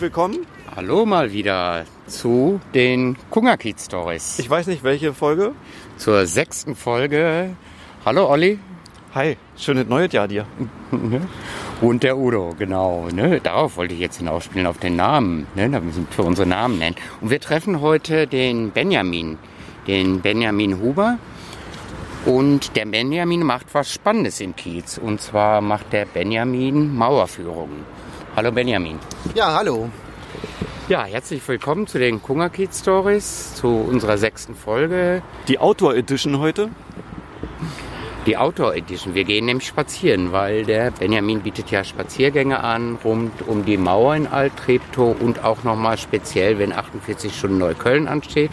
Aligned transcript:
herzlich 0.00 0.16
willkommen. 0.16 0.46
Hallo 0.74 1.04
mal 1.04 1.30
wieder 1.30 1.84
zu 2.06 2.58
den 2.72 3.16
Kungerkiez 3.28 3.84
Stories. 3.84 4.38
Ich 4.38 4.48
weiß 4.48 4.66
nicht, 4.68 4.82
welche 4.82 5.12
Folge. 5.12 5.52
Zur 5.98 6.26
sechsten 6.26 6.74
Folge. 6.74 7.50
Hallo 8.06 8.30
Olli. 8.30 8.58
Hi, 9.14 9.36
schönes 9.58 9.88
neues 9.88 10.10
Jahr 10.12 10.26
dir. 10.26 10.46
Und 11.82 12.02
der 12.02 12.16
Udo, 12.16 12.54
genau. 12.58 13.08
Ne? 13.12 13.40
Darauf 13.42 13.76
wollte 13.76 13.92
ich 13.92 14.00
jetzt 14.00 14.16
hinausspielen, 14.16 14.66
auf 14.66 14.78
den 14.78 14.96
Namen. 14.96 15.46
Ne? 15.54 15.68
Da 15.68 15.80
müssen 15.80 16.06
wir 16.16 16.24
unsere 16.24 16.48
Namen 16.48 16.78
nennen. 16.78 16.96
Und 17.20 17.28
wir 17.28 17.40
treffen 17.40 17.82
heute 17.82 18.26
den 18.26 18.70
Benjamin, 18.70 19.36
den 19.86 20.22
Benjamin 20.22 20.80
Huber. 20.80 21.18
Und 22.24 22.74
der 22.74 22.86
Benjamin 22.86 23.42
macht 23.42 23.66
was 23.74 23.92
Spannendes 23.92 24.40
in 24.40 24.56
Kiez. 24.56 24.96
Und 24.96 25.20
zwar 25.20 25.60
macht 25.60 25.92
der 25.92 26.06
Benjamin 26.06 26.96
Mauerführungen. 26.96 27.99
Hallo 28.36 28.52
Benjamin. 28.52 28.96
Ja, 29.34 29.54
hallo. 29.54 29.90
Ja, 30.88 31.04
herzlich 31.04 31.46
willkommen 31.48 31.88
zu 31.88 31.98
den 31.98 32.22
Kungerkiez 32.22 32.78
Stories, 32.78 33.54
zu 33.54 33.66
unserer 33.66 34.18
sechsten 34.18 34.54
Folge. 34.54 35.20
Die 35.48 35.58
Outdoor 35.58 35.96
Edition 35.96 36.38
heute. 36.38 36.70
Die 38.26 38.36
Outdoor 38.36 38.76
Edition. 38.76 39.16
Wir 39.16 39.24
gehen 39.24 39.46
nämlich 39.46 39.66
spazieren, 39.66 40.30
weil 40.30 40.64
der 40.64 40.92
Benjamin 40.92 41.40
bietet 41.40 41.72
ja 41.72 41.82
Spaziergänge 41.82 42.62
an 42.62 42.98
rund 43.02 43.32
um 43.48 43.64
die 43.64 43.76
Mauer 43.76 44.14
in 44.14 44.28
Alt-Treptow 44.28 45.20
und 45.20 45.42
auch 45.42 45.64
nochmal 45.64 45.98
speziell, 45.98 46.60
wenn 46.60 46.72
48 46.72 47.36
Stunden 47.36 47.58
Neukölln 47.58 48.06
ansteht, 48.06 48.52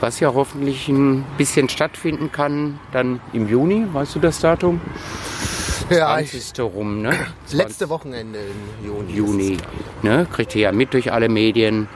was 0.00 0.20
ja 0.20 0.32
hoffentlich 0.32 0.88
ein 0.88 1.24
bisschen 1.38 1.68
stattfinden 1.68 2.30
kann, 2.30 2.78
dann 2.92 3.20
im 3.32 3.48
Juni, 3.48 3.84
weißt 3.92 4.14
du 4.14 4.20
das 4.20 4.38
Datum? 4.38 4.80
Ja, 5.90 6.18
ich, 6.20 6.30
20. 6.30 6.60
rum, 6.60 7.02
ne? 7.02 7.12
letzte 7.52 7.88
Wochenende 7.88 8.38
im 8.40 8.86
Juni. 8.86 9.12
Juni, 9.12 9.58
ne? 10.02 10.26
Kriegt 10.32 10.54
ihr 10.54 10.62
ja 10.62 10.72
mit 10.72 10.94
durch 10.94 11.12
alle 11.12 11.28
Medien 11.28 11.88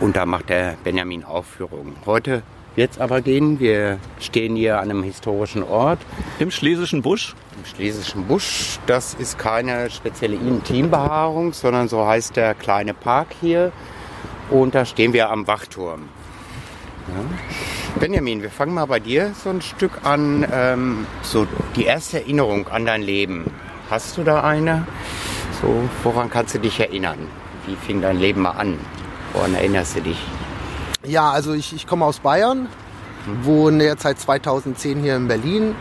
und 0.00 0.16
da 0.16 0.26
macht 0.26 0.48
der 0.48 0.76
Benjamin 0.82 1.24
Aufführungen. 1.24 1.94
Heute 2.06 2.42
wird's 2.74 2.98
aber 2.98 3.20
gehen. 3.20 3.60
Wir 3.60 3.98
stehen 4.18 4.56
hier 4.56 4.80
an 4.80 4.90
einem 4.90 5.02
historischen 5.02 5.62
Ort 5.62 6.00
Im 6.38 6.50
Schlesischen 6.50 7.02
Busch. 7.02 7.34
im 7.58 7.64
Schlesischen 7.66 8.24
Busch. 8.26 8.78
Das 8.86 9.14
ist 9.14 9.38
keine 9.38 9.90
spezielle 9.90 10.36
Intimbehaarung, 10.36 11.52
sondern 11.52 11.88
so 11.88 12.06
heißt 12.06 12.36
der 12.36 12.54
kleine 12.54 12.94
Park 12.94 13.28
hier. 13.40 13.72
Und 14.50 14.74
da 14.74 14.84
stehen 14.84 15.12
wir 15.12 15.30
am 15.30 15.46
Wachturm. 15.46 16.08
Ja. 17.08 18.00
Benjamin, 18.00 18.42
wir 18.42 18.50
fangen 18.50 18.74
mal 18.74 18.86
bei 18.86 19.00
dir 19.00 19.32
so 19.42 19.50
ein 19.50 19.60
Stück 19.60 19.92
an. 20.04 20.46
Ähm, 20.52 21.06
so 21.22 21.46
die 21.76 21.84
erste 21.84 22.20
Erinnerung 22.20 22.68
an 22.68 22.86
dein 22.86 23.02
Leben. 23.02 23.50
Hast 23.90 24.16
du 24.16 24.24
da 24.24 24.42
eine? 24.42 24.86
So, 25.60 25.88
woran 26.02 26.30
kannst 26.30 26.54
du 26.54 26.58
dich 26.58 26.80
erinnern? 26.80 27.18
Wie 27.66 27.76
fing 27.76 28.00
dein 28.00 28.18
Leben 28.18 28.42
mal 28.42 28.52
an? 28.52 28.78
Woran 29.32 29.54
erinnerst 29.54 29.96
du 29.96 30.00
dich? 30.00 30.18
Ja, 31.04 31.30
also 31.30 31.52
ich, 31.52 31.74
ich 31.74 31.86
komme 31.86 32.04
aus 32.04 32.20
Bayern, 32.20 32.68
wohne 33.42 33.84
jetzt 33.84 34.02
seit 34.02 34.18
2010 34.18 35.00
hier 35.00 35.16
in 35.16 35.28
Berlin. 35.28 35.74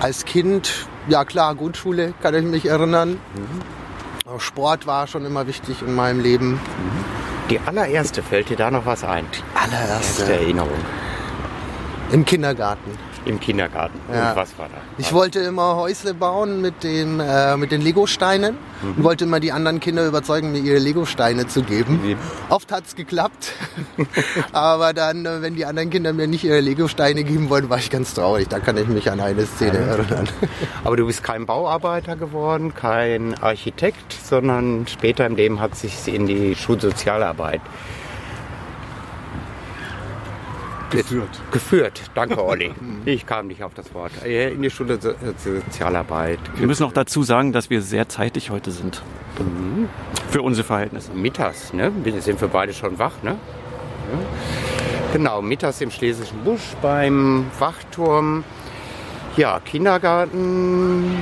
Als 0.00 0.24
Kind, 0.24 0.86
ja 1.08 1.24
klar, 1.24 1.54
Grundschule 1.54 2.14
kann 2.22 2.34
ich 2.34 2.44
mich 2.44 2.66
erinnern. 2.66 3.18
Auch 4.26 4.40
Sport 4.40 4.86
war 4.86 5.06
schon 5.06 5.24
immer 5.24 5.46
wichtig 5.46 5.82
in 5.82 5.94
meinem 5.94 6.20
Leben. 6.20 6.60
Die 7.50 7.58
allererste, 7.60 8.22
fällt 8.22 8.50
dir 8.50 8.56
da 8.56 8.70
noch 8.70 8.84
was 8.84 9.04
ein? 9.04 9.24
Erste 9.24 9.42
Allererste. 9.54 10.32
Erinnerung 10.32 10.78
Im 12.12 12.24
Kindergarten. 12.24 12.98
Im 13.28 13.40
Kindergarten. 13.40 13.98
Ja. 14.12 14.30
Und 14.30 14.36
was 14.36 14.58
war 14.58 14.68
da? 14.68 14.76
Ich 14.98 15.12
wollte 15.12 15.40
immer 15.40 15.76
Häusle 15.76 16.14
bauen 16.14 16.60
mit, 16.60 16.82
dem, 16.82 17.20
äh, 17.20 17.56
mit 17.56 17.70
den 17.70 17.80
Lego-Steinen 17.80 18.56
und 18.82 19.04
wollte 19.04 19.24
immer 19.24 19.40
die 19.40 19.52
anderen 19.52 19.80
Kinder 19.80 20.06
überzeugen, 20.06 20.52
mir 20.52 20.58
ihre 20.58 20.78
Lego-Steine 20.78 21.46
zu 21.46 21.62
geben. 21.62 22.00
Wie? 22.02 22.16
Oft 22.48 22.72
hat's 22.72 22.96
geklappt, 22.96 23.52
aber 24.52 24.92
dann, 24.94 25.26
äh, 25.26 25.42
wenn 25.42 25.54
die 25.54 25.66
anderen 25.66 25.90
Kinder 25.90 26.12
mir 26.12 26.26
nicht 26.26 26.44
ihre 26.44 26.60
Lego-Steine 26.60 27.24
geben 27.24 27.50
wollten, 27.50 27.68
war 27.70 27.78
ich 27.78 27.90
ganz 27.90 28.14
traurig. 28.14 28.48
Da 28.48 28.60
kann 28.60 28.76
ich 28.76 28.88
mich 28.88 29.10
an 29.10 29.20
eine 29.20 29.46
Szene 29.46 29.78
erinnern. 29.78 30.28
Aber 30.84 30.96
du 30.96 31.06
bist 31.06 31.22
kein 31.22 31.46
Bauarbeiter 31.46 32.16
geworden, 32.16 32.74
kein 32.74 33.34
Architekt, 33.42 34.12
sondern 34.12 34.86
später 34.86 35.26
im 35.26 35.36
Leben 35.36 35.60
hat 35.60 35.74
sich 35.74 36.06
in 36.08 36.26
die 36.26 36.54
Schulsozialarbeit 36.54 37.60
Geführt. 40.90 41.28
geführt. 41.50 42.02
Danke, 42.14 42.42
Olli. 42.44 42.72
Ich 43.04 43.26
kam 43.26 43.46
nicht 43.48 43.62
auf 43.62 43.74
das 43.74 43.92
Wort. 43.94 44.12
Äh, 44.24 44.52
In 44.52 44.62
die 44.62 44.70
Schulsozialarbeit. 44.70 46.38
Wir 46.56 46.66
müssen 46.66 46.84
auch 46.84 46.92
dazu 46.92 47.22
sagen, 47.22 47.52
dass 47.52 47.70
wir 47.70 47.82
sehr 47.82 48.08
zeitig 48.08 48.50
heute 48.50 48.70
sind. 48.70 49.02
Für 50.30 50.42
unsere 50.42 50.66
Verhältnisse. 50.66 51.12
Mittags, 51.12 51.72
ne? 51.72 51.92
Sind 52.20 52.40
wir 52.40 52.48
beide 52.48 52.72
schon 52.72 52.98
wach, 52.98 53.12
ne? 53.22 53.32
Ja. 53.32 54.18
Genau, 55.12 55.40
mittags 55.42 55.80
im 55.80 55.90
Schlesischen 55.90 56.42
Busch 56.44 56.74
beim 56.82 57.46
Wachturm. 57.58 58.44
Ja, 59.36 59.60
Kindergarten. 59.60 61.16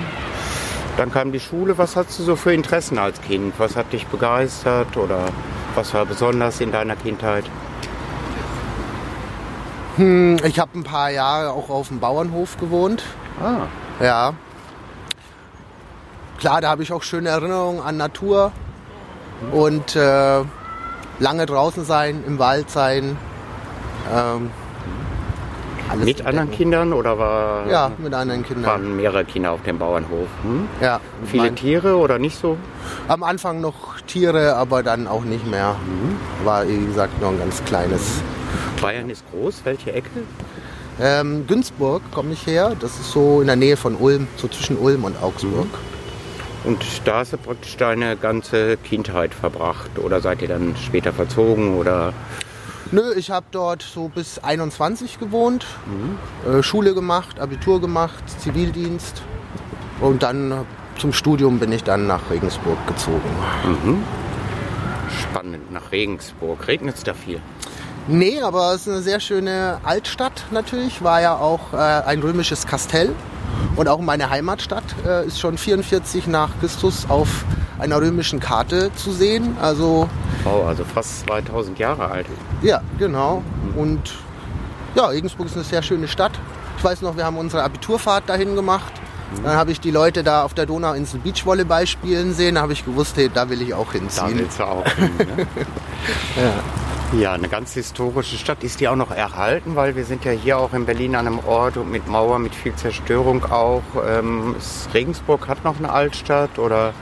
Dann 0.97 1.13
kam 1.13 1.31
die 1.33 1.41
Schule. 1.41 1.77
Was 1.77 1.95
hast 1.97 2.19
du 2.19 2.23
so 2.23 2.37
für 2.37 2.55
Interessen 2.55 2.99
als 2.99 3.21
Kind? 3.21 3.55
Was 3.59 3.77
hat 3.77 3.93
dich 3.93 4.07
begeistert 4.07 4.97
oder 4.97 5.27
was 5.75 5.93
war 5.93 6.07
besonders 6.07 6.61
in 6.61 6.73
deiner 6.73 6.97
Kindheit? 6.97 7.45
Ich 9.99 10.59
habe 10.59 10.79
ein 10.79 10.85
paar 10.85 11.11
Jahre 11.11 11.51
auch 11.51 11.71
auf 11.71 11.89
dem 11.89 12.01
Bauernhof 12.01 12.59
gewohnt. 12.59 13.03
Ah, 13.43 13.67
Ja. 14.05 14.35
Klar, 16.39 16.61
da 16.61 16.69
habe 16.69 16.83
ich 16.83 16.93
auch 16.93 17.03
schöne 17.03 17.31
Erinnerungen 17.31 17.81
an 17.81 17.97
Natur 17.97 18.53
und 19.53 19.97
äh, 19.97 20.41
lange 21.19 21.47
draußen 21.47 21.83
sein, 21.87 22.23
im 22.27 22.39
Wald 22.39 22.71
sein. 22.71 23.17
Ähm, 24.15 24.51
alles 25.89 26.05
mit 26.05 26.19
entdecken. 26.21 26.27
anderen 26.29 26.51
Kindern 26.51 26.93
oder 26.93 27.19
war, 27.19 27.67
Ja, 27.69 27.91
mit 27.97 28.13
anderen 28.13 28.43
Kindern. 28.45 28.67
waren 28.71 28.97
mehrere 28.97 29.25
Kinder 29.25 29.53
auf 29.53 29.63
dem 29.63 29.79
Bauernhof? 29.79 30.29
Hm? 30.43 30.69
Ja, 30.83 31.01
Viele 31.25 31.45
mein, 31.45 31.57
Tiere 31.57 31.97
oder 31.97 32.19
nicht 32.19 32.39
so? 32.39 32.59
am 33.09 33.23
Anfang 33.23 33.63
noch 33.63 33.99
Tiere, 34.07 34.57
aber 34.57 34.83
dann 34.83 35.07
auch 35.09 35.25
nicht 35.25 35.47
mehr. 35.47 35.75
War, 36.45 36.69
wie 36.69 36.85
gesagt, 36.85 37.19
nur 37.19 37.31
ein 37.31 37.39
ganz 37.39 37.65
kleines. 37.65 38.21
Bayern 38.81 39.11
ist 39.11 39.25
groß. 39.31 39.63
Welche 39.65 39.93
Ecke? 39.93 40.11
Ähm, 41.01 41.47
Günzburg 41.47 42.03
komme 42.11 42.33
ich 42.33 42.47
her. 42.47 42.75
Das 42.81 42.99
ist 42.99 43.11
so 43.13 43.41
in 43.41 43.47
der 43.47 43.57
Nähe 43.57 43.77
von 43.77 43.97
Ulm, 43.97 44.29
so 44.37 44.49
zwischen 44.49 44.79
Ulm 44.79 45.05
und 45.05 45.23
Augsburg. 45.23 45.69
Und 46.65 46.85
da 47.05 47.19
hast 47.19 47.33
du 47.33 47.37
praktisch 47.37 47.77
deine 47.77 48.17
ganze 48.17 48.77
Kindheit 48.79 49.35
verbracht 49.35 49.99
oder 49.99 50.21
seid 50.21 50.43
ihr 50.43 50.49
dann 50.49 50.75
später 50.77 51.13
verzogen 51.13 51.77
oder 51.77 52.13
Nö, 52.93 53.15
ich 53.17 53.31
habe 53.31 53.47
dort 53.51 53.83
so 53.83 54.09
bis 54.09 54.39
21 54.39 55.19
gewohnt, 55.19 55.67
äh, 56.49 56.63
Schule 56.63 56.95
gemacht, 56.95 57.41
Abitur 57.41 57.81
gemacht, 57.81 58.23
Zivildienst 58.41 59.23
und 60.01 60.23
dann 60.23 60.67
zum 60.99 61.13
Studium 61.13 61.59
bin 61.59 61.73
ich 61.73 61.85
dann 61.85 62.07
nach 62.07 62.31
Regensburg 62.31 62.79
gezogen. 62.87 63.21
spannend 65.31 65.71
nach 65.73 65.93
Regensburg? 65.93 66.67
Regnet 66.69 66.97
es 66.97 67.03
da 67.03 67.15
viel? 67.15 67.41
Nee, 68.09 68.41
aber 68.41 68.73
es 68.75 68.83
ist 68.83 68.89
eine 68.93 69.03
sehr 69.03 69.21
schöne 69.21 69.79
Altstadt 69.83 70.45
natürlich, 70.51 71.03
war 71.03 71.21
ja 71.21 71.35
auch 71.37 71.73
äh, 71.73 71.77
ein 71.77 72.21
römisches 72.21 72.67
Kastell 72.67 73.13
und 73.75 73.89
auch 73.89 74.01
meine 74.01 74.31
Heimatstadt 74.31 74.85
äh, 75.05 75.27
ist 75.27 75.41
schon 75.41 75.59
44 75.59 76.27
nach 76.29 76.51
Christus 76.61 77.07
auf 77.09 77.45
einer 77.79 78.01
römischen 78.01 78.39
Karte 78.41 78.91
zu 78.95 79.13
sehen. 79.13 79.57
Also 79.61 80.09
Wow, 80.45 80.67
also 80.69 80.85
fast 80.85 81.27
2000 81.27 81.79
Jahre 81.79 82.09
alt. 82.09 82.27
Ja, 82.63 82.81
genau. 82.99 83.43
Und 83.75 84.01
ja, 84.95 85.07
Regensburg 85.07 85.47
ist 85.49 85.57
eine 85.57 85.65
sehr 85.65 85.83
schöne 85.83 86.07
Stadt. 86.07 86.33
Ich 86.79 86.85
weiß 86.85 87.03
noch, 87.03 87.17
wir 87.17 87.25
haben 87.25 87.37
unsere 87.37 87.65
Abiturfahrt 87.65 88.29
dahin 88.29 88.55
gemacht. 88.55 88.93
Dann 89.43 89.57
habe 89.57 89.73
ich 89.73 89.81
die 89.81 89.91
Leute 89.91 90.23
da 90.23 90.45
auf 90.45 90.55
der 90.55 90.67
Donauinsel 90.67 91.19
Beachvolleyball 91.19 91.87
spielen 91.89 92.33
sehen. 92.33 92.55
Da 92.55 92.63
habe 92.63 92.73
ich 92.73 92.85
gewusst, 92.85 93.17
hey, 93.17 93.29
da 93.33 93.49
will 93.51 93.61
ich 93.61 93.75
auch 93.75 93.87
Da 93.93 93.99
hinziehen. 93.99 94.39
willst 94.39 94.61
du 94.61 94.65
auch 94.65 94.87
hin, 94.87 95.11
ne? 95.19 95.27
Ja, 96.37 96.53
eine 97.13 97.49
ganz 97.49 97.75
historische 97.75 98.37
Stadt. 98.37 98.65
Ist 98.65 98.81
die 98.81 98.89
auch 98.89 98.97
noch 98.97 99.11
erhalten? 99.11 99.77
Weil 99.77 99.97
wir 99.97 100.05
sind 100.05 100.25
ja 100.25 100.33
hier 100.33 100.59
auch 100.59 100.73
in 100.73 100.87
Berlin 100.87 101.15
an 101.15 101.27
einem 101.27 101.39
Ort 101.41 101.77
und 101.77 101.91
mit 101.91 102.07
Mauer, 102.09 102.39
mit 102.39 102.55
viel 102.55 102.75
Zerstörung 102.75 103.45
auch. 103.45 103.83
Ähm, 104.07 104.55
Regensburg 104.93 105.49
hat 105.49 105.65
noch 105.65 105.79
eine 105.79 105.91
Altstadt 105.91 106.59
oder? 106.59 106.93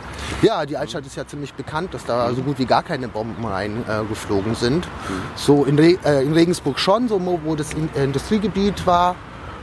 Ja, 0.43 0.67
die 0.67 0.77
Altstadt 0.77 1.07
ist 1.07 1.17
ja 1.17 1.27
ziemlich 1.27 1.55
bekannt, 1.55 1.95
dass 1.95 2.05
da 2.05 2.33
so 2.33 2.43
gut 2.43 2.59
wie 2.59 2.67
gar 2.67 2.83
keine 2.83 3.09
Bomben 3.09 3.45
reingeflogen 3.45 4.53
äh, 4.53 4.57
sind. 4.57 4.89
So 5.37 5.65
in, 5.65 5.79
Re 5.79 5.97
äh, 6.05 6.25
in 6.25 6.33
Regensburg 6.33 6.79
schon, 6.79 7.09
so 7.09 7.21
wo 7.45 7.55
das 7.55 7.73
In 7.73 7.89
äh, 7.95 8.05
Industriegebiet 8.05 8.87
war. 8.87 9.17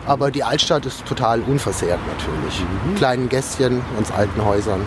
Aber 0.06 0.32
die 0.32 0.44
Altstadt 0.44 0.86
ist 0.86 1.06
total 1.06 1.42
unversehrt 1.42 2.00
natürlich. 2.08 2.64
Kleinen 2.98 3.30
Gässchen, 3.30 3.82
ganz 3.96 4.12
alten 4.12 4.44
Häusern. 4.44 4.82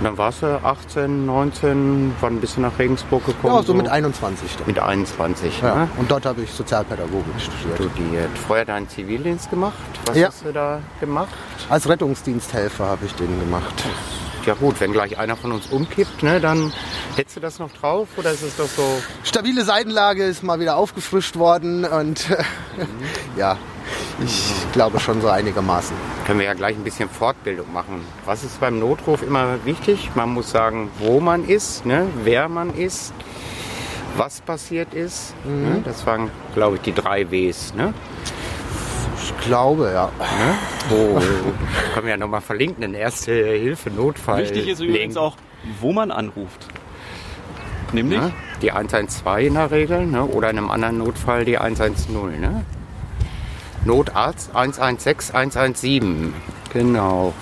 Und 0.00 0.04
dann 0.06 0.16
warst 0.16 0.40
du 0.40 0.46
18, 0.64 1.26
19, 1.26 2.14
wann 2.22 2.40
bist 2.40 2.56
du 2.56 2.62
nach 2.62 2.78
Regensburg 2.78 3.26
gekommen? 3.26 3.54
Ja, 3.54 3.62
so 3.62 3.74
mit 3.74 3.86
21 3.86 4.56
dann. 4.56 4.66
Mit 4.66 4.78
21, 4.78 5.60
Ja. 5.60 5.74
ne? 5.74 5.88
Und 5.98 6.10
dort 6.10 6.24
habe 6.24 6.40
ich 6.40 6.50
Sozialpädagogik 6.52 7.24
studiert. 7.38 7.76
Studiert. 7.92 8.38
Vorher 8.46 8.64
deinen 8.64 8.88
Zivildienst 8.88 9.50
gemacht? 9.50 9.74
Was 10.06 10.16
Ja. 10.16 10.28
hast 10.28 10.42
du 10.46 10.52
da 10.54 10.78
gemacht? 11.00 11.28
Als 11.68 11.86
Rettungsdiensthelfer 11.86 12.86
habe 12.86 13.04
ich 13.04 13.14
den 13.14 13.38
gemacht. 13.40 13.84
Ja 14.46 14.54
gut, 14.54 14.80
wenn 14.80 14.92
gleich 14.92 15.18
einer 15.18 15.36
von 15.36 15.52
uns 15.52 15.66
umkippt, 15.66 16.22
ne, 16.22 16.40
dann 16.40 16.72
Hättest 17.16 17.36
du 17.36 17.40
das 17.40 17.58
noch 17.58 17.72
drauf 17.72 18.08
oder 18.16 18.30
ist 18.30 18.42
es 18.42 18.56
doch 18.56 18.68
so? 18.68 19.02
Stabile 19.24 19.64
Seitenlage 19.64 20.24
ist 20.24 20.42
mal 20.42 20.60
wieder 20.60 20.76
aufgefrischt 20.76 21.36
worden 21.36 21.84
und 21.84 22.26
ja, 23.36 23.58
ich 24.24 24.52
glaube 24.72 25.00
schon 25.00 25.20
so 25.20 25.28
einigermaßen. 25.28 25.94
Können 26.26 26.38
wir 26.38 26.46
ja 26.46 26.54
gleich 26.54 26.76
ein 26.76 26.84
bisschen 26.84 27.08
Fortbildung 27.08 27.72
machen. 27.72 28.04
Was 28.24 28.44
ist 28.44 28.60
beim 28.60 28.78
Notruf 28.78 29.22
immer 29.22 29.64
wichtig? 29.64 30.10
Man 30.14 30.30
muss 30.30 30.50
sagen, 30.50 30.90
wo 30.98 31.20
man 31.20 31.46
ist, 31.46 31.84
ne? 31.84 32.06
wer 32.22 32.48
man 32.48 32.74
ist, 32.74 33.12
was 34.16 34.40
passiert 34.40 34.94
ist. 34.94 35.34
Ne? 35.44 35.82
Das 35.84 36.06
waren, 36.06 36.30
glaube 36.54 36.76
ich, 36.76 36.82
die 36.82 36.94
drei 36.94 37.30
Ws. 37.30 37.74
Ne? 37.74 37.92
Ich 39.38 39.46
glaube, 39.46 39.90
ja. 39.92 40.06
Ne? 40.18 40.54
Oh, 40.90 41.18
können 41.94 42.06
wir 42.06 42.10
ja 42.10 42.16
nochmal 42.16 42.40
verlinken, 42.40 42.82
in 42.82 42.94
Erste 42.94 43.32
Hilfe, 43.32 43.90
Notfall. 43.90 44.42
Wichtig 44.42 44.68
ist 44.68 44.80
übrigens 44.80 45.14
Link. 45.14 45.26
auch, 45.26 45.36
wo 45.80 45.92
man 45.92 46.10
anruft. 46.10 46.66
Nämlich, 47.92 48.20
Ne? 48.20 48.32
Die 48.62 48.72
112 48.72 49.46
in 49.46 49.54
der 49.54 49.70
Regel 49.70 50.06
ne? 50.06 50.24
oder 50.24 50.50
in 50.50 50.58
einem 50.58 50.70
anderen 50.70 50.98
Notfall 50.98 51.44
die 51.44 51.58
110. 51.58 52.40
Ne? 52.40 52.64
Notarzt 53.84 54.54
116, 54.54 55.34
117. 55.34 56.34
Genau. 56.72 57.32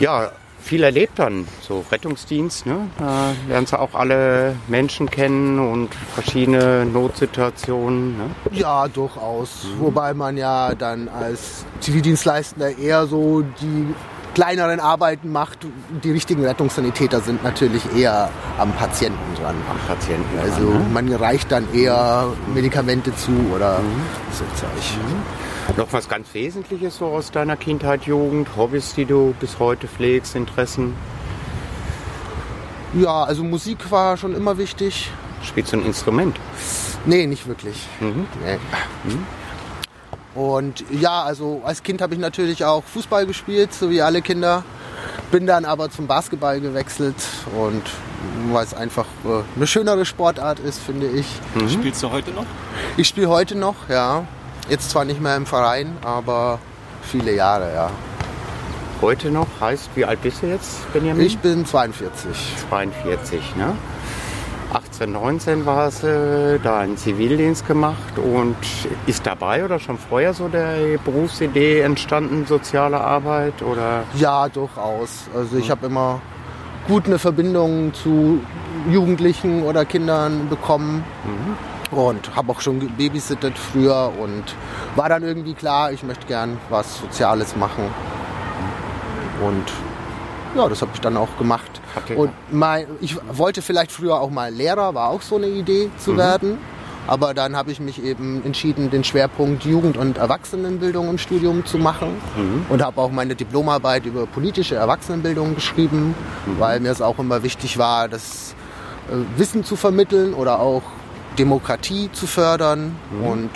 Ja, 0.00 0.32
viel 0.66 0.82
erlebt 0.82 1.18
dann, 1.18 1.46
so 1.60 1.84
Rettungsdienst. 1.90 2.66
Ne? 2.66 2.90
Da 2.98 3.32
lernst 3.48 3.72
du 3.72 3.78
auch 3.78 3.94
alle 3.94 4.56
Menschen 4.66 5.08
kennen 5.08 5.58
und 5.58 5.94
verschiedene 6.12 6.84
Notsituationen. 6.84 8.18
Ne? 8.18 8.30
Ja, 8.50 8.88
durchaus. 8.88 9.66
Wobei 9.78 10.12
man 10.12 10.36
ja 10.36 10.74
dann 10.74 11.08
als 11.08 11.64
Zivildienstleistender 11.80 12.76
eher 12.76 13.06
so 13.06 13.42
die 13.60 13.94
kleineren 14.34 14.80
Arbeiten 14.80 15.32
macht. 15.32 15.60
Die 16.02 16.10
richtigen 16.10 16.44
Rettungssanitäter 16.44 17.20
sind 17.20 17.42
natürlich 17.42 17.82
eher 17.96 18.28
am 18.58 18.72
Patienten 18.72 19.34
dran. 19.40 19.54
Am 19.70 19.78
Patienten. 19.86 20.38
Also 20.38 20.72
dran, 20.72 20.78
ne? 20.78 20.88
man 20.92 21.12
reicht 21.14 21.50
dann 21.52 21.72
eher 21.72 22.26
Medikamente 22.52 23.14
zu 23.14 23.32
oder 23.54 23.80
so 24.32 24.44
Zeug. 24.56 24.70
Noch 25.76 25.92
was 25.92 26.08
ganz 26.08 26.32
Wesentliches 26.32 26.98
so 26.98 27.06
aus 27.06 27.30
deiner 27.30 27.56
Kindheit, 27.56 28.04
Jugend, 28.04 28.56
Hobbys, 28.56 28.94
die 28.94 29.04
du 29.04 29.34
bis 29.40 29.58
heute 29.58 29.88
pflegst, 29.88 30.34
Interessen? 30.36 30.94
Ja, 32.94 33.24
also 33.24 33.44
Musik 33.44 33.90
war 33.90 34.16
schon 34.16 34.34
immer 34.34 34.56
wichtig. 34.58 35.10
Spielst 35.42 35.72
du 35.72 35.78
ein 35.78 35.84
Instrument? 35.84 36.38
Nee, 37.04 37.26
nicht 37.26 37.46
wirklich. 37.46 37.86
Nee. 38.00 38.58
Und 40.34 40.84
ja, 40.90 41.24
also 41.24 41.62
als 41.64 41.82
Kind 41.82 42.00
habe 42.00 42.14
ich 42.14 42.20
natürlich 42.20 42.64
auch 42.64 42.84
Fußball 42.84 43.26
gespielt, 43.26 43.72
so 43.74 43.90
wie 43.90 44.00
alle 44.00 44.22
Kinder. 44.22 44.64
Bin 45.30 45.46
dann 45.46 45.64
aber 45.64 45.90
zum 45.90 46.06
Basketball 46.06 46.60
gewechselt 46.60 47.16
und 47.56 47.82
weil 48.52 48.64
es 48.64 48.74
einfach 48.74 49.06
äh, 49.24 49.42
eine 49.56 49.66
schönere 49.66 50.04
Sportart 50.04 50.58
ist, 50.60 50.78
finde 50.78 51.08
ich. 51.08 51.26
spielst 51.70 52.02
du 52.02 52.10
heute 52.10 52.30
noch? 52.30 52.46
Ich 52.96 53.08
spiele 53.08 53.28
heute 53.28 53.56
noch, 53.56 53.74
ja. 53.88 54.26
Jetzt 54.68 54.90
zwar 54.90 55.04
nicht 55.04 55.20
mehr 55.20 55.36
im 55.36 55.46
Verein, 55.46 55.96
aber 56.02 56.58
viele 57.02 57.34
Jahre, 57.34 57.72
ja. 57.72 57.90
Heute 59.00 59.30
noch 59.30 59.46
heißt, 59.60 59.90
wie 59.94 60.04
alt 60.04 60.22
bist 60.22 60.42
du 60.42 60.46
jetzt, 60.46 60.92
Benjamin? 60.92 61.24
Ich 61.24 61.38
bin 61.38 61.64
42. 61.64 62.54
42, 62.68 63.56
ne? 63.56 63.74
18, 64.72 65.12
19 65.12 65.66
war 65.66 65.86
es, 65.86 66.02
äh, 66.02 66.58
da 66.58 66.80
einen 66.80 66.96
Zivildienst 66.96 67.66
gemacht 67.68 68.18
und 68.18 68.56
ist 69.06 69.24
dabei 69.24 69.64
oder 69.64 69.78
schon 69.78 69.98
vorher 69.98 70.34
so 70.34 70.48
der 70.48 70.98
Berufsidee 71.04 71.80
entstanden, 71.80 72.46
soziale 72.46 73.00
Arbeit 73.00 73.62
oder? 73.62 74.02
Ja, 74.14 74.48
durchaus. 74.48 75.28
Also 75.34 75.58
ich 75.58 75.70
habe 75.70 75.86
immer 75.86 76.20
gut 76.88 77.06
eine 77.06 77.20
Verbindung 77.20 77.94
zu 77.94 78.40
Jugendlichen 78.90 79.62
oder 79.62 79.84
Kindern 79.84 80.48
bekommen 80.48 81.04
und 81.92 82.34
habe 82.36 82.52
auch 82.52 82.60
schon 82.60 82.78
babysittet 82.96 83.56
früher 83.58 84.12
und 84.18 84.44
war 84.96 85.08
dann 85.08 85.22
irgendwie 85.22 85.54
klar, 85.54 85.92
ich 85.92 86.02
möchte 86.02 86.26
gern 86.26 86.58
was 86.70 86.98
Soziales 86.98 87.56
machen. 87.56 87.84
Und 89.46 89.64
ja, 90.56 90.68
das 90.68 90.80
habe 90.80 90.90
ich 90.94 91.00
dann 91.00 91.16
auch 91.16 91.28
gemacht. 91.38 91.80
Ihr- 92.14 92.18
Und 92.20 92.30
mein, 92.50 92.86
ich 93.00 93.16
wollte 93.36 93.62
vielleicht 93.62 93.92
früher 93.92 94.20
auch 94.20 94.30
mal 94.30 94.50
Lehrer, 94.52 94.94
war 94.94 95.10
auch 95.10 95.22
so 95.22 95.36
eine 95.36 95.46
Idee 95.48 95.90
zu 95.98 96.16
werden. 96.16 96.58
Aber 97.08 97.34
dann 97.34 97.54
habe 97.54 97.70
ich 97.70 97.78
mich 97.78 98.02
eben 98.02 98.42
entschieden, 98.44 98.90
den 98.90 99.04
Schwerpunkt 99.04 99.64
Jugend- 99.64 99.96
und 99.96 100.18
Erwachsenenbildung 100.18 101.08
im 101.08 101.18
Studium 101.18 101.64
zu 101.64 101.78
machen 101.78 102.08
und 102.68 102.82
habe 102.82 103.00
auch 103.00 103.12
meine 103.12 103.36
Diplomarbeit 103.36 104.06
über 104.06 104.26
politische 104.26 104.74
Erwachsenenbildung 104.74 105.54
geschrieben, 105.54 106.16
weil 106.58 106.80
mir 106.80 106.90
es 106.90 107.00
auch 107.00 107.20
immer 107.20 107.44
wichtig 107.44 107.78
war, 107.78 108.08
das 108.08 108.56
äh, 109.08 109.38
Wissen 109.38 109.62
zu 109.62 109.76
vermitteln 109.76 110.34
oder 110.34 110.58
auch 110.58 110.82
Demokratie 111.38 112.10
zu 112.12 112.26
fördern. 112.26 112.96
Und 113.22 113.50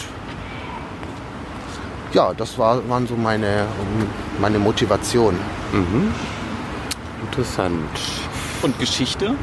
ja, 2.12 2.32
das 2.34 2.58
war, 2.58 2.88
waren 2.88 3.06
so 3.06 3.14
meine, 3.14 3.66
meine 4.38 4.58
Motivation. 4.58 5.38
Interessant. 7.22 7.90
Und 8.62 8.78
Geschichte? 8.78 9.34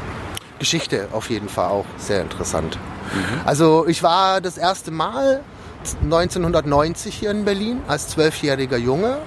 Geschichte 0.58 1.08
auf 1.12 1.30
jeden 1.30 1.48
Fall 1.48 1.68
auch 1.68 1.86
sehr 1.96 2.22
interessant. 2.22 2.78
Also 3.44 3.86
ich 3.86 4.02
war 4.02 4.40
das 4.40 4.58
erste 4.58 4.90
Mal 4.90 5.42
1990 6.02 7.14
hier 7.14 7.30
in 7.30 7.44
Berlin 7.44 7.80
als 7.86 8.08
zwölfjähriger 8.08 8.76
Junge 8.76 9.18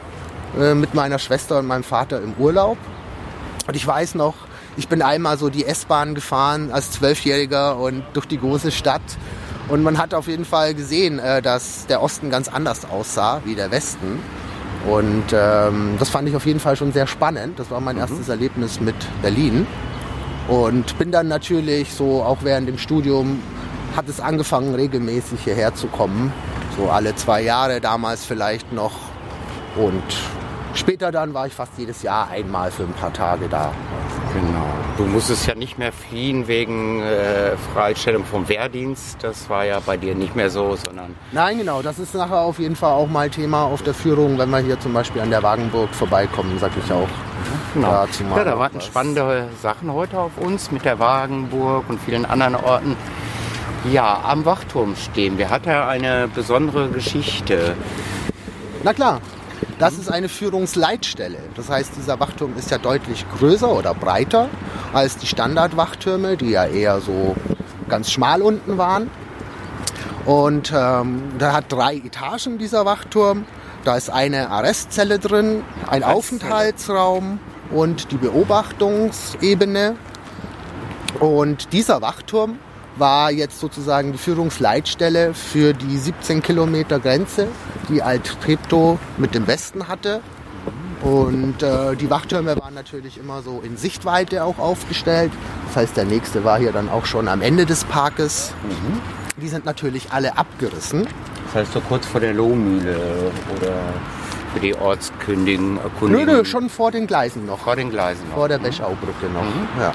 äh, 0.60 0.76
mit 0.76 0.94
meiner 0.94 1.18
Schwester 1.18 1.60
und 1.60 1.66
meinem 1.66 1.84
Vater 1.84 2.22
im 2.22 2.34
Urlaub. 2.34 2.78
Und 3.68 3.76
ich 3.76 3.86
weiß 3.86 4.16
noch, 4.16 4.36
ich 4.78 4.88
bin 4.88 5.02
einmal 5.02 5.38
so 5.38 5.50
die 5.50 5.66
S-Bahn 5.66 6.16
gefahren 6.16 6.72
als 6.72 6.92
Zwölfjähriger 6.92 7.78
und 7.78 8.04
durch 8.14 8.26
die 8.26 8.38
große 8.38 8.72
Stadt. 8.72 9.02
Und 9.68 9.84
man 9.84 9.98
hat 9.98 10.14
auf 10.14 10.28
jeden 10.28 10.46
Fall 10.46 10.74
gesehen, 10.74 11.20
äh, 11.20 11.42
dass 11.42 11.86
der 11.88 12.02
Osten 12.02 12.30
ganz 12.30 12.48
anders 12.48 12.86
aussah 12.86 13.42
wie 13.46 13.56
der 13.56 13.72
Westen. 13.72 14.20
Und 14.90 15.26
ähm, 15.32 15.96
das 16.00 16.10
fand 16.10 16.28
ich 16.28 16.36
auf 16.36 16.46
jeden 16.46 16.60
Fall 16.60 16.76
schon 16.76 16.92
sehr 16.92 17.08
spannend. 17.08 17.60
Das 17.60 17.70
war 17.70 17.80
mein 17.80 17.98
erstes 17.98 18.30
Erlebnis 18.30 18.80
mit 18.80 18.96
Berlin. 19.22 19.68
Und 20.48 20.98
bin 20.98 21.12
dann 21.12 21.28
natürlich 21.28 21.94
so, 21.94 22.24
auch 22.24 22.40
während 22.42 22.68
dem 22.68 22.78
Studium, 22.78 23.40
hat 23.96 24.10
es 24.10 24.20
angefangen, 24.20 24.74
regelmäßig 24.74 25.44
hierher 25.44 25.76
zu 25.76 25.88
kommen. 25.88 26.34
So 26.78 26.90
alle 26.90 27.16
zwei 27.16 27.42
Jahre 27.42 27.80
damals 27.82 28.26
vielleicht 28.26 28.74
noch. 28.74 28.94
Und 29.76 30.04
später 30.74 31.12
dann 31.12 31.34
war 31.34 31.48
ich 31.48 31.54
fast 31.54 31.74
jedes 31.78 32.02
Jahr 32.02 32.30
einmal 32.30 32.72
für 32.72 32.84
ein 32.84 32.94
paar 32.94 33.14
Tage 33.14 33.48
da. 33.48 33.72
Genau. 34.34 34.66
Du 34.98 35.04
musstest 35.06 35.48
ja 35.48 35.56
nicht 35.56 35.78
mehr 35.78 35.92
fliehen 35.92 36.48
wegen 36.48 37.02
äh, 37.02 37.58
Freistellung 37.74 38.24
vom 38.24 38.48
Wehrdienst. 38.48 39.18
Das 39.22 39.50
war 39.50 39.66
ja 39.66 39.80
bei 39.86 39.98
dir 39.98 40.16
nicht 40.16 40.36
mehr 40.36 40.50
so, 40.50 40.76
sondern 40.76 41.16
Nein, 41.32 41.58
genau, 41.58 41.82
das 41.82 42.00
ist 42.00 42.14
nachher 42.14 42.40
auf 42.40 42.60
jeden 42.60 42.76
Fall 42.76 42.92
auch 42.94 43.08
mal 43.08 43.30
Thema 43.30 43.64
auf 43.64 43.82
der 43.84 43.94
Führung, 43.94 44.38
wenn 44.38 44.50
wir 44.50 44.60
hier 44.60 44.80
zum 44.80 44.94
Beispiel 44.94 45.22
an 45.22 45.30
der 45.30 45.44
Wagenburg 45.44 45.90
vorbeikommen, 45.94 46.58
sag 46.60 46.72
ich 46.84 46.92
auch. 46.92 47.08
dazu 47.76 48.24
mal 48.24 48.38
Ja, 48.38 48.44
da 48.44 48.60
warten 48.60 48.78
was. 48.78 48.86
spannende 48.86 49.50
Sachen 49.62 49.92
heute 49.92 50.20
auf 50.20 50.38
uns 50.38 50.72
mit 50.72 50.86
der 50.86 51.00
Wagenburg 51.00 51.86
und 51.90 52.00
vielen 52.02 52.26
anderen 52.26 52.56
Orten. 52.56 52.96
Ja, 53.92 54.22
am 54.24 54.46
Wachturm 54.46 54.96
stehen 54.96 55.38
wir. 55.38 55.50
Hat 55.50 55.66
er 55.66 55.88
eine 55.88 56.28
besondere 56.28 56.90
Geschichte? 56.90 57.76
Na 58.84 58.94
klar, 58.94 59.20
das 59.80 59.98
ist 59.98 60.12
eine 60.12 60.30
Führungsleitstelle. 60.30 61.40
Das 61.56 61.70
heißt, 61.70 61.94
dieser 61.98 62.20
Wachturm 62.20 62.56
ist 62.58 62.72
ja 62.72 62.78
deutlich 62.78 63.26
größer 63.38 63.70
oder 63.72 63.94
breiter 63.94 64.50
als 64.94 65.18
die 65.18 65.28
Standardwachtürme, 65.28 66.38
die 66.38 66.52
ja 66.52 66.66
eher 66.66 67.02
so 67.02 67.36
ganz 67.90 68.12
schmal 68.12 68.42
unten 68.42 68.78
waren. 68.78 69.10
Und 70.26 70.72
ähm, 70.76 71.24
da 71.40 71.54
hat 71.54 71.72
drei 71.72 71.96
Etagen 71.96 72.58
dieser 72.58 72.86
Wachturm. 72.86 73.46
Da 73.84 73.98
ist 73.98 74.12
eine 74.12 74.50
Arrestzelle 74.50 75.18
drin, 75.18 75.64
ein 75.88 76.04
Arrestzelle. 76.04 76.06
Aufenthaltsraum 76.06 77.40
und 77.72 78.12
die 78.12 78.18
Beobachtungsebene. 78.18 79.96
Und 81.20 81.74
dieser 81.74 82.02
Wachturm 82.02 82.60
war 82.98 83.32
jetzt 83.32 83.60
sozusagen 83.60 84.12
die 84.12 84.18
Führungsleitstelle 84.18 85.34
für 85.34 85.74
die 85.74 85.98
17 85.98 86.42
Kilometer 86.42 87.00
Grenze, 87.00 87.48
die 87.90 88.02
Alt-Treptow 88.02 89.00
mit 89.18 89.34
dem 89.36 89.48
Westen 89.48 89.88
hatte. 89.88 90.22
Und 91.02 91.64
äh, 91.64 91.96
die 91.96 92.10
Wachtürme 92.12 92.56
waren 92.58 92.76
natürlich 92.76 93.18
immer 93.18 93.42
so 93.42 93.62
in 93.64 93.76
Sichtweite 93.76 94.44
auch 94.44 94.60
aufgestellt. 94.60 95.32
Das 95.68 95.78
heißt, 95.78 95.98
der 95.98 96.06
nächste 96.06 96.44
war 96.44 96.60
hier 96.60 96.72
dann 96.72 96.90
auch 96.90 97.06
schon 97.06 97.28
am 97.28 97.42
Ende 97.42 97.66
des 97.66 97.86
Parkes. 97.86 98.54
Die 99.42 99.48
sind 99.48 99.66
natürlich 99.66 100.12
alle 100.12 100.38
abgerissen. 100.38 101.08
Das 101.46 101.56
heißt 101.56 101.74
so 101.74 101.82
kurz 101.82 102.06
vor 102.06 102.22
der 102.22 102.34
Lohmühle 102.34 103.32
oder 103.58 103.74
für 104.54 104.60
die 104.60 104.76
Ortskündigen. 104.76 105.76
Nö, 105.76 105.80
Erkundigen. 105.82 106.26
nö, 106.26 106.46
schon 106.46 106.70
vor 106.70 106.92
den 106.92 107.08
Gleisen 107.08 107.48
noch. 107.48 107.60
vor 107.60 107.76
den 107.76 107.90
Gleisen. 107.90 108.28
noch. 108.30 108.36
Vor 108.36 108.48
der 108.48 108.60
Bechaubrücke 108.60 109.26
noch. 109.34 109.44
Ja. 109.80 109.94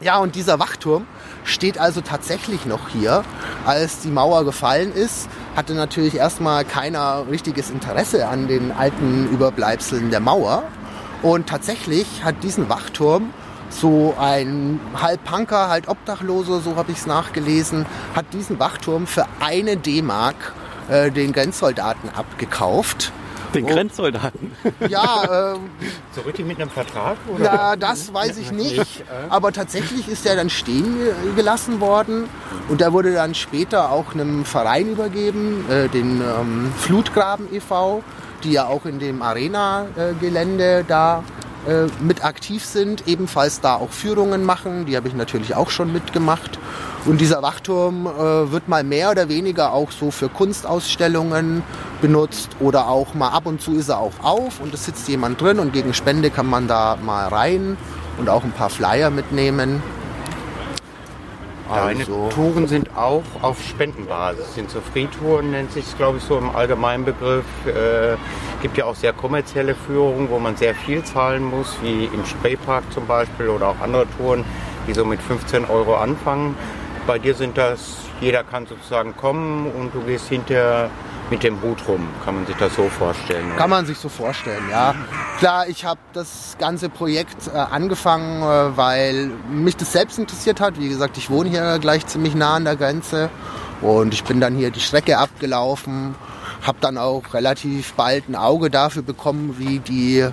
ja, 0.00 0.18
und 0.18 0.34
dieser 0.34 0.58
Wachturm 0.58 1.06
steht 1.46 1.78
also 1.78 2.00
tatsächlich 2.02 2.66
noch 2.66 2.88
hier. 2.88 3.24
Als 3.64 4.00
die 4.00 4.10
Mauer 4.10 4.44
gefallen 4.44 4.92
ist, 4.92 5.28
hatte 5.56 5.74
natürlich 5.74 6.16
erstmal 6.16 6.64
keiner 6.64 7.24
richtiges 7.30 7.70
Interesse 7.70 8.28
an 8.28 8.48
den 8.48 8.72
alten 8.72 9.28
Überbleibseln 9.30 10.10
der 10.10 10.20
Mauer. 10.20 10.64
Und 11.22 11.48
tatsächlich 11.48 12.22
hat 12.22 12.42
diesen 12.42 12.68
Wachturm 12.68 13.30
so 13.70 14.14
ein 14.18 14.80
halb 15.00 15.24
Punker, 15.24 15.68
halb 15.68 15.88
Obdachloser, 15.88 16.60
so 16.60 16.76
habe 16.76 16.92
ich 16.92 16.98
es 16.98 17.06
nachgelesen, 17.06 17.86
hat 18.14 18.26
diesen 18.32 18.58
Wachturm 18.58 19.06
für 19.06 19.26
eine 19.40 19.76
D-Mark 19.76 20.54
äh, 20.88 21.10
den 21.10 21.32
Grenzsoldaten 21.32 22.10
abgekauft. 22.10 23.12
Den 23.54 23.64
Oh. 23.64 23.68
Grenzsoldaten. 23.68 24.52
Ja, 24.88 25.52
ähm, 25.54 25.60
So 26.14 26.20
richtig 26.22 26.46
mit 26.46 26.60
einem 26.60 26.70
Vertrag? 26.70 27.16
Oder? 27.34 27.44
ja, 27.44 27.76
das 27.76 28.12
weiß 28.12 28.36
ich 28.38 28.52
nicht. 28.52 29.04
Aber 29.28 29.52
tatsächlich 29.52 30.08
ist 30.08 30.26
er 30.26 30.36
dann 30.36 30.50
stehen 30.50 30.96
ge- 30.98 31.12
gelassen 31.34 31.80
worden 31.80 32.28
und 32.68 32.80
der 32.80 32.92
wurde 32.92 33.12
dann 33.12 33.34
später 33.34 33.90
auch 33.90 34.14
einem 34.14 34.44
Verein 34.44 34.88
übergeben, 34.92 35.64
äh, 35.70 35.88
den 35.88 36.20
ähm, 36.20 36.72
Flutgraben 36.78 37.46
e.V., 37.54 38.02
die 38.44 38.52
ja 38.52 38.66
auch 38.66 38.84
in 38.84 38.98
dem 38.98 39.22
Arena-Gelände 39.22 40.84
da 40.86 41.22
äh, 41.66 41.86
mit 42.00 42.24
aktiv 42.24 42.64
sind, 42.64 43.08
ebenfalls 43.08 43.60
da 43.60 43.74
auch 43.74 43.90
Führungen 43.90 44.44
machen. 44.44 44.86
Die 44.86 44.96
habe 44.96 45.08
ich 45.08 45.14
natürlich 45.14 45.54
auch 45.54 45.70
schon 45.70 45.92
mitgemacht. 45.92 46.58
Und 47.04 47.20
dieser 47.20 47.42
Wachturm 47.42 48.06
äh, 48.06 48.50
wird 48.52 48.68
mal 48.68 48.84
mehr 48.84 49.10
oder 49.10 49.28
weniger 49.28 49.72
auch 49.72 49.90
so 49.90 50.10
für 50.10 50.28
Kunstausstellungen 50.28 51.62
benutzt 52.00 52.50
oder 52.60 52.88
auch 52.88 53.14
mal 53.14 53.30
ab 53.30 53.46
und 53.46 53.60
zu 53.60 53.76
ist 53.76 53.88
er 53.88 53.98
auch 53.98 54.12
auf 54.22 54.60
und 54.60 54.74
es 54.74 54.84
sitzt 54.84 55.08
jemand 55.08 55.40
drin 55.40 55.58
und 55.58 55.72
gegen 55.72 55.94
Spende 55.94 56.30
kann 56.30 56.46
man 56.46 56.68
da 56.68 56.98
mal 57.02 57.28
rein 57.28 57.76
und 58.18 58.28
auch 58.28 58.44
ein 58.44 58.52
paar 58.52 58.70
Flyer 58.70 59.10
mitnehmen. 59.10 59.82
Deine 61.68 62.00
Also, 62.00 62.28
Touren 62.32 62.68
sind 62.68 62.96
auch 62.96 63.24
auf 63.42 63.60
Spendenbasis. 63.62 64.54
Sind 64.54 64.70
so 64.70 64.80
Freetouren, 64.80 65.50
nennt 65.50 65.72
sich 65.72 65.84
es, 65.84 65.96
glaube 65.96 66.18
ich, 66.18 66.24
so 66.24 66.38
im 66.38 66.54
allgemeinen 66.54 67.04
Begriff. 67.04 67.44
Äh, 67.66 68.16
gibt 68.62 68.76
ja 68.76 68.84
auch 68.84 68.94
sehr 68.94 69.12
kommerzielle 69.12 69.74
Führungen, 69.74 70.30
wo 70.30 70.38
man 70.38 70.56
sehr 70.56 70.74
viel 70.74 71.02
zahlen 71.02 71.44
muss, 71.44 71.76
wie 71.82 72.04
im 72.04 72.24
Spreepark 72.24 72.84
zum 72.92 73.06
Beispiel 73.06 73.48
oder 73.48 73.68
auch 73.68 73.80
andere 73.80 74.06
Touren, 74.16 74.44
die 74.86 74.94
so 74.94 75.04
mit 75.04 75.20
15 75.20 75.64
Euro 75.64 75.96
anfangen. 75.96 76.56
Bei 77.06 77.18
dir 77.18 77.34
sind 77.34 77.58
das, 77.58 77.98
jeder 78.20 78.42
kann 78.44 78.66
sozusagen 78.66 79.16
kommen 79.16 79.70
und 79.70 79.94
du 79.94 80.00
gehst 80.00 80.28
hinterher 80.28 80.90
mit 81.30 81.42
dem 81.42 81.60
Hut 81.62 81.78
rum. 81.88 82.08
Kann 82.24 82.36
man 82.36 82.46
sich 82.46 82.56
das 82.56 82.74
so 82.74 82.88
vorstellen? 82.88 83.46
oder? 83.48 83.56
Kann 83.56 83.70
man 83.70 83.86
sich 83.86 83.98
so 83.98 84.08
vorstellen, 84.08 84.62
ja. 84.70 84.94
Klar, 85.38 85.68
ich 85.68 85.84
habe 85.84 86.00
das 86.12 86.56
ganze 86.58 86.88
Projekt 86.88 87.48
äh, 87.48 87.56
angefangen, 87.58 88.42
äh, 88.42 88.76
weil 88.76 89.30
mich 89.50 89.76
das 89.76 89.92
selbst 89.92 90.18
interessiert 90.18 90.60
hat. 90.60 90.78
Wie 90.78 90.88
gesagt, 90.88 91.18
ich 91.18 91.30
wohne 91.30 91.50
hier 91.50 91.78
gleich 91.78 92.06
ziemlich 92.06 92.34
nah 92.34 92.54
an 92.54 92.64
der 92.64 92.76
Grenze 92.76 93.30
und 93.80 94.14
ich 94.14 94.24
bin 94.24 94.40
dann 94.40 94.54
hier 94.54 94.70
die 94.70 94.80
Strecke 94.80 95.18
abgelaufen, 95.18 96.14
habe 96.62 96.78
dann 96.80 96.96
auch 96.98 97.34
relativ 97.34 97.92
bald 97.94 98.28
ein 98.28 98.36
Auge 98.36 98.70
dafür 98.70 99.02
bekommen, 99.02 99.56
wie 99.58 99.80
die, 99.80 100.20
äh, 100.20 100.32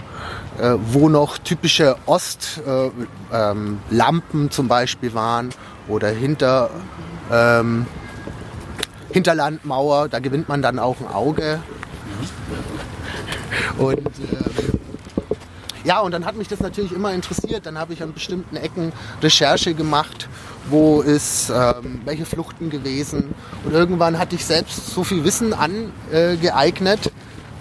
wo 0.87 1.09
noch 1.09 1.37
typische 1.37 1.97
Ostlampen 2.05 3.07
äh, 3.31 4.41
ähm, 4.41 4.51
zum 4.51 4.67
Beispiel 4.67 5.13
waren 5.13 5.49
oder 5.87 6.07
hinter 6.09 6.69
ähm, 7.31 7.85
Hinterlandmauer, 9.13 10.09
da 10.09 10.19
gewinnt 10.19 10.49
man 10.49 10.61
dann 10.61 10.79
auch 10.79 10.99
ein 10.99 11.07
Auge. 11.07 11.59
Und 13.77 13.99
ähm, 13.99 14.79
ja, 15.83 15.99
und 15.99 16.11
dann 16.11 16.25
hat 16.25 16.35
mich 16.35 16.47
das 16.47 16.61
natürlich 16.61 16.91
immer 16.93 17.13
interessiert. 17.13 17.65
Dann 17.65 17.77
habe 17.77 17.93
ich 17.93 18.01
an 18.01 18.13
bestimmten 18.13 18.55
Ecken 18.55 18.91
Recherche 19.21 19.73
gemacht, 19.73 20.29
wo 20.69 21.01
ist 21.01 21.49
ähm, 21.49 22.01
welche 22.05 22.25
Fluchten 22.25 22.69
gewesen. 22.69 23.35
Und 23.65 23.73
irgendwann 23.73 24.17
hatte 24.17 24.35
ich 24.35 24.45
selbst 24.45 24.87
so 24.87 25.03
viel 25.03 25.23
Wissen 25.23 25.53
angeeignet, 25.53 27.11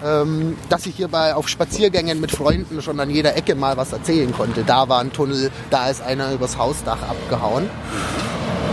ähm, 0.03 0.57
dass 0.69 0.85
ich 0.85 0.95
hierbei 0.95 1.35
auf 1.35 1.47
Spaziergängen 1.47 2.19
mit 2.19 2.31
Freunden 2.31 2.81
schon 2.81 2.99
an 2.99 3.09
jeder 3.09 3.35
Ecke 3.35 3.55
mal 3.55 3.77
was 3.77 3.93
erzählen 3.93 4.31
konnte. 4.33 4.63
Da 4.63 4.89
war 4.89 4.99
ein 4.99 5.11
Tunnel, 5.13 5.51
da 5.69 5.87
ist 5.87 6.01
einer 6.01 6.31
übers 6.33 6.57
Hausdach 6.57 7.01
abgehauen. 7.01 7.69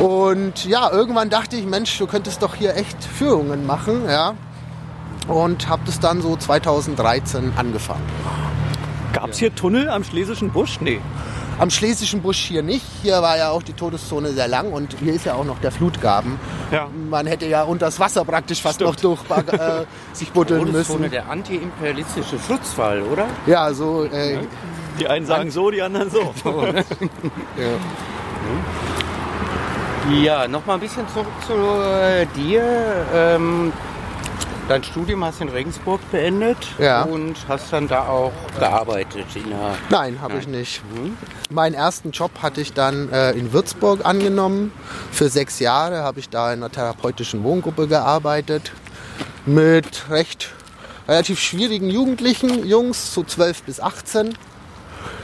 Und 0.00 0.64
ja, 0.64 0.90
irgendwann 0.90 1.30
dachte 1.30 1.56
ich, 1.56 1.66
Mensch, 1.66 1.96
du 1.98 2.06
könntest 2.06 2.42
doch 2.42 2.54
hier 2.54 2.74
echt 2.76 3.04
Führungen 3.04 3.66
machen, 3.66 4.08
ja. 4.08 4.34
Und 5.28 5.68
habe 5.68 5.82
das 5.84 6.00
dann 6.00 6.22
so 6.22 6.36
2013 6.36 7.52
angefangen. 7.56 8.02
Gab 9.12 9.30
es 9.30 9.38
hier 9.38 9.54
Tunnel 9.54 9.88
am 9.88 10.02
Schlesischen 10.02 10.50
Busch? 10.50 10.80
Nee. 10.80 11.00
Am 11.60 11.68
Schlesischen 11.68 12.22
Busch 12.22 12.38
hier 12.38 12.62
nicht. 12.62 12.86
Hier 13.02 13.20
war 13.20 13.36
ja 13.36 13.50
auch 13.50 13.62
die 13.62 13.74
Todeszone 13.74 14.30
sehr 14.30 14.48
lang 14.48 14.72
und 14.72 14.96
hier 14.98 15.12
ist 15.12 15.26
ja 15.26 15.34
auch 15.34 15.44
noch 15.44 15.58
der 15.58 15.70
Flutgraben. 15.70 16.38
Ja. 16.72 16.88
Man 17.10 17.26
hätte 17.26 17.44
ja 17.46 17.64
unter 17.64 17.84
das 17.84 18.00
Wasser 18.00 18.24
praktisch 18.24 18.62
fast 18.62 18.80
noch 18.80 18.96
durch 18.96 19.20
äh, 19.28 19.84
sich 20.14 20.32
buddeln 20.32 20.64
Todeszone, 20.64 21.00
müssen. 21.00 21.10
der 21.10 21.28
antiimperialistische 21.28 22.38
Schutzwall, 22.38 23.02
oder? 23.02 23.26
Ja, 23.46 23.74
so. 23.74 24.04
Äh, 24.04 24.38
Die 24.98 25.06
einen 25.06 25.26
sagen 25.26 25.50
so, 25.50 25.70
die 25.70 25.82
anderen 25.82 26.10
so. 26.10 26.32
ja. 27.58 27.76
Ja, 30.22 30.48
noch 30.48 30.64
mal 30.64 30.74
ein 30.74 30.80
bisschen 30.80 31.06
zurück 31.08 31.26
zu 31.46 31.52
äh, 31.52 32.24
dir. 32.36 32.64
Ähm, 33.14 33.70
dein 34.70 34.84
Studium 34.84 35.24
hast 35.24 35.40
du 35.40 35.44
in 35.44 35.50
Regensburg 35.50 36.00
beendet 36.12 36.56
Ja. 36.78 37.02
und 37.02 37.36
hast 37.48 37.72
dann 37.72 37.88
da 37.88 38.06
auch 38.06 38.32
gearbeitet 38.58 39.26
Nein, 39.90 40.20
habe 40.20 40.38
ich 40.38 40.46
nicht. 40.46 40.80
Meinen 41.50 41.74
ersten 41.74 42.12
Job 42.12 42.30
hatte 42.40 42.60
ich 42.60 42.72
dann 42.72 43.10
äh, 43.12 43.32
in 43.32 43.52
Würzburg 43.52 44.04
angenommen. 44.06 44.72
Für 45.10 45.28
sechs 45.28 45.58
Jahre 45.58 46.04
habe 46.04 46.20
ich 46.20 46.28
da 46.28 46.52
in 46.52 46.60
einer 46.60 46.70
therapeutischen 46.70 47.42
Wohngruppe 47.42 47.88
gearbeitet. 47.88 48.70
Mit 49.44 50.08
recht 50.08 50.50
relativ 51.08 51.40
schwierigen 51.40 51.90
Jugendlichen, 51.90 52.64
Jungs, 52.64 53.12
so 53.12 53.24
12 53.24 53.64
bis 53.64 53.80
18. 53.80 54.36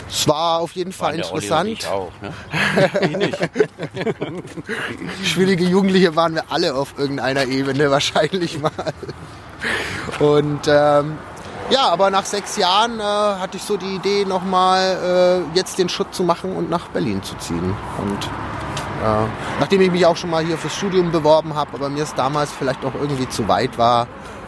Es 0.08 0.28
war 0.28 0.60
auf 0.60 0.72
jeden 0.72 0.92
Fall 0.92 1.16
interessant. 1.16 1.68
ich 1.68 1.86
auch. 1.86 2.12
Ne? 2.22 2.32
Schwierige 5.24 5.64
Jugendliche 5.64 6.14
waren 6.14 6.34
wir 6.34 6.44
alle 6.48 6.74
auf 6.74 6.94
irgendeiner 6.96 7.44
Ebene 7.46 7.90
wahrscheinlich 7.90 8.60
mal. 8.60 8.70
Und 10.20 10.68
ähm, 10.68 11.18
ja, 11.70 11.88
aber 11.88 12.10
nach 12.10 12.24
sechs 12.24 12.56
Jahren 12.56 13.00
äh, 13.00 13.02
hatte 13.02 13.56
ich 13.56 13.62
so 13.64 13.76
die 13.76 13.96
Idee, 13.96 14.24
nochmal 14.24 15.44
äh, 15.52 15.56
jetzt 15.56 15.78
den 15.78 15.88
Schritt 15.88 16.14
zu 16.14 16.22
machen 16.22 16.54
und 16.54 16.70
nach 16.70 16.88
Berlin 16.88 17.22
zu 17.22 17.34
ziehen. 17.38 17.74
Und 17.98 18.24
äh, 19.02 19.26
nachdem 19.58 19.80
ich 19.80 19.90
mich 19.90 20.06
auch 20.06 20.16
schon 20.16 20.30
mal 20.30 20.44
hier 20.44 20.56
fürs 20.56 20.76
Studium 20.76 21.10
beworben 21.10 21.54
habe, 21.54 21.70
aber 21.74 21.88
mir 21.88 22.04
es 22.04 22.14
damals 22.14 22.52
vielleicht 22.52 22.84
auch 22.84 22.94
irgendwie 22.94 23.28
zu 23.28 23.48
weit 23.48 23.76
war, 23.78 24.06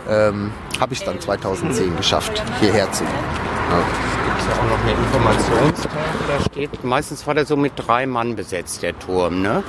ähm, 0.09 0.53
habe 0.81 0.95
ich 0.95 1.01
es 1.01 1.05
dann 1.05 1.21
2010 1.21 1.97
geschafft, 1.97 2.43
hierher 2.61 2.91
zu 2.93 3.05
gehen. 3.05 4.18
Ja 4.49 4.55
auch 4.55 4.65
noch 4.65 4.83
eine 4.83 4.93
Informationstafel, 4.93 5.99
da 6.29 6.45
steht, 6.51 6.85
meistens 6.85 7.27
war 7.27 7.35
der 7.35 7.45
so 7.47 7.57
mit 7.57 7.73
drei 7.77 8.07
Mann 8.07 8.37
besetzt, 8.37 8.83
der 8.83 8.99
Turm. 8.99 9.43
Ne? 9.43 9.63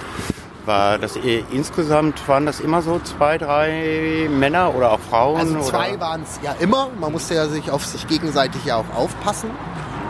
War 0.65 0.97
das 0.97 1.15
eh- 1.17 1.43
insgesamt 1.51 2.27
waren 2.27 2.45
das 2.45 2.59
immer 2.59 2.81
so 2.81 2.99
zwei, 2.99 3.37
drei 3.37 4.27
Männer 4.29 4.75
oder 4.75 4.91
auch 4.91 4.99
Frauen? 4.99 5.39
Also 5.39 5.59
zwei 5.61 5.99
waren 5.99 6.21
es 6.23 6.39
ja 6.43 6.53
immer. 6.59 6.89
Man 6.99 7.11
musste 7.11 7.33
ja 7.35 7.47
sich 7.47 7.71
auf 7.71 7.85
sich 7.85 8.07
gegenseitig 8.07 8.65
ja 8.65 8.77
auch 8.77 8.95
aufpassen. 8.95 9.49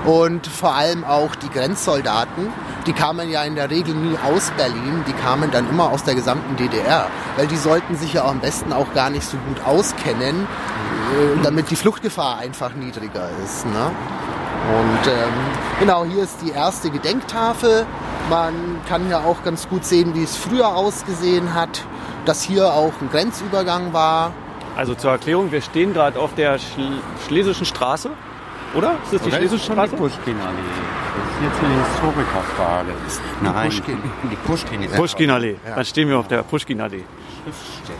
Und 0.06 0.48
vor 0.48 0.74
allem 0.76 1.04
auch 1.04 1.36
die 1.36 1.50
Grenzsoldaten, 1.50 2.48
die 2.88 2.94
kamen 2.94 3.30
ja 3.30 3.44
in 3.44 3.56
der 3.56 3.70
Regel 3.70 3.94
nie 3.94 4.18
aus 4.26 4.52
Berlin, 4.52 5.04
die 5.08 5.14
kamen 5.14 5.52
dann 5.52 5.70
immer 5.70 5.92
aus 5.92 6.04
der 6.04 6.16
gesamten 6.16 6.56
DDR. 6.56 7.08
Weil 7.38 7.48
die 7.48 7.58
sollten 7.58 7.96
sich 7.96 8.14
ja 8.14 8.26
am 8.26 8.40
besten 8.40 8.72
auch 8.74 8.94
gar 8.94 9.10
nicht 9.10 9.26
so 9.26 9.38
gut 9.38 9.62
auskennen, 9.66 10.42
äh, 10.46 11.44
damit 11.44 11.70
die 11.70 11.76
Fluchtgefahr 11.76 12.38
einfach 12.38 12.74
niedriger 12.74 13.30
ist. 13.44 13.66
Ne? 13.66 13.92
Und 14.68 15.08
ähm, 15.12 15.30
genau, 15.80 16.06
hier 16.06 16.24
ist 16.24 16.38
die 16.44 16.52
erste 16.52 16.90
Gedenktafel. 16.90 17.86
Man 18.30 18.54
kann 18.88 19.10
ja 19.10 19.20
auch 19.20 19.44
ganz 19.44 19.68
gut 19.68 19.86
sehen, 19.86 20.14
wie 20.14 20.24
es 20.24 20.36
früher 20.36 20.76
ausgesehen 20.76 21.54
hat, 21.54 21.84
dass 22.26 22.44
hier 22.44 22.68
auch 22.68 22.94
ein 23.02 23.10
Grenzübergang 23.10 23.94
war. 23.94 24.32
Also 24.78 24.94
zur 24.94 25.12
Erklärung, 25.12 25.52
wir 25.52 25.62
stehen 25.62 25.94
gerade 25.94 26.20
auf 26.20 26.36
der 26.36 26.60
Schl 26.60 27.00
Schlesischen 27.28 27.66
Straße. 27.66 28.12
Oder? 28.76 28.92
Ist 29.04 29.14
das 29.14 29.22
die 29.24 29.28
Oder 29.30 29.38
Schlesische 29.38 29.72
Straße? 29.72 29.90
die 29.92 29.96
Pushkin-Allee? 29.96 30.56
Das 31.16 31.48
ist 31.48 31.62
jetzt 31.62 31.64
eine 31.64 31.84
Historikerfrage. 31.86 32.92
Nein, 33.42 33.70
Pushkin. 33.70 33.98
die 34.32 34.98
Pushkin-Allee. 34.98 35.56
Ja. 35.68 35.76
Dann 35.76 35.86
stehen 35.86 36.08
wir 36.10 36.20
auf 36.20 36.28
der 36.28 36.44
Pushkin-Allee. 36.44 37.04
Schriftsteller. 37.44 37.98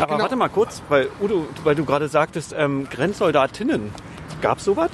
Aber 0.00 0.06
Genau. 0.12 0.22
warte 0.22 0.36
mal 0.36 0.48
kurz, 0.50 0.82
weil 0.90 1.08
Udo, 1.20 1.46
weil 1.64 1.74
du 1.74 1.84
gerade 1.86 2.08
sagtest, 2.08 2.54
ähm, 2.58 2.86
Grenzsoldatinnen. 2.90 3.90
Gab 4.42 4.58
es 4.58 4.64
sowas? 4.64 4.90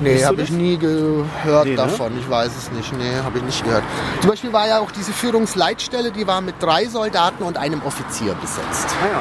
Nee, 0.00 0.24
habe 0.24 0.42
ich 0.42 0.50
nie 0.50 0.76
gehört 0.76 1.64
Nee, 1.64 1.70
ne? 1.70 1.76
davon. 1.76 2.18
Ich 2.18 2.28
weiß 2.28 2.52
es 2.56 2.70
nicht. 2.72 2.92
Nee, 2.96 3.16
habe 3.24 3.38
ich 3.38 3.44
nicht 3.44 3.64
gehört. 3.64 3.82
Zum 4.20 4.30
Beispiel 4.30 4.52
war 4.52 4.68
ja 4.68 4.80
auch 4.80 4.90
diese 4.90 5.12
Führungsleitstelle, 5.12 6.10
die 6.10 6.26
war 6.26 6.40
mit 6.40 6.56
drei 6.60 6.86
Soldaten 6.86 7.42
und 7.42 7.56
einem 7.56 7.82
Offizier 7.82 8.34
besetzt. 8.34 8.88
Ah 9.02 9.06
ja. 9.12 9.20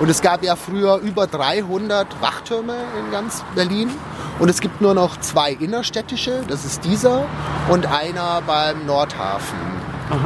Und 0.00 0.08
es 0.08 0.20
gab 0.22 0.42
ja 0.42 0.56
früher 0.56 0.96
über 0.96 1.26
300 1.26 2.20
Wachtürme 2.20 2.74
in 2.98 3.12
ganz 3.12 3.44
Berlin. 3.54 3.90
Und 4.40 4.48
es 4.48 4.60
gibt 4.60 4.80
nur 4.80 4.94
noch 4.94 5.20
zwei 5.20 5.52
innerstädtische, 5.52 6.42
das 6.48 6.64
ist 6.64 6.84
dieser, 6.84 7.24
und 7.68 7.86
einer 7.86 8.42
beim 8.44 8.84
Nordhafen. 8.86 9.58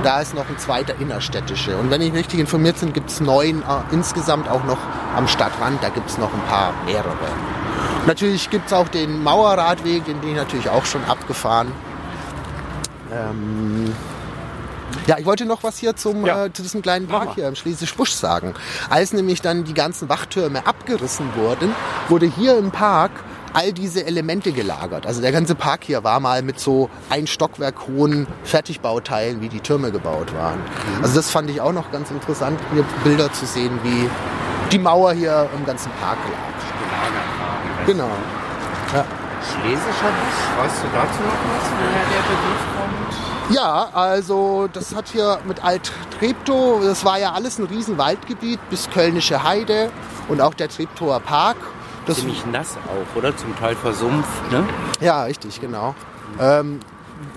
Da 0.03 0.21
ist 0.21 0.35
noch 0.35 0.49
ein 0.49 0.59
zweiter 0.59 0.95
innerstädtische. 0.99 1.77
Und 1.77 1.91
wenn 1.91 2.01
ich 2.01 2.13
richtig 2.13 2.41
informiert 2.41 2.81
bin, 2.81 2.93
gibt 2.93 3.11
es 3.11 3.21
neun 3.21 3.63
äh, 3.63 3.95
insgesamt 3.95 4.49
auch 4.49 4.65
noch 4.65 4.79
am 5.17 5.29
Stadtrand. 5.29 5.83
Da 5.83 5.89
gibt 5.91 6.11
es 6.11 6.19
noch 6.19 6.33
ein 6.33 6.43
paar 6.49 6.73
mehrere. 6.85 7.15
Natürlich 8.07 8.51
gibt 8.51 8.67
es 8.67 8.73
auch 8.73 8.89
den 8.89 9.23
Mauerradweg, 9.23 10.05
den 10.05 10.19
bin 10.21 10.31
ich 10.31 10.37
natürlich 10.37 10.69
auch 10.71 10.85
schon 10.85 11.05
abgefahren. 11.05 11.71
Ähm, 13.13 13.93
ja, 15.07 15.19
ich 15.19 15.27
wollte 15.27 15.45
noch 15.45 15.63
was 15.63 15.79
hier 15.79 15.97
zum, 15.97 16.25
Ja. 16.25 16.47
äh, 16.47 16.53
zu 16.53 16.63
diesem 16.63 16.83
kleinen 16.83 17.07
Park 17.07 17.35
hier 17.35 17.49
im 17.49 17.55
Schlesisch-Busch 17.55 18.13
sagen. 18.13 18.55
Als 18.91 19.13
nämlich 19.13 19.41
dann 19.43 19.65
die 19.65 19.75
ganzen 19.75 20.09
Wachtürme 20.09 20.67
abgerissen 20.67 21.27
wurden, 21.37 21.75
wurde 22.09 22.27
hier 22.27 22.57
im 22.59 22.71
Park 22.71 23.11
all 23.55 23.73
diese 23.73 24.05
Elemente 24.05 24.53
gelagert. 24.53 25.07
Also 25.07 25.21
der 25.23 25.33
ganze 25.33 25.55
Park 25.55 25.85
hier 25.85 26.05
war 26.05 26.21
mal 26.21 26.43
mit 26.43 26.61
so 26.61 26.91
ein 27.11 27.27
Stockwerk 27.27 27.87
hohen 27.89 28.27
Fertigbauteilen, 28.45 29.41
wie 29.41 29.49
die 29.49 29.61
Türme 29.61 29.91
gebaut 29.91 30.35
waren. 30.35 30.59
Also 31.03 31.17
das 31.17 31.31
fand 31.31 31.49
ich 31.51 31.61
auch 31.61 31.73
noch 31.73 31.91
ganz 31.91 32.11
interessant, 32.11 32.61
hier 32.73 32.85
Bilder 33.05 33.33
zu 33.33 33.47
sehen, 33.47 33.79
wie 33.83 34.09
die 34.71 34.79
Mauer 34.79 35.13
hier 35.13 35.49
im 35.57 35.65
ganzen 35.65 35.91
Park 36.01 36.19
lag. 36.31 36.59
Genau. 37.89 38.11
Ja. 38.93 39.03
Schlesischer 39.41 40.13
Busch, 40.13 40.63
weißt 40.63 40.83
du 40.83 40.89
dazu 40.93 41.23
noch 41.23 41.41
was, 41.55 41.71
woher 41.73 42.05
der 42.05 42.23
Begriff 42.29 42.63
kommt? 42.77 43.55
Ja, 43.57 43.89
also 43.95 44.69
das 44.71 44.95
hat 44.95 45.09
hier 45.09 45.39
mit 45.47 45.65
Alt-Treptow, 45.65 46.83
das 46.83 47.03
war 47.07 47.19
ja 47.19 47.33
alles 47.33 47.59
ein 47.59 47.65
riesen 47.65 47.97
Waldgebiet 47.97 48.61
bis 48.69 48.91
Kölnische 48.91 49.43
Heide 49.43 49.91
und 50.29 50.43
auch 50.43 50.53
der 50.53 50.69
Treptower 50.69 51.19
Park. 51.21 51.57
Das, 52.05 52.19
Ziemlich 52.19 52.45
nass 52.53 52.77
auch, 52.77 53.17
oder? 53.17 53.35
Zum 53.35 53.57
Teil 53.59 53.75
versumpft, 53.75 54.53
ne? 54.53 54.65
ja, 55.01 55.23
richtig, 55.23 55.59
genau. 55.59 55.95
Ähm, 56.39 56.81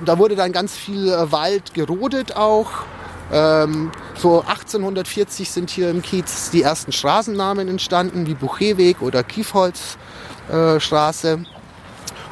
da 0.03 0.17
wurde 0.17 0.35
dann 0.35 0.51
ganz 0.51 0.75
viel 0.75 1.07
äh, 1.07 1.31
Wald 1.31 1.73
gerodet 1.73 2.35
auch. 2.35 2.71
Ähm, 3.31 3.91
so 4.15 4.41
1840 4.41 5.49
sind 5.49 5.69
hier 5.69 5.89
im 5.89 6.01
Kiez 6.01 6.49
die 6.51 6.63
ersten 6.63 6.91
Straßennamen 6.91 7.69
entstanden, 7.69 8.27
wie 8.27 8.33
Bucheweg 8.33 9.01
oder 9.01 9.23
Kiefholzstraße. 9.23 10.10
Straße. 10.79 11.45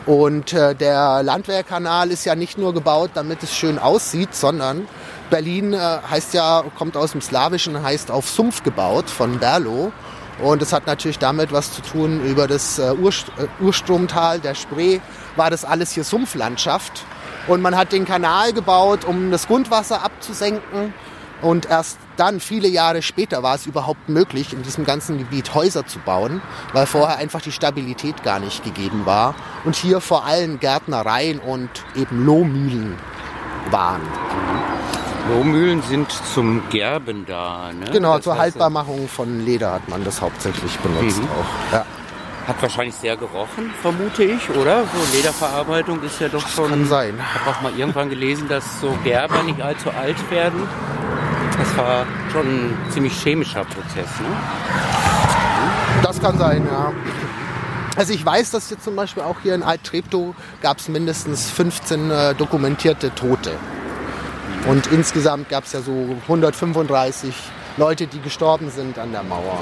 Und 0.06 0.54
äh, 0.54 0.74
der 0.74 1.22
Landwehrkanal 1.22 2.10
ist 2.10 2.26
ja 2.26 2.34
nicht 2.34 2.58
nur 2.58 2.74
gebaut, 2.74 3.12
damit 3.14 3.44
es 3.44 3.54
schön 3.54 3.78
aussieht, 3.78 4.34
sondern 4.34 4.88
Berlin 5.30 5.74
äh, 5.74 5.78
heißt 6.10 6.34
ja, 6.34 6.64
kommt 6.78 6.98
aus 6.98 7.12
dem 7.12 7.22
Slawischen, 7.22 7.84
heißt 7.84 8.10
auf 8.10 8.28
Sumpf 8.28 8.64
gebaut 8.64 9.10
von 9.10 9.38
Berlo. 9.38 9.92
Und 10.42 10.62
es 10.62 10.74
hat 10.74 10.88
natürlich 10.88 11.20
damit 11.20 11.52
was 11.52 11.74
zu 11.74 11.82
tun 11.82 12.24
über 12.26 12.48
das 12.48 12.80
äh, 12.80 12.94
Urst 13.00 13.28
äh, 13.38 13.64
Urstromtal 13.64 14.40
der 14.40 14.56
Spree, 14.56 15.00
war 15.36 15.52
das 15.52 15.66
alles 15.66 15.92
hier 15.92 16.04
Sumpflandschaft. 16.04 17.04
Und 17.48 17.62
man 17.62 17.76
hat 17.76 17.92
den 17.92 18.06
Kanal 18.06 18.54
gebaut, 18.54 19.06
um 19.06 19.32
das 19.32 19.48
Grundwasser 19.48 20.04
abzusenken. 20.04 20.94
Und 21.42 21.70
erst 21.70 21.98
dann, 22.20 22.40
viele 22.40 22.68
Jahre 22.68 23.02
später, 23.02 23.42
war 23.44 23.56
es 23.56 23.66
überhaupt 23.66 24.10
möglich, 24.10 24.54
in 24.54 24.62
diesem 24.64 24.86
ganzen 24.86 25.18
Gebiet 25.18 25.54
Häuser 25.54 25.86
zu 25.88 26.00
bauen, 26.00 26.42
weil 26.74 26.86
vorher 26.86 27.18
einfach 27.18 27.42
die 27.42 27.52
Stabilität 27.52 28.24
gar 28.24 28.40
nicht 28.40 28.64
gegeben 28.64 29.06
war. 29.06 29.36
Und 29.64 29.76
hier 29.76 30.02
vor 30.02 30.26
allem 30.26 30.60
Gärtnereien 30.60 31.40
und 31.40 31.70
eben 31.96 32.26
Lohmühlen 32.26 32.96
waren. 33.72 34.02
Lohmühlen 35.30 35.82
sind 35.84 36.12
zum 36.34 36.62
Gerben 36.70 37.26
da, 37.28 37.72
ne? 37.72 37.86
Genau, 37.92 38.16
Das 38.16 38.24
zur 38.24 38.38
Haltbarmachung 38.38 39.08
von 39.08 39.46
Leder 39.46 39.74
hat 39.74 39.88
man 39.88 40.04
das 40.04 40.22
hauptsächlich 40.22 40.78
benutzt 40.80 41.20
Mhm. 41.22 41.28
auch. 41.28 41.74
Ja, 41.74 41.86
Hat 42.48 42.60
wahrscheinlich 42.64 42.96
sehr 42.96 43.16
gerochen, 43.16 43.70
vermute 43.80 44.24
ich, 44.24 44.50
oder? 44.50 44.82
So 44.86 45.16
Lederverarbeitung 45.18 46.02
ist 46.02 46.20
ja 46.20 46.30
doch 46.30 46.48
schon... 46.48 46.70
kann 46.72 46.86
sein. 46.88 47.14
Ich 47.20 47.40
habe 47.46 47.56
auch 47.56 47.62
mal 47.62 47.72
irgendwann 47.78 48.10
gelesen, 48.10 48.48
dass 48.48 48.82
so 48.82 48.98
Gerber 49.04 49.44
nicht 49.44 49.62
allzu 49.62 49.92
alt 49.92 50.18
werden. 50.32 50.68
Das 51.60 51.78
war 51.78 52.06
schon 52.32 52.48
ein 52.48 52.78
ziemlich 52.90 53.14
chemischer 53.22 53.66
Prozess, 53.66 54.20
ne? 54.22 54.30
Das 56.02 56.22
kann 56.22 56.38
sein, 56.38 56.66
ja. 56.66 56.94
Also 57.98 58.14
ich 58.14 58.26
weiß, 58.26 58.52
dass 58.52 58.70
jetzt 58.70 58.86
zum 58.86 58.96
Beispiel 58.96 59.24
auch 59.24 59.42
hier 59.44 59.56
in 59.56 59.62
Alt-Treptow 59.62 60.34
gab 60.62 60.78
es 60.80 60.88
mindestens 60.88 61.50
15 61.50 62.10
äh, 62.10 62.34
dokumentierte 62.34 63.14
Tote. 63.14 63.52
Und 64.68 64.88
insgesamt 64.88 65.50
gab 65.50 65.66
es 65.66 65.74
ja 65.74 65.82
so 65.82 66.16
135 66.24 67.36
Leute, 67.76 68.08
die 68.08 68.22
gestorben 68.22 68.70
sind 68.70 68.98
an 68.98 69.12
der 69.12 69.24
Mauer. 69.24 69.60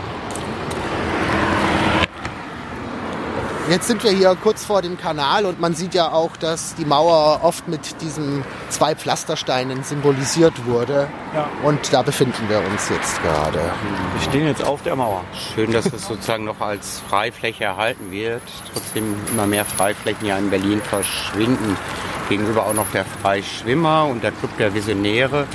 Jetzt 3.69 3.87
sind 3.87 4.01
wir 4.01 4.11
hier 4.11 4.33
kurz 4.41 4.63
vor 4.63 4.81
dem 4.81 4.97
Kanal 4.97 5.45
und 5.45 5.59
man 5.59 5.73
sieht 5.73 5.93
ja 5.93 6.13
auch, 6.13 6.37
dass 6.37 6.75
die 6.75 6.85
Mauer 6.85 7.41
oft 7.43 7.67
mit 7.67 8.01
diesen 8.01 8.45
zwei 8.69 8.95
Pflastersteinen 8.95 9.83
symbolisiert 9.83 10.65
wurde. 10.65 11.09
Ja. 11.35 11.49
Und 11.63 11.91
da 11.91 12.01
befinden 12.01 12.47
wir 12.47 12.59
uns 12.59 12.87
jetzt 12.87 13.21
gerade. 13.21 13.59
Wir 13.59 14.21
stehen 14.21 14.47
jetzt 14.47 14.63
auf 14.63 14.83
der 14.83 14.95
Mauer. 14.95 15.21
Schön, 15.53 15.73
dass 15.73 15.85
es 15.87 16.07
sozusagen 16.07 16.45
noch 16.45 16.61
als 16.61 17.01
Freifläche 17.09 17.65
erhalten 17.65 18.09
wird. 18.09 18.41
Trotzdem 18.71 19.15
immer 19.33 19.47
mehr 19.47 19.65
Freiflächen 19.65 20.25
ja 20.25 20.37
in 20.37 20.49
Berlin 20.49 20.81
verschwinden. 20.81 21.75
Gegenüber 22.29 22.67
auch 22.67 22.73
noch 22.73 22.89
der 22.93 23.03
Freischwimmer 23.03 24.05
und 24.05 24.23
der 24.23 24.31
Club 24.31 24.55
der 24.57 24.73
Visionäre. 24.73 25.45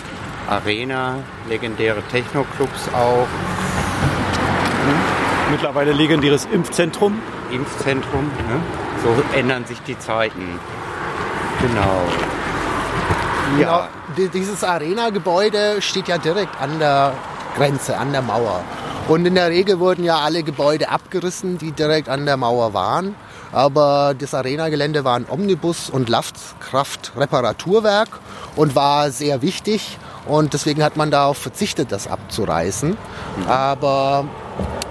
Arena, 0.50 1.20
legendäre 1.48 2.02
Techno-Clubs 2.10 2.90
auch. 2.92 3.26
Mittlerweile 5.50 5.92
legendäres 5.92 6.46
Impfzentrum. 6.52 7.22
Impfzentrum. 7.52 8.24
Ne? 8.48 8.60
So 9.02 9.14
ändern 9.38 9.64
sich 9.64 9.80
die 9.82 9.98
Zeiten. 9.98 10.58
Genau. 11.60 12.02
Genau, 13.58 13.84
di- 14.16 14.28
dieses 14.28 14.64
Arena-Gebäude 14.64 15.82
steht 15.82 16.08
ja 16.08 16.16
direkt 16.18 16.58
an 16.60 16.78
der 16.78 17.12
Grenze, 17.56 17.98
an 17.98 18.10
der 18.12 18.22
Mauer. 18.22 18.62
Und 19.08 19.26
in 19.26 19.34
der 19.34 19.48
Regel 19.50 19.78
wurden 19.78 20.04
ja 20.04 20.18
alle 20.20 20.42
Gebäude 20.42 20.88
abgerissen, 20.88 21.58
die 21.58 21.72
direkt 21.72 22.08
an 22.08 22.24
der 22.24 22.36
Mauer 22.36 22.72
waren. 22.72 23.14
Aber 23.52 24.14
das 24.18 24.32
Arena-Gelände 24.32 25.04
war 25.04 25.16
ein 25.16 25.26
Omnibus- 25.28 25.90
und 25.90 26.08
Kraft-Reparaturwerk 26.60 28.08
und 28.56 28.74
war 28.74 29.10
sehr 29.10 29.42
wichtig. 29.42 29.98
Und 30.26 30.54
deswegen 30.54 30.82
hat 30.82 30.96
man 30.96 31.10
darauf 31.10 31.36
verzichtet, 31.36 31.90
das 31.90 32.06
abzureißen. 32.06 32.96
Aber 33.48 34.24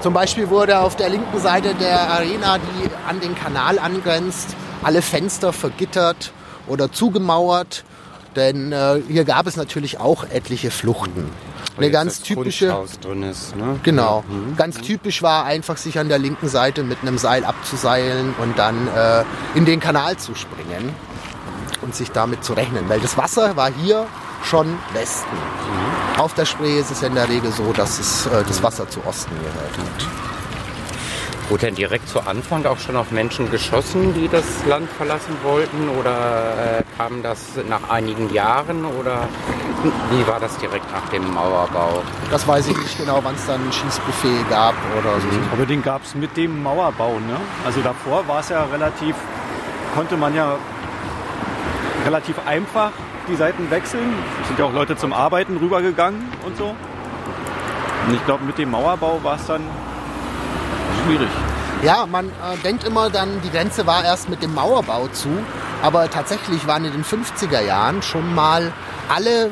zum 0.02 0.14
Beispiel 0.14 0.50
wurde 0.50 0.80
auf 0.80 0.96
der 0.96 1.10
linken 1.10 1.40
Seite 1.40 1.74
der 1.76 2.10
Arena, 2.10 2.58
die 2.58 2.90
an 3.08 3.20
den 3.20 3.36
Kanal 3.36 3.80
angrenzt, 3.80 4.56
alle 4.84 5.02
Fenster 5.02 5.54
vergittert 5.54 6.34
oder 6.68 6.92
zugemauert. 6.92 7.84
Denn 8.36 8.72
äh, 8.72 9.02
hier 9.08 9.26
gab 9.26 9.48
es 9.48 9.58
natürlich 9.58 10.00
auch 10.00 10.24
etliche 10.24 10.72
Fluchten. 10.72 11.30
Weil 11.76 11.86
Eine 11.86 11.92
ganz 11.92 12.22
typische, 12.22 12.86
drin 13.02 13.24
ist. 13.24 13.56
Ne? 13.56 13.80
genau, 13.84 14.24
ganz 14.58 14.80
typisch 14.82 15.22
war 15.22 15.46
einfach 15.46 15.78
sich 15.78 16.00
an 16.00 16.10
der 16.10 16.20
linken 16.20 16.50
Seite 16.50 16.84
mit 16.84 17.00
einem 17.02 17.18
Seil 17.18 17.46
abzuseilen 17.46 18.34
und 18.42 18.60
dann 18.60 18.88
äh, 18.88 19.24
in 19.56 19.66
den 19.66 19.80
Kanal 19.80 20.18
zu 20.18 20.36
springen 20.36 20.94
und 21.82 21.96
sich 21.96 22.12
damit 22.12 22.44
zu 22.44 22.54
rechnen. 22.54 22.90
Weil 22.90 23.00
das 23.00 23.18
Wasser 23.18 23.56
war 23.56 23.72
hier 23.72 24.06
schon 24.44 24.78
Westen. 24.94 25.38
Auf 26.18 26.34
der 26.34 26.46
Spree 26.46 26.80
ist 26.80 26.92
es 26.92 27.02
ja 27.02 27.08
in 27.08 27.16
der 27.16 27.30
Regel 27.30 27.52
so, 27.52 27.72
dass 27.74 28.00
es, 28.00 28.26
äh, 28.28 28.44
das 28.48 28.62
Wasser 28.62 28.90
zu 28.90 29.06
Osten 29.06 29.36
gehört. 29.40 30.08
Wurde 31.52 31.66
denn 31.66 31.76
direkt 31.76 32.08
zu 32.08 32.22
Anfang 32.22 32.66
auch 32.66 32.80
schon 32.80 32.96
auf 32.96 33.12
Menschen 33.12 33.52
geschossen, 33.52 34.14
die 34.14 34.30
das 34.30 34.46
Land 34.66 34.90
verlassen 34.90 35.36
wollten? 35.44 35.90
Oder 36.00 36.80
äh, 36.80 36.84
kam 36.96 37.22
das 37.22 37.42
nach 37.68 37.90
einigen 37.90 38.34
Jahren? 38.34 38.86
Oder 38.86 39.28
wie 40.12 40.26
war 40.26 40.40
das 40.40 40.58
direkt 40.60 40.90
nach 40.94 41.10
dem 41.10 41.34
Mauerbau? 41.34 42.04
Das 42.30 42.48
weiß 42.48 42.70
ich 42.70 42.78
nicht 42.78 42.98
genau, 42.98 43.20
wann 43.22 43.36
es 43.36 43.46
dann 43.48 43.68
ein 43.68 43.74
Schießbuffet 43.74 44.50
gab 44.50 44.76
oder 44.98 45.20
so. 45.20 45.28
Aber 45.52 45.66
den 45.66 45.82
gab 45.82 46.06
es 46.06 46.16
mit 46.16 46.38
dem 46.38 46.64
Mauerbau. 46.64 47.20
Ne? 47.20 47.36
Also 47.66 47.82
davor 47.82 48.26
war 48.30 48.40
es 48.40 48.48
ja 48.48 48.64
relativ, 48.72 49.16
konnte 49.94 50.16
man 50.16 50.34
ja 50.34 50.56
relativ 52.06 52.36
einfach 52.46 52.92
die 53.28 53.36
Seiten 53.36 53.70
wechseln. 53.70 54.14
Es 54.42 54.48
sind 54.48 54.60
ja 54.60 54.66
auch 54.66 54.74
Leute 54.74 54.96
zum 54.96 55.14
Arbeiten 55.14 55.58
rübergegangen 55.58 56.22
und 56.46 56.58
so. 56.58 56.76
Und 58.08 58.14
ich 58.14 58.26
glaube, 58.26 58.44
mit 58.46 58.58
dem 58.58 58.72
Mauerbau 58.72 59.20
war 59.24 59.36
es 59.36 59.46
dann 59.46 59.62
schwierig. 61.04 61.30
Ja, 61.84 62.06
man 62.06 62.28
äh, 62.28 62.58
denkt 62.64 62.84
immer 62.84 63.10
dann, 63.10 63.42
die 63.42 63.50
Grenze 63.50 63.88
war 63.88 64.04
erst 64.04 64.30
mit 64.30 64.44
dem 64.44 64.54
Mauerbau 64.54 65.08
zu. 65.08 65.30
Aber 65.82 66.10
tatsächlich 66.10 66.68
waren 66.68 66.86
in 66.86 66.92
den 66.92 67.04
50er 67.04 67.62
Jahren 67.62 68.02
schon 68.04 68.36
mal 68.36 68.72
alle 69.12 69.52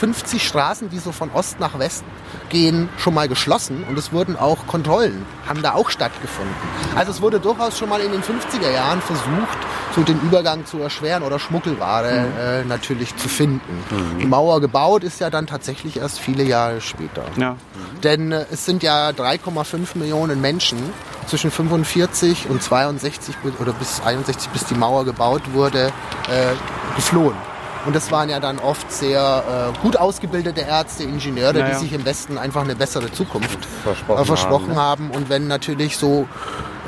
50 0.00 0.46
Straßen, 0.46 0.90
die 0.90 0.98
so 0.98 1.12
von 1.12 1.30
Ost 1.32 1.60
nach 1.60 1.78
West 1.78 2.04
gehen, 2.48 2.88
schon 2.98 3.14
mal 3.14 3.28
geschlossen. 3.28 3.84
Und 3.88 3.96
es 3.98 4.12
wurden 4.12 4.36
auch 4.36 4.66
Kontrollen, 4.66 5.24
haben 5.46 5.62
da 5.62 5.74
auch 5.74 5.90
stattgefunden. 5.90 6.54
Also 6.96 7.12
es 7.12 7.22
wurde 7.22 7.38
durchaus 7.38 7.78
schon 7.78 7.88
mal 7.88 8.00
in 8.00 8.10
den 8.10 8.22
50er 8.22 8.70
Jahren 8.72 9.00
versucht, 9.00 9.58
so 9.94 10.02
den 10.02 10.20
Übergang 10.20 10.66
zu 10.66 10.78
erschweren 10.80 11.22
oder 11.22 11.38
Schmuggelware 11.38 12.62
äh, 12.62 12.64
natürlich 12.64 13.16
zu 13.16 13.28
finden. 13.28 13.84
Die 14.20 14.26
Mauer 14.26 14.60
gebaut 14.60 15.04
ist 15.04 15.20
ja 15.20 15.30
dann 15.30 15.46
tatsächlich 15.46 15.98
erst 15.98 16.18
viele 16.18 16.42
Jahre 16.42 16.80
später. 16.80 17.22
Ja. 17.36 17.56
Denn 18.02 18.32
äh, 18.32 18.46
es 18.50 18.64
sind 18.64 18.82
ja 18.82 19.10
3,5 19.10 19.96
Millionen 19.96 20.40
Menschen 20.40 20.78
zwischen 21.26 21.50
45 21.50 22.48
und 22.48 22.62
62 22.62 23.36
bi- 23.36 23.52
oder 23.60 23.72
bis 23.72 24.00
61, 24.00 24.48
bis 24.50 24.64
die 24.64 24.74
Mauer 24.74 25.04
gebaut 25.04 25.42
wurde, 25.52 25.92
äh, 26.28 26.54
geflohen. 26.96 27.36
Und 27.86 27.94
das 27.96 28.10
waren 28.12 28.28
ja 28.28 28.40
dann 28.40 28.58
oft 28.58 28.90
sehr 28.92 29.72
äh, 29.74 29.78
gut 29.80 29.96
ausgebildete 29.96 30.60
Ärzte, 30.62 31.04
Ingenieure, 31.04 31.54
Naja. 31.54 31.68
die 31.70 31.74
sich 31.76 31.92
im 31.92 32.04
Westen 32.04 32.36
einfach 32.36 32.62
eine 32.62 32.74
bessere 32.74 33.10
Zukunft 33.12 33.58
Versprochen 33.84 34.22
äh, 34.22 34.24
versprochen 34.26 34.76
haben, 34.76 34.78
haben. 34.78 35.10
Und 35.10 35.28
wenn 35.28 35.46
natürlich 35.46 35.96
so 35.96 36.26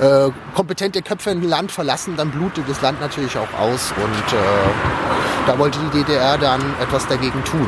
äh, 0.01 0.31
kompetente 0.55 1.03
Köpfe 1.03 1.31
ein 1.31 1.43
Land 1.43 1.73
verlassen, 1.73 2.17
dann 2.17 2.31
blutet 2.31 2.65
das 2.69 2.81
Land 2.83 3.01
natürlich 3.01 3.37
auch 3.39 3.59
aus. 3.59 3.93
Und 3.97 4.33
äh, 4.33 5.47
da 5.47 5.59
wollte 5.59 5.79
die 5.93 5.99
DDR 5.99 6.37
dann 6.39 6.61
etwas 6.81 7.07
dagegen 7.07 7.43
tun. 7.45 7.67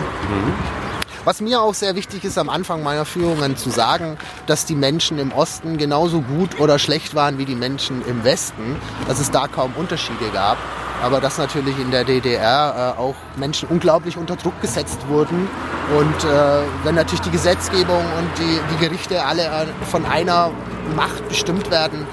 Was 1.25 1.41
mir 1.41 1.63
auch 1.63 1.75
sehr 1.75 1.95
wichtig 1.95 2.25
ist, 2.25 2.37
am 2.37 2.49
Anfang 2.49 2.83
meiner 2.83 3.05
Führungen 3.05 3.57
zu 3.57 3.71
sagen, 3.71 4.19
dass 4.47 4.65
die 4.65 4.75
Menschen 4.75 5.21
im 5.21 5.31
Osten 5.31 5.79
genauso 5.79 6.21
gut 6.21 6.59
oder 6.59 6.81
schlecht 6.81 7.15
waren 7.15 7.39
wie 7.39 7.45
die 7.45 7.55
Menschen 7.55 8.05
im 8.07 8.25
Westen, 8.25 8.77
dass 9.07 9.21
es 9.21 9.31
da 9.31 9.47
kaum 9.47 9.73
Unterschiede 9.77 10.31
gab, 10.33 10.59
aber 11.01 11.21
dass 11.21 11.39
natürlich 11.39 11.79
in 11.79 11.93
der 11.93 12.03
DDR 12.03 12.97
äh, 12.97 13.01
auch 13.01 13.15
Menschen 13.37 13.69
unglaublich 13.69 14.17
unter 14.17 14.35
Druck 14.35 14.61
gesetzt 14.61 14.99
wurden 15.07 15.49
und 15.97 16.25
äh, 16.25 16.63
wenn 16.83 16.97
natürlich 16.97 17.21
die 17.21 17.31
Gesetzgebung 17.31 18.03
und 18.19 18.39
die, 18.39 18.59
die 18.73 18.85
Gerichte 18.85 19.25
alle 19.25 19.45
äh, 19.45 19.67
von 19.91 20.05
einer 20.05 20.51
Macht 20.97 21.29
bestimmt 21.29 21.71
werden, 21.71 22.05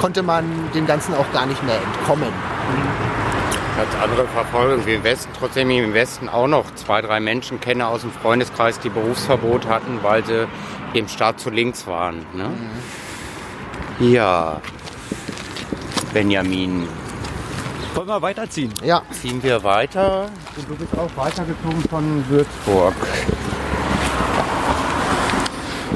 konnte 0.00 0.22
man 0.22 0.46
dem 0.74 0.86
Ganzen 0.86 1.14
auch 1.14 1.30
gar 1.32 1.44
nicht 1.44 1.62
mehr 1.62 1.76
entkommen. 1.76 2.32
Als 3.78 3.94
andere 4.02 4.26
Verfolgung 4.28 4.86
wie 4.86 4.94
im 4.94 5.04
Westen, 5.04 5.30
trotzdem 5.38 5.68
ich 5.70 5.78
im 5.78 5.92
Westen 5.92 6.28
auch 6.28 6.46
noch 6.46 6.74
zwei, 6.76 7.02
drei 7.02 7.20
Menschen 7.20 7.60
kenne 7.60 7.86
aus 7.86 8.00
dem 8.00 8.10
Freundeskreis, 8.10 8.80
die 8.80 8.88
Berufsverbot 8.88 9.66
hatten, 9.66 9.98
weil 10.02 10.24
sie 10.24 10.48
dem 10.94 11.08
Staat 11.08 11.40
zu 11.40 11.50
links 11.50 11.86
waren. 11.86 12.24
Ne? 12.34 12.50
Ja, 14.00 14.60
Benjamin, 16.14 16.88
Wollen 17.96 18.08
wir 18.08 18.20
weiterziehen? 18.20 18.74
Ja, 18.84 19.00
ziehen 19.10 19.42
wir 19.42 19.64
weiter. 19.64 20.28
Und 20.54 20.68
du 20.68 20.76
bist 20.76 20.92
auch 20.98 21.08
weitergezogen 21.16 21.82
von 21.88 22.28
Würzburg. 22.28 22.94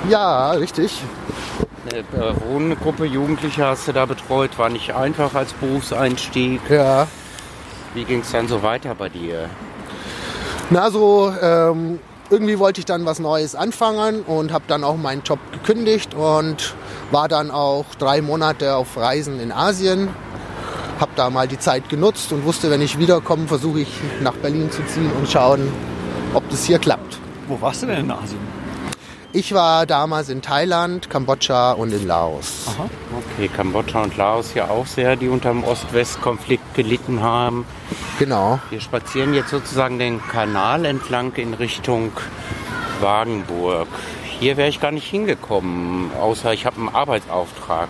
ja, 0.08 0.52
richtig. 0.52 1.02
Eine 1.92 2.34
Wohngruppe 2.40 3.04
Jugendliche 3.04 3.66
hast 3.66 3.86
du 3.86 3.92
da 3.92 4.06
betreut, 4.06 4.58
war 4.58 4.70
nicht 4.70 4.94
einfach 4.94 5.34
als 5.34 5.52
Berufseinstieg. 5.52 6.62
Ja. 6.70 7.06
Wie 7.94 8.04
ging 8.04 8.20
es 8.20 8.30
dann 8.30 8.46
so 8.48 8.62
weiter 8.62 8.94
bei 8.94 9.08
dir? 9.08 9.50
Na, 10.70 10.90
so 10.90 11.32
ähm, 11.42 11.98
irgendwie 12.30 12.58
wollte 12.58 12.80
ich 12.80 12.84
dann 12.84 13.04
was 13.04 13.18
Neues 13.18 13.56
anfangen 13.56 14.22
und 14.22 14.52
habe 14.52 14.64
dann 14.68 14.84
auch 14.84 14.96
meinen 14.96 15.22
Job 15.22 15.40
gekündigt 15.52 16.14
und 16.14 16.74
war 17.10 17.26
dann 17.26 17.50
auch 17.50 17.86
drei 17.98 18.22
Monate 18.22 18.76
auf 18.76 18.96
Reisen 18.96 19.40
in 19.40 19.50
Asien. 19.50 20.08
Habe 21.00 21.10
da 21.16 21.30
mal 21.30 21.48
die 21.48 21.58
Zeit 21.58 21.88
genutzt 21.88 22.32
und 22.32 22.44
wusste, 22.44 22.70
wenn 22.70 22.82
ich 22.82 22.98
wiederkomme, 22.98 23.48
versuche 23.48 23.80
ich 23.80 23.88
nach 24.20 24.34
Berlin 24.34 24.70
zu 24.70 24.84
ziehen 24.86 25.10
und 25.18 25.28
schauen, 25.28 25.72
ob 26.34 26.48
das 26.50 26.64
hier 26.64 26.78
klappt. 26.78 27.18
Wo 27.48 27.60
warst 27.60 27.82
du 27.82 27.86
denn 27.86 28.00
in 28.00 28.10
Asien? 28.10 28.59
Ich 29.32 29.54
war 29.54 29.86
damals 29.86 30.28
in 30.28 30.42
Thailand, 30.42 31.08
Kambodscha 31.08 31.72
und 31.72 31.92
in 31.92 32.04
Laos. 32.04 32.66
Aha. 32.66 32.90
Okay, 33.16 33.46
Kambodscha 33.46 34.02
und 34.02 34.16
Laos 34.16 34.54
ja 34.54 34.68
auch 34.68 34.86
sehr, 34.86 35.14
die 35.14 35.28
unter 35.28 35.50
dem 35.50 35.62
Ost-West-Konflikt 35.62 36.74
gelitten 36.74 37.22
haben. 37.22 37.64
Genau. 38.18 38.58
Wir 38.70 38.80
spazieren 38.80 39.32
jetzt 39.32 39.50
sozusagen 39.50 40.00
den 40.00 40.20
Kanal 40.20 40.84
entlang 40.84 41.32
in 41.36 41.54
Richtung 41.54 42.10
Wagenburg. 43.00 43.86
Hier 44.40 44.56
wäre 44.56 44.68
ich 44.68 44.80
gar 44.80 44.90
nicht 44.90 45.06
hingekommen, 45.06 46.10
außer 46.18 46.52
ich 46.54 46.64
habe 46.64 46.76
einen 46.78 46.88
Arbeitsauftrag 46.88 47.88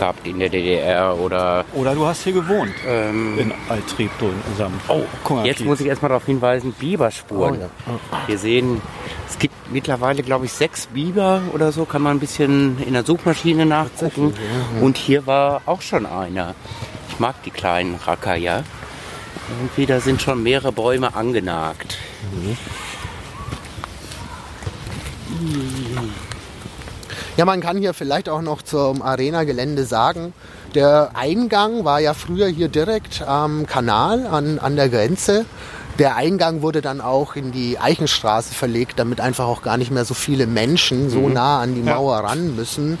gehabt 0.00 0.26
in 0.26 0.40
der 0.40 0.48
DDR 0.48 1.16
oder 1.16 1.64
Oder 1.74 1.94
du 1.94 2.04
hast 2.04 2.24
hier 2.24 2.32
gewohnt. 2.32 2.72
ähm, 2.86 3.38
In 3.38 3.50
in 3.50 4.10
unserem 4.50 4.72
Oh, 4.88 5.02
Kungerkiez. 5.24 5.58
jetzt 5.58 5.64
muss 5.64 5.80
ich 5.80 5.86
erstmal 5.86 6.08
darauf 6.10 6.26
hinweisen, 6.26 6.72
Biberspuren. 6.72 7.60
Oh, 7.88 7.92
Wir 8.26 8.36
sehen, 8.36 8.82
es 9.28 9.38
gibt 9.38 9.54
mittlerweile, 9.72 10.22
glaube 10.24 10.46
ich, 10.46 10.52
sechs 10.52 10.86
Biber 10.88 11.40
oder 11.54 11.70
so, 11.72 11.84
kann 11.84 12.02
man 12.02 12.16
ein 12.16 12.20
bisschen 12.20 12.82
in 12.82 12.92
der 12.92 13.04
Suchmaschine 13.04 13.64
nachgucken. 13.64 14.34
Und 14.82 14.96
hier 14.98 15.26
war 15.26 15.62
auch 15.66 15.82
schon 15.82 16.04
einer. 16.04 16.54
Ich 17.10 17.20
mag 17.20 17.40
die 17.44 17.50
kleinen 17.52 17.94
Racker, 18.04 18.34
ja. 18.34 18.64
Irgendwie, 19.60 19.86
da 19.86 20.00
sind 20.00 20.20
schon 20.20 20.42
mehrere 20.42 20.72
Bäume 20.72 21.14
angenagt. 21.14 21.96
Ja, 27.36 27.44
man 27.44 27.60
kann 27.60 27.76
hier 27.76 27.92
vielleicht 27.92 28.28
auch 28.28 28.40
noch 28.40 28.62
zum 28.62 29.02
Arena-Gelände 29.02 29.84
sagen, 29.84 30.32
der 30.74 31.10
Eingang 31.14 31.84
war 31.84 32.00
ja 32.00 32.14
früher 32.14 32.48
hier 32.48 32.68
direkt 32.68 33.22
am 33.22 33.66
Kanal 33.66 34.26
an, 34.26 34.58
an 34.58 34.76
der 34.76 34.88
Grenze. 34.88 35.44
Der 35.98 36.16
Eingang 36.16 36.60
wurde 36.60 36.82
dann 36.82 37.00
auch 37.00 37.36
in 37.36 37.52
die 37.52 37.78
Eichenstraße 37.78 38.54
verlegt, 38.54 38.98
damit 38.98 39.20
einfach 39.20 39.46
auch 39.46 39.62
gar 39.62 39.78
nicht 39.78 39.90
mehr 39.90 40.04
so 40.04 40.12
viele 40.12 40.46
Menschen 40.46 41.08
so 41.08 41.28
nah 41.28 41.60
an 41.60 41.74
die 41.74 41.82
Mauer 41.82 42.18
ran 42.18 42.54
müssen. 42.54 42.98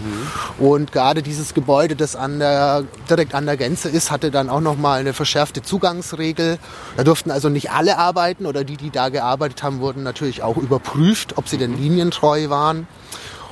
Und 0.58 0.92
gerade 0.92 1.22
dieses 1.22 1.52
Gebäude, 1.52 1.94
das 1.94 2.16
an 2.16 2.38
der, 2.38 2.84
direkt 3.10 3.34
an 3.34 3.44
der 3.44 3.56
Grenze 3.56 3.90
ist, 3.90 4.10
hatte 4.10 4.30
dann 4.30 4.48
auch 4.48 4.60
nochmal 4.60 5.00
eine 5.00 5.12
verschärfte 5.12 5.62
Zugangsregel. 5.62 6.58
Da 6.96 7.04
durften 7.04 7.30
also 7.30 7.50
nicht 7.50 7.70
alle 7.70 7.98
arbeiten 7.98 8.46
oder 8.46 8.64
die, 8.64 8.76
die 8.76 8.90
da 8.90 9.10
gearbeitet 9.10 9.62
haben, 9.62 9.80
wurden 9.80 10.02
natürlich 10.02 10.42
auch 10.42 10.56
überprüft, 10.56 11.36
ob 11.36 11.48
sie 11.48 11.58
denn 11.58 11.76
linientreu 11.76 12.48
waren. 12.48 12.88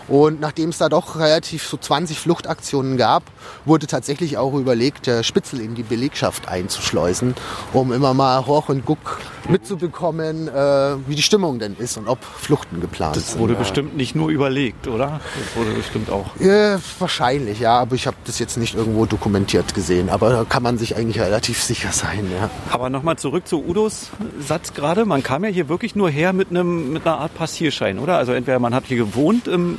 Und 0.09 0.41
nachdem 0.41 0.69
es 0.71 0.79
da 0.79 0.89
doch 0.89 1.19
relativ 1.19 1.67
so 1.67 1.77
20 1.77 2.19
Fluchtaktionen 2.19 2.97
gab, 2.97 3.23
wurde 3.65 3.87
tatsächlich 3.87 4.37
auch 4.37 4.55
überlegt, 4.55 5.07
der 5.07 5.23
Spitzel 5.23 5.61
in 5.61 5.75
die 5.75 5.83
Belegschaft 5.83 6.49
einzuschleusen, 6.49 7.35
um 7.73 7.93
immer 7.93 8.13
mal 8.15 8.47
Hoch 8.47 8.69
und 8.69 8.85
Guck 8.85 9.21
mitzubekommen, 9.49 10.49
äh, 10.49 10.97
wie 11.07 11.15
die 11.15 11.23
Stimmung 11.23 11.59
denn 11.59 11.77
ist 11.79 11.97
und 11.97 12.09
ob 12.09 12.23
Fluchten 12.25 12.81
geplant 12.81 13.17
Das 13.17 13.33
sind. 13.33 13.41
wurde 13.41 13.55
bestimmt 13.55 13.97
nicht 13.97 14.15
nur 14.15 14.29
überlegt, 14.31 14.89
oder? 14.89 15.21
Das 15.39 15.57
wurde 15.57 15.71
bestimmt 15.77 16.11
auch. 16.11 16.37
Äh, 16.41 16.79
wahrscheinlich, 16.99 17.61
ja, 17.61 17.79
aber 17.79 17.95
ich 17.95 18.07
habe 18.07 18.17
das 18.27 18.39
jetzt 18.39 18.57
nicht 18.57 18.75
irgendwo 18.75 19.07
dokumentiert 19.07 19.75
gesehen. 19.75 20.09
Aber 20.11 20.31
da 20.31 20.45
kann 20.45 20.63
man 20.63 20.79
sich 20.79 20.97
eigentlich 20.97 21.21
relativ 21.21 21.63
sicher 21.63 21.93
sein, 21.93 22.31
ja. 22.35 22.51
Aber 22.71 22.91
nochmal 22.91 23.17
zurück 23.17 23.47
zu 23.47 23.65
Udos 23.65 24.11
Satz 24.41 24.75
gerade. 24.75 25.05
Man 25.05 25.23
kam 25.23 25.45
ja 25.45 25.51
hier 25.51 25.69
wirklich 25.69 25.95
nur 25.95 26.11
her 26.11 26.33
mit 26.33 26.51
einem 26.51 26.93
mit 26.93 27.07
einer 27.07 27.19
Art 27.19 27.35
Passierschein, 27.35 27.99
oder? 27.99 28.17
Also 28.17 28.33
entweder 28.33 28.59
man 28.59 28.75
hat 28.75 28.85
hier 28.87 28.97
gewohnt 28.97 29.49
im 29.49 29.79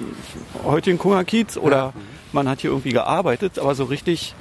heutigen 0.64 0.98
Kungerkiez 0.98 1.58
oder 1.58 1.94
man 2.32 2.48
hat 2.50 2.62
hier 2.62 2.72
irgendwie 2.72 2.92
gearbeitet, 2.92 3.60
aber 3.60 3.76
so 3.76 3.86
richtig. 3.86 4.34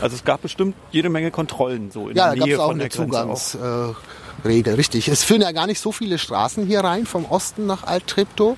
Also 0.00 0.16
es 0.16 0.24
gab 0.24 0.42
bestimmt 0.42 0.74
jede 0.90 1.10
Menge 1.10 1.30
Kontrollen 1.30 1.90
so 1.92 2.08
in 2.08 2.16
Ja, 2.16 2.34
der 2.34 2.44
Nähe 2.44 2.54
es 2.54 2.60
auch 2.60 2.68
von 2.68 2.78
der 2.78 2.86
eine 2.90 3.06
Grenze 3.08 3.24
auch. 3.24 3.94
Zugangsregel, 4.42 4.74
richtig. 4.74 5.06
Es 5.08 5.22
führen 5.22 5.42
ja 5.42 5.52
gar 5.52 5.66
nicht 5.66 5.80
so 5.80 5.92
viele 5.92 6.18
Straßen 6.18 6.66
hier 6.66 6.80
rein 6.80 7.06
vom 7.06 7.24
Osten 7.24 7.66
nach 7.66 7.84
Alt-Treptow. 7.84 8.56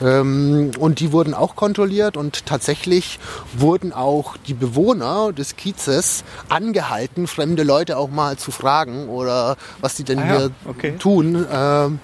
Ähm, 0.00 0.72
und 0.78 1.00
die 1.00 1.10
wurden 1.10 1.32
auch 1.32 1.56
kontrolliert 1.56 2.18
und 2.18 2.44
tatsächlich 2.44 3.18
wurden 3.56 3.94
auch 3.94 4.36
die 4.46 4.52
Bewohner 4.52 5.32
des 5.32 5.56
Kiezes 5.56 6.22
angehalten, 6.50 7.26
fremde 7.26 7.62
Leute 7.62 7.96
auch 7.96 8.10
mal 8.10 8.36
zu 8.36 8.50
fragen 8.50 9.08
oder 9.08 9.56
was 9.80 9.94
die 9.94 10.04
denn 10.04 10.18
Ah 10.18 10.26
ja, 10.26 10.36
hier 10.36 10.50
okay. 10.66 10.94
tun. 10.98 11.46
Ähm, 11.50 11.98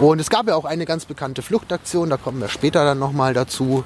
und 0.00 0.20
es 0.20 0.30
gab 0.30 0.48
ja 0.48 0.56
auch 0.56 0.64
eine 0.64 0.86
ganz 0.86 1.04
bekannte 1.04 1.42
Fluchtaktion, 1.42 2.10
da 2.10 2.16
kommen 2.16 2.40
wir 2.40 2.48
später 2.48 2.84
dann 2.84 2.98
nochmal 2.98 3.34
dazu, 3.34 3.84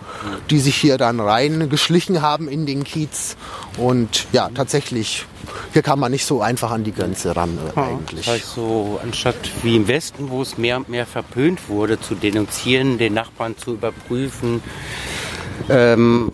die 0.51 0.59
sich 0.59 0.77
hier 0.77 0.99
dann 0.99 1.21
reingeschlichen 1.21 2.23
haben 2.23 2.49
in 2.49 2.67
den 2.67 2.85
Kiez. 2.85 3.37
Und 3.77 4.27
ja, 4.33 4.49
tatsächlich, 4.55 5.27
hier 5.73 5.83
kann 5.83 5.99
man 5.99 6.11
nicht 6.11 6.25
so 6.25 6.41
einfach 6.41 6.71
an 6.71 6.85
die 6.85 6.93
Grenze 6.93 7.37
ran 7.37 7.59
äh, 7.77 7.81
eigentlich. 7.81 8.27
Das 8.27 8.35
heißt 8.35 8.55
so, 8.55 9.01
anstatt 9.03 9.37
wie 9.63 9.77
im 9.77 9.89
Westen, 9.89 10.31
wo 10.31 10.43
es 10.43 10.59
mehr 10.59 10.79
und 10.79 10.89
mehr 10.89 11.07
verpönt 11.07 11.69
wurde, 11.69 12.01
zu 12.01 12.15
denunzieren, 12.15 12.99
den 12.99 13.15
Nachbarn 13.15 13.57
zu 13.57 13.75
überprüfen, 13.75 14.63
ähm, 15.69 16.33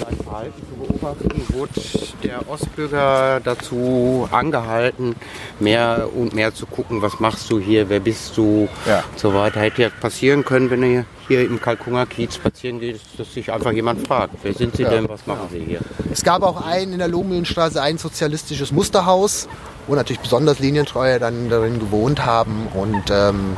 sein 0.00 0.16
Verhalten 0.22 0.62
zu 0.68 0.86
beobachten, 0.86 1.42
wurde 1.52 1.72
der 2.22 2.48
Ostbürger 2.48 3.40
dazu 3.42 4.28
angehalten, 4.30 5.14
mehr 5.60 6.08
und 6.14 6.34
mehr 6.34 6.54
zu 6.54 6.66
gucken, 6.66 7.02
was 7.02 7.20
machst 7.20 7.50
du 7.50 7.58
hier, 7.58 7.88
wer 7.88 8.00
bist 8.00 8.36
du, 8.36 8.68
Ja. 8.86 9.04
und 9.10 9.18
so 9.18 9.34
weiter. 9.34 9.60
Hätte 9.60 9.82
ja 9.82 9.88
passieren 9.90 10.44
können, 10.44 10.70
wenn 10.70 10.82
ihr 10.82 11.04
hier 11.28 11.42
im 11.44 11.60
Kalkunger 11.60 12.06
Kiez 12.06 12.34
spazieren 12.36 12.80
geht, 12.80 13.00
dass 13.18 13.32
sich 13.32 13.50
einfach 13.52 13.72
jemand 13.72 14.06
fragt, 14.06 14.34
wer 14.42 14.52
sind 14.52 14.76
Sie 14.76 14.84
denn, 14.84 15.08
was 15.08 15.26
machen 15.26 15.48
Sie 15.50 15.60
hier? 15.60 15.80
Es 16.12 16.22
gab 16.22 16.42
auch 16.42 16.66
ein 16.66 16.92
in 16.92 16.98
der 16.98 17.08
Lohmühlenstraße 17.08 17.80
ein 17.80 17.96
sozialistisches 17.98 18.72
Musterhaus, 18.72 19.48
wo 19.86 19.94
natürlich 19.94 20.20
besonders 20.20 20.58
Linientreue 20.58 21.18
dann 21.18 21.48
darin 21.48 21.78
gewohnt 21.78 22.24
haben 22.26 22.68
und 22.74 23.04
ähm, 23.10 23.56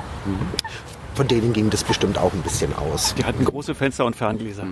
von 1.16 1.26
denen 1.26 1.52
ging 1.52 1.70
das 1.70 1.82
bestimmt 1.82 2.18
auch 2.18 2.32
ein 2.32 2.42
bisschen 2.42 2.74
aus. 2.76 3.14
Die 3.18 3.24
hatten 3.24 3.44
große 3.44 3.74
Fenster 3.74 4.04
und 4.04 4.14
Ferngläser. 4.14 4.64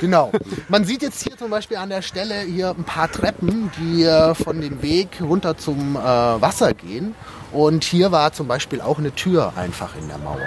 Genau. 0.00 0.32
Man 0.68 0.84
sieht 0.84 1.02
jetzt 1.02 1.22
hier 1.22 1.36
zum 1.36 1.50
Beispiel 1.50 1.76
an 1.76 1.90
der 1.90 2.02
Stelle 2.02 2.40
hier 2.40 2.70
ein 2.70 2.84
paar 2.84 3.10
Treppen, 3.10 3.70
die 3.78 4.04
äh, 4.04 4.34
von 4.34 4.60
dem 4.60 4.82
Weg 4.82 5.20
runter 5.20 5.56
zum 5.58 5.96
äh, 5.96 5.98
Wasser 5.98 6.72
gehen. 6.74 7.14
Und 7.52 7.84
hier 7.84 8.10
war 8.12 8.32
zum 8.32 8.48
Beispiel 8.48 8.80
auch 8.80 8.98
eine 8.98 9.14
Tür 9.14 9.52
einfach 9.56 9.90
in 10.00 10.08
der 10.08 10.18
Mauer. 10.18 10.38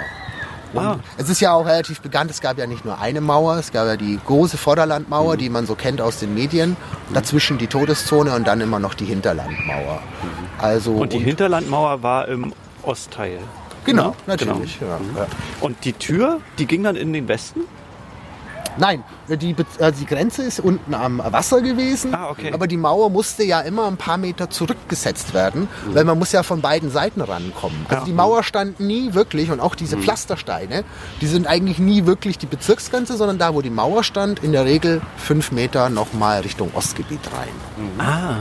Ah, 0.76 0.96
Es 1.18 1.28
ist 1.28 1.40
ja 1.40 1.52
auch 1.52 1.66
relativ 1.66 2.00
bekannt, 2.00 2.32
es 2.32 2.40
gab 2.40 2.58
ja 2.58 2.66
nicht 2.66 2.84
nur 2.84 2.98
eine 2.98 3.20
Mauer, 3.20 3.58
es 3.58 3.70
gab 3.70 3.86
ja 3.86 3.96
die 3.96 4.18
große 4.26 4.56
Vorderlandmauer, 4.56 5.36
die 5.36 5.48
man 5.48 5.66
so 5.66 5.76
kennt 5.76 6.00
aus 6.00 6.18
den 6.18 6.34
Medien, 6.34 6.76
dazwischen 7.12 7.58
die 7.58 7.68
Todeszone 7.68 8.34
und 8.34 8.48
dann 8.48 8.60
immer 8.60 8.80
noch 8.80 8.94
die 8.94 9.04
Hinterlandmauer. 9.04 10.00
Also 10.58 10.94
und 10.94 11.12
die 11.12 11.20
Hinterlandmauer 11.20 12.02
war 12.02 12.26
im 12.26 12.52
Ostteil. 12.82 13.38
Genau, 13.84 14.08
Ne? 14.10 14.14
natürlich. 14.26 14.78
Ja, 14.80 14.98
ja. 15.16 15.26
Und 15.60 15.84
die 15.84 15.92
Tür, 15.92 16.40
die 16.58 16.66
ging 16.66 16.82
dann 16.82 16.96
in 16.96 17.12
den 17.12 17.28
Westen? 17.28 17.60
Nein, 18.76 19.04
die, 19.28 19.54
also 19.78 20.00
die 20.00 20.04
Grenze 20.06 20.42
ist 20.42 20.58
unten 20.58 20.94
am 20.94 21.22
Wasser 21.24 21.62
gewesen, 21.62 22.12
Ah, 22.12 22.30
okay. 22.30 22.50
aber 22.52 22.66
die 22.66 22.76
Mauer 22.76 23.08
musste 23.08 23.44
ja 23.44 23.60
immer 23.60 23.86
ein 23.86 23.96
paar 23.96 24.16
Meter 24.16 24.50
zurückgesetzt 24.50 25.32
werden, 25.32 25.68
weil 25.92 26.02
man 26.02 26.18
muss 26.18 26.32
ja 26.32 26.42
von 26.42 26.60
beiden 26.60 26.90
Seiten 26.90 27.20
rankommen. 27.20 27.86
Also 27.88 28.00
Ja. 28.00 28.04
die 28.04 28.12
Mauer 28.12 28.42
stand 28.42 28.80
nie 28.80 29.14
wirklich 29.14 29.52
und 29.52 29.60
auch 29.60 29.76
diese 29.76 29.96
Pflastersteine, 29.96 30.82
die 31.20 31.26
sind 31.28 31.46
eigentlich 31.46 31.78
nie 31.78 32.04
wirklich 32.06 32.36
die 32.36 32.46
Bezirksgrenze, 32.46 33.16
sondern 33.16 33.38
da, 33.38 33.54
wo 33.54 33.62
die 33.62 33.70
Mauer 33.70 34.02
stand, 34.02 34.42
in 34.42 34.50
der 34.50 34.64
Regel 34.64 35.02
fünf 35.18 35.52
Meter 35.52 35.88
nochmal 35.88 36.40
Richtung 36.40 36.72
Ostgebiet 36.74 37.20
rein. 37.32 38.00
Ah, 38.04 38.38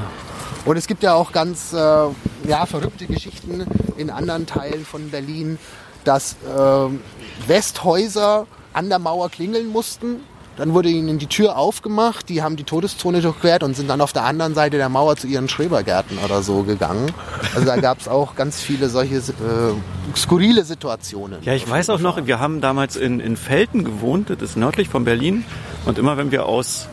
Und 0.65 0.77
es 0.77 0.87
gibt 0.87 1.03
ja 1.03 1.13
auch 1.13 1.31
ganz 1.31 1.73
äh, 1.73 1.77
ja, 1.77 2.65
verrückte 2.65 3.05
Geschichten 3.05 3.65
in 3.97 4.09
anderen 4.09 4.45
Teilen 4.45 4.85
von 4.85 5.09
Berlin, 5.09 5.59
dass 6.03 6.37
ähm, 6.57 7.01
Westhäuser 7.47 8.47
an 8.71 8.89
der 8.89 8.99
Mauer 8.99 9.29
klingeln 9.29 9.67
mussten. 9.67 10.21
Dann 10.55 10.73
wurde 10.73 10.89
ihnen 10.89 11.17
die 11.17 11.25
Tür 11.25 11.57
aufgemacht, 11.57 12.29
die 12.29 12.43
haben 12.43 12.57
die 12.57 12.63
Todeszone 12.63 13.21
durchquert 13.21 13.63
und 13.63 13.75
sind 13.75 13.89
dann 13.89 14.01
auf 14.01 14.13
der 14.13 14.23
anderen 14.23 14.53
Seite 14.53 14.77
der 14.77 14.87
Mauer 14.87 15.15
zu 15.15 15.25
ihren 15.25 15.49
Schrebergärten 15.49 16.19
oder 16.19 16.43
so 16.43 16.61
gegangen. 16.61 17.11
Also 17.55 17.65
da 17.65 17.77
gab 17.77 17.99
es 17.99 18.07
auch 18.07 18.35
ganz 18.35 18.61
viele 18.61 18.87
solche 18.87 19.15
äh, 19.15 19.73
skurrile 20.15 20.63
Situationen. 20.63 21.41
Ja, 21.41 21.53
ich 21.53 21.67
weiß 21.67 21.89
auch 21.89 21.99
noch, 21.99 22.27
wir 22.27 22.39
haben 22.39 22.61
damals 22.61 22.95
in, 22.95 23.19
in 23.19 23.35
Velten 23.35 23.83
gewohnt, 23.83 24.29
das 24.29 24.41
ist 24.41 24.55
nördlich 24.55 24.89
von 24.89 25.05
Berlin. 25.05 25.43
Und 25.85 25.97
immer 25.97 26.17
wenn 26.17 26.31
wir 26.31 26.45
aus 26.45 26.87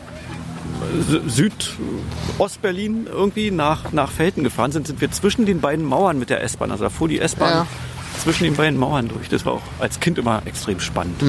Südostberlin 1.27 3.07
irgendwie 3.07 3.51
nach, 3.51 3.91
nach 3.91 4.11
Velten 4.17 4.43
gefahren 4.43 4.71
sind, 4.71 4.87
sind 4.87 5.01
wir 5.01 5.11
zwischen 5.11 5.45
den 5.45 5.61
beiden 5.61 5.85
Mauern 5.85 6.17
mit 6.19 6.29
der 6.29 6.41
S-Bahn. 6.43 6.71
Also 6.71 6.83
da 6.85 6.89
fuhr 6.89 7.07
die 7.07 7.19
S-Bahn 7.19 7.49
Ja. 7.51 7.67
zwischen 8.23 8.43
den 8.45 8.55
beiden 8.55 8.79
Mauern 8.79 9.07
durch. 9.07 9.29
Das 9.29 9.45
war 9.45 9.53
auch 9.53 9.61
als 9.79 9.99
Kind 9.99 10.17
immer 10.17 10.41
extrem 10.45 10.79
spannend. 10.79 11.19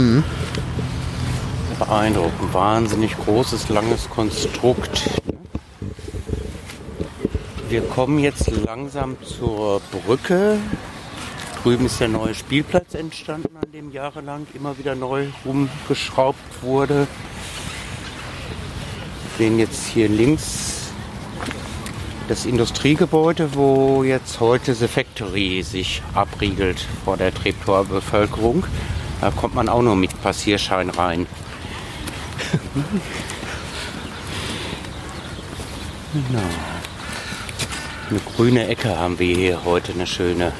Beeindruckend. 1.79 2.53
Wahnsinnig 2.55 3.17
großes, 3.17 3.69
langes 3.69 4.09
Konstrukt. 4.11 5.11
Wir 7.69 7.83
kommen 7.83 8.19
jetzt 8.19 8.51
langsam 8.51 9.17
zur 9.25 9.81
Brücke. 9.91 10.59
Drüben 11.63 11.87
ist 11.87 12.01
der 12.01 12.09
neue 12.09 12.35
Spielplatz 12.35 12.95
entstanden, 12.95 13.57
an 13.57 13.71
dem 13.73 13.93
jahrelang 13.93 14.47
immer 14.53 14.77
wieder 14.79 14.95
neu 14.95 15.27
rumgeschraubt 15.47 16.63
wurde. 16.63 17.07
Wir 19.37 19.49
sehen 19.49 19.59
jetzt 19.59 19.87
hier 19.87 20.09
links 20.09 20.93
das 22.29 22.45
Industriegebäude, 22.45 23.55
wo 23.55 24.05
jetzt 24.05 24.41
heute 24.41 24.75
The 24.75 24.87
Factory 24.89 25.63
sich 25.63 26.03
abriegelt 26.15 26.87
vor 27.05 27.17
der 27.17 27.33
Treptower 27.33 27.85
Bevölkerung. 27.85 28.65
Da 29.21 29.31
kommt 29.31 29.55
man 29.55 29.69
auch 29.69 29.83
nur 29.83 29.97
mit 29.97 30.21
Passierschein 30.23 30.91
rein. 30.91 31.27
Genau. 36.13 36.43
Eine 38.11 38.21
grüne 38.37 38.69
Ecke 38.69 38.99
haben 38.99 39.19
wir 39.19 39.35
hier 39.35 39.65
heute, 39.65 39.93
eine 39.93 40.07
schöne, 40.07 40.53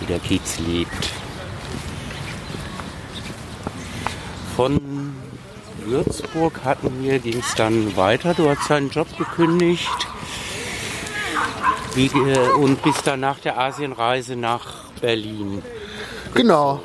die 0.00 0.06
der 0.06 0.18
Kiez 0.18 0.58
liebt. 0.58 1.10
Von 4.56 4.80
Würzburg 5.86 6.64
hatten 6.64 7.02
wir, 7.02 7.18
ging 7.18 7.38
es 7.38 7.54
dann 7.54 7.96
weiter. 7.96 8.34
Du 8.34 8.48
hast 8.48 8.68
deinen 8.70 8.90
Job 8.90 9.06
gekündigt. 9.16 9.88
Wie, 11.94 12.06
äh, 12.06 12.50
und 12.52 12.82
bist 12.82 13.06
dann 13.06 13.20
nach 13.20 13.38
der 13.38 13.58
Asienreise 13.58 14.36
nach 14.36 14.84
Berlin. 15.00 15.62
Genau. 16.34 16.80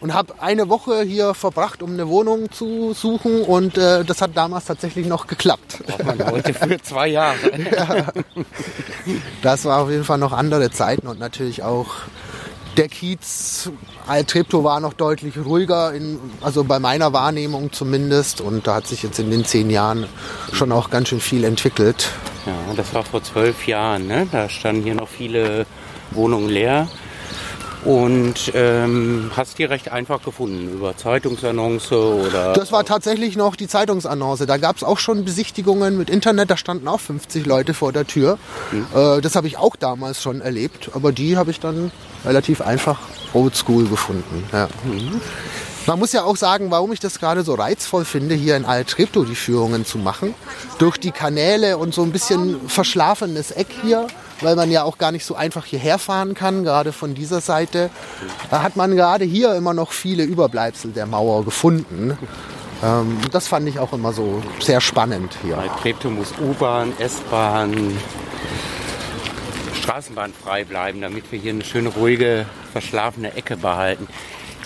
Und 0.00 0.14
habe 0.14 0.34
eine 0.40 0.68
Woche 0.70 1.02
hier 1.02 1.34
verbracht, 1.34 1.82
um 1.82 1.92
eine 1.92 2.08
Wohnung 2.08 2.50
zu 2.50 2.94
suchen 2.94 3.42
und 3.42 3.76
äh, 3.76 4.02
das 4.02 4.22
hat 4.22 4.30
damals 4.34 4.64
tatsächlich 4.64 5.06
noch 5.06 5.26
geklappt. 5.26 5.82
Braucht 5.86 6.04
man 6.04 6.30
heute 6.30 6.54
für 6.54 6.80
zwei 6.82 7.08
Jahre. 7.08 7.36
Das 9.42 9.64
war 9.64 9.82
auf 9.82 9.90
jeden 9.90 10.04
Fall 10.04 10.18
noch 10.18 10.32
andere 10.32 10.70
Zeiten 10.70 11.06
und 11.06 11.18
natürlich 11.18 11.62
auch 11.62 11.88
der 12.76 12.88
Kiez 12.88 13.70
Alt-Treptow 14.06 14.64
war 14.64 14.80
noch 14.80 14.94
deutlich 14.94 15.36
ruhiger, 15.38 15.92
in, 15.92 16.18
also 16.40 16.64
bei 16.64 16.78
meiner 16.78 17.12
Wahrnehmung 17.12 17.72
zumindest. 17.72 18.40
Und 18.40 18.66
da 18.66 18.76
hat 18.76 18.86
sich 18.86 19.02
jetzt 19.02 19.18
in 19.18 19.30
den 19.30 19.44
zehn 19.44 19.70
Jahren 19.70 20.06
schon 20.52 20.72
auch 20.72 20.90
ganz 20.90 21.08
schön 21.08 21.20
viel 21.20 21.44
entwickelt. 21.44 22.10
Ja, 22.46 22.74
das 22.74 22.92
war 22.94 23.04
vor 23.04 23.22
zwölf 23.22 23.66
Jahren. 23.66 24.06
Ne? 24.06 24.26
Da 24.30 24.48
standen 24.48 24.82
hier 24.84 24.94
noch 24.94 25.08
viele 25.08 25.66
Wohnungen 26.10 26.48
leer. 26.48 26.88
Und 27.84 28.52
ähm, 28.54 29.30
hast 29.34 29.58
die 29.58 29.64
recht 29.64 29.90
einfach 29.90 30.22
gefunden 30.22 30.70
über 30.72 30.96
Zeitungsannonce 30.96 31.92
oder. 31.92 32.52
Das 32.52 32.72
war 32.72 32.84
tatsächlich 32.84 33.36
noch 33.36 33.56
die 33.56 33.68
Zeitungsannonce. 33.68 34.46
Da 34.46 34.58
gab 34.58 34.76
es 34.76 34.84
auch 34.84 34.98
schon 34.98 35.24
Besichtigungen 35.24 35.96
mit 35.96 36.10
Internet. 36.10 36.50
Da 36.50 36.56
standen 36.56 36.88
auch 36.88 37.00
50 37.00 37.46
Leute 37.46 37.72
vor 37.72 37.92
der 37.92 38.06
Tür. 38.06 38.38
Äh, 38.94 39.20
das 39.20 39.34
habe 39.34 39.46
ich 39.46 39.56
auch 39.56 39.76
damals 39.76 40.22
schon 40.22 40.40
erlebt. 40.40 40.90
Aber 40.94 41.12
die 41.12 41.36
habe 41.36 41.50
ich 41.50 41.60
dann 41.60 41.90
relativ 42.24 42.60
einfach 42.60 42.98
oldschool 43.32 43.86
gefunden. 43.86 44.44
Ja. 44.52 44.68
Man 45.86 45.98
muss 45.98 46.12
ja 46.12 46.24
auch 46.24 46.36
sagen, 46.36 46.70
warum 46.70 46.92
ich 46.92 47.00
das 47.00 47.18
gerade 47.18 47.42
so 47.42 47.54
reizvoll 47.54 48.04
finde, 48.04 48.34
hier 48.34 48.56
in 48.56 48.66
Alt-Treptow 48.66 49.24
die 49.24 49.34
Führungen 49.34 49.86
zu 49.86 49.98
machen. 49.98 50.34
Durch 50.78 50.98
die 50.98 51.10
Kanäle 51.10 51.78
und 51.78 51.94
so 51.94 52.02
ein 52.02 52.12
bisschen 52.12 52.68
verschlafenes 52.68 53.50
Eck 53.50 53.68
hier, 53.82 54.06
weil 54.40 54.56
man 54.56 54.70
ja 54.70 54.82
auch 54.84 54.98
gar 54.98 55.12
nicht 55.12 55.24
so 55.24 55.34
einfach 55.34 55.64
hierher 55.64 55.98
fahren 55.98 56.34
kann, 56.34 56.64
gerade 56.64 56.92
von 56.92 57.14
dieser 57.14 57.40
Seite. 57.40 57.90
Da 58.50 58.62
hat 58.62 58.76
man 58.76 58.96
gerade 58.96 59.24
hier 59.24 59.54
immer 59.54 59.74
noch 59.74 59.92
viele 59.92 60.24
Überbleibsel 60.24 60.92
der 60.92 61.06
Mauer 61.06 61.44
gefunden. 61.44 62.16
Ähm, 62.82 63.18
das 63.30 63.48
fand 63.48 63.68
ich 63.68 63.78
auch 63.78 63.92
immer 63.92 64.12
so 64.12 64.42
sehr 64.60 64.80
spannend 64.80 65.36
hier. 65.42 65.56
Bei 65.56 65.68
Treptow 65.68 66.10
muss 66.10 66.32
U-Bahn, 66.40 66.92
S-Bahn, 66.98 67.98
Straßenbahn 69.74 70.32
frei 70.32 70.64
bleiben, 70.64 71.00
damit 71.00 71.30
wir 71.32 71.38
hier 71.38 71.52
eine 71.52 71.64
schöne, 71.64 71.90
ruhige, 71.90 72.46
verschlafene 72.72 73.34
Ecke 73.34 73.56
behalten. 73.56 74.06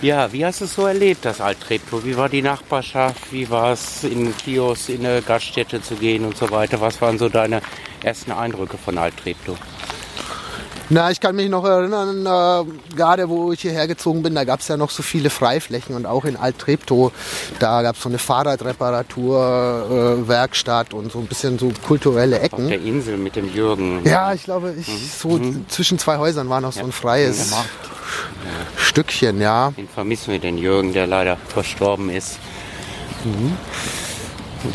Ja, 0.02 0.32
wie 0.32 0.44
hast 0.44 0.60
du 0.60 0.66
es 0.66 0.74
so 0.74 0.86
erlebt, 0.86 1.24
das 1.24 1.40
Alt-Treptow? 1.40 2.04
Wie 2.04 2.16
war 2.16 2.28
die 2.28 2.42
Nachbarschaft? 2.42 3.32
Wie 3.32 3.48
war 3.48 3.72
es, 3.72 4.04
in 4.04 4.18
einen 4.18 4.36
Kiosk, 4.36 4.90
in 4.90 5.06
eine 5.06 5.22
Gaststätte 5.22 5.80
zu 5.80 5.94
gehen 5.94 6.24
und 6.24 6.36
so 6.36 6.50
weiter? 6.50 6.80
Was 6.80 7.00
waren 7.00 7.16
so 7.16 7.28
deine 7.28 7.62
ersten 8.04 8.32
Eindrücke 8.32 8.78
von 8.78 8.98
Alt-Treptow? 8.98 9.56
Na, 10.90 11.10
ich 11.10 11.18
kann 11.18 11.34
mich 11.34 11.48
noch 11.48 11.64
erinnern, 11.64 12.26
äh, 12.26 12.94
gerade 12.94 13.30
wo 13.30 13.52
ich 13.52 13.62
hierher 13.62 13.86
gezogen 13.86 14.22
bin, 14.22 14.34
da 14.34 14.44
gab 14.44 14.60
es 14.60 14.68
ja 14.68 14.76
noch 14.76 14.90
so 14.90 15.02
viele 15.02 15.30
Freiflächen 15.30 15.96
und 15.96 16.04
auch 16.04 16.26
in 16.26 16.36
Alt-Treptow, 16.36 17.10
da 17.58 17.80
gab 17.80 17.96
es 17.96 18.02
so 18.02 18.10
eine 18.10 18.18
Fahrradreparatur, 18.18 20.18
äh, 20.22 20.28
Werkstatt 20.28 20.92
und 20.92 21.10
so 21.10 21.20
ein 21.20 21.26
bisschen 21.26 21.58
so 21.58 21.72
kulturelle 21.86 22.36
Auf 22.36 22.42
Ecken. 22.44 22.68
der 22.68 22.82
Insel 22.82 23.16
mit 23.16 23.34
dem 23.34 23.50
Jürgen. 23.54 24.02
Ja, 24.04 24.34
ich 24.34 24.44
glaube, 24.44 24.74
ich, 24.78 24.86
so 25.10 25.40
zwischen 25.68 25.98
zwei 25.98 26.18
Häusern 26.18 26.50
war 26.50 26.60
noch 26.60 26.72
so 26.72 26.84
ein 26.84 26.92
freies 26.92 27.54
Stückchen, 28.76 29.40
ja. 29.40 29.70
Den 29.70 29.88
vermissen 29.88 30.32
wir, 30.32 30.38
den 30.38 30.58
Jürgen, 30.58 30.92
der 30.92 31.06
leider 31.06 31.38
verstorben 31.48 32.10
ist. 32.10 32.38
Und 33.24 33.56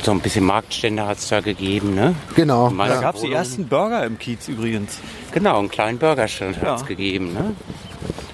so 0.03 0.11
ein 0.11 0.19
bisschen 0.19 0.45
Marktstände 0.45 1.05
hat 1.05 1.17
es 1.17 1.27
da 1.29 1.41
gegeben, 1.41 1.95
ne? 1.95 2.15
Genau. 2.35 2.69
Meine 2.69 2.95
Da 2.95 3.01
gab 3.01 3.15
es 3.15 3.21
die 3.21 3.31
ersten 3.31 3.67
Burger 3.67 4.05
im 4.05 4.17
Kiez 4.19 4.47
übrigens. 4.47 4.97
Genau, 5.31 5.59
einen 5.59 5.69
kleinen 5.69 5.97
Burgerstand 5.97 6.57
hat 6.61 6.75
es 6.75 6.81
Ja. 6.81 6.87
gegeben, 6.87 7.33
ne? 7.33 7.55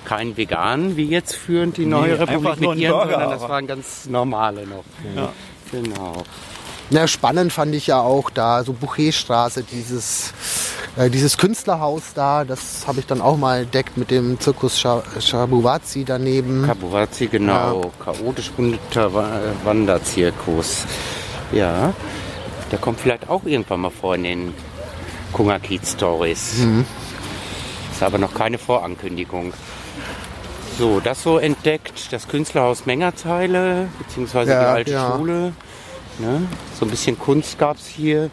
Kein 0.05 0.37
vegan, 0.37 0.95
wie 0.97 1.05
jetzt 1.05 1.35
führend 1.35 1.77
die 1.77 1.85
neue 1.85 2.13
Nee, 2.13 2.19
einfach 2.19 2.27
Republik 2.35 2.61
nur 2.61 2.73
mit 2.75 2.83
ihren, 2.83 2.91
Burger, 2.93 3.11
sondern 3.11 3.29
das 3.31 3.41
waren 3.49 3.67
ganz 3.67 4.05
normale 4.07 4.67
noch. 4.67 4.83
Ja. 5.15 5.29
Genau. 5.71 6.23
Na, 6.91 7.07
spannend 7.07 7.51
fand 7.51 7.73
ich 7.73 7.87
ja 7.87 7.99
auch 7.99 8.29
da, 8.29 8.63
so 8.63 8.71
Boucherstraße, 8.73 9.63
dieses, 9.63 10.31
äh, 10.95 11.09
dieses 11.09 11.35
Künstlerhaus 11.39 12.03
da, 12.13 12.43
das 12.43 12.85
habe 12.85 12.99
ich 12.99 13.07
dann 13.07 13.21
auch 13.21 13.37
mal 13.37 13.61
entdeckt 13.63 13.97
mit 13.97 14.11
dem 14.11 14.39
Zirkus 14.39 14.79
Shabuwazi 14.79 16.05
daneben. 16.05 16.67
Kabuwazi, 16.67 17.25
genau. 17.25 17.91
Chaotisch 18.03 18.51
bunter 18.51 19.11
Wa- 19.11 19.39
Wanderzirkus. 19.63 20.85
Ja, 21.55 21.93
der 22.71 22.79
kommt 22.79 22.99
vielleicht 22.99 23.29
auch 23.29 23.45
irgendwann 23.45 23.79
mal 23.79 23.89
vor 23.89 24.15
in 24.15 24.23
den 24.23 24.53
Kungerkiez 25.31 25.93
Stories. 25.93 26.59
Ist 27.91 28.03
aber 28.03 28.17
noch 28.17 28.33
keine 28.33 28.57
Vorankündigung. 28.57 29.53
So, 30.77 30.99
das 30.99 31.23
so 31.23 31.37
entdeckt, 31.37 32.11
das 32.11 32.27
Künstlerhaus 32.27 32.85
Mengerzeile, 32.85 33.87
beziehungsweise 33.97 34.51
Ja, 34.51 34.59
die 34.59 34.65
alte 34.65 34.91
ja. 34.91 35.15
Schule. 35.15 35.53
Ne? 36.19 36.41
So 36.77 36.85
ein 36.85 36.91
bisschen 36.91 37.17
Kunst 37.17 37.57
gab 37.57 37.77
es 37.77 37.87
hier. 37.87 38.29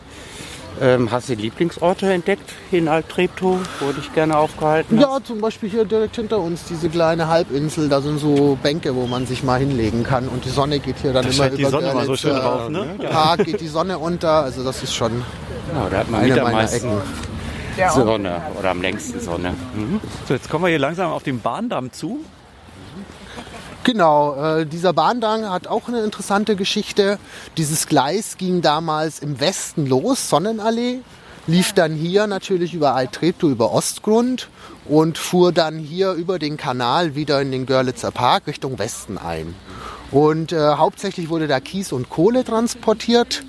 Ähm, 0.81 1.11
hast 1.11 1.29
du 1.29 1.35
Lieblingsorte 1.35 2.13
entdeckt 2.13 2.53
hier 2.71 2.79
in 2.81 2.89
Alt-Treptow, 2.89 3.59
wo 3.81 3.93
dich 3.93 4.13
gerne 4.15 4.37
aufgehalten 4.37 4.99
hast? 4.99 5.05
Ja, 5.05 5.19
zum 5.23 5.41
Beispiel 5.41 5.69
hier 5.69 5.85
direkt 5.85 6.17
hinter 6.17 6.39
uns, 6.39 6.65
diese 6.65 6.89
kleine 6.89 7.29
Halbinsel, 7.29 7.89
da 7.89 8.01
sind 8.01 8.19
so 8.19 8.59
Bänke, 8.63 8.95
wo 8.95 9.07
man 9.07 9.27
sich 9.27 9.43
mal 9.45 9.61
hinlegen 9.61 10.03
kann 10.03 10.29
und 10.29 10.45
die 10.45 10.51
Sonne 10.51 10.81
geht 10.81 10.97
hier 11.03 11.13
dann 11.13 11.25
Da 11.25 11.29
immer 11.29 11.37
scheint 11.37 11.59
die 11.59 11.63
über 11.63 11.71
Sonne 11.71 11.95
mal 11.95 12.07
so 12.07 12.17
schön 12.17 12.35
drauf, 12.35 12.69
ne? 12.69 12.97
Park, 13.11 13.45
geht 13.45 13.61
die 13.61 13.69
Sonne 13.69 13.99
unter, 13.99 14.45
also 14.45 14.65
das 14.65 14.83
ist 14.83 14.95
schon 14.95 15.23
Genau, 15.69 15.89
da 15.89 15.99
hat 15.99 16.11
man 16.11 16.21
eine 16.23 16.33
wieder 16.33 16.43
meiner 16.43 16.73
Ecken. 16.73 17.01
Sonne 17.95 18.43
oder 18.59 18.71
am 18.71 18.83
längsten 18.83 19.21
Sonne. 19.21 19.55
Mhm. 19.75 20.01
So, 20.29 20.35
jetzt 20.35 20.51
kommen 20.51 20.65
wir 20.65 20.69
hier 20.69 20.79
langsam 20.79 21.11
auf 21.11 21.23
den 21.23 21.41
Bahndamm 21.41 21.93
zu. 21.93 22.21
Genau, 23.85 24.37
äh, 24.37 24.65
dieser 24.65 24.93
Bahndrang 24.93 25.51
hat 25.51 25.67
auch 25.67 25.89
eine 25.89 26.03
interessante 26.03 26.55
Geschichte. 26.55 27.19
Dieses 27.57 27.89
Gleis 27.89 28.37
ging 28.37 28.63
damals 28.63 29.19
im 29.19 29.41
Westen 29.41 29.87
los, 29.87 30.29
Sonnenallee, 30.29 31.01
lief 31.49 31.73
dann 31.73 31.93
hier 31.93 32.29
natürlich 32.29 32.75
über 32.75 32.95
Altreptow, 32.95 33.51
über 33.51 33.73
Ostgrund 33.73 34.49
und 34.85 35.19
fuhr 35.19 35.51
dann 35.51 35.79
hier 35.79 36.13
über 36.13 36.39
den 36.39 36.57
Kanal 36.57 37.17
wieder 37.17 37.43
in 37.43 37.51
den 37.51 37.67
Görlitzer 37.67 38.13
Park 38.13 38.47
Richtung 38.47 38.79
Westen 38.79 39.19
ein. 39.19 39.53
Und 40.13 40.53
äh, 40.53 40.75
hauptsächlich 40.75 41.29
wurde 41.29 41.49
da 41.49 41.59
Kies 41.59 41.91
und 41.91 42.09
Kohle 42.09 42.45
transportiert 42.45 43.43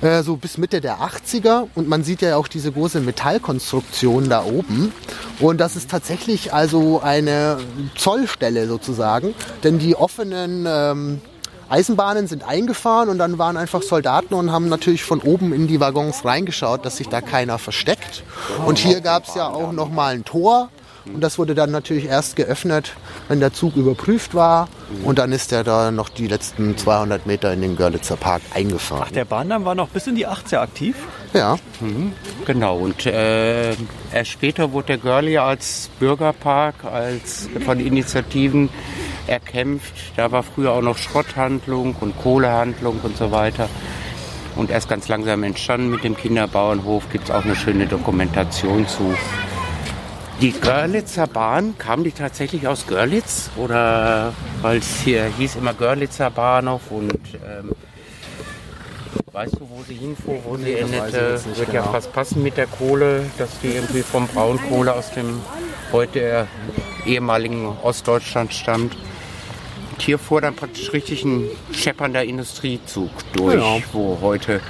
äh, 0.00 0.22
so 0.22 0.36
bis 0.36 0.58
Mitte 0.58 0.80
der 0.80 0.98
80er 0.98 1.68
und 1.74 1.88
man 1.88 2.04
sieht 2.04 2.22
ja 2.22 2.36
auch 2.36 2.48
diese 2.48 2.72
große 2.72 3.00
Metallkonstruktion 3.00 4.28
da 4.28 4.44
oben. 4.44 4.92
Und 5.40 5.58
das 5.58 5.76
ist 5.76 5.90
tatsächlich 5.90 6.52
also 6.52 7.00
eine 7.02 7.58
Zollstelle 7.96 8.66
sozusagen, 8.68 9.34
denn 9.64 9.78
die 9.78 9.96
offenen 9.96 10.66
ähm, 10.68 11.20
Eisenbahnen 11.68 12.26
sind 12.28 12.44
eingefahren 12.44 13.08
und 13.08 13.18
dann 13.18 13.38
waren 13.38 13.56
einfach 13.56 13.82
Soldaten 13.82 14.34
und 14.34 14.52
haben 14.52 14.68
natürlich 14.68 15.04
von 15.04 15.20
oben 15.20 15.52
in 15.52 15.66
die 15.66 15.80
Waggons 15.80 16.24
reingeschaut, 16.24 16.86
dass 16.86 16.96
sich 16.96 17.08
da 17.08 17.20
keiner 17.20 17.58
versteckt. 17.58 18.22
Und 18.64 18.78
hier 18.78 19.00
gab 19.00 19.28
es 19.28 19.34
ja 19.34 19.48
auch 19.48 19.72
noch 19.72 19.90
mal 19.90 20.14
ein 20.14 20.24
Tor 20.24 20.70
und 21.14 21.20
das 21.20 21.38
wurde 21.38 21.54
dann 21.54 21.70
natürlich 21.70 22.06
erst 22.06 22.36
geöffnet, 22.36 22.92
wenn 23.28 23.40
der 23.40 23.52
Zug 23.52 23.76
überprüft 23.76 24.34
war. 24.34 24.68
Und 25.04 25.18
dann 25.18 25.32
ist 25.32 25.52
er 25.52 25.64
da 25.64 25.90
noch 25.90 26.08
die 26.08 26.28
letzten 26.28 26.76
200 26.76 27.26
Meter 27.26 27.52
in 27.52 27.60
den 27.60 27.76
Görlitzer 27.76 28.16
Park 28.16 28.42
eingefahren. 28.54 29.04
Ach, 29.06 29.12
der 29.12 29.24
Bahndamm 29.24 29.64
war 29.64 29.74
noch 29.74 29.88
bis 29.88 30.06
in 30.06 30.14
die 30.14 30.26
80er 30.26 30.58
aktiv? 30.58 30.96
Ja. 31.34 31.58
Mhm, 31.80 32.12
genau. 32.46 32.78
Und 32.78 33.06
äh, 33.06 33.72
erst 34.12 34.30
später 34.30 34.72
wurde 34.72 34.88
der 34.88 34.98
Görli 34.98 35.38
als 35.38 35.90
Bürgerpark, 35.98 36.84
als 36.84 37.48
von 37.64 37.80
Initiativen 37.80 38.70
erkämpft. 39.26 39.94
Da 40.16 40.32
war 40.32 40.42
früher 40.42 40.72
auch 40.72 40.82
noch 40.82 40.96
Schrotthandlung 40.96 41.96
und 42.00 42.18
Kohlehandlung 42.18 43.00
und 43.02 43.16
so 43.16 43.30
weiter. 43.30 43.68
Und 44.56 44.70
erst 44.70 44.88
ganz 44.88 45.06
langsam 45.08 45.44
entstanden 45.44 45.90
mit 45.90 46.02
dem 46.02 46.16
Kinderbauernhof 46.16 47.08
gibt 47.10 47.24
es 47.24 47.30
auch 47.30 47.44
eine 47.44 47.54
schöne 47.54 47.86
Dokumentation 47.86 48.88
zu. 48.88 49.14
Die 50.40 50.52
Görlitzer 50.52 51.26
Bahn, 51.26 51.76
kam 51.78 52.04
die 52.04 52.12
tatsächlich 52.12 52.68
aus 52.68 52.86
Görlitz? 52.86 53.50
Oder 53.56 54.32
weil 54.62 54.78
es 54.78 55.00
hier 55.00 55.24
hieß 55.24 55.56
immer 55.56 55.74
Görlitzer 55.74 56.30
Bahnhof 56.30 56.82
und 56.90 57.12
ähm, 57.34 57.72
weißt 59.32 59.54
du, 59.54 59.68
wo 59.68 59.82
sie 59.86 59.94
hinfuhr, 59.94 60.38
wo 60.44 60.56
sie 60.56 60.74
endete? 60.74 61.40
Wird 61.56 61.72
ja 61.72 61.80
genau. 61.80 61.92
fast 61.92 62.12
passen 62.12 62.44
mit 62.44 62.56
der 62.56 62.68
Kohle, 62.68 63.24
dass 63.36 63.58
die 63.60 63.68
irgendwie 63.68 64.02
vom 64.02 64.28
Braunkohle 64.28 64.94
aus 64.94 65.10
dem 65.10 65.40
heute 65.90 66.46
ehemaligen 67.04 67.66
Ostdeutschland 67.82 68.54
stammt. 68.54 68.94
Und 69.90 70.02
hier 70.02 70.20
fuhr 70.20 70.40
dann 70.40 70.54
praktisch 70.54 70.92
richtig 70.92 71.24
ein 71.24 71.48
scheppernder 71.72 72.22
Industriezug 72.22 73.10
durch, 73.32 73.54
Genau. 73.54 73.82
wo 73.92 74.18
heute 74.22 74.60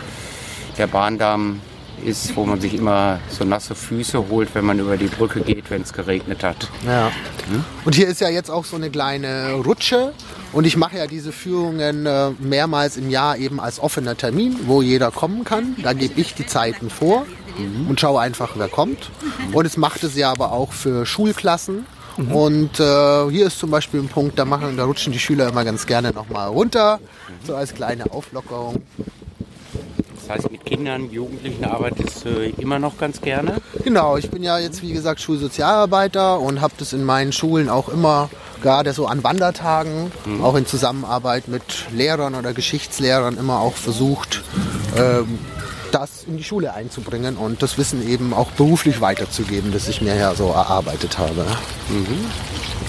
der 0.79 0.87
Bahndamm 0.87 1.61
ist, 2.05 2.37
wo 2.37 2.45
man 2.45 2.61
sich 2.61 2.75
immer 2.75 3.21
so 3.29 3.45
nasse 3.45 3.75
Füße 3.75 4.29
holt, 4.29 4.55
wenn 4.55 4.65
man 4.65 4.79
über 4.79 4.97
die 4.97 5.07
Brücke 5.07 5.41
geht, 5.41 5.71
wenn 5.71 5.83
es 5.83 5.93
geregnet 5.93 6.43
hat. 6.43 6.69
Ja. 6.87 7.11
Und 7.85 7.95
hier 7.95 8.09
ist 8.09 8.21
ja 8.21 8.29
jetzt 8.29 8.51
auch 8.51 8.65
so 8.65 8.77
eine 8.77 8.91
kleine 8.91 9.53
Rutsche. 9.65 10.13
Und 10.53 10.67
ich 10.67 10.77
mache 10.77 10.97
ja 10.97 11.07
diese 11.07 11.31
Führungen 11.31 12.07
äh, 12.07 12.31
mehrmals 12.39 12.97
im 12.97 13.11
Jahr 13.11 13.37
eben 13.37 13.61
als 13.61 13.81
offener 13.81 14.17
Termin, 14.17 14.57
wo 14.67 14.81
jeder 14.81 15.11
kommen 15.11 15.45
kann. 15.45 15.77
Da 15.83 15.93
gebe 15.93 16.19
ich 16.19 16.35
die 16.35 16.47
Zeiten 16.47 16.89
vor 16.91 17.27
und 17.89 18.01
schaue 18.01 18.21
einfach, 18.21 18.51
wer 18.57 18.69
kommt. 18.69 19.11
Und 19.53 19.67
es 19.67 19.77
macht 19.77 20.05
es 20.05 20.17
ja 20.17 20.31
aber 20.31 20.53
auch 20.53 20.73
für 20.73 21.05
Schulklassen. 21.07 21.87
Und 22.17 22.81
äh, 22.81 23.31
hier 23.31 23.47
ist 23.47 23.61
zum 23.61 23.71
Beispiel 23.71 24.01
ein 24.01 24.09
Punkt, 24.09 24.39
da, 24.39 24.45
machen, 24.45 24.77
da 24.77 24.85
rutschen 24.85 25.13
die 25.13 25.21
Schüler 25.21 25.49
immer 25.49 25.65
ganz 25.65 25.87
gerne 25.87 26.11
nochmal 26.11 26.49
runter, 26.49 26.99
so 27.47 27.55
als 27.55 27.75
kleine 27.75 28.11
Auflockerung. 28.11 28.83
Das 30.29 30.37
heißt, 30.37 30.53
mit 30.53 30.67
Kindern, 30.67 31.11
Jugendlichen 31.11 31.65
arbeitest 31.65 32.27
du 32.27 32.53
immer 32.59 32.79
noch 32.79 32.99
ganz 32.99 33.23
gerne. 33.23 33.57
Genau, 33.83 34.19
ich 34.19 34.31
bin 34.31 34.43
ja 34.43 34.59
jetzt 34.59 34.83
wie 34.83 34.93
gesagt 34.93 35.23
Schulsozialarbeiter 35.23 36.39
und 36.39 36.61
habe 36.61 36.75
das 36.77 36.93
in 36.93 37.03
meinen 37.03 37.33
Schulen 37.33 37.71
auch 37.71 37.89
immer, 37.89 38.29
gerade 38.61 38.93
so 38.93 39.07
an 39.07 39.25
Wandertagen, 39.25 40.13
auch 40.43 40.55
in 40.57 40.67
Zusammenarbeit 40.67 41.49
mit 41.49 41.63
Lehrern 41.95 42.35
oder 42.35 42.53
Geschichtslehrern 42.53 43.39
immer 43.39 43.61
auch 43.61 43.75
versucht, 43.75 44.43
ähm, 44.99 45.39
das 45.93 46.25
in 46.27 46.37
die 46.37 46.45
Schule 46.45 46.75
einzubringen 46.75 47.39
und 47.39 47.63
das 47.63 47.79
Wissen 47.79 48.07
eben 48.07 48.35
auch 48.35 48.51
beruflich 48.51 49.01
weiterzugeben, 49.01 49.73
das 49.73 49.89
ich 49.89 50.03
mir 50.03 50.15
ja 50.15 50.35
so 50.35 50.49
erarbeitet 50.49 51.17
habe. 51.17 51.47
Wir 51.89 52.88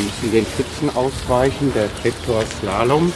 müssen 0.00 0.32
den 0.32 0.46
Pfützen 0.46 0.90
ausweichen, 0.96 1.72
der 1.74 1.88
Treptower 2.02 2.44
Slalom. 2.58 3.12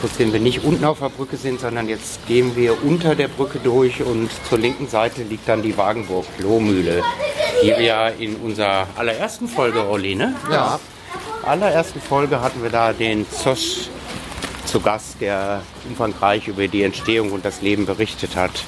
Trotzdem 0.00 0.32
wir 0.32 0.40
nicht 0.40 0.64
unten 0.64 0.84
auf 0.84 1.00
der 1.00 1.10
Brücke 1.10 1.36
sind, 1.36 1.60
sondern 1.60 1.88
jetzt 1.88 2.26
gehen 2.26 2.56
wir 2.56 2.82
unter 2.84 3.14
der 3.14 3.28
Brücke 3.28 3.58
durch 3.58 4.02
und 4.02 4.30
zur 4.48 4.58
linken 4.58 4.88
Seite 4.88 5.22
liegt 5.22 5.46
dann 5.46 5.62
die 5.62 5.76
Wagenburg 5.76 6.24
Lohmühle, 6.38 7.02
die 7.62 7.68
wir 7.68 7.82
ja 7.82 8.08
in 8.08 8.36
unserer 8.36 8.86
allerersten 8.96 9.46
Folge, 9.46 9.86
Olli, 9.86 10.14
ne? 10.14 10.34
Ja. 10.50 10.80
allerersten 11.42 12.00
Folge 12.00 12.40
hatten 12.40 12.62
wir 12.62 12.70
da 12.70 12.94
den 12.94 13.26
Zosch 13.30 13.88
zu 14.64 14.80
Gast, 14.80 15.20
der 15.20 15.62
umfangreich 15.88 16.48
über 16.48 16.66
die 16.68 16.82
Entstehung 16.82 17.32
und 17.32 17.44
das 17.44 17.60
Leben 17.60 17.84
berichtet 17.86 18.36
hat. 18.36 18.64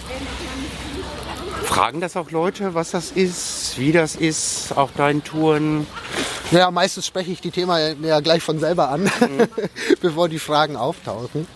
Fragen 1.73 2.03
das 2.03 2.19
auch 2.19 2.31
Leute, 2.31 2.75
was 2.75 2.91
das 2.91 3.13
ist, 3.13 3.79
wie 3.79 3.93
das 3.93 4.15
ist 4.15 4.77
auf 4.77 4.93
deinen 4.93 5.25
Touren? 5.25 5.87
Ja, 6.51 6.71
meistens 6.71 7.07
spreche 7.07 7.33
ich 7.33 7.41
die 7.41 7.51
Themen 7.51 7.97
ja 8.03 8.21
gleich 8.21 8.43
von 8.43 8.59
selber 8.59 8.91
an, 8.91 9.11
bevor 10.03 10.29
die 10.29 10.39
Fragen 10.39 10.77
auftauchen. 10.77 11.47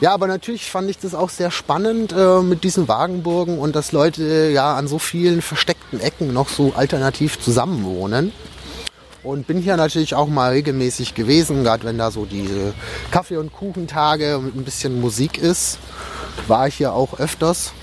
Ja, 0.00 0.14
aber 0.14 0.26
natürlich 0.26 0.70
fand 0.70 0.88
ich 0.88 0.96
das 0.96 1.14
auch 1.14 1.28
sehr 1.28 1.50
spannend 1.50 2.14
äh, 2.16 2.40
mit 2.40 2.64
diesen 2.64 2.88
Wagenburgen 2.88 3.58
und 3.58 3.76
dass 3.76 3.92
Leute 3.92 4.48
ja 4.54 4.74
an 4.74 4.88
so 4.88 4.98
vielen 4.98 5.42
versteckten 5.42 6.00
Ecken 6.00 6.32
noch 6.32 6.48
so 6.48 6.72
alternativ 6.74 7.38
zusammenwohnen. 7.38 8.32
Und 9.22 9.46
bin 9.46 9.58
hier 9.58 9.76
natürlich 9.76 10.14
auch 10.14 10.28
mal 10.28 10.52
regelmäßig 10.52 11.14
gewesen, 11.14 11.62
gerade 11.62 11.84
wenn 11.84 11.98
da 11.98 12.10
so 12.10 12.24
diese 12.24 12.72
Kaffee- 13.10 13.36
und 13.36 13.52
Kuchentage 13.52 14.40
mit 14.42 14.56
ein 14.56 14.64
bisschen 14.64 14.98
Musik 14.98 15.36
ist, 15.36 15.76
war 16.46 16.68
ich 16.68 16.76
hier 16.76 16.94
auch 16.94 17.20
öfters. 17.20 17.74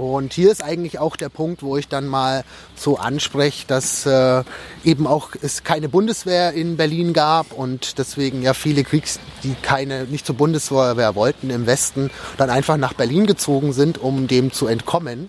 Und 0.00 0.32
hier 0.32 0.50
ist 0.50 0.64
eigentlich 0.64 0.98
auch 0.98 1.14
der 1.14 1.28
Punkt, 1.28 1.62
wo 1.62 1.76
ich 1.76 1.86
dann 1.86 2.06
mal 2.06 2.44
so 2.74 2.96
anspreche, 2.96 3.66
dass 3.66 4.06
äh, 4.06 4.42
eben 4.82 5.06
auch 5.06 5.30
es 5.40 5.62
keine 5.62 5.90
Bundeswehr 5.90 6.54
in 6.54 6.78
Berlin 6.78 7.12
gab 7.12 7.52
und 7.52 7.98
deswegen 7.98 8.40
ja 8.42 8.54
viele 8.54 8.82
Kriegs, 8.82 9.20
die 9.42 9.54
keine 9.60 10.04
nicht 10.04 10.24
zur 10.24 10.36
Bundeswehr 10.36 11.14
wollten 11.14 11.50
im 11.50 11.66
Westen, 11.66 12.10
dann 12.38 12.48
einfach 12.48 12.78
nach 12.78 12.94
Berlin 12.94 13.26
gezogen 13.26 13.74
sind, 13.74 13.98
um 13.98 14.26
dem 14.26 14.52
zu 14.52 14.66
entkommen. 14.66 15.28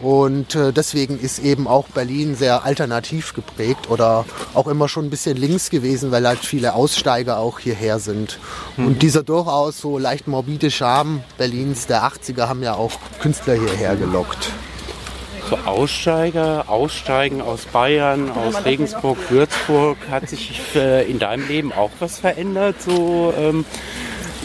Und 0.00 0.54
äh, 0.54 0.72
deswegen 0.72 1.18
ist 1.18 1.38
eben 1.40 1.68
auch 1.68 1.88
Berlin 1.88 2.34
sehr 2.34 2.64
alternativ 2.64 3.34
geprägt 3.34 3.90
oder 3.90 4.24
auch 4.54 4.66
immer 4.66 4.88
schon 4.88 5.06
ein 5.06 5.10
bisschen 5.10 5.36
links 5.36 5.68
gewesen, 5.68 6.10
weil 6.10 6.26
halt 6.26 6.38
viele 6.38 6.74
Aussteiger 6.74 7.38
auch 7.38 7.58
hierher 7.58 7.98
sind. 7.98 8.38
Und 8.78 9.02
dieser 9.02 9.22
durchaus 9.22 9.78
so 9.78 9.98
leicht 9.98 10.26
morbide 10.26 10.70
Charme 10.70 11.22
Berlins 11.36 11.86
der 11.86 12.02
80er 12.04 12.48
haben 12.48 12.62
ja 12.62 12.74
auch 12.74 12.92
Künstler 13.20 13.54
hierher 13.54 13.96
gelockt. 13.96 14.50
So 15.50 15.56
Aussteiger, 15.56 16.64
Aussteigen 16.68 17.42
aus 17.42 17.66
Bayern, 17.66 18.30
aus 18.30 18.64
Regensburg, 18.64 19.18
Würzburg, 19.30 19.98
hat 20.10 20.28
sich 20.28 20.60
äh, 20.76 21.10
in 21.10 21.18
deinem 21.18 21.46
Leben 21.48 21.72
auch 21.72 21.90
was 21.98 22.20
verändert, 22.20 22.80
so 22.80 23.34
ähm, 23.36 23.64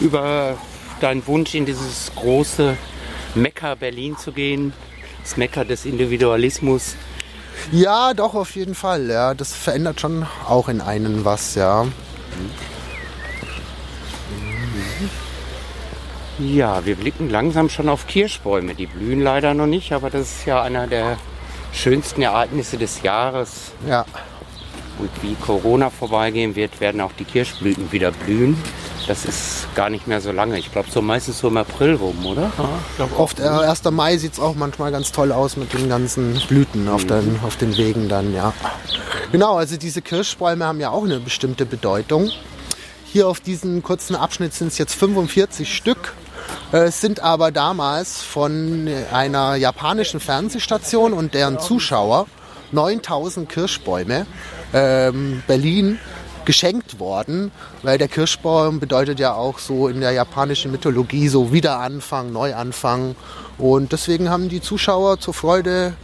über 0.00 0.56
deinen 1.00 1.26
Wunsch 1.26 1.54
in 1.54 1.64
dieses 1.64 2.10
große 2.16 2.76
Mekka 3.36 3.74
Berlin 3.76 4.16
zu 4.16 4.32
gehen, 4.32 4.72
das 5.26 5.36
Mekka 5.36 5.64
des 5.64 5.84
Individualismus. 5.84 6.94
Ja, 7.72 8.14
doch, 8.14 8.34
auf 8.34 8.54
jeden 8.54 8.76
Fall. 8.76 9.10
Ja, 9.10 9.34
das 9.34 9.52
verändert 9.52 10.00
schon 10.00 10.24
auch 10.46 10.68
in 10.68 10.80
einen 10.80 11.24
was, 11.24 11.56
ja. 11.56 11.84
Ja, 16.38 16.86
wir 16.86 16.94
blicken 16.94 17.28
langsam 17.28 17.68
schon 17.68 17.88
auf 17.88 18.06
Kirschbäume. 18.06 18.76
Die 18.76 18.86
blühen 18.86 19.20
leider 19.20 19.52
noch 19.52 19.66
nicht, 19.66 19.92
aber 19.92 20.10
das 20.10 20.22
ist 20.22 20.46
ja 20.46 20.62
einer 20.62 20.86
der 20.86 21.16
schönsten 21.72 22.22
Ereignisse 22.22 22.78
des 22.78 23.02
Jahres. 23.02 23.72
Ja. 23.88 24.04
Und 24.98 25.10
wie 25.22 25.34
Corona 25.34 25.90
vorbeigehen 25.90 26.56
wird, 26.56 26.80
werden 26.80 27.00
auch 27.00 27.12
die 27.18 27.24
Kirschblüten 27.24 27.92
wieder 27.92 28.12
blühen. 28.12 28.56
Das 29.06 29.24
ist 29.24 29.68
gar 29.74 29.88
nicht 29.90 30.06
mehr 30.06 30.20
so 30.20 30.32
lange. 30.32 30.58
Ich 30.58 30.72
glaube, 30.72 30.90
so 30.90 31.00
meistens 31.02 31.38
so 31.38 31.48
im 31.48 31.56
April 31.56 31.94
rum, 31.94 32.26
oder? 32.26 32.50
Oft, 33.16 33.38
äh, 33.40 33.44
1. 33.44 33.90
Mai 33.90 34.16
sieht 34.16 34.32
es 34.32 34.40
auch 34.40 34.54
manchmal 34.56 34.90
ganz 34.90 35.12
toll 35.12 35.32
aus 35.32 35.56
mit 35.56 35.72
den 35.72 35.88
ganzen 35.88 36.40
Blüten 36.48 36.88
auf, 36.88 37.04
den, 37.04 37.38
auf 37.46 37.56
den 37.56 37.76
Wegen 37.76 38.08
dann, 38.08 38.34
ja. 38.34 38.52
Genau, 39.32 39.56
also 39.56 39.76
diese 39.76 40.02
Kirschbäume 40.02 40.64
haben 40.64 40.80
ja 40.80 40.90
auch 40.90 41.04
eine 41.04 41.20
bestimmte 41.20 41.66
Bedeutung. 41.66 42.30
Hier 43.04 43.28
auf 43.28 43.40
diesem 43.40 43.82
kurzen 43.82 44.16
Abschnitt 44.16 44.54
sind 44.54 44.68
es 44.68 44.78
jetzt 44.78 44.94
45 44.94 45.74
Stück. 45.74 46.14
äh, 46.72 46.90
sind 46.90 47.20
aber 47.20 47.52
damals 47.52 48.22
von 48.22 48.88
einer 49.12 49.54
japanischen 49.56 50.20
Fernsehstation 50.20 51.12
und 51.12 51.34
deren 51.34 51.58
Zuschauer 51.60 52.26
9000 52.72 53.48
Kirschbäume 53.48 54.26
ähm, 54.72 55.42
Berlin 55.46 55.98
geschenkt 56.44 56.98
worden, 56.98 57.50
weil 57.82 57.98
der 57.98 58.08
Kirschbaum 58.08 58.80
bedeutet 58.80 59.18
ja 59.18 59.34
auch 59.34 59.58
so 59.58 59.88
in 59.88 60.00
der 60.00 60.12
japanischen 60.12 60.70
Mythologie 60.70 61.28
so 61.28 61.52
Wiederanfang, 61.52 62.32
Neuanfang. 62.32 63.16
Und 63.58 63.92
deswegen 63.92 64.30
haben 64.30 64.48
die 64.48 64.62
Zuschauer 64.62 65.18
zur 65.18 65.34
Freude, 65.34 65.94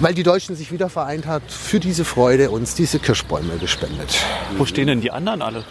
weil 0.00 0.14
die 0.14 0.22
Deutschen 0.22 0.56
sich 0.56 0.72
wieder 0.72 0.88
vereint 0.88 1.26
hat, 1.26 1.42
für 1.48 1.78
diese 1.78 2.04
Freude 2.04 2.50
uns 2.50 2.74
diese 2.74 2.98
Kirschbäume 2.98 3.58
gespendet. 3.58 4.18
Wo 4.56 4.64
stehen 4.64 4.86
denn 4.86 5.00
die 5.00 5.10
anderen 5.10 5.42
alle? 5.42 5.64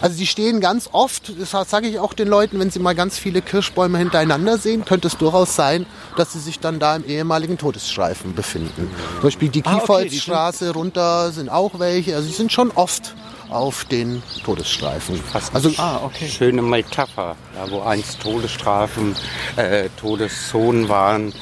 Also 0.00 0.16
die 0.18 0.26
stehen 0.26 0.60
ganz 0.60 0.88
oft, 0.92 1.32
das 1.40 1.50
sage 1.70 1.88
ich 1.88 1.98
auch 1.98 2.12
den 2.14 2.28
Leuten, 2.28 2.58
wenn 2.60 2.70
sie 2.70 2.78
mal 2.78 2.94
ganz 2.94 3.18
viele 3.18 3.42
Kirschbäume 3.42 3.98
hintereinander 3.98 4.58
sehen, 4.58 4.84
könnte 4.84 5.08
es 5.08 5.16
durchaus 5.16 5.56
sein, 5.56 5.86
dass 6.16 6.32
sie 6.32 6.38
sich 6.40 6.60
dann 6.60 6.78
da 6.78 6.96
im 6.96 7.04
ehemaligen 7.06 7.58
Todesstreifen 7.58 8.34
befinden. 8.34 8.90
Zum 9.14 9.22
Beispiel 9.22 9.48
die 9.48 9.64
Ah, 9.64 9.74
okay, 9.74 9.80
Kiefholzstraße 9.80 10.70
runter 10.72 11.32
sind 11.32 11.48
auch 11.48 11.78
welche, 11.78 12.14
also 12.16 12.26
sie 12.28 12.34
sind 12.34 12.52
schon 12.52 12.70
oft 12.72 13.14
auf 13.48 13.84
den 13.84 14.22
Todesstreifen. 14.44 15.20
Also 15.52 15.70
Ah, 15.78 16.00
okay. 16.04 16.28
Schöne 16.28 16.62
Metapher. 16.62 17.36
Da 17.54 17.70
wo 17.70 17.80
einst 17.82 18.20
Todesstrafen, 18.20 19.14
äh, 19.56 19.88
Todeszonen 20.00 20.88
waren, 20.88 21.32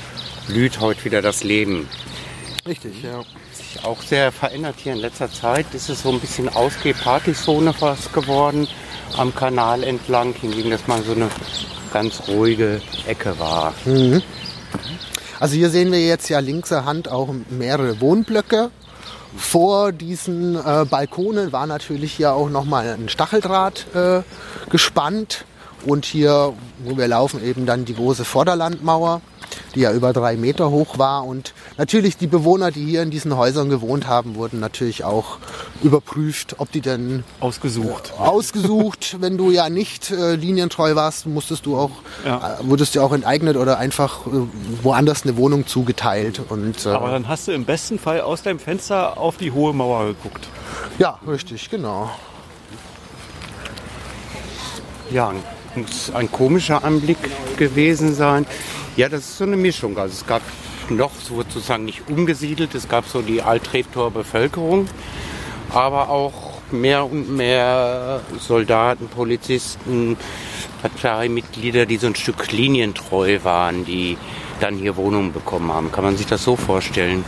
blüht 0.46 0.80
heute 0.80 1.04
wieder 1.04 1.22
das 1.22 1.42
Leben. 1.44 1.88
richtig, 2.66 3.02
ja. 3.02 3.22
Auch 3.84 4.00
sehr 4.00 4.32
verändert 4.32 4.76
hier 4.78 4.94
in 4.94 4.98
letzter 4.98 5.30
Zeit. 5.30 5.66
Ist 5.74 5.86
so 5.88 6.10
ein 6.10 6.18
bisschen 6.18 6.48
Ausgeh-Partyzone 6.48 7.74
fast 7.74 8.14
geworden 8.14 8.66
am 9.18 9.34
Kanal 9.34 9.84
entlang, 9.84 10.32
hingegen 10.32 10.70
das 10.70 10.86
mal 10.86 11.02
so 11.02 11.12
eine 11.12 11.28
ganz 11.92 12.22
ruhige 12.26 12.80
Ecke 13.06 13.38
war. 13.38 13.74
Also 15.38 15.56
hier 15.56 15.68
sehen 15.68 15.92
wir 15.92 16.00
jetzt 16.00 16.30
ja 16.30 16.38
linkser 16.38 16.86
Hand 16.86 17.08
auch 17.10 17.28
mehrere 17.50 18.00
Wohnblöcke. 18.00 18.70
Vor 19.36 19.92
diesen 19.92 20.56
äh, 20.56 20.86
Balkonen 20.88 21.52
war 21.52 21.66
natürlich 21.66 22.14
hier 22.14 22.32
auch 22.32 22.48
nochmal 22.48 22.88
ein 22.88 23.10
Stacheldraht 23.10 23.86
äh, 23.94 24.22
gespannt. 24.70 25.44
Und 25.84 26.06
hier, 26.06 26.54
wo 26.84 26.96
wir 26.96 27.08
laufen, 27.08 27.44
eben 27.44 27.66
dann 27.66 27.84
die 27.84 27.94
große 27.94 28.24
Vorderlandmauer, 28.24 29.20
die 29.74 29.80
ja 29.80 29.92
über 29.92 30.12
drei 30.12 30.36
Meter 30.36 30.70
hoch 30.70 30.98
war. 30.98 31.24
Und 31.24 31.52
natürlich 31.78 32.16
die 32.16 32.26
Bewohner, 32.26 32.70
die 32.70 32.84
hier 32.84 33.02
in 33.02 33.10
diesen 33.10 33.36
Häusern 33.36 33.68
gewohnt 33.70 34.06
haben, 34.06 34.34
wurden 34.36 34.60
natürlich 34.60 35.04
auch 35.04 35.38
überprüft, 35.82 36.56
ob 36.58 36.70
die 36.72 36.80
denn 36.80 37.24
Ausgesucht. 37.40 38.12
ausgesucht. 38.18 39.16
Wenn 39.20 39.36
du 39.36 39.50
ja 39.50 39.68
nicht 39.68 40.10
äh, 40.10 40.34
linientreu 40.36 40.94
warst, 40.94 41.26
musstest 41.26 41.66
du 41.66 41.76
auch, 41.76 41.90
Ja. 42.24 42.58
äh, 42.60 42.68
wurdest 42.68 42.94
du 42.94 43.00
auch 43.02 43.12
enteignet 43.12 43.56
oder 43.56 43.78
einfach 43.78 44.26
äh, 44.26 44.30
woanders 44.82 45.24
eine 45.24 45.36
Wohnung 45.36 45.66
zugeteilt. 45.66 46.40
Und 46.48 46.86
äh, 46.86 46.90
Aber 46.90 47.10
dann 47.10 47.28
hast 47.28 47.48
du 47.48 47.52
im 47.52 47.64
besten 47.64 47.98
Fall 47.98 48.20
aus 48.20 48.42
deinem 48.42 48.58
Fenster 48.58 49.18
auf 49.18 49.36
die 49.36 49.50
hohe 49.52 49.72
Mauer 49.74 50.06
geguckt. 50.06 50.46
ja, 50.98 51.18
richtig, 51.26 51.70
genau. 51.70 52.10
Ja, 55.10 55.32
muss 55.74 56.10
ein 56.14 56.30
komischer 56.30 56.84
Anblick 56.84 57.18
gewesen 57.56 58.14
sein. 58.14 58.46
Ja, 58.96 59.08
das 59.08 59.20
ist 59.22 59.38
so 59.38 59.44
eine 59.44 59.56
Mischung. 59.56 59.98
Also 59.98 60.12
es 60.12 60.26
gab 60.26 60.42
noch 60.88 61.10
sozusagen 61.20 61.84
nicht 61.84 62.08
umgesiedelt, 62.08 62.74
es 62.74 62.88
gab 62.88 63.06
so 63.06 63.22
die 63.22 63.42
Altreptower 63.42 64.12
Bevölkerung, 64.12 64.86
aber 65.70 66.10
auch 66.10 66.54
mehr 66.70 67.04
und 67.04 67.34
mehr 67.34 68.20
Soldaten, 68.38 69.08
Polizisten, 69.08 70.16
Parteimitglieder, 70.80 71.86
die 71.86 71.96
so 71.96 72.06
ein 72.06 72.14
Stück 72.14 72.52
linientreu 72.52 73.40
waren, 73.42 73.84
die 73.84 74.16
dann 74.60 74.76
hier 74.76 74.96
Wohnungen 74.96 75.32
bekommen 75.32 75.72
haben. 75.72 75.90
Kann 75.90 76.04
man 76.04 76.16
sich 76.16 76.26
das 76.26 76.44
so 76.44 76.54
vorstellen? 76.54 77.24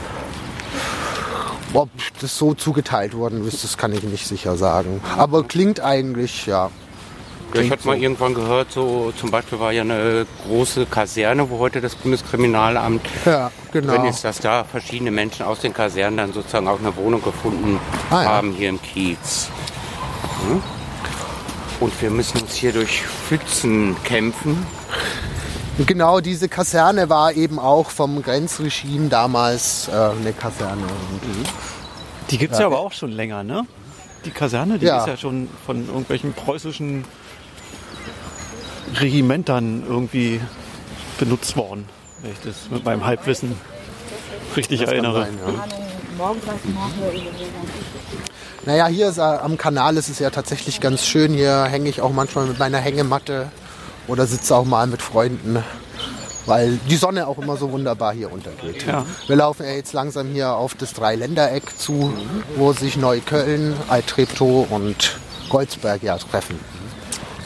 Ob 1.73 1.89
das 2.21 2.39
so 2.39 2.55
zugeteilt 2.55 3.15
worden 3.15 3.47
ist, 3.47 3.65
das 3.65 3.77
kann 3.77 3.93
ich 3.93 4.05
nicht 4.05 4.27
sicher 4.27 4.57
sagen. 4.57 5.01
Aber 5.17 5.43
klingt 5.43 5.81
eigentlich, 5.81 6.47
ja. 6.47 6.71
Ja, 7.55 7.61
ich 7.63 7.71
hatte 7.71 7.87
mal 7.87 7.97
irgendwann 7.97 8.35
gehört, 8.35 8.73
so 8.73 9.13
zum 9.17 9.31
Beispiel 9.31 9.59
war 9.61 9.73
ja 9.73 9.83
eine 9.83 10.27
große 10.47 10.87
Kaserne, 10.87 11.49
wo 11.49 11.59
heute 11.59 11.81
das 11.81 11.95
Bundeskriminalamt 11.95 13.03
Ja, 13.25 13.51
genau. 13.73 13.93
Wenn 13.95 14.05
ist, 14.07 14.25
dass 14.25 14.41
da 14.41 14.65
verschiedene 14.65 15.11
Menschen 15.11 15.47
aus 15.47 15.61
den 15.61 15.73
Kasernen 15.73 16.17
dann 16.19 16.33
sozusagen 16.33 16.69
auch 16.69 16.79
eine 16.79 16.95
Wohnung 16.97 17.23
gefunden 17.23 17.79
Ah, 18.11 18.23
ja. 18.23 18.29
haben 18.29 18.53
hier 18.53 18.69
im 18.69 18.83
Kiez. 18.83 19.49
Hm? 20.49 20.63
Und 21.81 22.03
wir 22.03 22.11
müssen 22.11 22.41
uns 22.41 22.55
hier 22.55 22.73
durch 22.73 23.03
Pfützen 23.03 23.97
kämpfen. 24.05 24.67
Genau 25.87 26.21
diese 26.21 26.49
Kaserne 26.49 27.09
war 27.11 27.33
eben 27.35 27.59
auch 27.59 27.91
vom 27.91 28.23
Grenzregime 28.23 29.09
damals 29.09 29.89
äh, 29.89 29.93
eine 29.93 30.33
Kaserne. 30.33 30.83
Die 32.31 32.39
gibt 32.39 32.55
es 32.55 32.61
ja. 32.61 32.67
aber 32.67 32.79
auch 32.81 32.93
schon 32.93 33.13
länger, 33.13 33.45
ne? 33.45 33.67
Die 34.25 34.31
Kaserne, 34.31 34.79
die 34.79 34.87
Ja. 34.87 35.01
ist 35.01 35.07
ja 35.07 35.17
schon 35.19 35.49
von 35.67 35.87
irgendwelchen 35.87 36.33
preußischen 36.33 37.05
Regimentern 38.95 39.83
irgendwie 39.89 40.41
benutzt 41.19 41.57
worden. 41.57 41.89
Wenn 42.23 42.33
ich 42.33 42.41
das 42.41 42.71
mit 42.71 42.85
meinem 42.85 43.05
Halbwissen 43.05 43.57
richtig 44.57 44.83
erinnere. 44.83 45.21
Nein, 45.21 45.39
ja. 45.47 45.65
Naja, 48.65 48.87
hier 48.87 49.09
ist, 49.09 49.19
äh, 49.19 49.21
am 49.21 49.57
Kanal 49.57 49.97
ist 49.97 50.09
es 50.09 50.19
ja 50.19 50.31
tatsächlich 50.31 50.81
ganz 50.81 51.07
schön. 51.07 51.35
Hier 51.35 51.65
hänge 51.65 51.89
ich 51.89 52.01
auch 52.01 52.13
manchmal 52.13 52.47
mit 52.47 52.59
meiner 52.59 52.79
Hängematte 52.79 53.49
oder 54.09 54.27
sitze 54.27 54.57
auch 54.57 54.65
mal 54.65 54.87
mit 54.87 55.03
Freunden, 55.03 55.63
weil 56.47 56.79
die 56.89 56.97
Sonne 56.97 57.27
auch 57.27 57.39
immer 57.39 57.57
so 57.57 57.71
wunderbar 57.71 58.13
hier 58.13 58.33
untergeht. 58.33 58.87
Ja. 58.87 59.05
Wir 59.27 59.37
laufen 59.37 59.65
ja 59.65 59.73
jetzt 59.73 59.93
langsam 59.93 60.29
hier 60.29 60.53
auf 60.53 60.75
das 60.75 60.95
Dreiländereck 60.95 61.79
zu, 61.79 62.13
wo 62.57 62.73
sich 62.73 62.97
Neukölln, 62.97 63.75
Altreptow 63.89 64.71
und 64.71 65.19
Goldsberg 65.49 66.03
ja 66.03 66.19
treffen. 66.19 66.59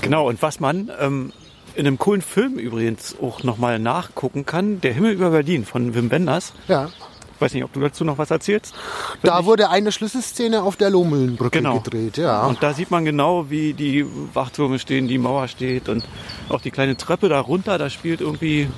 Genau, 0.02 0.28
und 0.28 0.40
was 0.42 0.60
man 0.60 0.90
ähm, 0.98 1.32
in 1.74 1.86
einem 1.86 1.98
coolen 1.98 2.22
Film 2.22 2.54
übrigens 2.58 3.16
auch 3.20 3.42
nochmal 3.42 3.78
nachgucken 3.78 4.46
kann, 4.46 4.80
Der 4.80 4.92
Himmel 4.92 5.12
über 5.12 5.30
Berlin 5.30 5.64
von 5.64 5.94
Wim 5.94 6.10
Wenders. 6.10 6.52
Ja. 6.68 6.90
Ich 7.34 7.40
weiß 7.40 7.54
nicht, 7.54 7.64
ob 7.64 7.72
du 7.72 7.80
dazu 7.80 8.04
noch 8.04 8.18
was 8.18 8.30
erzählst. 8.30 8.74
Da 9.22 9.46
wurde 9.46 9.70
eine 9.70 9.92
Schlüsselszene 9.92 10.62
auf 10.62 10.76
der 10.76 10.90
Lohmühlenbrücke 10.90 11.58
Genau. 11.58 11.80
gedreht, 11.80 12.18
ja. 12.18 12.44
Und 12.46 12.62
da 12.62 12.74
sieht 12.74 12.90
man 12.90 13.06
genau, 13.06 13.48
wie 13.48 13.72
die 13.72 14.04
Wachtürme 14.34 14.78
stehen, 14.78 15.08
die 15.08 15.16
Mauer 15.16 15.48
steht 15.48 15.88
und 15.88 16.04
auch 16.50 16.60
die 16.60 16.70
kleine 16.70 16.98
Treppe 16.98 17.30
da 17.30 17.40
runter, 17.40 17.78
da 17.78 17.88
spielt 17.88 18.20
irgendwie, 18.20 18.68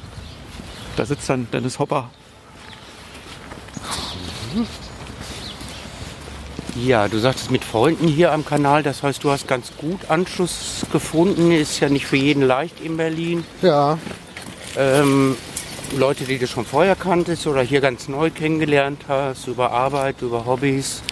da 0.97 1.05
sitzt 1.07 1.29
dann 1.29 1.49
Dennis 1.53 1.81
Hopper. 1.81 2.09
Ja, 6.75 7.07
du 7.07 7.19
sagtest 7.19 7.51
mit 7.51 7.65
Freunden 7.65 8.09
hier 8.09 8.33
am 8.33 8.47
Kanal, 8.47 8.83
das 8.83 9.03
heißt, 9.03 9.23
du 9.23 9.31
hast 9.31 9.47
ganz 9.47 9.73
gut 9.77 10.09
Anschluss 10.09 10.87
gefunden. 10.91 11.53
Ist 11.53 11.81
ja 11.81 11.91
nicht 11.91 12.07
für 12.07 12.17
jeden 12.17 12.43
leicht 12.43 12.81
in 12.81 12.97
Berlin. 12.97 13.45
ja. 13.61 13.99
Ähm, 14.75 15.37
Leute, 15.95 16.25
die 16.25 16.39
du 16.39 16.47
schon 16.47 16.65
vorher 16.65 16.97
kanntest 16.97 17.47
oder 17.47 17.61
hier 17.61 17.83
ganz 17.83 18.09
neu 18.09 18.31
kennengelernt 18.31 19.03
hast, 19.09 19.47
über 19.47 19.71
Arbeit, 19.71 20.23
über 20.23 20.47
Hobbys. 20.47 21.03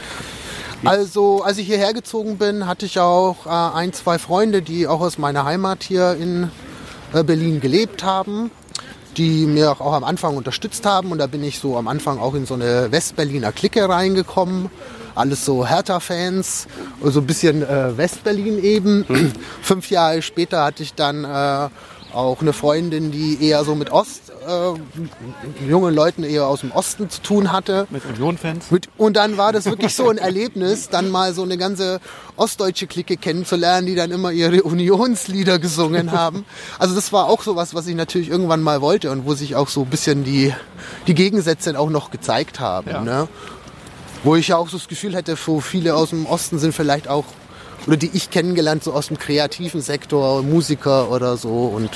Also, 0.83 1.43
als 1.43 1.59
ich 1.59 1.67
hierher 1.67 1.93
gezogen 1.93 2.39
bin, 2.39 2.67
hatte 2.67 2.87
ich 2.87 2.99
auch 2.99 3.45
äh, 3.45 3.51
ein, 3.51 3.93
zwei 3.93 4.19
Freunde, 4.19 4.63
die 4.63 4.87
auch 4.87 5.03
aus 5.03 5.19
meiner 5.19 5.45
Heimat 5.45 5.83
hier 5.83 6.17
in 6.19 6.51
äh, 7.13 7.23
Berlin 7.23 7.61
gelebt 7.61 8.03
haben, 8.03 8.51
die 9.19 9.45
mir 9.45 9.73
auch, 9.73 9.83
auch 9.83 9.93
am 9.93 10.05
Anfang 10.05 10.39
unterstützt 10.39 10.87
haben. 10.87 11.13
Und 11.13 11.19
da 11.19 11.27
bin 11.27 11.45
ich 11.45 11.59
so 11.59 11.77
am 11.77 11.87
Anfang 11.87 12.19
auch 12.19 12.35
in 12.35 12.47
so 12.47 12.55
eine 12.55 12.91
Westberliner 12.91 13.53
Clique 13.53 13.87
reingekommen. 13.87 14.71
Alles 15.21 15.45
so 15.45 15.67
Hertha-Fans, 15.67 16.67
so 17.05 17.21
ein 17.21 17.27
bisschen 17.27 17.63
äh, 17.63 17.95
Westberlin 17.95 18.65
eben. 18.65 19.05
Fünf 19.63 19.91
Jahre 19.91 20.23
später 20.23 20.65
hatte 20.65 20.83
ich 20.83 20.95
dann 20.95 21.25
äh, 21.25 21.69
auch 22.15 22.41
eine 22.41 22.55
Freundin, 22.55 23.11
die 23.11 23.45
eher 23.47 23.63
so 23.65 23.75
mit 23.75 23.91
Ost, 23.93 24.33
äh, 24.49 25.69
jungen 25.69 25.95
Leuten 25.95 26.25
eher 26.25 26.47
aus 26.47 26.61
dem 26.61 26.73
Osten 26.73 27.11
zu 27.11 27.21
tun 27.21 27.53
hatte. 27.53 27.87
Mit 27.91 28.03
Union-Fans. 28.07 28.71
Mit, 28.71 28.89
und 28.97 29.19
dann 29.19 29.37
war 29.37 29.53
das 29.53 29.67
wirklich 29.67 29.95
so 29.95 30.09
ein 30.09 30.17
Erlebnis, 30.17 30.89
dann 30.89 31.11
mal 31.11 31.35
so 31.35 31.43
eine 31.43 31.59
ganze 31.59 32.01
ostdeutsche 32.37 32.87
Clique 32.87 33.19
kennenzulernen, 33.19 33.87
die 33.87 33.95
dann 33.95 34.11
immer 34.13 34.33
ihre 34.33 34.63
Unionslieder 34.63 35.59
gesungen 35.59 36.13
haben. 36.13 36.47
Also 36.79 36.95
das 36.95 37.13
war 37.13 37.27
auch 37.27 37.43
sowas, 37.43 37.75
was 37.75 37.87
ich 37.87 37.95
natürlich 37.95 38.31
irgendwann 38.31 38.63
mal 38.63 38.81
wollte 38.81 39.11
und 39.11 39.27
wo 39.27 39.35
sich 39.35 39.55
auch 39.55 39.69
so 39.69 39.83
ein 39.83 39.91
bisschen 39.91 40.25
die, 40.25 40.55
die 41.07 41.15
Gegensätze 41.15 41.79
auch 41.79 41.91
noch 41.91 42.11
gezeigt 42.11 42.59
haben. 42.59 42.91
Ja. 42.91 43.03
Ne? 43.03 43.29
Wo 44.23 44.37
ich 44.37 44.49
ja 44.49 44.57
auch 44.57 44.69
so 44.69 44.77
das 44.77 44.89
Gefühl 44.89 45.15
hätte, 45.15 45.37
so 45.37 45.61
viele 45.61 45.95
aus 45.95 46.11
dem 46.11 46.27
Osten 46.27 46.59
sind 46.59 46.75
vielleicht 46.75 47.09
auch, 47.09 47.25
oder 47.87 47.97
die 47.97 48.11
ich 48.13 48.31
kennengelernt, 48.31 48.85
so 48.85 48.93
aus 48.93 49.09
dem 49.09 49.19
kreativen 49.19 49.81
Sektor, 49.81 50.43
Musiker 50.43 51.11
oder 51.11 51.37
so 51.37 51.67
und 51.75 51.91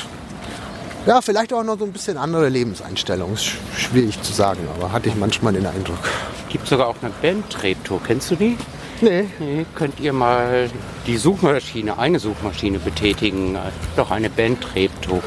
ja, 1.07 1.21
vielleicht 1.21 1.53
auch 1.53 1.63
noch 1.63 1.79
so 1.79 1.85
ein 1.85 1.93
bisschen 1.93 2.17
andere 2.17 2.49
Lebenseinstellung. 2.49 3.35
Ist 3.35 3.43
sch- 3.45 3.57
schwierig 3.77 4.23
zu 4.23 4.33
sagen, 4.33 4.61
aber 4.75 4.91
hatte 4.91 5.11
ich 5.11 5.15
manchmal 5.17 5.53
den 5.53 5.67
Eindruck. 5.67 5.99
Gibt 6.49 6.67
sogar 6.67 6.89
auch 6.89 6.97
eine 7.03 7.13
Band 7.21 7.51
Treptow. 7.51 8.01
Kennst 8.03 8.31
du 8.31 8.37
die? 8.37 8.57
Nee. 9.03 9.27
Nee, 9.39 9.67
könnt 9.75 10.01
ihr 10.01 10.15
mal 10.15 10.71
die 11.07 11.19
Suchmaschine, 11.19 11.99
eine 11.99 12.19
Suchmaschine 12.21 12.79
betätigen. 12.79 13.59
Doch 13.97 14.11
eine 14.11 14.31
Band 14.31 14.63
Treptow, 14.63 15.23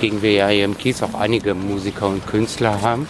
gegen 0.00 0.22
wir 0.22 0.30
ja 0.32 0.48
hier 0.48 0.66
im 0.66 0.78
Kies 0.78 1.02
auch 1.02 1.14
einige 1.14 1.54
Musiker 1.54 2.06
und 2.06 2.24
Künstler 2.28 2.80
haben. 2.80 3.08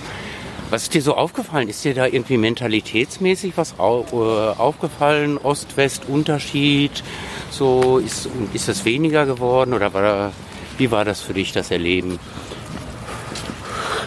Was 0.73 0.85
ist 0.85 0.95
dir 0.95 1.03
so 1.03 1.16
aufgefallen? 1.16 1.68
Ist 1.68 1.85
dir 1.85 1.93
da 1.93 2.07
irgendwie 2.07 2.39
mentalitätsmäßig 2.39 3.59
was 3.59 3.75
äh, 3.79 3.83
aufgefallen? 3.83 5.37
Ost-West-Unterschied? 5.37 7.05
So 7.51 7.99
ist, 7.99 8.31
ist 8.55 8.68
das 8.68 8.87
weniger 8.87 9.27
geworden 9.27 9.75
oder 9.75 9.93
war 9.93 10.01
da, 10.01 10.33
wie 10.79 10.91
war 10.91 11.05
das 11.05 11.20
für 11.20 11.35
dich, 11.35 11.53
das 11.53 11.70
Erleben? 11.70 12.18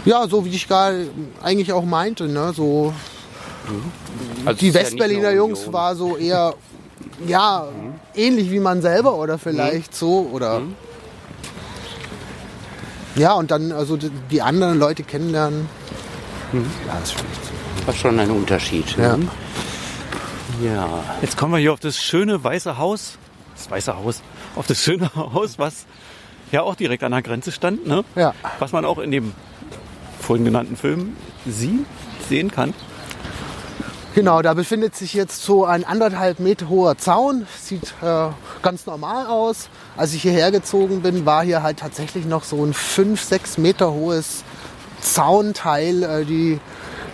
Ja, 0.05 0.27
so 0.27 0.43
wie 0.43 0.49
ich 0.49 0.67
gerade 0.67 1.07
eigentlich 1.43 1.71
auch 1.71 1.85
meinte, 1.85 2.27
ne? 2.27 2.51
So 2.55 2.95
Also 4.43 4.59
die 4.59 4.69
ja 4.69 4.73
Westberliner 4.73 5.29
nur 5.29 5.33
Jungs 5.33 5.71
war 5.71 5.95
so 5.95 6.17
eher 6.17 6.55
ja 7.27 7.67
ähnlich 8.15 8.49
wie 8.49 8.59
man 8.59 8.81
selber 8.81 9.13
oder 9.13 9.37
vielleicht 9.37 9.93
so 9.93 10.27
oder 10.31 10.63
ja 13.15 13.33
und 13.33 13.51
dann 13.51 13.71
also 13.71 13.97
die, 13.97 14.09
die 14.31 14.41
anderen 14.41 14.79
Leute 14.79 15.03
kennenlernen. 15.03 15.69
Ja, 16.87 16.99
so. 17.03 17.15
war 17.85 17.93
schon 17.93 18.19
ein 18.19 18.31
Unterschied. 18.31 18.95
Ja. 18.97 19.17
Ne? 19.17 19.27
ja. 20.63 21.03
Jetzt 21.21 21.37
kommen 21.37 21.53
wir 21.53 21.59
hier 21.59 21.73
auf 21.73 21.79
das 21.79 22.01
schöne 22.01 22.43
weiße 22.43 22.77
Haus. 22.77 23.17
Das 23.55 23.69
weiße 23.69 23.95
Haus. 23.95 24.21
Auf 24.55 24.67
das 24.67 24.83
schöne 24.83 25.09
Haus, 25.15 25.57
was 25.57 25.85
ja 26.51 26.61
auch 26.61 26.75
direkt 26.75 27.03
an 27.03 27.11
der 27.11 27.21
Grenze 27.21 27.51
stand. 27.51 27.87
Ne? 27.87 28.03
Ja. 28.15 28.33
Was 28.59 28.71
man 28.71 28.85
auch 28.85 28.99
in 28.99 29.11
dem 29.11 29.33
vorhin 30.19 30.45
genannten 30.45 30.75
Film 30.75 31.15
sieht, 31.45 31.85
sehen 32.27 32.51
kann. 32.51 32.73
Genau, 34.15 34.41
da 34.41 34.53
befindet 34.53 34.95
sich 34.95 35.13
jetzt 35.13 35.43
so 35.43 35.65
ein 35.65 35.83
anderthalb 35.83 36.39
Meter 36.39 36.69
hoher 36.69 36.97
Zaun. 36.97 37.45
Sieht 37.61 37.93
äh, 38.01 38.29
ganz 38.61 38.85
normal 38.85 39.27
aus. 39.27 39.67
Als 39.97 40.13
ich 40.13 40.21
hierher 40.21 40.51
gezogen 40.51 41.01
bin, 41.01 41.25
war 41.25 41.43
hier 41.43 41.63
halt 41.63 41.79
tatsächlich 41.79 42.25
noch 42.25 42.45
so 42.45 42.63
ein 42.63 42.73
fünf, 42.73 43.21
sechs 43.21 43.57
Meter 43.57 43.91
hohes 43.91 44.45
Zaunteil, 45.13 46.03
äh, 46.03 46.25
die, 46.25 46.59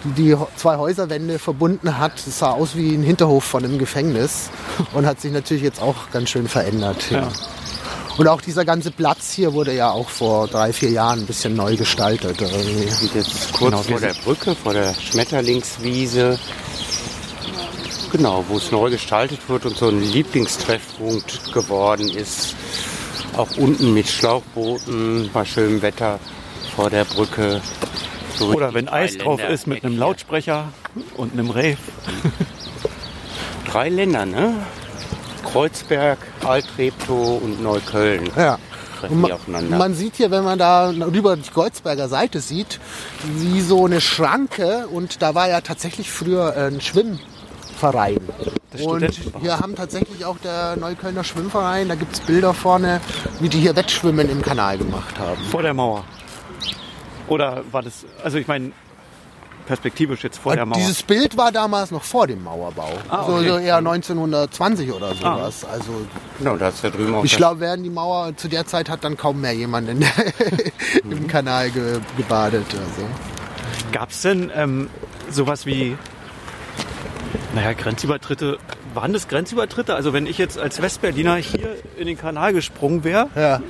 die 0.03 0.09
die 0.13 0.37
zwei 0.55 0.77
Häuserwände 0.77 1.39
verbunden 1.39 1.97
hat. 1.97 2.13
Das 2.25 2.39
sah 2.39 2.51
aus 2.51 2.75
wie 2.75 2.95
ein 2.95 3.03
Hinterhof 3.03 3.43
von 3.43 3.63
einem 3.63 3.77
Gefängnis 3.77 4.49
und 4.93 5.05
hat 5.05 5.21
sich 5.21 5.31
natürlich 5.31 5.63
jetzt 5.63 5.81
auch 5.81 6.09
ganz 6.11 6.29
schön 6.29 6.47
verändert. 6.47 7.11
Ja. 7.11 7.21
Ja. 7.21 7.27
Und 8.17 8.27
auch 8.27 8.41
dieser 8.41 8.65
ganze 8.65 8.91
Platz 8.91 9.31
hier 9.31 9.53
wurde 9.53 9.73
ja 9.73 9.89
auch 9.89 10.09
vor 10.09 10.47
drei, 10.47 10.73
vier 10.73 10.89
Jahren 10.89 11.19
ein 11.19 11.25
bisschen 11.25 11.55
neu 11.55 11.77
gestaltet. 11.77 12.41
Irgendwie. 12.41 12.87
sind 12.89 13.15
jetzt 13.15 13.53
kurz 13.53 13.71
Genau, 13.71 13.83
vor 13.83 13.99
der 13.99 14.13
Brücke, 14.13 14.55
vor 14.55 14.73
der 14.73 14.93
Schmetterlingswiese. 14.93 16.37
Genau, 18.11 18.43
wo 18.49 18.57
es 18.57 18.71
neu 18.71 18.89
gestaltet 18.89 19.39
wird 19.47 19.65
und 19.65 19.77
so 19.77 19.87
ein 19.87 20.01
Lieblingstreffpunkt 20.01 21.53
geworden 21.53 22.09
ist. 22.09 22.55
Auch 23.37 23.55
unten 23.55 23.93
mit 23.93 24.09
Schlauchbooten 24.09 25.29
bei 25.31 25.45
schönem 25.45 25.81
Wetter 25.81 26.19
vor 26.75 26.89
der 26.89 27.05
Brücke. 27.05 27.61
So 28.35 28.53
Oder 28.53 28.73
wenn 28.73 28.87
Eis 28.87 29.17
drauf 29.17 29.41
ist 29.49 29.67
mit 29.67 29.83
einem 29.83 29.97
Lautsprecher 29.97 30.69
und 31.15 31.33
einem 31.33 31.49
Rave. 31.49 31.77
Drei 33.71 33.89
Länder, 33.89 34.25
ne? 34.25 34.53
Kreuzberg, 35.51 36.19
Altreptow 36.43 37.41
und 37.41 37.61
Neukölln. 37.61 38.29
Ja. 38.35 38.57
Man, 39.09 39.69
man 39.69 39.95
sieht 39.95 40.17
hier, 40.17 40.29
wenn 40.29 40.43
man 40.43 40.59
da 40.59 40.91
über 40.91 41.35
die 41.35 41.49
Kreuzberger 41.49 42.07
Seite 42.07 42.39
sieht, 42.39 42.79
wie 43.23 43.61
so 43.61 43.85
eine 43.85 43.99
Schranke 43.99 44.87
und 44.87 45.23
da 45.23 45.33
war 45.33 45.49
ja 45.49 45.61
tatsächlich 45.61 46.11
früher 46.11 46.55
ein 46.55 46.81
Schwimmverein. 46.81 48.19
Das 48.69 48.81
Und 48.81 49.11
hier 49.41 49.59
haben 49.59 49.75
tatsächlich 49.75 50.23
auch 50.23 50.37
der 50.37 50.75
Neuköllner 50.77 51.23
Schwimmverein, 51.23 51.89
da 51.89 51.95
gibt 51.95 52.13
es 52.13 52.19
Bilder 52.19 52.53
vorne, 52.53 53.01
wie 53.39 53.49
die 53.49 53.59
hier 53.59 53.75
Wettschwimmen 53.75 54.29
im 54.29 54.43
Kanal 54.43 54.77
gemacht 54.77 55.17
haben. 55.17 55.43
Vor 55.45 55.63
der 55.63 55.73
Mauer. 55.73 56.03
Oder 57.31 57.63
war 57.71 57.81
das, 57.81 58.05
also 58.25 58.37
ich 58.37 58.47
meine, 58.47 58.73
perspektivisch 59.65 60.21
jetzt 60.21 60.37
vor 60.37 60.53
der 60.53 60.65
Mauer. 60.65 60.77
Dieses 60.77 61.01
Bild 61.01 61.37
war 61.37 61.53
damals 61.53 61.89
noch 61.89 62.03
vor 62.03 62.27
dem 62.27 62.43
Mauerbau. 62.43 62.91
Ah, 63.07 63.25
so, 63.25 63.35
okay. 63.35 63.47
so 63.47 63.57
eher 63.57 63.77
1920 63.77 64.91
oder 64.91 65.15
sowas. 65.15 65.63
Also 65.63 66.05
Genau, 66.39 66.57
da 66.57 66.67
ist 66.67 66.83
ja 66.83 66.89
drüben 66.89 67.15
auch 67.15 67.23
ich 67.23 67.37
glaube, 67.37 67.61
während 67.61 67.85
die 67.85 67.89
Mauer 67.89 68.35
zu 68.35 68.49
der 68.49 68.65
Zeit 68.65 68.89
hat 68.89 69.05
dann 69.05 69.15
kaum 69.15 69.39
mehr 69.39 69.53
jemand 69.53 69.87
in, 69.87 70.05
im 71.09 71.27
Kanal 71.27 71.71
ge, 71.71 71.99
gebadet. 72.17 72.65
Also. 72.69 73.07
Gab 73.93 74.09
es 74.09 74.23
denn 74.23 74.51
ähm, 74.53 74.89
sowas 75.29 75.65
wie, 75.65 75.95
naja, 77.55 77.71
Grenzübertritte? 77.71 78.57
Waren 78.93 79.13
das 79.13 79.29
Grenzübertritte? 79.29 79.95
Also 79.95 80.11
wenn 80.11 80.25
ich 80.25 80.37
jetzt 80.37 80.59
als 80.59 80.81
Westberliner 80.81 81.37
hier 81.37 81.77
in 81.95 82.07
den 82.07 82.17
Kanal 82.17 82.51
gesprungen 82.51 83.05
wäre, 83.05 83.29
Ja. 83.35 83.61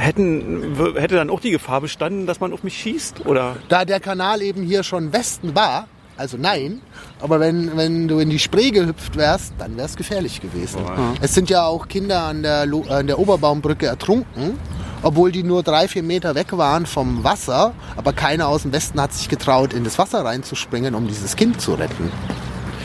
Hätten, 0.00 0.76
hätte 0.96 1.14
dann 1.16 1.30
auch 1.30 1.40
die 1.40 1.50
Gefahr 1.50 1.80
bestanden, 1.80 2.26
dass 2.26 2.40
man 2.40 2.52
auf 2.52 2.62
mich 2.62 2.76
schießt? 2.78 3.26
Oder? 3.26 3.56
Da 3.68 3.84
der 3.84 4.00
Kanal 4.00 4.42
eben 4.42 4.62
hier 4.62 4.82
schon 4.82 5.12
Westen 5.12 5.54
war, 5.54 5.86
also 6.16 6.36
nein, 6.38 6.80
aber 7.20 7.40
wenn, 7.40 7.76
wenn 7.76 8.06
du 8.08 8.18
in 8.18 8.28
die 8.28 8.38
Spree 8.38 8.70
gehüpft 8.70 9.16
wärst, 9.16 9.54
dann 9.58 9.76
wäre 9.76 9.86
es 9.86 9.96
gefährlich 9.96 10.40
gewesen. 10.40 10.80
Es 11.20 11.34
sind 11.34 11.48
ja 11.48 11.64
auch 11.64 11.88
Kinder 11.88 12.24
an 12.24 12.42
der, 12.42 12.66
Lo- 12.66 12.84
an 12.88 13.06
der 13.06 13.18
Oberbaumbrücke 13.18 13.86
ertrunken, 13.86 14.58
obwohl 15.02 15.32
die 15.32 15.42
nur 15.42 15.62
drei, 15.62 15.88
vier 15.88 16.02
Meter 16.02 16.34
weg 16.34 16.48
waren 16.52 16.84
vom 16.84 17.24
Wasser, 17.24 17.72
aber 17.96 18.12
keiner 18.12 18.48
aus 18.48 18.62
dem 18.62 18.72
Westen 18.72 19.00
hat 19.00 19.14
sich 19.14 19.30
getraut, 19.30 19.72
in 19.72 19.82
das 19.84 19.98
Wasser 19.98 20.22
reinzuspringen, 20.24 20.94
um 20.94 21.06
dieses 21.08 21.36
Kind 21.36 21.58
zu 21.58 21.72
retten. 21.72 22.12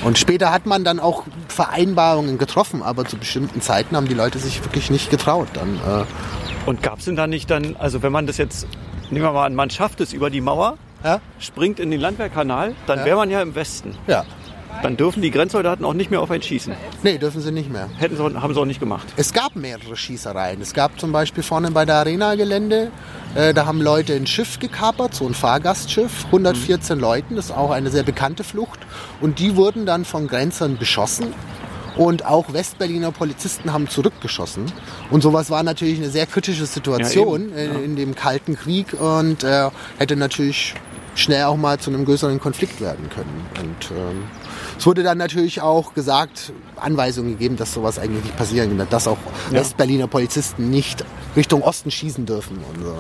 Und 0.06 0.20
später 0.20 0.52
hat 0.52 0.68
man 0.68 0.84
dann 0.84 1.00
auch 1.00 1.24
Vereinbarungen 1.48 2.38
getroffen, 2.38 2.84
aber 2.84 3.06
zu 3.06 3.18
bestimmten 3.18 3.60
Zeiten 3.60 3.96
haben 3.96 4.08
die 4.08 4.14
Leute 4.14 4.38
sich 4.38 4.64
wirklich 4.64 4.92
nicht 4.92 5.10
getraut. 5.10 5.48
Dann, 5.54 5.76
äh, 5.78 6.06
Und 6.70 6.84
gab 6.84 7.00
es 7.00 7.06
denn 7.06 7.16
da 7.16 7.26
nicht 7.26 7.50
dann, 7.50 7.76
also 7.78 8.04
wenn 8.04 8.12
man 8.12 8.28
das 8.28 8.38
jetzt, 8.38 8.68
nehmen 9.10 9.26
wir 9.26 9.32
mal 9.32 9.46
an, 9.48 9.56
man 9.56 9.72
schafft 9.72 10.00
es 10.02 10.14
über 10.14 10.30
die 10.30 10.42
Mauer, 10.42 10.78
ja? 11.04 11.22
springt 11.40 11.80
in 11.80 11.90
den 11.90 12.00
Landwehrkanal, 12.00 12.76
dann 12.86 13.00
Ja. 13.00 13.06
wäre 13.06 13.18
man 13.18 13.32
ja 13.32 13.42
im 13.42 13.56
Westen. 13.56 13.98
ja. 14.08 14.24
Dann 14.82 14.98
dürfen 14.98 15.22
die 15.22 15.32
Grenzsoldaten 15.32 15.86
auch 15.86 15.94
nicht 15.94 16.12
mehr 16.12 16.22
auf 16.22 16.32
einen 16.32 16.44
schießen. 16.44 16.74
Nee, 17.04 17.18
dürfen 17.18 17.42
sie 17.42 17.52
nicht 17.52 17.72
mehr. 17.72 17.90
Hätten 17.98 18.18
sie, 18.18 18.24
haben 18.24 18.54
sie 18.54 18.60
auch 18.60 18.66
nicht 18.66 18.80
gemacht. 18.80 19.08
Es 19.18 19.34
gab 19.34 19.56
mehrere 19.56 19.96
Schießereien. 19.96 20.62
Es 20.62 20.74
gab 20.74 21.00
zum 21.00 21.12
Beispiel 21.12 21.44
vorne 21.44 21.72
bei 21.72 21.86
der 21.86 21.96
Arena-Gelände, 21.96 22.92
äh, 23.36 23.54
da 23.54 23.66
haben 23.66 23.82
Leute 23.82 24.14
ein 24.14 24.28
Schiff 24.28 24.60
gekapert, 24.60 25.14
so 25.14 25.26
ein 25.26 25.34
Fahrgastschiff, 25.34 26.26
114 26.26 27.00
Leuten, 27.00 27.36
das 27.36 27.46
ist 27.46 27.52
auch 27.52 27.72
eine 27.72 27.90
sehr 27.90 28.04
bekannte 28.04 28.44
Flucht. 28.44 28.80
Und 29.22 29.40
die 29.40 29.56
wurden 29.56 29.86
dann 29.86 30.06
von 30.06 30.28
Grenzern 30.28 30.78
beschossen. 30.78 31.34
Und 31.98 32.26
auch 32.26 32.52
Westberliner 32.52 33.12
Polizisten 33.12 33.72
haben 33.72 33.88
zurückgeschossen. 33.88 34.66
Und 35.12 35.22
sowas 35.22 35.50
war 35.50 35.64
natürlich 35.64 35.98
eine 35.98 36.10
sehr 36.10 36.26
kritische 36.26 36.66
Situation 36.66 37.52
Ja, 37.56 37.64
eben, 37.64 37.76
in, 37.78 37.84
in 37.84 37.96
dem 37.96 38.16
Kalten 38.16 38.58
Krieg 38.58 38.94
und 39.00 39.44
äh, 39.44 39.70
hätte 39.98 40.18
natürlich 40.18 40.74
schnell 41.16 41.46
auch 41.46 41.56
mal 41.56 41.80
zu 41.80 41.90
einem 41.90 42.06
größeren 42.06 42.40
Konflikt 42.40 42.82
werden 42.82 43.10
können. 43.10 43.46
Und 43.62 43.92
ähm, 43.92 44.24
es 44.78 44.86
wurde 44.86 45.04
dann 45.04 45.18
natürlich 45.18 45.62
auch 45.62 45.94
gesagt, 45.94 46.54
Anweisungen 46.76 47.32
gegeben, 47.32 47.58
dass 47.58 47.74
sowas 47.74 48.00
eigentlich 48.00 48.24
nicht 48.24 48.38
passieren 48.38 48.78
kann, 48.78 48.88
dass 48.90 49.08
auch 49.08 49.18
Westberliner 49.52 50.08
Polizisten 50.08 50.70
nicht 50.70 51.06
Richtung 51.36 51.62
Osten 51.62 51.92
schießen 51.92 52.26
dürfen. 52.26 52.58
Und 52.58 52.84
so. 52.84 52.96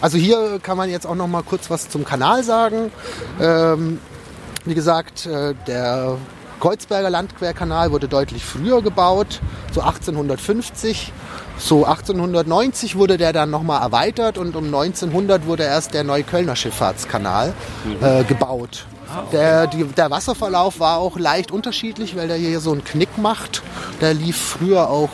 Also 0.00 0.16
hier 0.16 0.60
kann 0.62 0.76
man 0.76 0.90
jetzt 0.90 1.06
auch 1.06 1.16
noch 1.16 1.26
mal 1.26 1.42
kurz 1.42 1.70
was 1.70 1.88
zum 1.88 2.04
Kanal 2.04 2.44
sagen. 2.44 2.92
Ähm, 3.40 3.98
wie 4.64 4.74
gesagt, 4.74 5.26
äh, 5.26 5.54
der 5.66 6.18
Kreuzberger 6.60 7.10
Landquerkanal 7.10 7.90
wurde 7.90 8.08
deutlich 8.08 8.44
früher 8.44 8.82
gebaut, 8.82 9.40
so 9.72 9.80
1850. 9.80 11.12
So 11.58 11.84
1890 11.84 12.96
wurde 12.96 13.16
der 13.18 13.32
dann 13.32 13.50
nochmal 13.50 13.82
erweitert 13.82 14.38
und 14.38 14.54
um 14.54 14.66
1900 14.66 15.46
wurde 15.46 15.64
erst 15.64 15.92
der 15.92 16.04
Neuköllner 16.04 16.56
Schifffahrtskanal 16.56 17.52
äh, 18.00 18.24
gebaut. 18.24 18.86
Der, 19.32 19.66
die, 19.66 19.84
der 19.84 20.10
Wasserverlauf 20.10 20.80
war 20.80 20.98
auch 20.98 21.18
leicht 21.18 21.50
unterschiedlich, 21.50 22.16
weil 22.16 22.28
der 22.28 22.36
hier 22.36 22.60
so 22.60 22.72
einen 22.72 22.84
Knick 22.84 23.18
macht. 23.18 23.62
Der 24.00 24.14
lief 24.14 24.36
früher 24.36 24.88
auch 24.88 25.08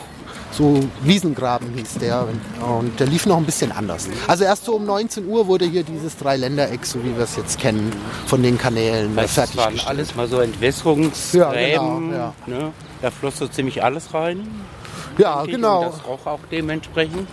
so 0.51 0.79
Wiesengraben 1.01 1.73
hieß 1.75 1.95
der 1.99 2.27
und 2.61 2.99
der 2.99 3.07
lief 3.07 3.25
noch 3.25 3.37
ein 3.37 3.45
bisschen 3.45 3.71
anders. 3.71 4.07
Also 4.27 4.45
erst 4.45 4.65
so 4.65 4.75
um 4.75 4.85
19 4.85 5.27
Uhr 5.27 5.47
wurde 5.47 5.65
hier 5.65 5.83
dieses 5.83 6.17
Dreiländereck, 6.17 6.85
so 6.85 7.03
wie 7.03 7.15
wir 7.15 7.23
es 7.23 7.35
jetzt 7.35 7.59
kennen, 7.59 7.91
von 8.25 8.41
den 8.41 8.57
Kanälen 8.57 9.17
äh, 9.17 9.27
Das 9.35 9.57
waren 9.57 9.79
alles 9.85 10.15
mal 10.15 10.27
so 10.27 10.39
Entwässerungsgräben. 10.39 12.11
Ja, 12.11 12.33
genau, 12.47 12.53
ja. 12.57 12.59
ne? 12.59 12.71
Da 13.01 13.11
floss 13.11 13.37
so 13.37 13.47
ziemlich 13.47 13.83
alles 13.83 14.13
rein. 14.13 14.47
Ja, 15.17 15.43
genau, 15.45 15.83
Und 15.85 15.93
das 15.93 16.07
roch 16.07 16.25
auch 16.25 16.39
dementsprechend. 16.51 17.27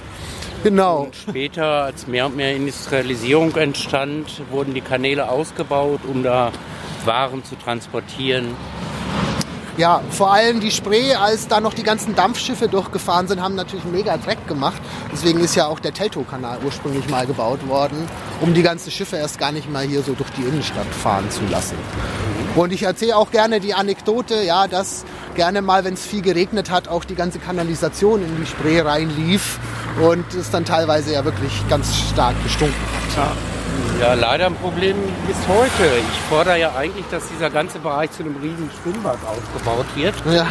genau. 0.62 1.02
Und 1.04 1.16
später, 1.16 1.84
als 1.84 2.06
mehr 2.06 2.26
und 2.26 2.36
mehr 2.36 2.54
Industrialisierung 2.54 3.54
entstand, 3.56 4.42
wurden 4.50 4.74
die 4.74 4.80
Kanäle 4.80 5.28
ausgebaut, 5.28 6.00
um 6.06 6.22
da 6.22 6.52
Waren 7.04 7.44
zu 7.44 7.56
transportieren. 7.56 8.54
Ja, 9.78 10.02
vor 10.10 10.32
allem 10.32 10.60
die 10.60 10.70
Spree, 10.70 11.14
als 11.14 11.48
da 11.48 11.60
noch 11.60 11.72
die 11.72 11.82
ganzen 11.82 12.14
Dampfschiffe 12.14 12.68
durchgefahren 12.68 13.26
sind, 13.26 13.40
haben 13.40 13.54
natürlich 13.54 13.84
mega 13.86 14.18
Dreck 14.18 14.46
gemacht. 14.46 14.82
Deswegen 15.10 15.40
ist 15.40 15.54
ja 15.54 15.66
auch 15.66 15.80
der 15.80 15.94
Teltow-Kanal 15.94 16.58
ursprünglich 16.62 17.08
mal 17.08 17.26
gebaut 17.26 17.66
worden, 17.68 18.08
um 18.42 18.52
die 18.52 18.62
ganzen 18.62 18.90
Schiffe 18.90 19.16
erst 19.16 19.38
gar 19.38 19.50
nicht 19.50 19.70
mal 19.70 19.84
hier 19.84 20.02
so 20.02 20.12
durch 20.12 20.28
die 20.30 20.42
Innenstadt 20.42 20.86
fahren 20.86 21.30
zu 21.30 21.40
lassen. 21.50 21.76
Und 22.54 22.70
ich 22.72 22.82
erzähle 22.82 23.16
auch 23.16 23.30
gerne 23.30 23.60
die 23.60 23.72
Anekdote, 23.72 24.42
ja, 24.42 24.68
dass 24.68 25.06
gerne 25.34 25.62
mal, 25.62 25.84
wenn 25.84 25.94
es 25.94 26.04
viel 26.04 26.20
geregnet 26.20 26.70
hat, 26.70 26.88
auch 26.88 27.04
die 27.04 27.14
ganze 27.14 27.38
Kanalisation 27.38 28.22
in 28.22 28.36
die 28.36 28.46
Spree 28.46 28.80
reinlief 28.80 29.58
und 30.02 30.34
es 30.34 30.50
dann 30.50 30.66
teilweise 30.66 31.14
ja 31.14 31.24
wirklich 31.24 31.52
ganz 31.70 31.96
stark 31.96 32.34
gestunken 32.42 32.74
hat. 32.76 33.16
Ja, 33.16 33.32
leider 34.14 34.46
ein 34.46 34.54
Problem 34.56 34.96
bis 35.26 35.36
heute. 35.48 35.90
Ich 36.12 36.18
fordere 36.28 36.58
ja 36.58 36.74
eigentlich, 36.76 37.06
dass 37.10 37.28
dieser 37.28 37.50
ganze 37.50 37.78
Bereich 37.78 38.10
zu 38.12 38.22
einem 38.24 38.36
riesen 38.36 38.70
Schwimmbad 38.82 39.18
aufgebaut 39.26 39.86
wird. 39.94 40.14
Ja. 40.26 40.46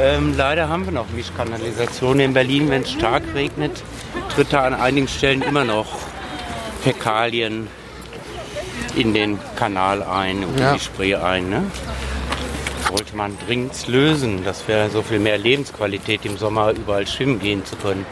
Ähm, 0.00 0.34
leider 0.36 0.68
haben 0.68 0.84
wir 0.86 0.92
noch 0.92 1.08
Mischkanalisation 1.10 2.20
in 2.20 2.32
Berlin. 2.32 2.70
Wenn 2.70 2.82
es 2.82 2.90
stark 2.92 3.22
regnet, 3.34 3.82
tritt 4.34 4.52
da 4.52 4.62
an 4.62 4.74
einigen 4.74 5.08
Stellen 5.08 5.42
immer 5.42 5.64
noch 5.64 5.86
Fäkalien 6.82 7.68
in 8.96 9.14
den 9.14 9.38
Kanal 9.56 10.02
ein 10.02 10.44
und 10.44 10.58
Ja. 10.58 10.70
in 10.72 10.78
die 10.78 10.84
Spree 10.84 11.14
ein. 11.16 11.50
Ne? 11.50 11.64
Sollte 12.90 13.16
man 13.16 13.36
dringend 13.46 13.86
lösen. 13.86 14.42
Das 14.44 14.66
wäre 14.66 14.90
so 14.90 15.02
viel 15.02 15.20
mehr 15.20 15.38
Lebensqualität 15.38 16.24
im 16.24 16.36
Sommer 16.36 16.72
überall 16.72 17.06
schwimmen 17.06 17.38
gehen 17.38 17.64
zu 17.64 17.76
können. 17.76 18.04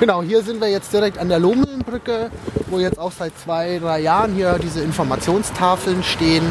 Genau, 0.00 0.22
hier 0.22 0.42
sind 0.42 0.60
wir 0.60 0.68
jetzt 0.68 0.92
direkt 0.92 1.16
an 1.16 1.28
der 1.28 1.38
Lohmühlenbrücke, 1.38 2.30
wo 2.68 2.80
jetzt 2.80 2.98
auch 2.98 3.12
seit 3.12 3.38
zwei, 3.38 3.78
drei 3.78 4.00
Jahren 4.00 4.34
hier 4.34 4.58
diese 4.58 4.80
Informationstafeln 4.80 6.02
stehen, 6.02 6.44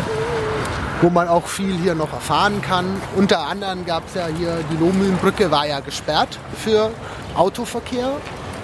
wo 1.01 1.09
man 1.09 1.27
auch 1.27 1.47
viel 1.47 1.75
hier 1.77 1.95
noch 1.95 2.13
erfahren 2.13 2.61
kann. 2.61 2.85
Unter 3.17 3.39
anderem 3.39 3.85
gab 3.85 4.07
es 4.07 4.15
ja 4.15 4.27
hier, 4.27 4.59
die 4.71 4.77
Lohmühlenbrücke 4.77 5.51
war 5.51 5.67
ja 5.67 5.81
gesperrt 5.81 6.39
für 6.55 6.91
Autoverkehr. 7.35 8.11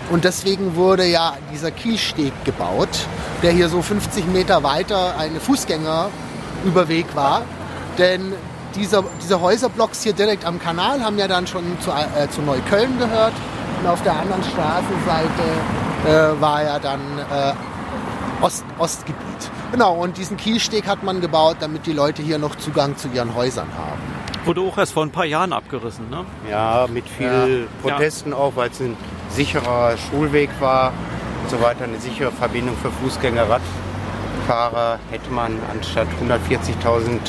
Und 0.10 0.24
deswegen 0.24 0.76
wurde 0.76 1.06
ja 1.06 1.36
dieser 1.52 1.72
Kielsteg 1.72 2.32
gebaut, 2.46 2.89
der 3.43 3.52
hier 3.52 3.68
so 3.70 3.82
50 3.82 4.28
Meter 4.28 4.64
weiter 4.64 5.18
eine 5.18 5.39
Fußgängerüberweg 5.39 7.16
war. 7.16 7.41
Denn 7.98 8.34
dieser, 8.76 9.03
diese 9.21 9.39
Häuserblocks 9.41 10.03
hier 10.03 10.13
direkt 10.13 10.45
am 10.45 10.59
Kanal 10.59 11.03
haben 11.03 11.17
ja 11.17 11.28
dann 11.28 11.47
schon 11.47 11.63
zu, 11.80 11.91
äh, 11.91 12.30
zu 12.30 12.41
Neukölln 12.41 12.97
gehört. 12.99 13.34
Und 13.82 13.88
auf 13.89 14.01
der 14.03 14.13
anderen 14.13 14.43
Straßenseite 14.43 16.38
äh, 16.38 16.41
war 16.41 16.63
ja 16.63 16.80
dann 16.80 16.99
äh, 17.19 17.53
Ost, 18.43 18.63
Ostgebiet. 18.78 19.19
Genau, 19.71 19.95
und 19.95 20.17
diesen 20.17 20.38
Kielsteg 20.38 20.88
hat 20.88 21.03
man 21.03 21.21
gebaut, 21.21 21.57
damit 21.59 21.86
die 21.86 21.93
Leute 21.93 22.21
hier 22.21 22.38
noch 22.38 22.55
Zugang 22.55 22.95
zu 22.97 23.07
ihren 23.09 23.34
Häusern 23.36 23.67
haben. 23.78 24.01
Wurde 24.45 24.61
auch 24.61 24.78
erst 24.78 24.93
vor 24.93 25.03
ein 25.03 25.11
paar 25.11 25.26
Jahren 25.26 25.53
abgerissen, 25.53 26.09
ne? 26.09 26.23
Ja, 26.49 26.86
mit 26.91 27.07
viel 27.09 27.67
Ja. 27.84 27.89
Protesten 27.89 28.34
auch, 28.34 28.53
weil 28.55 28.69
es 28.69 28.80
ein 28.80 28.95
sicherer 29.30 29.95
Schulweg 29.97 30.49
war 30.59 30.93
und 31.43 31.49
so 31.49 31.61
weiter, 31.61 31.86
eine 31.86 31.99
sichere 31.99 32.32
Verbindung 32.32 32.76
für 32.78 32.91
Fußgänger, 32.91 33.47
Radfahrer, 33.49 34.99
hätte 35.09 35.32
man 35.32 35.57
anstatt 35.71 36.07
140.000 36.21 37.19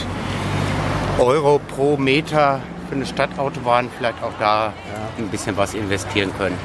Euro 1.19 1.59
pro 1.75 1.97
Meter 1.97 2.61
für 2.89 2.95
eine 2.95 3.07
Stadtautobahn 3.07 3.89
vielleicht 3.97 4.23
auch 4.23 4.33
da 4.39 4.73
ein 5.19 5.29
bisschen 5.29 5.57
was 5.57 5.75
investieren 5.75 6.31
können. 6.37 6.57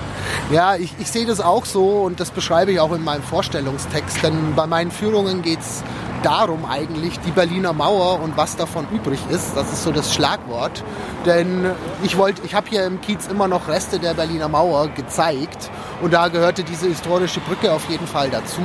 Ja, 0.52 0.76
ich, 0.76 0.94
ich 1.00 1.10
sehe 1.10 1.26
das 1.26 1.40
auch 1.40 1.66
so 1.66 2.02
und 2.02 2.20
das 2.20 2.32
beschreibe 2.32 2.72
ich 2.72 2.80
auch 2.80 2.92
in 2.92 3.04
meinem 3.04 3.24
Vorstellungstext, 3.24 4.22
denn 4.24 4.54
bei 4.56 4.68
meinen 4.68 4.92
Führungen 4.92 5.42
geht 5.42 5.62
es 5.62 5.84
darum 6.22 6.66
eigentlich, 6.66 7.20
die 7.22 7.32
Berliner 7.32 7.74
Mauer 7.74 8.20
und 8.22 8.38
was 8.38 8.56
davon 8.56 8.86
übrig 8.92 9.20
ist. 9.30 9.56
Das 9.56 9.72
ist 9.72 9.84
so 9.84 9.92
das 9.92 10.14
Schlagwort. 10.14 10.84
Denn 11.26 11.72
ich 12.04 12.18
wollte, 12.18 12.42
ich 12.46 12.54
habe 12.54 12.70
hier 12.70 12.86
im 12.86 13.02
Kiez 13.02 13.28
immer 13.28 13.48
noch 13.48 13.68
Reste 13.68 14.00
der 14.00 14.14
Berliner 14.14 14.50
Mauer 14.50 14.90
gezeigt 14.90 15.72
und 16.02 16.14
da 16.14 16.28
gehörte 16.28 16.64
diese 16.64 16.88
historische 16.88 17.40
Brücke 17.40 17.72
auf 17.72 17.90
jeden 17.90 18.06
Fall 18.06 18.30
dazu. 18.30 18.62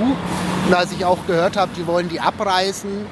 Und 0.66 0.74
als 0.74 0.93
ich 0.93 1.05
auch 1.05 1.18
gehört 1.26 1.57
habe, 1.57 1.70
die 1.76 1.87
wollen 1.87 2.09
die 2.09 2.20
abreißen, 2.20 3.07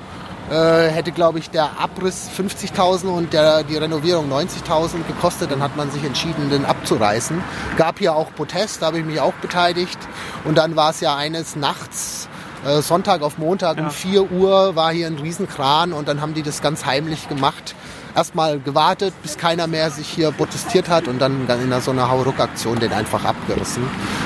äh, 0.51 0.89
hätte, 0.89 1.13
glaube 1.13 1.39
ich, 1.39 1.51
der 1.51 1.81
Abriss 1.81 2.29
50.000 2.37 3.07
und 3.07 3.33
der, 3.33 3.63
die 3.63 3.77
Renovierung 3.77 4.31
90.000 4.31 5.05
gekostet. 5.07 5.51
Dann 5.51 5.63
hat 5.63 5.77
man 5.77 5.91
sich 5.91 6.05
entschieden, 6.05 6.51
den 6.51 6.65
abzureißen. 6.65 7.43
Gab 7.77 7.99
hier 7.99 8.15
auch 8.15 8.35
Protest, 8.35 8.83
da 8.83 8.87
habe 8.87 8.99
ich 8.99 9.05
mich 9.05 9.21
auch 9.21 9.35
beteiligt. 9.35 9.99
Und 10.45 10.59
dann 10.59 10.77
war 10.77 10.91
es 10.91 11.01
ja 11.01 11.17
eines 11.17 11.57
Nachts, 11.57 12.29
äh, 12.65 12.81
Sonntag 12.81 13.23
auf 13.23 13.39
Montag 13.39 13.79
um 13.79 13.91
4 13.91 14.31
Uhr 14.33 14.75
war 14.75 14.93
hier 14.93 15.07
ein 15.07 15.19
Riesenkran 15.19 15.93
und 15.93 16.09
dann 16.09 16.21
haben 16.21 16.35
die 16.35 16.43
das 16.43 16.63
ganz 16.63 16.87
heimlich 16.87 17.29
gemacht. 17.29 17.75
Erstmal 18.15 18.61
gewartet, 18.61 19.13
bis 19.23 19.37
keiner 19.37 19.67
mehr 19.67 19.91
sich 19.91 20.09
hier 20.09 20.31
protestiert 20.31 20.89
hat 20.89 21.09
und 21.09 21.19
dann, 21.19 21.47
dann 21.47 21.61
in 21.61 21.81
so 21.81 21.91
einer 21.91 22.09
Hauruck-Aktion 22.11 22.79
den 22.79 22.93
einfach 22.93 23.25
abgerissen. 23.25 23.83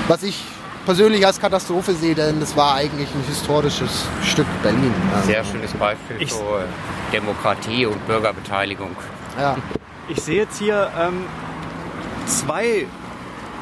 Was 0.09 0.23
ich 0.23 0.45
persönlich 0.89 1.27
als 1.27 1.39
Katastrophe 1.39 1.93
sehe, 1.93 2.15
denn 2.15 2.41
das 2.41 2.57
war 2.57 2.77
eigentlich 2.77 3.11
ein 3.15 3.23
historisches 3.29 4.07
Stück 4.25 4.47
Berlin. 4.63 4.91
Also, 5.15 5.27
Sehr 5.27 5.45
schönes 5.45 5.71
Beispiel 5.75 6.17
Ich- 6.19 6.33
für 6.33 6.65
Demokratie 7.13 7.85
und 7.85 8.07
Bürgerbeteiligung. 8.07 8.97
Ja. 9.39 9.59
Ich 10.09 10.23
sehe 10.23 10.37
jetzt 10.45 10.57
hier 10.59 10.91
ähm, 10.99 11.27
zwei 12.25 12.87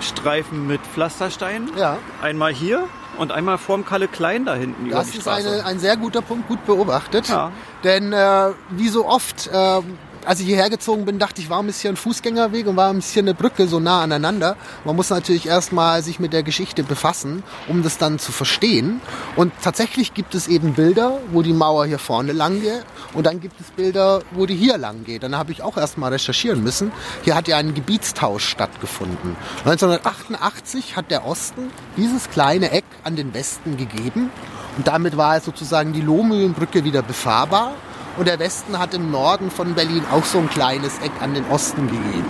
Streifen 0.01 0.69
mit 0.69 0.81
Pflasterstein. 0.95 1.69
Ja. 1.77 1.99
Einmal 2.23 2.53
hier 2.53 2.85
und 3.19 3.33
einmal 3.33 3.59
vorm 3.59 3.85
Kalle 3.85 4.07
Klein 4.07 4.45
da 4.45 4.55
hinten 4.55 4.87
über 4.87 4.99
Das 4.99 5.11
die 5.11 5.19
ist 5.19 5.27
eine, 5.27 5.65
ein 5.65 5.81
sehr 5.81 5.97
guter 5.97 6.23
Punkt, 6.23 6.47
gut 6.47 6.65
beobachtet. 6.65 7.29
Ja. 7.29 7.51
Denn 7.83 8.13
äh, 8.13 8.51
wie 8.71 8.89
so 8.89 9.05
oft, 9.05 9.49
äh, 9.49 9.81
als 10.27 10.41
ich 10.41 10.47
hierher 10.47 10.71
gezogen 10.71 11.05
bin, 11.05 11.19
dachte 11.19 11.41
ich, 11.41 11.49
warum 11.49 11.69
ist 11.69 11.81
hier 11.81 11.91
ein 11.91 11.97
Fußgängerweg 11.97 12.67
und 12.67 12.77
warum 12.77 12.99
ist 12.99 13.13
hier 13.13 13.23
eine 13.23 13.35
Brücke 13.35 13.69
so 13.69 13.79
nah 13.79 14.03
aneinander? 14.03 14.57
Man 14.85 14.97
muss 14.97 15.11
natürlich 15.11 15.47
erstmal 15.47 16.03
sich 16.03 16.19
mit 16.19 16.33
der 16.33 16.43
Geschichte 16.43 16.83
befassen, 16.83 17.45
um 17.69 17.83
das 17.85 17.97
dann 17.97 18.19
zu 18.19 18.33
verstehen. 18.33 19.01
Und 19.37 19.53
tatsächlich 19.63 20.15
gibt 20.15 20.35
es 20.35 20.49
eben 20.49 20.75
Bilder, 20.75 21.21
wo 21.31 21.43
die 21.43 21.53
Mauer 21.53 21.87
hier 21.87 22.01
vorne 22.01 22.33
lang 22.33 22.61
geht 22.61 22.85
und 23.15 23.25
dann 23.25 23.41
gibt 23.41 23.61
es 23.61 23.71
Bilder, 23.71 24.23
wo 24.33 24.47
die 24.47 24.57
hier 24.57 24.79
lang 24.79 25.05
geht. 25.05 25.23
Dann 25.23 25.37
habe 25.37 25.53
ich 25.53 25.63
auch 25.63 25.77
erstmal 25.77 26.13
recherchieren 26.13 26.63
müssen. 26.63 26.91
Hier 27.23 27.37
hat 27.37 27.47
ja 27.47 27.57
ein 27.57 27.75
Gebietstausch 27.75 28.49
stattgefunden. 28.49 29.37
1988 29.65 30.97
hat 30.97 31.11
der 31.13 31.25
Osten 31.25 31.71
dieses 31.97 32.31
kleine 32.31 32.73
Eck 32.73 32.85
an 33.05 33.15
den 33.15 33.33
Westen 33.33 33.77
gegeben 33.77 34.31
und 34.77 34.89
damit 34.89 35.17
war 35.17 35.41
sozusagen 35.41 35.93
die 35.93 36.03
Lohmühlenbrücke 36.03 36.85
wieder 36.85 37.03
befahrbar. 37.03 37.73
Und 38.17 38.27
der 38.29 38.39
Westen 38.39 38.79
hat 38.79 38.95
im 38.95 39.11
Norden 39.11 39.51
von 39.51 39.75
Berlin 39.75 40.03
auch 40.11 40.25
so 40.25 40.39
ein 40.39 40.49
kleines 40.49 40.99
Eck 40.99 41.13
an 41.21 41.35
den 41.35 41.45
Osten 41.51 41.87
gegeben. 41.87 42.25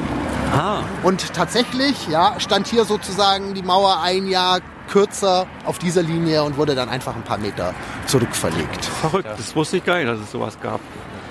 Ah, 0.52 0.80
Und 1.02 1.32
tatsächlich, 1.34 2.08
ja, 2.08 2.34
stand 2.38 2.66
hier 2.66 2.84
sozusagen 2.84 3.54
die 3.54 3.62
Mauer 3.62 4.00
ein 4.02 4.26
Jahr 4.26 4.60
kürzer 4.88 5.46
auf 5.64 5.78
dieser 5.78 6.02
Linie 6.02 6.42
und 6.44 6.56
wurde 6.56 6.74
dann 6.74 6.88
einfach 6.88 7.14
ein 7.16 7.22
paar 7.22 7.38
Meter 7.38 7.74
zurückverlegt. 8.06 8.84
verrückt. 8.84 9.28
Das 9.36 9.54
wusste 9.56 9.78
ich 9.78 9.84
gar 9.84 9.96
nicht, 9.98 10.08
dass 10.08 10.20
es 10.20 10.30
sowas 10.30 10.56
gab. 10.62 10.80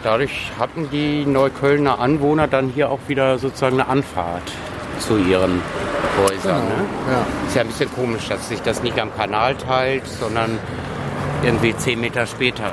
Dadurch 0.03 0.51
hatten 0.59 0.89
die 0.89 1.25
Neuköllner 1.25 1.99
Anwohner 1.99 2.47
dann 2.47 2.69
hier 2.69 2.89
auch 2.91 2.99
wieder 3.07 3.39
sozusagen 3.39 3.79
eine 3.79 3.89
Anfahrt 3.89 4.43
zu 4.99 5.17
ihren 5.17 5.61
Häusern. 6.21 6.63
Ne? 6.65 6.85
Ja. 7.11 7.25
Ist 7.47 7.55
ja 7.55 7.61
ein 7.61 7.67
bisschen 7.67 7.93
komisch, 7.93 8.27
dass 8.29 8.47
sich 8.49 8.61
das 8.61 8.83
nicht 8.83 8.99
am 8.99 9.13
Kanal 9.15 9.55
teilt, 9.55 10.05
sondern 10.07 10.59
irgendwie 11.43 11.75
zehn 11.75 11.99
Meter 11.99 12.25
später. 12.27 12.71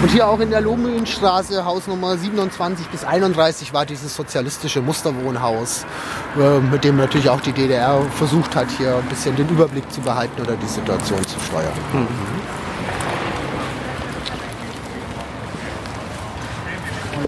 Und 0.00 0.12
hier 0.12 0.28
auch 0.28 0.38
in 0.38 0.50
der 0.50 0.60
Lohmühlenstraße, 0.60 1.64
Hausnummer 1.64 2.16
27 2.16 2.86
bis 2.86 3.02
31, 3.02 3.72
war 3.72 3.84
dieses 3.84 4.14
sozialistische 4.14 4.80
Musterwohnhaus, 4.80 5.84
äh, 6.38 6.60
mit 6.60 6.84
dem 6.84 6.96
natürlich 6.96 7.28
auch 7.28 7.40
die 7.40 7.50
DDR 7.50 8.00
versucht 8.16 8.54
hat, 8.54 8.68
hier 8.78 8.94
ein 8.94 9.08
bisschen 9.08 9.34
den 9.34 9.48
Überblick 9.48 9.90
zu 9.90 10.00
behalten 10.00 10.40
oder 10.40 10.54
die 10.54 10.68
Situation 10.68 11.20
zu 11.26 11.40
steuern. 11.40 11.72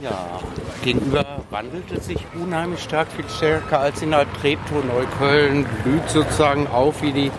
Ja. 0.00 0.40
Gegenüber 0.82 1.24
wandelt 1.50 1.90
es 1.90 2.06
sich 2.06 2.24
unheimlich 2.40 2.82
stark, 2.82 3.08
viel 3.14 3.28
stärker 3.28 3.80
als 3.80 4.00
in 4.00 4.12
der 4.12 4.32
Treptow. 4.40 4.82
Neukölln 4.84 5.66
blüht 5.82 6.08
sozusagen 6.08 6.68
auf 6.68 7.02
wie 7.02 7.12
die 7.12 7.30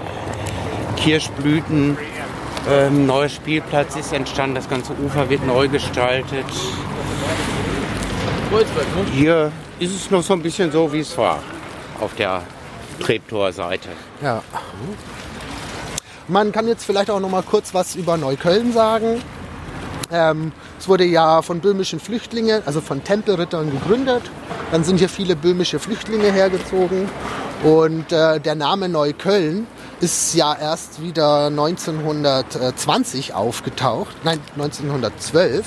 Kirschblüten. 0.98 1.98
Ähm, 2.70 3.08
neuer 3.08 3.30
Spielplatz 3.30 3.96
ist 3.96 4.14
entstanden, 4.14 4.56
das 4.56 4.70
ganze 4.70 4.94
Ufer 4.94 5.30
wird 5.30 5.46
neu 5.46 5.68
gestaltet. 5.68 6.46
Hier 9.14 9.52
ist 9.80 9.96
es 9.96 10.12
noch 10.12 10.22
so 10.22 10.34
ein 10.34 10.42
bisschen 10.42 10.72
so, 10.72 10.92
wie 10.94 11.00
es 11.00 11.18
war 11.18 11.40
auf 12.00 12.14
der 12.16 12.44
Treptower 13.00 13.52
Seite. 13.52 13.90
Ja. 14.22 14.44
Man 16.28 16.52
kann 16.52 16.68
jetzt 16.68 16.86
vielleicht 16.86 17.10
auch 17.10 17.20
noch 17.20 17.30
mal 17.30 17.44
kurz 17.44 17.74
was 17.74 17.96
über 17.96 18.18
Neukölln 18.18 18.74
sagen. 18.74 19.22
Ähm, 20.12 20.52
es 20.78 20.88
wurde 20.88 21.06
ja 21.06 21.42
von 21.42 21.62
böhmischen 21.62 22.00
Flüchtlingen, 22.00 22.62
also 22.66 22.82
von 22.82 23.04
Tempelrittern 23.04 23.72
gegründet. 23.72 24.24
Dann 24.72 24.84
sind 24.84 24.98
hier 24.98 25.10
viele 25.10 25.36
böhmische 25.36 25.80
Flüchtlinge 25.80 26.32
hergezogen. 26.32 27.10
Und 27.64 28.12
äh, 28.12 28.40
der 28.40 28.56
Name 28.56 28.90
Neukölln 28.90 29.68
ist 30.02 30.34
ja 30.34 30.56
erst 30.56 31.02
wieder 31.02 31.46
1920 31.48 33.34
aufgetaucht, 33.36 34.16
nein 34.24 34.40
1912, 34.56 35.66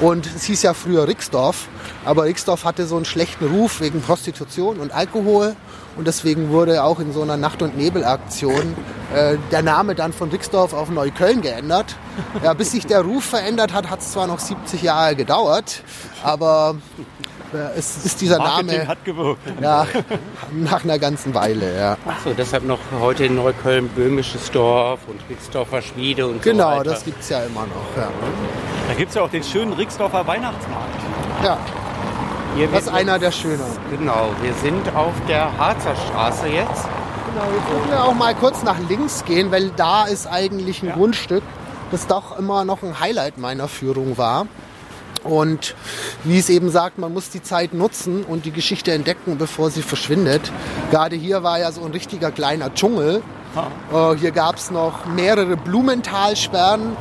Und 0.00 0.26
es 0.26 0.44
hieß 0.44 0.62
ja 0.62 0.74
früher 0.74 1.06
Rixdorf, 1.06 1.68
aber 2.04 2.24
Rixdorf 2.24 2.64
hatte 2.64 2.86
so 2.86 2.96
einen 2.96 3.04
schlechten 3.04 3.46
Ruf 3.46 3.80
wegen 3.80 4.00
Prostitution 4.00 4.78
und 4.78 4.92
Alkohol. 4.92 5.56
Und 5.96 6.08
deswegen 6.08 6.50
wurde 6.50 6.82
auch 6.82 6.98
in 6.98 7.12
so 7.12 7.22
einer 7.22 7.36
Nacht- 7.36 7.62
und 7.62 7.76
Nebelaktion 7.76 8.74
äh, 9.14 9.36
der 9.52 9.62
Name 9.62 9.94
dann 9.94 10.12
von 10.12 10.30
Rixdorf 10.30 10.72
auf 10.72 10.90
Neukölln 10.90 11.40
geändert. 11.40 11.96
Ja, 12.42 12.54
bis 12.54 12.72
sich 12.72 12.86
der 12.86 13.02
Ruf 13.02 13.24
verändert 13.24 13.72
hat, 13.72 13.90
hat 13.90 14.00
es 14.00 14.10
zwar 14.10 14.26
noch 14.26 14.40
70 14.40 14.82
Jahre 14.82 15.14
gedauert, 15.14 15.82
aber 16.24 16.76
es 17.76 18.04
ist 18.04 18.20
dieser 18.20 18.38
Marketing 18.38 18.76
Name 18.78 18.88
hat 18.88 19.04
gewirkt. 19.04 19.40
ja, 19.60 19.86
nach 20.52 20.84
einer 20.84 20.98
ganzen 20.98 21.34
Weile. 21.34 21.76
Ja. 21.78 21.96
Achso, 22.06 22.30
deshalb 22.36 22.64
noch 22.64 22.78
heute 23.00 23.24
in 23.26 23.34
Neukölln 23.36 23.88
böhmisches 23.88 24.50
Dorf 24.50 25.00
und 25.06 25.20
Rixdorfer 25.30 25.82
Schmiede 25.82 26.26
und 26.26 26.42
so 26.42 26.50
Genau, 26.50 26.66
weiter. 26.78 26.84
das 26.84 27.04
gibt 27.04 27.20
es 27.20 27.28
ja 27.28 27.40
immer 27.40 27.62
noch. 27.62 27.96
Ja. 27.96 28.08
Da 28.88 28.94
gibt 28.94 29.08
es 29.10 29.14
ja 29.14 29.22
auch 29.22 29.30
den 29.30 29.42
schönen 29.42 29.72
Rixdorfer 29.72 30.26
Weihnachtsmarkt. 30.26 30.94
Ja, 31.42 31.58
Hier 32.56 32.68
das 32.68 32.82
ist 32.82 32.88
einer 32.88 33.18
der 33.18 33.30
schöneren. 33.32 33.76
Genau, 33.90 34.28
wir 34.42 34.54
sind 34.54 34.94
auf 34.94 35.12
der 35.28 35.56
Harzer 35.58 35.94
Straße 35.96 36.46
jetzt. 36.48 36.84
Genau, 37.32 37.46
jetzt 37.56 37.70
würden 37.72 37.90
wir 37.90 38.04
auch 38.04 38.14
mal 38.14 38.34
kurz 38.34 38.62
nach 38.62 38.76
links 38.88 39.24
gehen, 39.24 39.50
weil 39.50 39.70
da 39.70 40.04
ist 40.04 40.26
eigentlich 40.26 40.82
ein 40.82 40.92
Grundstück, 40.92 41.42
das 41.90 42.06
doch 42.06 42.38
immer 42.38 42.64
noch 42.64 42.82
ein 42.82 43.00
Highlight 43.00 43.38
meiner 43.38 43.66
Führung 43.68 44.16
war. 44.18 44.46
Und 45.24 45.74
wie 46.22 46.38
es 46.38 46.50
eben 46.50 46.70
sagt, 46.70 46.98
man 46.98 47.12
muss 47.12 47.30
die 47.30 47.42
Zeit 47.42 47.72
nutzen 47.74 48.24
und 48.24 48.44
die 48.44 48.52
Geschichte 48.52 48.92
entdecken, 48.92 49.38
bevor 49.38 49.70
sie 49.70 49.82
verschwindet. 49.82 50.52
Gerade 50.90 51.16
hier 51.16 51.42
war 51.42 51.58
ja 51.58 51.72
so 51.72 51.82
ein 51.82 51.92
richtiger 51.92 52.30
kleiner 52.30 52.72
Dschungel. 52.74 53.22
Äh, 53.92 54.16
hier 54.16 54.30
gab 54.30 54.56
es 54.56 54.70
noch 54.70 55.06
mehrere 55.06 55.56
Blumentalsperren. 55.56 56.96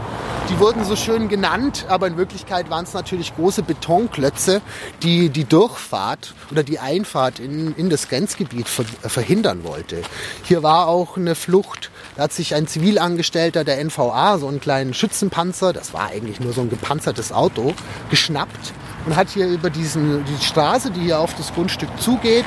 Die 0.49 0.59
wurden 0.59 0.83
so 0.83 0.97
schön 0.97 1.29
genannt, 1.29 1.85
aber 1.87 2.05
in 2.05 2.17
Wirklichkeit 2.17 2.69
waren 2.69 2.83
es 2.83 2.93
natürlich 2.93 3.33
große 3.33 3.63
Betonklötze, 3.63 4.61
die 5.01 5.29
die 5.29 5.45
Durchfahrt 5.45 6.33
oder 6.51 6.63
die 6.63 6.79
Einfahrt 6.79 7.39
in, 7.39 7.73
in 7.75 7.89
das 7.89 8.09
Grenzgebiet 8.09 8.67
ver 8.67 8.83
verhindern 9.07 9.63
wollte. 9.63 10.01
Hier 10.43 10.61
war 10.61 10.87
auch 10.89 11.15
eine 11.15 11.35
Flucht. 11.35 11.91
Da 12.17 12.23
hat 12.23 12.33
sich 12.33 12.55
ein 12.55 12.67
Zivilangestellter 12.67 13.63
der 13.63 13.83
NVA, 13.83 14.37
so 14.37 14.47
einen 14.49 14.59
kleinen 14.59 14.93
Schützenpanzer, 14.93 15.71
das 15.71 15.93
war 15.93 16.07
eigentlich 16.07 16.41
nur 16.41 16.51
so 16.51 16.59
ein 16.59 16.69
gepanzertes 16.69 17.31
Auto, 17.31 17.73
geschnappt 18.09 18.73
und 19.05 19.15
hat 19.15 19.29
hier 19.29 19.47
über 19.47 19.69
diesen, 19.69 20.25
die 20.25 20.43
Straße, 20.43 20.91
die 20.91 21.01
hier 21.01 21.19
auf 21.19 21.33
das 21.35 21.53
Grundstück 21.53 21.89
zugeht, 21.99 22.45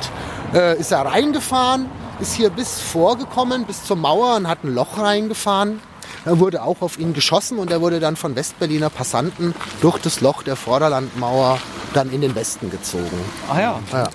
äh, 0.54 0.78
ist 0.78 0.92
er 0.92 1.00
reingefahren, 1.00 1.86
ist 2.20 2.34
hier 2.34 2.50
bis 2.50 2.80
vorgekommen, 2.80 3.64
bis 3.64 3.84
zur 3.84 3.96
Mauer 3.96 4.36
und 4.36 4.48
hat 4.48 4.64
ein 4.64 4.74
Loch 4.74 4.98
reingefahren. 4.98 5.80
Da 6.24 6.38
wurde 6.38 6.62
auch 6.62 6.80
auf 6.80 6.98
ihn 6.98 7.12
geschossen 7.12 7.58
und 7.58 7.70
er 7.70 7.80
wurde 7.80 8.00
dann 8.00 8.16
von 8.16 8.34
Westberliner 8.34 8.90
Passanten 8.90 9.54
durch 9.80 9.98
das 9.98 10.20
Loch 10.20 10.42
der 10.42 10.56
Vorderlandmauer 10.56 11.58
dann 11.94 12.10
in 12.10 12.20
den 12.20 12.34
Westen 12.34 12.70
gezogen. 12.70 13.20
Ah 13.48 13.60
ja. 13.60 13.80
Ja. 13.92 14.08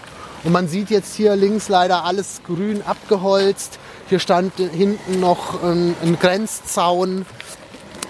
Und 0.43 0.51
man 0.51 0.67
sieht 0.67 0.89
jetzt 0.89 1.15
hier 1.15 1.35
links 1.35 1.69
leider 1.69 2.03
alles 2.03 2.41
grün 2.45 2.81
abgeholzt. 2.81 3.79
Hier 4.09 4.19
stand 4.19 4.53
hinten 4.57 5.19
noch 5.19 5.63
ein, 5.63 5.95
ein 6.01 6.17
Grenzzaun. 6.19 7.25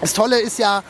Das 0.00 0.14
Tolle 0.14 0.40
ist 0.40 0.58
ja, 0.58 0.82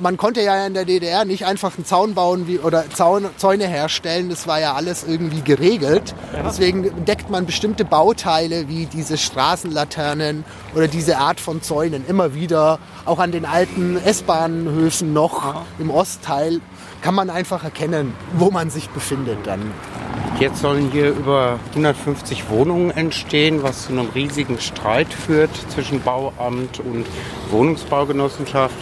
man 0.00 0.16
konnte 0.16 0.42
ja 0.42 0.66
in 0.66 0.74
der 0.74 0.84
DDR 0.84 1.24
nicht 1.24 1.44
einfach 1.46 1.76
einen 1.76 1.84
Zaun 1.84 2.14
bauen 2.14 2.46
wie, 2.46 2.58
oder 2.58 2.88
Zaun, 2.90 3.26
Zäune 3.36 3.66
herstellen. 3.66 4.28
Das 4.28 4.46
war 4.46 4.60
ja 4.60 4.74
alles 4.74 5.04
irgendwie 5.06 5.42
geregelt. 5.42 6.14
Deswegen 6.44 6.84
entdeckt 6.84 7.30
man 7.30 7.46
bestimmte 7.46 7.84
Bauteile 7.84 8.68
wie 8.68 8.86
diese 8.86 9.18
Straßenlaternen 9.18 10.44
oder 10.74 10.88
diese 10.88 11.18
Art 11.18 11.40
von 11.40 11.62
Zäunen 11.62 12.04
immer 12.06 12.34
wieder. 12.34 12.78
Auch 13.04 13.18
an 13.18 13.32
den 13.32 13.44
alten 13.44 13.96
S-Bahnhöfen 13.96 15.12
noch 15.12 15.64
im 15.78 15.90
Ostteil 15.90 16.60
kann 17.02 17.14
man 17.14 17.30
einfach 17.30 17.64
erkennen, 17.64 18.14
wo 18.34 18.50
man 18.50 18.70
sich 18.70 18.88
befindet 18.90 19.38
dann. 19.44 19.72
Jetzt 20.38 20.60
sollen 20.60 20.90
hier 20.90 21.10
über 21.10 21.58
150 21.70 22.48
Wohnungen 22.48 22.90
entstehen, 22.90 23.62
was 23.62 23.86
zu 23.86 23.92
einem 23.92 24.08
riesigen 24.14 24.58
Streit 24.58 25.12
führt 25.12 25.50
zwischen 25.68 26.00
Bauamt 26.00 26.80
und 26.80 27.06
Wohnungsbaugenossenschaft. 27.50 28.74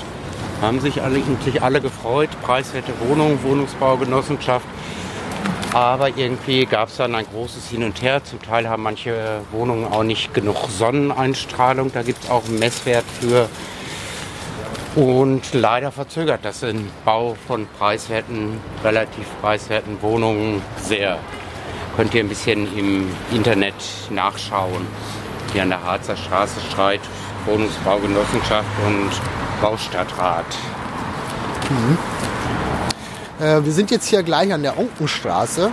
Haben 0.61 0.80
sich 0.80 1.00
eigentlich 1.00 1.62
alle 1.62 1.80
gefreut, 1.80 2.28
preiswerte 2.42 2.92
Wohnungen, 3.00 3.42
Wohnungsbaugenossenschaft. 3.42 4.66
Aber 5.72 6.08
irgendwie 6.08 6.66
gab 6.66 6.88
es 6.88 6.96
dann 6.96 7.14
ein 7.14 7.24
großes 7.24 7.68
Hin 7.68 7.84
und 7.84 8.02
Her. 8.02 8.22
Zum 8.24 8.42
Teil 8.42 8.68
haben 8.68 8.82
manche 8.82 9.40
Wohnungen 9.52 9.86
auch 9.90 10.02
nicht 10.02 10.34
genug 10.34 10.68
Sonneneinstrahlung. 10.68 11.92
Da 11.92 12.02
gibt 12.02 12.24
es 12.24 12.30
auch 12.30 12.44
einen 12.44 12.58
Messwert 12.58 13.04
für. 13.20 13.48
Und 14.96 15.54
leider 15.54 15.92
verzögert 15.92 16.40
das 16.42 16.61
den 16.61 16.90
Bau 17.04 17.36
von 17.46 17.68
preiswerten, 17.78 18.58
relativ 18.82 19.24
preiswerten 19.40 20.02
Wohnungen 20.02 20.61
sehr. 20.82 21.18
Könnt 21.96 22.12
ihr 22.14 22.24
ein 22.24 22.28
bisschen 22.28 22.66
im 22.76 23.08
Internet 23.32 23.74
nachschauen. 24.11 24.86
Hier 25.52 25.62
an 25.62 25.70
der 25.70 25.84
Harzer 25.84 26.16
Straße 26.16 26.61
Streit, 26.70 27.00
Wohnungsbaugenossenschaft 27.47 28.68
und 28.86 29.11
Baustadtrat. 29.61 30.45
Äh, 33.41 33.64
wir 33.64 33.72
sind 33.72 33.91
jetzt 33.91 34.09
hier 34.09 34.22
gleich 34.22 34.53
an 34.53 34.62
der 34.62 34.78
Onkenstraße 34.78 35.70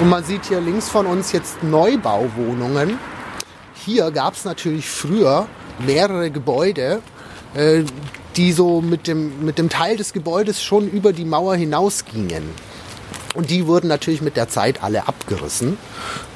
und 0.00 0.08
man 0.08 0.24
sieht 0.24 0.46
hier 0.46 0.60
links 0.60 0.88
von 0.88 1.06
uns 1.06 1.32
jetzt 1.32 1.62
Neubauwohnungen. 1.62 2.98
Hier 3.74 4.10
gab 4.10 4.34
es 4.34 4.44
natürlich 4.44 4.88
früher 4.88 5.46
mehrere 5.78 6.30
Gebäude, 6.30 7.00
äh, 7.54 7.84
die 8.36 8.52
so 8.52 8.80
mit 8.80 9.06
dem, 9.06 9.44
mit 9.44 9.58
dem 9.58 9.68
Teil 9.68 9.96
des 9.96 10.12
Gebäudes 10.12 10.62
schon 10.62 10.88
über 10.88 11.12
die 11.12 11.24
Mauer 11.24 11.56
hinausgingen. 11.56 12.50
Und 13.36 13.50
die 13.50 13.66
wurden 13.66 13.88
natürlich 13.88 14.22
mit 14.22 14.36
der 14.36 14.48
Zeit 14.48 14.82
alle 14.82 15.06
abgerissen. 15.08 15.76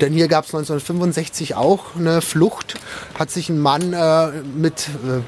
Denn 0.00 0.12
hier 0.12 0.28
gab 0.28 0.44
es 0.44 0.54
1965 0.54 1.54
auch 1.54 1.96
eine 1.96 2.20
Flucht. 2.20 2.74
Hat 3.18 3.30
sich 3.30 3.48
ein 3.48 3.58
Mann 3.58 3.92
äh, 3.92 4.42
mit 4.54 4.88
äh, 4.88 5.22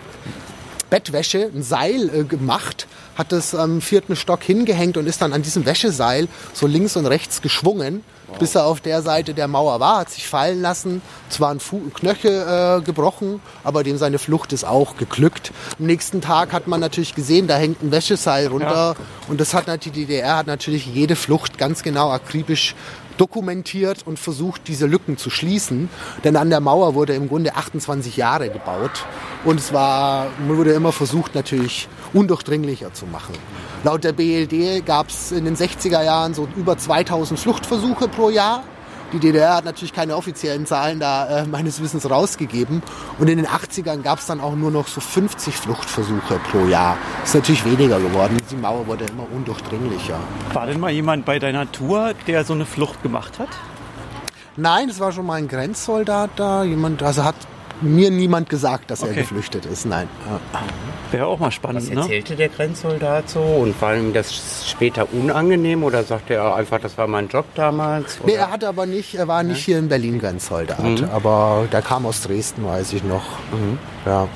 Bettwäsche 0.91 1.51
ein 1.55 1.63
Seil 1.63 2.15
äh, 2.15 2.25
gemacht, 2.25 2.87
hat 3.17 3.33
es 3.33 3.55
am 3.55 3.81
vierten 3.81 4.15
Stock 4.15 4.43
hingehängt 4.43 4.99
und 4.99 5.07
ist 5.07 5.23
dann 5.23 5.33
an 5.33 5.41
diesem 5.41 5.65
Wäscheseil 5.65 6.29
so 6.53 6.67
links 6.67 6.97
und 6.97 7.07
rechts 7.07 7.41
geschwungen, 7.41 8.05
bis 8.39 8.55
er 8.55 8.67
auf 8.67 8.81
der 8.81 9.03
Seite 9.03 9.35
der 9.35 9.49
Mauer 9.49 9.81
war, 9.81 10.01
hat 10.01 10.11
sich 10.11 10.27
fallen 10.27 10.61
lassen, 10.61 11.03
zwar 11.29 11.51
ein 11.51 11.61
Fu 11.61 11.81
Knöchel 11.95 12.79
äh, 12.79 12.83
gebrochen, 12.83 13.41
aber 13.65 13.83
dem 13.83 13.97
seine 13.97 14.19
Flucht 14.19 14.53
ist 14.53 14.65
auch 14.65 14.97
geglückt. 14.97 15.53
Am 15.79 15.87
nächsten 15.87 16.21
Tag 16.21 16.53
hat 16.53 16.67
man 16.67 16.81
natürlich 16.81 17.15
gesehen, 17.15 17.47
da 17.47 17.57
hängt 17.57 17.83
ein 17.83 17.93
Wäscheseil 17.93 18.49
runter 18.49 18.97
und 19.29 19.41
das 19.41 19.55
hat 19.55 19.67
natürlich, 19.67 19.93
die 19.93 20.07
DDR 20.07 20.37
hat 20.37 20.47
natürlich 20.47 20.87
jede 20.87 21.17
Flucht 21.17 21.59
ganz 21.59 21.83
genau 21.83 22.11
akribisch 22.11 22.75
dokumentiert 23.19 24.07
und 24.07 24.19
versucht, 24.19 24.69
diese 24.69 24.87
Lücken 24.87 25.17
zu 25.17 25.31
schließen. 25.31 25.89
Denn 26.25 26.37
an 26.37 26.51
der 26.51 26.61
Mauer 26.61 26.95
wurde 26.95 27.15
im 27.15 27.29
Grunde 27.29 27.55
28 27.55 28.17
Jahre 28.17 28.51
gebaut 28.51 29.05
und 29.45 29.61
es 29.61 29.73
war, 29.73 30.29
wurde 30.47 30.73
immer 30.73 30.93
versucht, 30.93 31.35
natürlich 31.35 31.89
undurchdringlicher 32.13 32.93
zu 32.93 33.07
machen. 33.07 33.35
Laut 33.85 34.05
der 34.05 34.13
BLD 34.13 34.85
gab 34.85 35.09
es 35.09 35.33
in 35.33 35.45
den 35.45 35.57
60er 35.57 36.05
Jahren 36.05 36.35
so 36.35 36.47
über 36.57 36.79
2000 36.79 37.39
Fluchtversuche 37.39 38.09
pro 38.09 38.31
Jahr. 38.31 38.63
Die 39.13 39.19
DDR 39.19 39.57
hat 39.57 39.67
natürlich 39.67 39.93
keine 39.93 40.17
offiziellen 40.17 40.65
Zahlen 40.65 40.99
da 40.99 41.43
äh, 41.43 41.47
meines 41.47 41.83
Wissens 41.83 42.09
rausgegeben. 42.09 42.83
Und 43.19 43.29
in 43.29 43.37
den 43.37 43.47
80ern 43.47 44.01
gab 44.01 44.21
es 44.21 44.27
dann 44.27 44.41
auch 44.41 44.55
nur 44.55 44.71
noch 44.71 44.89
so 44.89 45.03
50 45.03 45.55
Fluchtversuche 45.55 46.41
pro 46.51 46.67
Jahr. 46.67 46.97
Das 47.21 47.31
ist 47.31 47.35
natürlich 47.35 47.65
weniger 47.67 48.01
geworden. 48.01 48.39
Die 48.51 48.57
Mauer 48.57 48.87
wurde 48.87 49.05
immer 49.05 49.27
undurchdringlicher. 49.31 50.19
War 50.55 50.67
denn 50.67 50.81
mal 50.81 50.91
jemand 50.91 51.27
bei 51.27 51.39
deiner 51.39 51.71
Tour, 51.71 52.15
der 52.27 52.45
so 52.45 52.55
eine 52.55 52.65
Flucht 52.65 53.03
gemacht 53.03 53.39
hat? 53.39 53.51
Nein, 54.57 54.89
es 54.89 54.99
war 54.99 55.13
schon 55.13 55.27
mal 55.27 55.35
ein 55.35 55.49
Grenzsoldat 55.49 56.31
da. 56.37 56.65
Jemand, 56.65 57.03
also 57.03 57.23
hat 57.25 57.37
mir 57.81 58.11
niemand 58.11 58.49
gesagt, 58.49 58.91
dass 58.91 59.03
er 59.03 59.09
Okay. 59.11 59.21
geflüchtet 59.21 59.67
ist. 59.67 59.87
Nein. 59.87 60.09
Ja. 60.29 60.41
Wäre 61.11 61.27
auch 61.27 61.39
mal 61.39 61.47
Was 61.49 61.55
spannend, 61.55 61.91
ne? 61.93 62.01
erzählte 62.01 62.37
der 62.37 62.49
Grenzsoldat 62.49 63.29
so? 63.29 63.41
Und 63.41 63.81
war 63.83 63.95
ihm 63.97 64.13
das 64.13 64.69
später 64.71 65.07
unangenehm 65.13 65.83
oder 65.85 66.05
sagte 66.05 66.35
er 66.35 66.55
einfach, 66.55 66.81
das 66.81 66.97
war 66.97 67.07
mein 67.07 67.29
Job 67.29 67.45
damals? 67.55 68.19
Nee, 68.25 68.33
Oder? 68.33 68.41
er 68.43 68.51
hatte 68.53 68.69
aber 68.69 68.87
nicht, 68.87 69.15
er 69.15 69.29
war 69.29 69.43
nicht 69.43 69.65
hier 69.65 69.79
in 69.79 69.89
Berlin 69.89 70.19
Grenzsoldat, 70.21 71.03
aber 71.13 71.67
der 71.71 71.83
kam 71.83 72.07
aus 72.07 72.23
Dresden, 72.23 72.65
weiß 72.65 72.93
ich 72.95 73.05
noch. 73.05 73.25
Ja. 74.07 74.29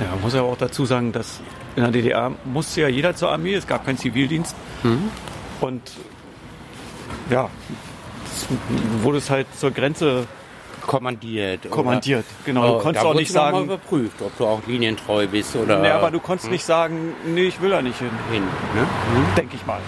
Ja, 0.00 0.06
man 0.12 0.20
muss 0.22 0.34
ja 0.34 0.42
auch 0.42 0.56
dazu 0.56 0.86
sagen, 0.86 1.10
dass 1.12 1.40
in 1.74 1.82
der 1.82 1.90
DDR 1.92 2.32
musste 2.44 2.82
ja 2.82 2.88
jeder 2.88 3.16
zur 3.16 3.30
Armee, 3.32 3.54
es 3.54 3.66
gab 3.66 3.84
keinen 3.86 3.98
Zivildienst. 3.98 4.54
Und 5.60 5.82
ja, 7.30 7.48
das 8.24 8.46
wurde 9.02 9.18
es 9.18 9.30
halt 9.30 9.46
zur 9.58 9.72
Grenze 9.72 10.26
kommandiert. 10.88 11.66
oder? 11.66 11.74
kommandiert. 11.74 12.24
Genau, 12.44 12.74
du 12.74 12.82
konntest 12.82 13.04
da 13.04 13.08
auch 13.08 13.14
nicht 13.14 13.34
noch 13.34 13.42
mal 13.42 13.52
sagen, 13.52 13.64
überprüft, 13.64 14.22
ob 14.22 14.36
du 14.36 14.46
auch 14.46 14.60
linientreu 14.66 15.26
bist 15.28 15.54
oder. 15.54 15.78
nee, 15.78 15.90
aber 15.90 16.10
du 16.10 16.18
konntest 16.18 16.50
nicht 16.50 16.64
sagen, 16.64 17.14
nee, 17.26 17.44
ich 17.44 17.60
will 17.60 17.70
da 17.70 17.80
nicht 17.80 17.98
hin, 17.98 18.10
hin. 18.32 18.42
Ne? 18.74 18.86
denke 19.36 19.54
ich 19.54 19.64
mal. 19.66 19.80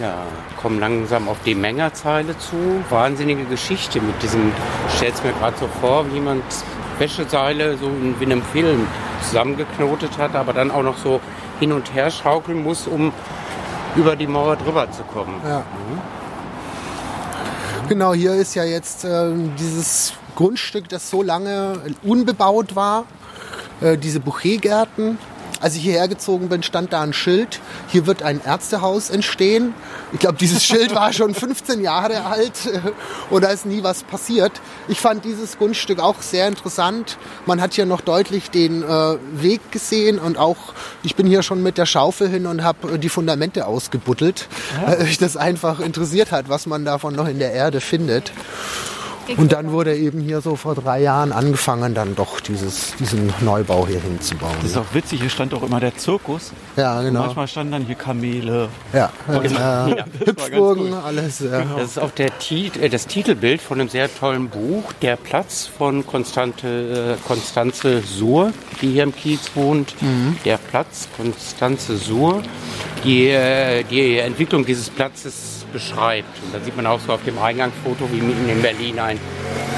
Ja, 0.00 0.24
kommen 0.60 0.80
langsam 0.80 1.28
auf 1.28 1.36
die 1.44 1.54
Mengerzeile 1.54 2.36
zu. 2.38 2.56
Wahnsinnige 2.90 3.44
Geschichte 3.44 4.00
mit 4.00 4.20
diesem, 4.22 4.52
stell's 4.96 5.22
mir 5.22 5.32
gerade 5.32 5.56
so 5.56 5.68
vor, 5.80 6.08
wie 6.10 6.14
jemand 6.14 6.42
Wäscheseile 6.98 7.76
so 7.76 7.86
in, 7.86 8.18
wie 8.18 8.24
in 8.24 8.32
einem 8.32 8.42
Film 8.42 8.88
zusammengeknotet 9.22 10.18
hat, 10.18 10.34
aber 10.34 10.52
dann 10.52 10.72
auch 10.72 10.82
noch 10.82 10.98
so 10.98 11.20
hin 11.60 11.72
und 11.72 11.94
her 11.94 12.10
schaukeln 12.10 12.64
muss, 12.64 12.88
um 12.88 13.12
über 13.94 14.16
die 14.16 14.26
Mauer 14.26 14.56
drüber 14.56 14.90
zu 14.90 15.02
kommen. 15.04 15.40
Ja. 15.44 15.64
Genau, 17.88 18.12
hier 18.12 18.34
ist 18.34 18.54
ja 18.54 18.64
jetzt 18.64 19.06
äh, 19.06 19.32
dieses 19.58 20.12
Grundstück, 20.36 20.90
das 20.90 21.08
so 21.08 21.22
lange 21.22 21.80
unbebaut 22.02 22.76
war, 22.76 23.06
äh, 23.80 23.96
diese 23.96 24.20
Bouquetgärten. 24.20 25.16
Als 25.60 25.74
ich 25.74 25.82
hierher 25.82 26.06
gezogen 26.06 26.48
bin, 26.48 26.62
stand 26.62 26.92
da 26.92 27.02
ein 27.02 27.12
Schild, 27.12 27.60
hier 27.88 28.06
wird 28.06 28.22
ein 28.22 28.40
Ärztehaus 28.44 29.10
entstehen. 29.10 29.74
Ich 30.12 30.20
glaube, 30.20 30.38
dieses 30.38 30.64
Schild 30.64 30.94
war 30.94 31.12
schon 31.12 31.34
15 31.34 31.80
Jahre 31.82 32.24
alt 32.24 32.66
äh, 32.66 32.80
und 33.30 33.42
da 33.42 33.48
ist 33.48 33.66
nie 33.66 33.82
was 33.82 34.04
passiert. 34.04 34.52
Ich 34.86 35.00
fand 35.00 35.24
dieses 35.24 35.58
Grundstück 35.58 36.00
auch 36.00 36.22
sehr 36.22 36.46
interessant. 36.46 37.18
Man 37.46 37.60
hat 37.60 37.74
hier 37.74 37.86
noch 37.86 38.00
deutlich 38.00 38.50
den 38.50 38.82
äh, 38.82 39.16
Weg 39.32 39.72
gesehen 39.72 40.18
und 40.18 40.38
auch, 40.38 40.56
ich 41.02 41.16
bin 41.16 41.26
hier 41.26 41.42
schon 41.42 41.62
mit 41.62 41.76
der 41.76 41.86
Schaufel 41.86 42.28
hin 42.28 42.46
und 42.46 42.62
habe 42.62 42.94
äh, 42.94 42.98
die 42.98 43.08
Fundamente 43.08 43.66
ausgebuddelt, 43.66 44.48
weil 44.84 45.04
mich 45.04 45.18
das 45.18 45.36
einfach 45.36 45.80
interessiert 45.80 46.30
hat, 46.30 46.48
was 46.48 46.66
man 46.66 46.84
davon 46.84 47.14
noch 47.14 47.26
in 47.26 47.38
der 47.38 47.52
Erde 47.52 47.80
findet. 47.80 48.32
Und 49.36 49.52
dann 49.52 49.72
wurde 49.72 49.96
eben 49.96 50.20
hier 50.20 50.40
so 50.40 50.56
vor 50.56 50.74
drei 50.74 51.00
Jahren 51.02 51.32
angefangen, 51.32 51.94
dann 51.94 52.14
doch 52.14 52.40
dieses, 52.40 52.94
diesen 52.96 53.32
Neubau 53.40 53.86
hier 53.86 54.00
hinzubauen. 54.00 54.54
Das 54.62 54.70
ist 54.70 54.76
auch 54.76 54.94
witzig, 54.94 55.20
hier 55.20 55.30
stand 55.30 55.52
auch 55.54 55.62
immer 55.62 55.80
der 55.80 55.96
Zirkus. 55.96 56.52
Ja, 56.76 57.02
genau. 57.02 57.20
Manchmal 57.24 57.48
standen 57.48 57.72
dann 57.72 57.84
hier 57.84 57.94
Kamele. 57.94 58.68
Ja, 58.92 59.12
äh, 59.28 59.48
Ja, 59.48 59.88
Hüpfburgen, 60.24 60.94
alles. 60.94 61.40
Ja. 61.40 61.64
Das 61.76 61.90
ist 61.90 61.98
auch 61.98 62.10
der 62.10 62.38
Tit 62.38 62.76
äh, 62.76 62.88
das 62.88 63.06
Titelbild 63.06 63.60
von 63.60 63.80
einem 63.80 63.88
sehr 63.88 64.12
tollen 64.14 64.48
Buch, 64.48 64.92
Der 65.02 65.16
Platz 65.16 65.66
von 65.66 66.06
Konstante, 66.06 67.16
äh, 67.18 67.26
Konstanze 67.26 68.00
Suhr, 68.00 68.52
die 68.80 68.92
hier 68.92 69.02
im 69.02 69.14
Kiez 69.14 69.50
wohnt. 69.54 69.94
Der 70.44 70.58
Platz, 70.58 71.08
Konstanze 71.16 71.96
Suhr, 71.96 72.42
die 73.04 73.28
äh, 73.28 73.84
die 73.84 74.18
Entwicklung 74.18 74.64
dieses 74.64 74.90
Platzes 74.90 75.57
beschreibt. 75.72 76.28
Und 76.44 76.54
da 76.54 76.60
sieht 76.60 76.76
man 76.76 76.86
auch 76.86 77.00
so 77.00 77.12
auf 77.12 77.22
dem 77.24 77.38
Eingangsfoto, 77.38 78.08
wie 78.12 78.20
mitten 78.20 78.48
in 78.48 78.62
Berlin 78.62 78.98
ein 78.98 79.18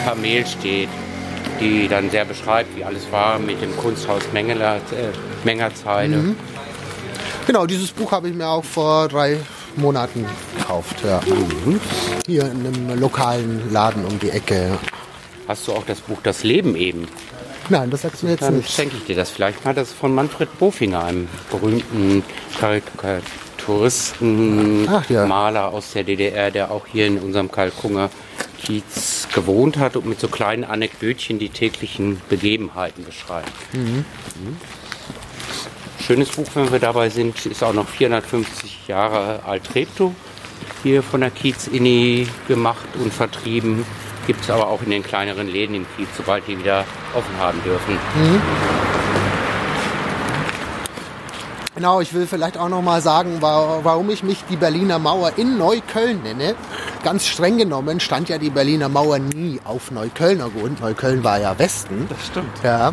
Kamel 0.04 0.46
steht, 0.46 0.88
die 1.60 1.88
dann 1.88 2.10
sehr 2.10 2.24
beschreibt, 2.24 2.76
wie 2.76 2.84
alles 2.84 3.10
war 3.10 3.38
mit 3.38 3.60
dem 3.60 3.76
Kunsthaus 3.76 4.22
Mengeler, 4.32 4.76
äh, 4.76 5.10
Mengerzeile. 5.44 6.34
Genau, 7.46 7.66
dieses 7.66 7.90
Buch 7.90 8.12
habe 8.12 8.28
ich 8.28 8.34
mir 8.34 8.48
auch 8.48 8.64
vor 8.64 9.08
drei 9.08 9.38
Monaten 9.76 10.24
gekauft. 10.56 10.96
Ja. 11.04 11.20
Hier 12.26 12.42
in 12.42 12.66
einem 12.66 12.98
lokalen 13.00 13.72
Laden 13.72 14.04
um 14.04 14.18
die 14.18 14.30
Ecke. 14.30 14.78
Hast 15.48 15.66
du 15.66 15.72
auch 15.72 15.84
das 15.84 16.00
Buch 16.00 16.18
Das 16.22 16.44
Leben 16.44 16.76
eben? 16.76 17.08
Nein, 17.68 17.90
das 17.90 18.02
sagst 18.02 18.22
du 18.22 18.26
mir 18.26 18.32
jetzt 18.32 18.42
Dann 18.42 18.56
nicht. 18.56 18.70
schenke 18.70 18.96
ich 18.96 19.04
dir 19.04 19.16
das 19.16 19.30
vielleicht 19.30 19.64
mal. 19.64 19.74
Das 19.74 19.88
ist 19.88 19.96
von 19.96 20.14
Manfred 20.14 20.58
Bofinger, 20.58 21.04
einem 21.04 21.28
berühmten 21.50 22.24
Karikaturisten, 22.58 23.30
Ach 24.90 25.08
ja. 25.10 25.26
Maler 25.26 25.68
aus 25.68 25.92
der 25.92 26.04
DDR, 26.04 26.50
der 26.50 26.70
auch 26.70 26.86
hier 26.86 27.06
in 27.06 27.18
unserem 27.18 27.50
Kalkunger 27.50 28.10
Kiez 28.62 29.28
gewohnt 29.34 29.78
hat 29.78 29.96
und 29.96 30.06
mit 30.06 30.20
so 30.20 30.28
kleinen 30.28 30.64
Anekdötchen 30.64 31.38
die 31.38 31.48
täglichen 31.48 32.20
Begebenheiten 32.28 33.04
beschreibt. 33.04 33.52
Mhm. 33.72 34.04
Schönes 36.00 36.30
Buch, 36.30 36.46
wenn 36.54 36.72
wir 36.72 36.78
dabei 36.78 37.08
sind, 37.08 37.46
ist 37.46 37.62
auch 37.62 37.72
noch 37.72 37.88
450 37.88 38.88
Jahre 38.88 39.44
alt 39.44 39.64
Treptow 39.64 40.12
hier 40.82 41.02
von 41.02 41.20
der 41.20 41.30
Kiez-Inni 41.30 42.26
gemacht 42.48 42.86
und 43.02 43.12
vertrieben. 43.12 43.84
Gibt 44.26 44.42
es 44.42 44.50
aber 44.50 44.68
auch 44.68 44.82
in 44.82 44.90
den 44.90 45.02
kleineren 45.02 45.48
Läden 45.48 45.74
im 45.74 45.86
Kiez, 45.96 46.08
sobald 46.16 46.46
die 46.46 46.58
wieder 46.58 46.84
offen 47.14 47.36
haben 47.38 47.60
dürfen. 47.64 47.98
Genau, 51.80 52.02
ich 52.02 52.12
will 52.12 52.26
vielleicht 52.26 52.58
auch 52.58 52.68
noch 52.68 52.82
mal 52.82 53.00
sagen, 53.00 53.40
wa- 53.40 53.80
warum 53.82 54.10
ich 54.10 54.22
mich 54.22 54.44
die 54.50 54.56
Berliner 54.56 54.98
Mauer 54.98 55.32
in 55.38 55.56
Neukölln 55.56 56.22
nenne. 56.22 56.54
Ganz 57.02 57.24
streng 57.24 57.56
genommen 57.56 58.00
stand 58.00 58.28
ja 58.28 58.36
die 58.36 58.50
Berliner 58.50 58.90
Mauer 58.90 59.18
nie 59.18 59.62
auf 59.64 59.90
Neuköllner 59.90 60.50
Grund. 60.50 60.82
Neukölln 60.82 61.24
war 61.24 61.40
ja 61.40 61.58
Westen. 61.58 62.04
Das 62.10 62.26
stimmt. 62.26 62.52
Ja. 62.62 62.92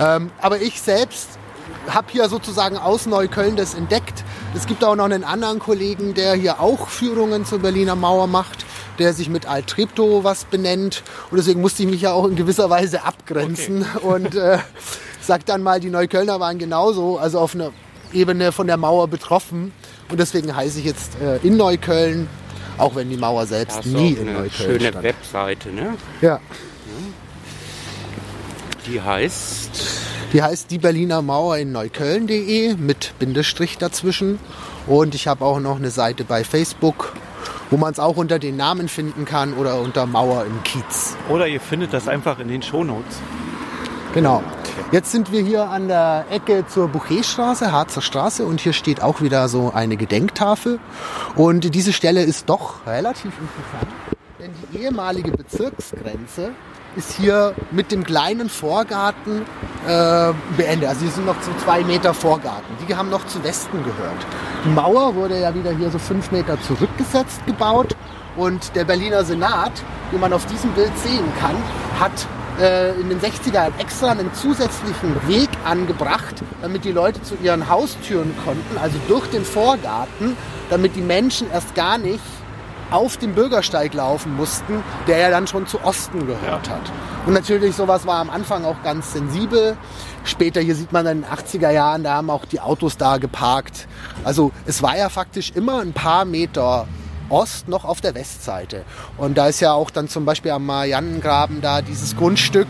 ähm, 0.00 0.32
aber 0.42 0.60
ich 0.60 0.80
selbst 0.82 1.38
habe 1.86 2.08
hier 2.10 2.28
sozusagen 2.28 2.76
aus 2.76 3.06
Neukölln 3.06 3.54
das 3.54 3.74
entdeckt. 3.74 4.24
Es 4.56 4.66
gibt 4.66 4.82
auch 4.82 4.96
noch 4.96 5.04
einen 5.04 5.22
anderen 5.22 5.60
Kollegen, 5.60 6.14
der 6.14 6.34
hier 6.34 6.58
auch 6.58 6.88
Führungen 6.88 7.44
zur 7.44 7.60
Berliner 7.60 7.94
Mauer 7.94 8.26
macht, 8.26 8.66
der 8.98 9.12
sich 9.12 9.28
mit 9.28 9.46
Alt-Treptow 9.46 10.24
was 10.24 10.46
benennt. 10.46 11.04
Und 11.30 11.36
deswegen 11.36 11.60
musste 11.60 11.84
ich 11.84 11.88
mich 11.88 12.00
ja 12.00 12.10
auch 12.10 12.24
in 12.26 12.34
gewisser 12.34 12.70
Weise 12.70 13.04
abgrenzen 13.04 13.86
und 14.02 14.34
äh, 14.34 14.58
sag 15.20 15.46
dann 15.46 15.62
mal, 15.62 15.78
die 15.78 15.90
Neuköllner 15.90 16.40
waren 16.40 16.58
genauso, 16.58 17.18
also 17.18 17.38
auf 17.38 17.54
einer 17.54 17.70
Ebene 18.12 18.52
von 18.52 18.66
der 18.66 18.76
Mauer 18.76 19.08
betroffen. 19.08 19.72
Und 20.10 20.20
deswegen 20.20 20.54
heiße 20.54 20.78
ich 20.78 20.84
jetzt 20.84 21.20
äh, 21.20 21.38
in 21.46 21.56
Neukölln, 21.56 22.28
auch 22.78 22.94
wenn 22.94 23.10
die 23.10 23.16
Mauer 23.16 23.46
selbst 23.46 23.84
du 23.84 23.88
nie 23.88 24.14
auch 24.16 24.20
in 24.22 24.28
eine 24.28 24.38
Neukölln 24.40 24.50
schöne 24.52 24.88
stand. 24.88 25.02
Webseite, 25.02 25.68
ne? 25.72 25.94
Ja. 26.20 26.40
Die 28.86 29.00
heißt 29.00 29.70
Die 30.32 30.42
heißt 30.42 30.70
die 30.70 30.78
Berliner 30.78 31.22
Mauer 31.22 31.56
in 31.58 31.72
Neukölln.de 31.72 32.74
mit 32.76 33.14
Bindestrich 33.18 33.78
dazwischen. 33.78 34.38
Und 34.86 35.14
ich 35.16 35.26
habe 35.26 35.44
auch 35.44 35.58
noch 35.58 35.76
eine 35.76 35.90
Seite 35.90 36.22
bei 36.24 36.44
Facebook, 36.44 37.14
wo 37.70 37.76
man 37.76 37.92
es 37.92 37.98
auch 37.98 38.16
unter 38.16 38.38
den 38.38 38.56
Namen 38.56 38.88
finden 38.88 39.24
kann 39.24 39.54
oder 39.54 39.80
unter 39.80 40.06
Mauer 40.06 40.44
im 40.44 40.62
Kiez. 40.62 41.16
Oder 41.28 41.48
ihr 41.48 41.60
findet 41.60 41.92
das 41.92 42.06
einfach 42.06 42.38
in 42.38 42.46
den 42.48 42.62
Shownotes. 42.62 43.16
Genau. 44.16 44.42
Jetzt 44.92 45.12
sind 45.12 45.30
wir 45.30 45.42
hier 45.42 45.68
an 45.68 45.88
der 45.88 46.24
Ecke 46.30 46.64
zur 46.66 46.88
Boucherstraße, 46.88 47.70
Harzer 47.70 48.00
Straße 48.00 48.46
und 48.46 48.62
hier 48.62 48.72
steht 48.72 49.02
auch 49.02 49.20
wieder 49.20 49.46
so 49.50 49.72
eine 49.74 49.98
Gedenktafel. 49.98 50.80
Und 51.34 51.74
diese 51.74 51.92
Stelle 51.92 52.22
ist 52.22 52.48
doch 52.48 52.86
relativ 52.86 53.32
interessant, 53.38 53.92
denn 54.40 54.52
die 54.72 54.78
ehemalige 54.78 55.32
Bezirksgrenze 55.32 56.52
ist 56.96 57.12
hier 57.12 57.54
mit 57.72 57.92
dem 57.92 58.04
kleinen 58.04 58.48
Vorgarten 58.48 59.42
äh, 59.86 60.32
beendet. 60.56 60.88
Also 60.88 61.02
hier 61.02 61.10
sind 61.10 61.26
noch 61.26 61.42
so 61.42 61.50
zwei 61.62 61.84
Meter 61.84 62.14
Vorgarten. 62.14 62.74
Die 62.88 62.96
haben 62.96 63.10
noch 63.10 63.26
zu 63.26 63.44
Westen 63.44 63.84
gehört. 63.84 64.26
Die 64.64 64.70
Mauer 64.70 65.14
wurde 65.14 65.38
ja 65.38 65.54
wieder 65.54 65.72
hier 65.72 65.90
so 65.90 65.98
fünf 65.98 66.32
Meter 66.32 66.58
zurückgesetzt 66.62 67.44
gebaut 67.44 67.94
und 68.38 68.74
der 68.76 68.84
Berliner 68.84 69.24
Senat, 69.24 69.72
wie 70.10 70.16
man 70.16 70.32
auf 70.32 70.46
diesem 70.46 70.70
Bild 70.70 70.96
sehen 71.04 71.26
kann, 71.38 71.56
hat 72.00 72.26
äh, 72.60 72.92
in 73.00 73.08
den 73.08 73.20
60er 73.20 73.54
Jahren 73.54 73.74
extra 73.78 74.10
einen 74.10 74.32
zusätzlichen 74.34 75.28
Weg 75.28 75.48
angebracht, 75.64 76.36
damit 76.62 76.84
die 76.84 76.92
Leute 76.92 77.22
zu 77.22 77.36
ihren 77.42 77.68
Haustüren 77.68 78.34
konnten, 78.44 78.78
also 78.78 78.98
durch 79.08 79.26
den 79.28 79.44
Vorgarten, 79.44 80.36
damit 80.70 80.96
die 80.96 81.02
Menschen 81.02 81.50
erst 81.50 81.74
gar 81.74 81.98
nicht 81.98 82.20
auf 82.90 83.16
dem 83.16 83.34
Bürgersteig 83.34 83.94
laufen 83.94 84.36
mussten, 84.36 84.82
der 85.06 85.18
ja 85.18 85.30
dann 85.30 85.46
schon 85.46 85.66
zu 85.66 85.82
Osten 85.82 86.26
gehört 86.26 86.68
hat. 86.70 86.92
Und 87.26 87.32
natürlich, 87.32 87.74
sowas 87.74 88.06
war 88.06 88.20
am 88.20 88.30
Anfang 88.30 88.64
auch 88.64 88.82
ganz 88.84 89.12
sensibel. 89.12 89.76
Später, 90.24 90.60
hier 90.60 90.76
sieht 90.76 90.92
man 90.92 91.04
dann 91.04 91.18
in 91.18 91.24
den 91.24 91.30
80er 91.30 91.70
Jahren, 91.70 92.04
da 92.04 92.14
haben 92.14 92.30
auch 92.30 92.44
die 92.44 92.60
Autos 92.60 92.96
da 92.96 93.18
geparkt. 93.18 93.88
Also 94.22 94.52
es 94.66 94.82
war 94.82 94.96
ja 94.96 95.08
faktisch 95.08 95.52
immer 95.54 95.80
ein 95.80 95.92
paar 95.92 96.24
Meter 96.24 96.86
Ost 97.28 97.68
noch 97.68 97.84
auf 97.84 98.00
der 98.00 98.14
Westseite. 98.14 98.84
Und 99.16 99.36
da 99.38 99.48
ist 99.48 99.60
ja 99.60 99.72
auch 99.72 99.90
dann 99.90 100.08
zum 100.08 100.24
Beispiel 100.24 100.50
am 100.50 100.66
Mariannengraben 100.66 101.60
da 101.60 101.82
dieses 101.82 102.16
Grundstück, 102.16 102.68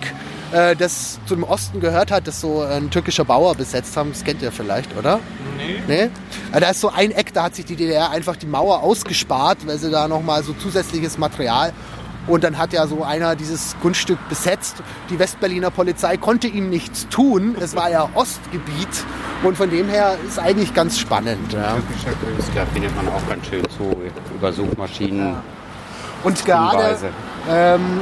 äh, 0.52 0.76
das 0.76 1.18
zum 1.26 1.42
Osten 1.44 1.80
gehört 1.80 2.11
hat, 2.11 2.26
das 2.26 2.40
so 2.40 2.62
ein 2.62 2.90
türkischer 2.90 3.24
Bauer 3.24 3.54
besetzt 3.54 3.96
haben. 3.96 4.12
Das 4.12 4.24
kennt 4.24 4.42
ihr 4.42 4.52
vielleicht, 4.52 4.96
oder? 4.96 5.20
Nee. 5.57 5.80
Nee? 5.86 6.11
Äh, 6.52 6.61
Da 6.61 6.70
ist 6.70 6.80
so 6.80 6.90
ein 6.90 7.11
Eck, 7.11 7.32
da 7.32 7.44
hat 7.44 7.54
sich 7.54 7.64
die 7.64 7.76
DDR 7.76 8.11
einfach 8.11 8.36
die 8.36 8.46
Mauer 8.46 8.82
ausgespart, 8.82 9.66
weil 9.66 9.78
sie 9.78 9.90
da 9.90 10.09
nochmal 10.09 10.42
so 10.42 10.52
zusätzliches 10.52 11.18
Material. 11.18 11.72
Und 12.27 12.43
dann 12.45 12.59
hat 12.59 12.72
ja 12.72 12.87
so 12.87 13.05
einer 13.05 13.37
dieses 13.37 13.77
Grundstück 13.81 14.18
besetzt. 14.29 14.77
Die 15.11 15.18
Westberliner 15.18 15.70
Polizei 15.70 16.16
konnte 16.16 16.49
ihm 16.49 16.70
nichts 16.70 17.09
tun. 17.09 17.57
Es 17.61 17.77
war 17.77 17.91
ja 17.91 18.09
Ostgebiet. 18.14 18.89
Und 19.43 19.57
von 19.57 19.70
dem 19.70 19.89
her 19.89 20.16
ist 20.27 20.39
eigentlich 20.39 20.74
ganz 20.74 20.99
spannend. 20.99 21.53
Ja. 21.53 21.77
Künstler 21.77 22.66
findet 22.72 22.97
man 22.97 23.09
auch 23.09 23.29
ganz 23.29 23.47
schön 23.47 23.62
so 23.79 23.97
über 24.35 24.53
Suchmaschinen. 24.53 25.37
Und 26.24 26.45
gerade, 26.45 26.97
ähm, 27.49 28.01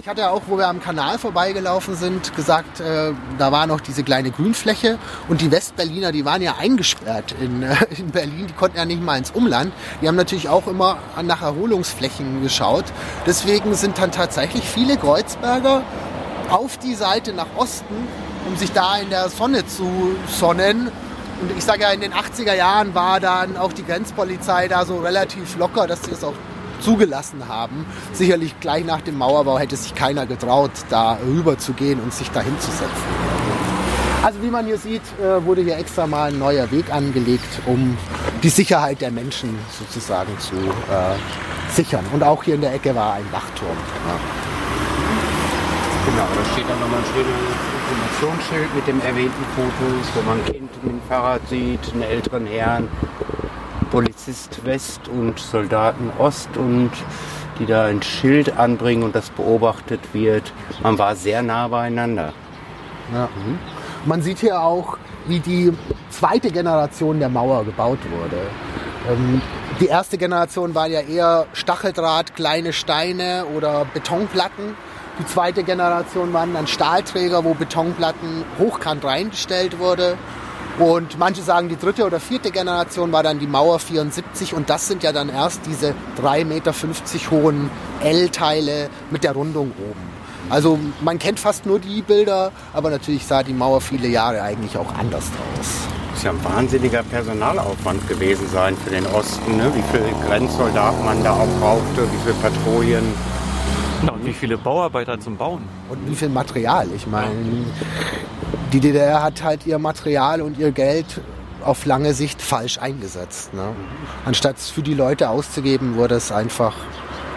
ich 0.00 0.08
hatte 0.08 0.20
ja 0.22 0.30
auch, 0.30 0.42
wo 0.46 0.56
wir 0.58 0.68
am 0.68 0.80
Kanal 0.80 1.18
vorbeigelaufen 1.18 1.96
sind, 1.96 2.34
gesagt, 2.36 2.80
äh, 2.80 3.12
da 3.38 3.52
war 3.52 3.66
noch 3.66 3.80
diese 3.80 4.04
kleine 4.04 4.30
Grünfläche 4.30 4.98
und 5.28 5.40
die 5.40 5.50
Westberliner, 5.50 6.12
die 6.12 6.24
waren 6.24 6.40
ja 6.40 6.56
eingesperrt 6.58 7.34
in, 7.40 7.62
äh, 7.62 7.74
in 7.98 8.10
Berlin, 8.10 8.46
die 8.48 8.54
konnten 8.54 8.76
ja 8.76 8.84
nicht 8.84 9.02
mal 9.02 9.18
ins 9.18 9.30
Umland. 9.30 9.72
Die 10.00 10.08
haben 10.08 10.16
natürlich 10.16 10.48
auch 10.48 10.66
immer 10.66 10.98
nach 11.22 11.42
Erholungsflächen 11.42 12.42
geschaut. 12.42 12.84
Deswegen 13.26 13.74
sind 13.74 13.98
dann 13.98 14.12
tatsächlich 14.12 14.64
viele 14.64 14.96
Kreuzberger 14.96 15.82
auf 16.50 16.78
die 16.78 16.94
Seite 16.94 17.32
nach 17.32 17.48
Osten, 17.56 18.08
um 18.48 18.56
sich 18.56 18.72
da 18.72 18.98
in 18.98 19.10
der 19.10 19.28
Sonne 19.28 19.66
zu 19.66 20.16
sonnen. 20.28 20.90
Und 21.40 21.56
ich 21.56 21.64
sage 21.64 21.82
ja, 21.82 21.90
in 21.90 22.00
den 22.00 22.12
80er 22.12 22.54
Jahren 22.54 22.94
war 22.94 23.20
dann 23.20 23.56
auch 23.56 23.72
die 23.72 23.84
Grenzpolizei 23.84 24.68
da 24.68 24.84
so 24.84 24.98
relativ 24.98 25.56
locker, 25.56 25.86
dass 25.86 26.02
sie 26.04 26.12
es 26.12 26.24
auch 26.24 26.34
zugelassen 26.80 27.48
haben. 27.48 27.86
Sicherlich 28.12 28.58
gleich 28.60 28.84
nach 28.84 29.00
dem 29.00 29.18
Mauerbau 29.18 29.58
hätte 29.58 29.76
sich 29.76 29.94
keiner 29.94 30.26
getraut, 30.26 30.70
da 30.90 31.18
rüber 31.26 31.58
zu 31.58 31.72
gehen 31.72 32.00
und 32.00 32.12
sich 32.12 32.30
da 32.30 32.40
hinzusetzen. 32.40 32.88
Also 34.22 34.42
wie 34.42 34.50
man 34.50 34.66
hier 34.66 34.78
sieht, 34.78 35.02
äh, 35.22 35.44
wurde 35.44 35.62
hier 35.62 35.78
extra 35.78 36.06
mal 36.06 36.30
ein 36.30 36.38
neuer 36.38 36.70
Weg 36.70 36.92
angelegt, 36.92 37.48
um 37.66 37.96
die 38.42 38.48
Sicherheit 38.48 39.00
der 39.00 39.10
Menschen 39.10 39.56
sozusagen 39.78 40.36
zu 40.38 40.56
äh, 40.56 41.72
sichern. 41.72 42.04
Und 42.12 42.22
auch 42.22 42.42
hier 42.42 42.56
in 42.56 42.60
der 42.60 42.74
Ecke 42.74 42.94
war 42.94 43.14
ein 43.14 43.26
Wachturm. 43.30 43.76
Ja. 44.06 44.18
Genau, 46.04 46.26
da 46.34 46.52
steht 46.52 46.68
dann 46.68 46.80
nochmal 46.80 46.98
ein 46.98 47.06
schönes 47.14 47.78
Informationsschild 47.88 48.74
mit 48.74 48.86
dem 48.86 49.00
erwähnten 49.00 49.44
Fotos, 49.54 50.06
wo 50.14 50.22
man 50.22 50.44
Kind 50.46 50.84
mit 50.84 50.92
dem 50.92 51.00
Fahrrad 51.08 51.40
sieht, 51.48 51.80
einen 51.92 52.02
älteren 52.02 52.46
Herrn, 52.46 52.88
Polizist 53.90 54.64
West 54.64 55.08
und 55.08 55.38
Soldaten 55.38 56.10
Ost 56.18 56.48
und 56.56 56.90
die 57.58 57.66
da 57.66 57.86
ein 57.86 58.02
Schild 58.02 58.56
anbringen 58.56 59.02
und 59.02 59.14
das 59.14 59.30
beobachtet 59.30 60.00
wird. 60.12 60.52
Man 60.82 60.98
war 60.98 61.16
sehr 61.16 61.42
nah 61.42 61.68
beieinander. 61.68 62.32
Ja. 63.12 63.28
Man 64.04 64.22
sieht 64.22 64.38
hier 64.38 64.60
auch, 64.60 64.98
wie 65.26 65.40
die 65.40 65.72
zweite 66.10 66.50
Generation 66.50 67.18
der 67.18 67.28
Mauer 67.28 67.64
gebaut 67.64 67.98
wurde. 68.10 68.40
Ähm, 69.10 69.40
die 69.80 69.86
erste 69.86 70.18
Generation 70.18 70.74
war 70.74 70.86
ja 70.86 71.00
eher 71.00 71.46
Stacheldraht, 71.52 72.34
kleine 72.34 72.72
Steine 72.72 73.44
oder 73.56 73.86
Betonplatten. 73.92 74.76
Die 75.18 75.26
zweite 75.26 75.64
Generation 75.64 76.32
waren 76.32 76.54
dann 76.54 76.66
Stahlträger, 76.66 77.44
wo 77.44 77.54
Betonplatten 77.54 78.44
hochkant 78.58 79.04
reingestellt 79.04 79.78
wurde. 79.78 80.16
Und 80.78 81.18
manche 81.18 81.42
sagen, 81.42 81.68
die 81.68 81.76
dritte 81.76 82.06
oder 82.06 82.20
vierte 82.20 82.52
Generation 82.52 83.10
war 83.10 83.24
dann 83.24 83.40
die 83.40 83.48
Mauer 83.48 83.80
74 83.80 84.54
und 84.54 84.70
das 84.70 84.86
sind 84.86 85.02
ja 85.02 85.10
dann 85.10 85.28
erst 85.28 85.62
diese 85.66 85.92
3,50 86.22 86.44
Meter 86.44 86.72
hohen 87.32 87.70
L-Teile 88.00 88.88
mit 89.10 89.24
der 89.24 89.32
Rundung 89.32 89.72
oben. 89.72 90.18
Also 90.50 90.78
man 91.00 91.18
kennt 91.18 91.40
fast 91.40 91.66
nur 91.66 91.80
die 91.80 92.00
Bilder, 92.00 92.52
aber 92.72 92.90
natürlich 92.90 93.26
sah 93.26 93.42
die 93.42 93.52
Mauer 93.52 93.80
viele 93.80 94.06
Jahre 94.06 94.40
eigentlich 94.40 94.78
auch 94.78 94.94
anders 94.94 95.24
aus. 95.58 95.66
Muss 96.12 96.22
ja 96.22 96.30
ein 96.30 96.44
wahnsinniger 96.44 97.02
Personalaufwand 97.02 98.08
gewesen 98.08 98.48
sein 98.48 98.76
für 98.76 98.90
den 98.90 99.06
Osten, 99.06 99.56
ne? 99.56 99.72
wie 99.74 99.82
viele 99.90 100.12
Grenzsoldaten 100.26 101.04
man 101.04 101.22
da 101.24 101.32
auch 101.32 101.48
brauchte, 101.60 102.10
wie 102.12 102.18
viele 102.22 102.34
Patrouillen. 102.34 103.14
Ja, 104.18 104.24
und 104.24 104.26
wie 104.26 104.32
viele 104.32 104.58
Bauarbeiter 104.58 105.20
zum 105.20 105.36
Bauen. 105.36 105.62
Und 105.88 106.10
wie 106.10 106.14
viel 106.14 106.28
Material. 106.28 106.88
Ich 106.94 107.06
meine, 107.06 107.30
die 108.72 108.80
DDR 108.80 109.22
hat 109.22 109.42
halt 109.42 109.66
ihr 109.66 109.78
Material 109.78 110.42
und 110.42 110.58
ihr 110.58 110.72
Geld 110.72 111.20
auf 111.62 111.86
lange 111.86 112.14
Sicht 112.14 112.40
falsch 112.40 112.78
eingesetzt. 112.78 113.52
Ne? 113.54 113.74
Anstatt 114.24 114.58
es 114.58 114.70
für 114.70 114.82
die 114.82 114.94
Leute 114.94 115.28
auszugeben, 115.28 115.96
wurde 115.96 116.14
es 116.14 116.32
einfach, 116.32 116.74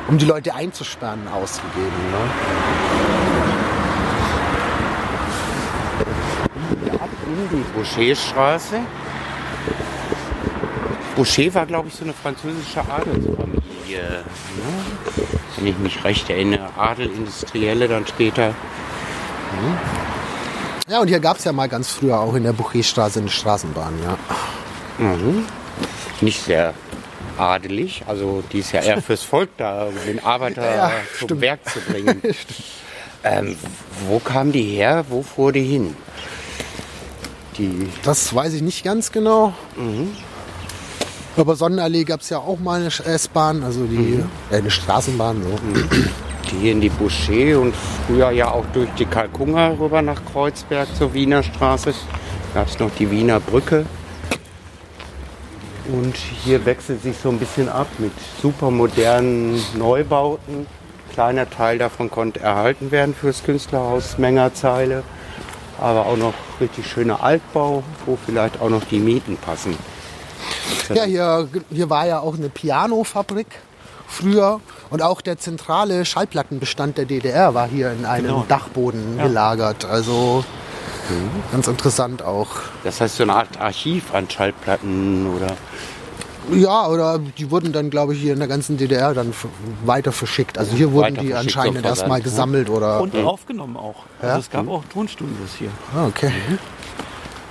um 0.07 0.17
die 0.17 0.25
Leute 0.25 0.53
einzusperren, 0.53 1.27
ausgegeben. 1.27 1.87
Ne? 2.11 2.17
Ab 6.99 7.09
in 7.25 7.57
die 7.57 7.63
Boucherstraße. 7.75 8.79
Boucher 11.15 11.53
war, 11.53 11.65
glaube 11.65 11.87
ich, 11.89 11.95
so 11.95 12.03
eine 12.03 12.13
französische 12.13 12.79
Adelsfamilie. 12.81 13.60
Ne? 13.99 14.23
Wenn 15.57 15.67
ich 15.67 15.77
mich 15.77 16.03
recht 16.03 16.29
erinnere. 16.29 16.69
Adelindustrielle 16.77 17.87
dann 17.87 18.07
später. 18.07 18.53
Ja, 20.87 20.99
und 21.01 21.07
hier 21.07 21.19
gab 21.19 21.37
es 21.37 21.43
ja 21.45 21.51
mal 21.51 21.67
ganz 21.69 21.89
früher 21.89 22.19
auch 22.19 22.33
in 22.35 22.43
der 22.43 22.53
Bucherstraße 22.53 23.19
eine 23.19 23.29
Straßenbahn. 23.29 23.93
Ja. 24.03 24.17
Mhm. 25.05 25.45
Nicht 26.21 26.43
sehr 26.43 26.73
adelig, 27.37 28.03
also 28.07 28.43
die 28.51 28.59
ist 28.59 28.71
ja 28.73 28.81
eher 28.81 29.01
fürs 29.01 29.23
Volk 29.23 29.49
da, 29.57 29.85
um 29.85 29.95
den 30.05 30.23
Arbeiter 30.23 30.63
Ja, 30.75 30.91
zum 31.17 31.27
stimmt. 31.27 31.41
Werk 31.41 31.59
zu 31.69 31.79
bringen. 31.79 32.21
ähm, 33.23 33.57
wo 34.07 34.19
kam 34.19 34.51
die 34.51 34.63
her? 34.63 35.05
Wo 35.09 35.23
fuhr 35.23 35.51
die 35.51 35.63
hin? 35.63 35.95
Die, 37.57 37.89
Das 38.03 38.33
weiß 38.33 38.53
ich 38.53 38.61
nicht 38.61 38.83
ganz 38.83 39.11
genau. 39.11 39.53
Aber 41.37 41.55
Sonnenallee 41.55 42.03
gab 42.03 42.21
es 42.21 42.29
ja 42.29 42.39
auch 42.39 42.59
mal 42.59 42.81
eine 42.81 42.87
S-Bahn, 42.87 43.63
also 43.63 43.85
die, 43.85 44.23
äh, 44.51 44.57
eine 44.57 44.69
Straßenbahn. 44.69 45.41
So. 45.43 45.49
die 46.51 46.69
in 46.69 46.81
die 46.81 46.89
Boucher 46.89 47.59
und 47.59 47.73
früher 48.05 48.31
ja 48.31 48.51
auch 48.51 48.65
durch 48.73 48.89
die 48.97 49.05
Kalkunga 49.05 49.75
rüber 49.79 50.01
nach 50.01 50.21
Kreuzberg 50.31 50.93
zur 50.95 51.13
Wiener 51.13 51.43
Straße. 51.43 51.93
Gab 52.53 52.67
es 52.67 52.79
noch 52.79 52.91
die 52.97 53.09
Wiener 53.09 53.39
Brücke. 53.39 53.85
Und 55.91 56.15
hier 56.15 56.65
wechselt 56.65 57.01
sich 57.01 57.17
so 57.17 57.29
ein 57.29 57.39
bisschen 57.39 57.69
ab 57.69 57.87
mit 57.97 58.11
supermodernen 58.41 59.61
Neubauten. 59.77 60.67
Kleiner 61.13 61.49
Teil 61.49 61.77
davon 61.77 62.09
konnte 62.09 62.39
erhalten 62.39 62.91
werden 62.91 63.13
fürs 63.13 63.43
Künstlerhaus 63.43 64.17
Mengerzeile. 64.17 65.03
Aber 65.79 66.05
auch 66.05 66.17
noch 66.17 66.33
richtig 66.59 66.87
schöner 66.87 67.23
Altbau, 67.23 67.83
wo 68.05 68.17
vielleicht 68.23 68.61
auch 68.61 68.69
noch 68.69 68.83
die 68.83 68.99
Mieten 68.99 69.37
passen. 69.37 69.75
Ja, 70.93 71.03
hier, 71.03 71.47
hier 71.71 71.89
war 71.89 72.05
ja 72.07 72.19
auch 72.19 72.35
eine 72.35 72.49
Pianofabrik 72.49 73.47
früher 74.07 74.59
und 74.89 75.01
auch 75.01 75.21
der 75.21 75.37
zentrale 75.37 76.03
Schallplattenbestand 76.05 76.97
der 76.97 77.05
DDR 77.05 77.53
war 77.53 77.67
hier 77.67 77.91
in 77.91 78.05
einem 78.05 78.25
Genau. 78.27 78.45
Dachboden 78.47 79.17
gelagert. 79.17 79.85
Also 79.85 80.43
ganz 81.51 81.67
interessant 81.67 82.21
auch. 82.23 82.47
Das 82.83 83.01
heißt 83.01 83.17
so 83.17 83.23
eine 83.23 83.33
Art 83.35 83.59
Archiv 83.59 84.13
an 84.13 84.29
Schallplatten 84.29 85.27
oder 85.35 85.47
Ja, 86.51 86.87
oder 86.87 87.19
die 87.37 87.51
wurden 87.51 87.71
dann, 87.71 87.89
glaube 87.89 88.13
ich, 88.13 88.21
hier 88.21 88.33
in 88.33 88.39
der 88.39 88.47
ganzen 88.47 88.77
DDR 88.77 89.13
dann 89.13 89.33
weiter 89.85 90.11
verschickt. 90.11 90.57
Also 90.57 90.75
hier 90.75 90.91
wurden 90.91 91.15
die 91.15 91.33
anscheinend 91.33 91.85
erstmal 91.85 92.19
ne? 92.19 92.23
gesammelt 92.23 92.69
oder. 92.69 92.99
Und 93.01 93.15
aufgenommen 93.15 93.77
auch. 93.77 93.95
Ja? 94.21 94.29
Also 94.29 94.39
es 94.39 94.49
gab 94.49 94.67
auch 94.67 94.83
Tonstudios 94.91 95.51
hier, 95.57 95.69
Ah, 95.95 96.07
okay. 96.07 96.31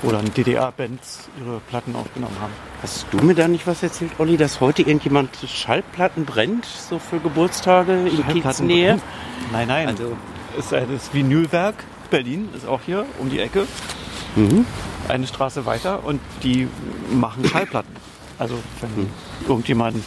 Wo 0.03 0.11
dann 0.11 0.33
DDR-Bands 0.33 1.29
ihre 1.41 1.61
Platten 1.69 1.95
aufgenommen 1.95 2.37
haben. 2.41 2.53
Hast 2.83 3.07
du 3.11 3.19
mir 3.19 3.35
da 3.35 3.49
nicht 3.49 3.67
was 3.67 3.83
erzählt, 3.83 4.13
Olli, 4.19 4.37
dass 4.37 4.61
heute 4.61 4.83
irgendjemand 4.83 5.31
Schallplatten 5.47 6.25
brennt, 6.25 6.65
so 6.65 6.99
für 6.99 7.19
Geburtstage 7.19 7.93
in 8.09 8.27
Kieznähe? 8.29 8.99
Nein, 9.53 9.69
nein. 9.69 9.89
Also- 9.89 10.17
es 10.59 10.65
ist 10.67 10.73
das 10.73 11.15
Vinylwerk 11.15 11.77
Berlin, 12.11 12.49
ist 12.57 12.67
auch 12.67 12.81
hier 12.85 13.07
um 13.21 13.31
die 13.31 13.39
Ecke. 13.39 13.67
Mhm. 14.35 14.65
Eine 15.09 15.27
Straße 15.27 15.65
weiter 15.67 16.05
und 16.05 16.21
die 16.43 16.67
machen 17.13 17.45
Schallplatten. 17.45 17.95
Also 18.39 18.57
wenn 18.81 19.05
Mhm. 19.05 19.11
irgendjemand 19.49 20.05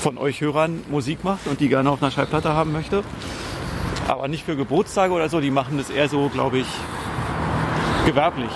von 0.00 0.18
euch 0.18 0.40
Hörern 0.40 0.82
Musik 0.90 1.22
macht 1.24 1.46
und 1.46 1.60
die 1.60 1.68
gerne 1.68 1.90
auf 1.90 2.02
einer 2.02 2.10
Schallplatte 2.10 2.52
haben 2.52 2.72
möchte, 2.72 3.04
aber 4.08 4.26
nicht 4.28 4.44
für 4.44 4.56
Geburtstage 4.56 5.12
oder 5.12 5.28
so, 5.28 5.40
die 5.40 5.50
machen 5.50 5.76
das 5.78 5.90
eher 5.90 6.08
so, 6.08 6.28
glaube 6.28 6.58
ich, 6.58 6.66
gewerblich 8.08 8.50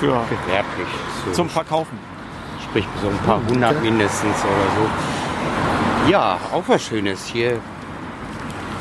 für 0.00 0.24
Gewerblich. 0.28 0.88
So, 1.24 1.32
zum 1.32 1.48
Verkaufen. 1.48 1.96
sprich 2.64 2.84
so 3.00 3.08
ein 3.08 3.18
paar 3.18 3.40
hundert 3.48 3.80
mindestens 3.80 4.36
oder 4.44 4.68
so. 4.76 6.10
Ja, 6.10 6.38
auch 6.52 6.64
was 6.66 6.82
Schönes. 6.82 7.26
Hier 7.26 7.60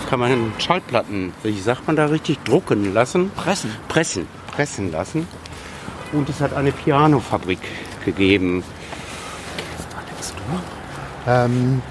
kann 0.09 0.20
man 0.20 0.53
Schallplatten, 0.57 1.34
wie 1.43 1.59
sagt 1.59 1.86
man 1.86 1.95
da 1.95 2.05
richtig, 2.05 2.43
drucken 2.43 2.95
lassen. 2.95 3.30
Pressen. 3.36 3.72
Pressen. 3.89 4.28
Pressen 4.51 4.91
lassen. 4.91 5.28
Und 6.13 6.28
es 6.30 6.41
hat 6.41 6.53
eine 6.53 6.72
Pianofabrik 6.72 7.59
gegeben. 8.03 8.63
Ähm, 11.28 11.84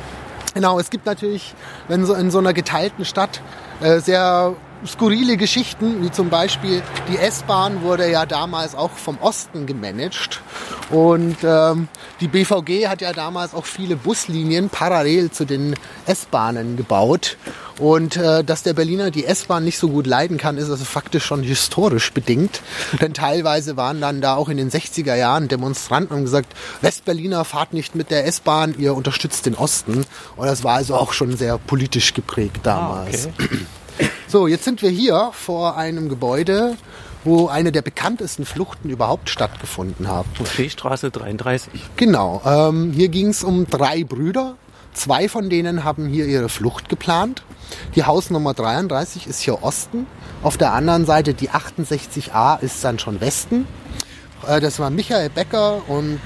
genau, 0.55 0.81
es 0.81 0.91
gibt 0.91 1.07
natürlich, 1.07 1.55
wenn 1.87 2.05
so 2.05 2.15
in 2.15 2.33
so 2.33 2.39
einer 2.39 2.55
geteilten 2.55 3.05
Stadt 3.05 3.41
äh, 3.81 4.01
sehr 4.01 4.57
skurrile 4.85 5.37
Geschichten, 5.37 6.03
wie 6.03 6.11
zum 6.11 6.29
Beispiel 6.29 6.83
die 7.09 7.17
S-Bahn 7.17 7.83
wurde 7.83 8.11
ja 8.11 8.27
damals 8.27 8.75
auch 8.75 8.91
vom 8.91 9.19
Osten 9.19 9.67
gemanagt 9.67 10.41
und 10.91 11.37
ähm, 11.43 11.89
die 12.21 12.29
BVG 12.29 12.89
hat 12.89 13.01
ja 13.01 13.13
damals 13.13 13.55
auch 13.55 13.67
viele 13.67 13.97
Buslinien 13.97 14.69
parallel 14.69 15.31
zu 15.31 15.45
den 15.45 15.75
S-Bahnen 16.07 16.77
gebaut 16.77 17.37
und 17.79 18.17
äh, 18.17 18.45
dass 18.45 18.63
der 18.63 18.73
Berliner 18.73 19.11
die 19.11 19.25
S-Bahn 19.25 19.65
nicht 19.65 19.79
so 19.79 19.89
gut 19.89 20.07
leiden 20.07 20.39
kann, 20.39 20.57
ist 20.57 20.71
also 20.71 20.85
faktisch 20.85 21.25
schon 21.25 21.43
historisch 21.43 22.13
bedingt, 22.13 22.63
denn 23.01 23.15
teilweise 23.15 23.77
waren 23.77 24.01
dann 24.01 24.21
da 24.21 24.37
auch 24.37 24.49
in 24.49 24.57
den 24.57 24.71
60er 24.71 25.15
Jahren 25.15 25.49
Demonstranten 25.49 26.17
und 26.17 26.25
gesagt, 26.25 26.55
Westberliner 26.81 27.45
fahrt 27.45 27.73
nicht 27.73 27.95
mit 27.95 28.11
der 28.11 28.27
S-Bahn, 28.27 28.75
ihr 28.79 28.95
unterstützt 28.95 29.47
den 29.47 29.55
Osten 29.55 30.07
und 30.37 30.47
das 30.47 30.65
war 30.65 30.75
also 30.75 30.95
auch 30.95 31.13
schon 31.13 31.37
sehr 31.37 31.59
politisch 31.59 32.15
geprägt 32.15 32.61
damals. 32.63 33.27
Ah, 33.27 33.31
okay. 33.39 33.59
So, 34.29 34.47
jetzt 34.49 34.65
sind 34.65 34.83
wir 34.83 34.91
hier 34.91 35.31
vor 35.33 35.77
einem 35.77 36.09
Gebäude, 36.09 36.77
wo 37.25 37.49
eine 37.49 37.73
der 37.73 37.83
bekanntesten 37.83 38.45
Fluchten 38.45 38.91
überhaupt 38.91 39.31
stattgefunden 39.31 40.09
haben. 40.09 40.29
Buffetstraße 40.37 41.11
33. 41.11 41.71
Genau, 41.97 42.43
ähm, 42.45 42.93
hier 42.93 43.09
ging 43.09 43.29
es 43.29 43.45
um 43.45 43.67
drei 43.69 44.05
Brüder. 44.05 44.57
Zwei 44.93 45.29
von 45.29 45.51
denen 45.51 45.85
haben 45.85 46.09
hier 46.09 46.27
ihre 46.27 46.49
Flucht 46.49 46.89
geplant. 46.89 47.43
Die 47.95 48.05
Hausnummer 48.05 48.55
33 48.55 49.27
ist 49.27 49.41
hier 49.41 49.63
Osten. 49.63 50.07
Auf 50.43 50.57
der 50.57 50.73
anderen 50.73 51.05
Seite 51.05 51.35
die 51.35 51.51
68a 51.51 52.61
ist 52.61 52.83
dann 52.85 52.99
schon 52.99 53.21
Westen. 53.21 53.67
Äh, 54.47 54.61
das 54.61 54.79
waren 54.79 54.95
Michael 54.95 55.31
Becker 55.31 55.83
und 55.89 56.21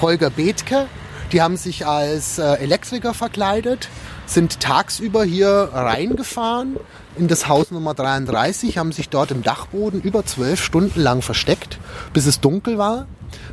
Holger 0.00 0.30
Bethke. 0.30 0.86
Die 1.32 1.42
haben 1.42 1.56
sich 1.56 1.86
als 1.86 2.38
äh, 2.38 2.54
Elektriker 2.54 3.14
verkleidet, 3.14 3.88
sind 4.26 4.60
tagsüber 4.60 5.24
hier 5.24 5.70
reingefahren 5.72 6.76
in 7.16 7.28
das 7.28 7.48
Haus 7.48 7.70
Nummer 7.70 7.94
33, 7.94 8.78
haben 8.78 8.92
sich 8.92 9.08
dort 9.08 9.30
im 9.30 9.42
Dachboden 9.42 10.00
über 10.00 10.24
zwölf 10.24 10.62
Stunden 10.62 11.00
lang 11.00 11.22
versteckt, 11.22 11.78
bis 12.12 12.26
es 12.26 12.40
dunkel 12.40 12.78
war. 12.78 13.06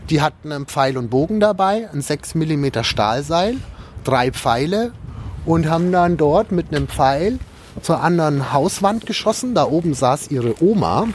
Die 0.09 0.21
hatten 0.21 0.51
einen 0.51 0.65
Pfeil 0.65 0.97
und 0.97 1.09
Bogen 1.09 1.39
dabei, 1.39 1.89
ein 1.91 2.01
6 2.01 2.35
mm 2.35 2.83
Stahlseil, 2.83 3.57
drei 4.03 4.31
Pfeile 4.31 4.93
und 5.45 5.69
haben 5.69 5.91
dann 5.91 6.17
dort 6.17 6.51
mit 6.51 6.69
einem 6.69 6.87
Pfeil 6.87 7.39
zur 7.81 8.01
anderen 8.01 8.51
Hauswand 8.51 9.05
geschossen. 9.05 9.55
Da 9.55 9.65
oben 9.65 9.93
saß 9.93 10.31
ihre 10.31 10.61
Oma. 10.61 11.07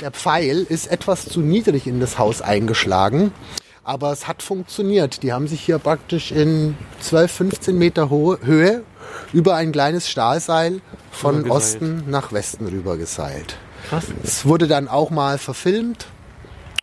Der 0.00 0.10
Pfeil 0.10 0.66
ist 0.68 0.90
etwas 0.90 1.26
zu 1.26 1.40
niedrig 1.40 1.86
in 1.86 2.00
das 2.00 2.18
Haus 2.18 2.42
eingeschlagen. 2.42 3.32
Aber 3.82 4.12
es 4.12 4.26
hat 4.26 4.42
funktioniert. 4.42 5.22
Die 5.22 5.32
haben 5.32 5.46
sich 5.46 5.60
hier 5.60 5.78
praktisch 5.78 6.32
in 6.32 6.76
12, 7.00 7.30
15 7.30 7.78
Meter 7.78 8.10
Höhe 8.10 8.82
über 9.32 9.54
ein 9.56 9.72
kleines 9.72 10.08
Stahlseil 10.08 10.80
von 11.10 11.50
Osten 11.50 12.04
nach 12.08 12.32
Westen 12.32 12.66
rüber 12.66 12.96
geseilt. 12.96 13.56
Krass. 13.88 14.04
Es 14.22 14.46
wurde 14.46 14.66
dann 14.66 14.88
auch 14.88 15.10
mal 15.10 15.38
verfilmt. 15.38 16.06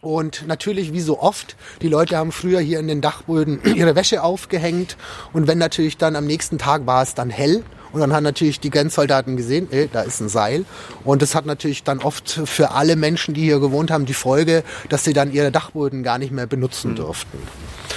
Und 0.02 0.48
natürlich, 0.48 0.94
wie 0.94 1.02
so 1.02 1.20
oft, 1.20 1.56
die 1.82 1.88
Leute 1.88 2.18
haben 2.18 2.32
früher 2.32 2.60
hier 2.60 2.80
in 2.80 2.88
den 2.88 3.02
Dachböden 3.02 3.62
ihre 3.76 3.96
Wäsche 3.96 4.24
aufgehängt. 4.24 4.98
Und 5.32 5.48
wenn 5.48 5.60
natürlich 5.60 5.98
dann 5.98 6.16
am 6.16 6.26
nächsten 6.26 6.58
Tag 6.58 6.88
war 6.88 7.04
es 7.04 7.14
dann 7.14 7.30
hell 7.30 7.64
und 7.92 8.00
dann 8.00 8.14
haben 8.14 8.24
natürlich 8.24 8.60
die 8.60 8.70
Grenzsoldaten 8.70 9.38
gesehen, 9.38 9.68
ey, 9.72 9.90
da 9.92 10.02
ist 10.02 10.22
ein 10.22 10.30
Seil. 10.30 10.66
Und 11.04 11.22
das 11.22 11.36
hat 11.36 11.46
natürlich 11.46 11.84
dann 11.84 12.00
oft 12.00 12.42
für 12.46 12.72
alle 12.72 12.96
Menschen, 12.96 13.34
die 13.34 13.42
hier 13.42 13.60
gewohnt 13.60 13.92
haben, 13.92 14.06
die 14.06 14.14
Folge, 14.14 14.64
dass 14.90 15.04
sie 15.04 15.12
dann 15.14 15.32
ihre 15.32 15.52
Dachböden 15.52 16.04
gar 16.04 16.18
nicht 16.18 16.32
mehr 16.32 16.48
benutzen 16.48 16.92
mhm. 16.92 16.96
durften. 16.96 17.38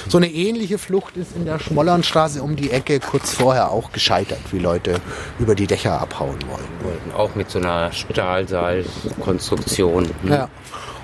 So 0.08 0.18
eine 0.18 0.30
ähnliche 0.30 0.78
Flucht 0.78 1.16
ist 1.16 1.36
in 1.36 1.44
der 1.44 1.58
Schmollernstraße 1.58 2.42
um 2.42 2.56
die 2.56 2.70
Ecke 2.70 3.00
kurz 3.00 3.32
vorher 3.32 3.70
auch 3.70 3.92
gescheitert, 3.92 4.40
wie 4.50 4.58
Leute 4.58 5.00
über 5.38 5.54
die 5.54 5.66
Dächer 5.66 6.00
abhauen 6.00 6.38
wollten. 6.48 7.12
Auch 7.16 7.34
mit 7.34 7.50
so 7.50 7.58
einer 7.58 7.92
Stahlseilkonstruktion. 7.92 10.10
Hm. 10.22 10.30
Ja. 10.30 10.48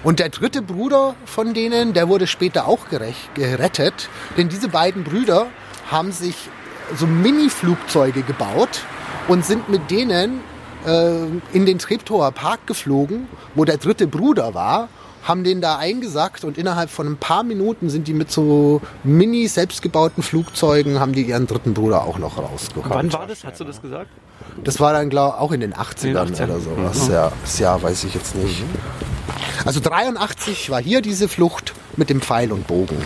Und 0.03 0.19
der 0.19 0.31
dritte 0.31 0.63
Bruder 0.63 1.15
von 1.27 1.53
denen, 1.55 1.93
der 1.93 2.09
wurde 2.09 2.27
später 2.27 2.67
auch 2.67 2.89
gerettet, 2.89 4.09
denn 4.37 4.49
diese 4.49 4.69
beiden 4.69 5.05
Brüder 5.05 5.47
haben 5.91 6.13
sich 6.13 6.49
so 6.97 7.07
Mini-Flugzeuge 7.07 8.23
gebaut 8.23 8.83
und 9.29 9.45
sind 9.45 9.69
mit 9.69 9.91
denen 9.91 10.41
äh, 10.87 11.25
in 11.53 11.67
den 11.67 11.79
Treptower 11.79 12.33
Park 12.33 12.67
geflogen, 12.67 13.29
wo 13.55 13.65
der 13.65 13.77
dritte 13.77 14.07
Bruder 14.07 14.55
war, 14.55 14.89
haben 15.23 15.45
den 15.45 15.61
da 15.61 15.77
eingesackt 15.77 16.45
und 16.45 16.57
innerhalb 16.57 16.91
von 16.91 17.07
ein 17.07 17.17
paar 17.17 17.43
Minuten 17.43 17.91
sind 17.91 18.09
die 18.09 18.15
mit 18.15 18.31
so 18.31 18.81
mini 19.05 19.47
selbstgebauten 19.49 20.23
Flugzeugen, 20.23 20.99
haben 20.99 21.13
die 21.13 21.23
ihren 21.23 21.47
dritten 21.47 21.75
Bruder 21.75 22.05
auch 22.05 22.19
noch 22.19 22.39
rausgeholt. 22.39 22.89
Wann 22.89 23.13
war 23.13 23.27
das? 23.27 23.45
Hast 23.45 23.61
du 23.61 23.65
das 23.65 23.83
gesagt? 23.83 24.09
Das 24.65 24.81
war 24.81 24.93
dann, 24.93 25.11
glaube 25.11 25.39
auch 25.39 25.53
in 25.53 25.61
den 25.61 25.75
80ern, 25.75 26.07
in 26.07 26.15
den 26.15 26.35
80ern. 26.35 26.45
oder 26.45 26.61
sowas. 26.61 27.09
Mhm. 27.09 27.15
Ja, 27.15 27.33
das 27.43 27.59
Jahr 27.59 27.83
weiß 27.83 28.05
ich 28.05 28.15
jetzt 28.15 28.35
nicht. 28.35 28.63
Also 29.65 29.81
83 29.81 30.71
war 30.71 30.81
hier 30.81 31.03
diese 31.03 31.29
Flucht 31.29 31.75
mit 31.97 32.09
dem 32.09 32.21
Pfeil 32.21 32.51
und 32.53 32.67
Bogen. 32.67 32.97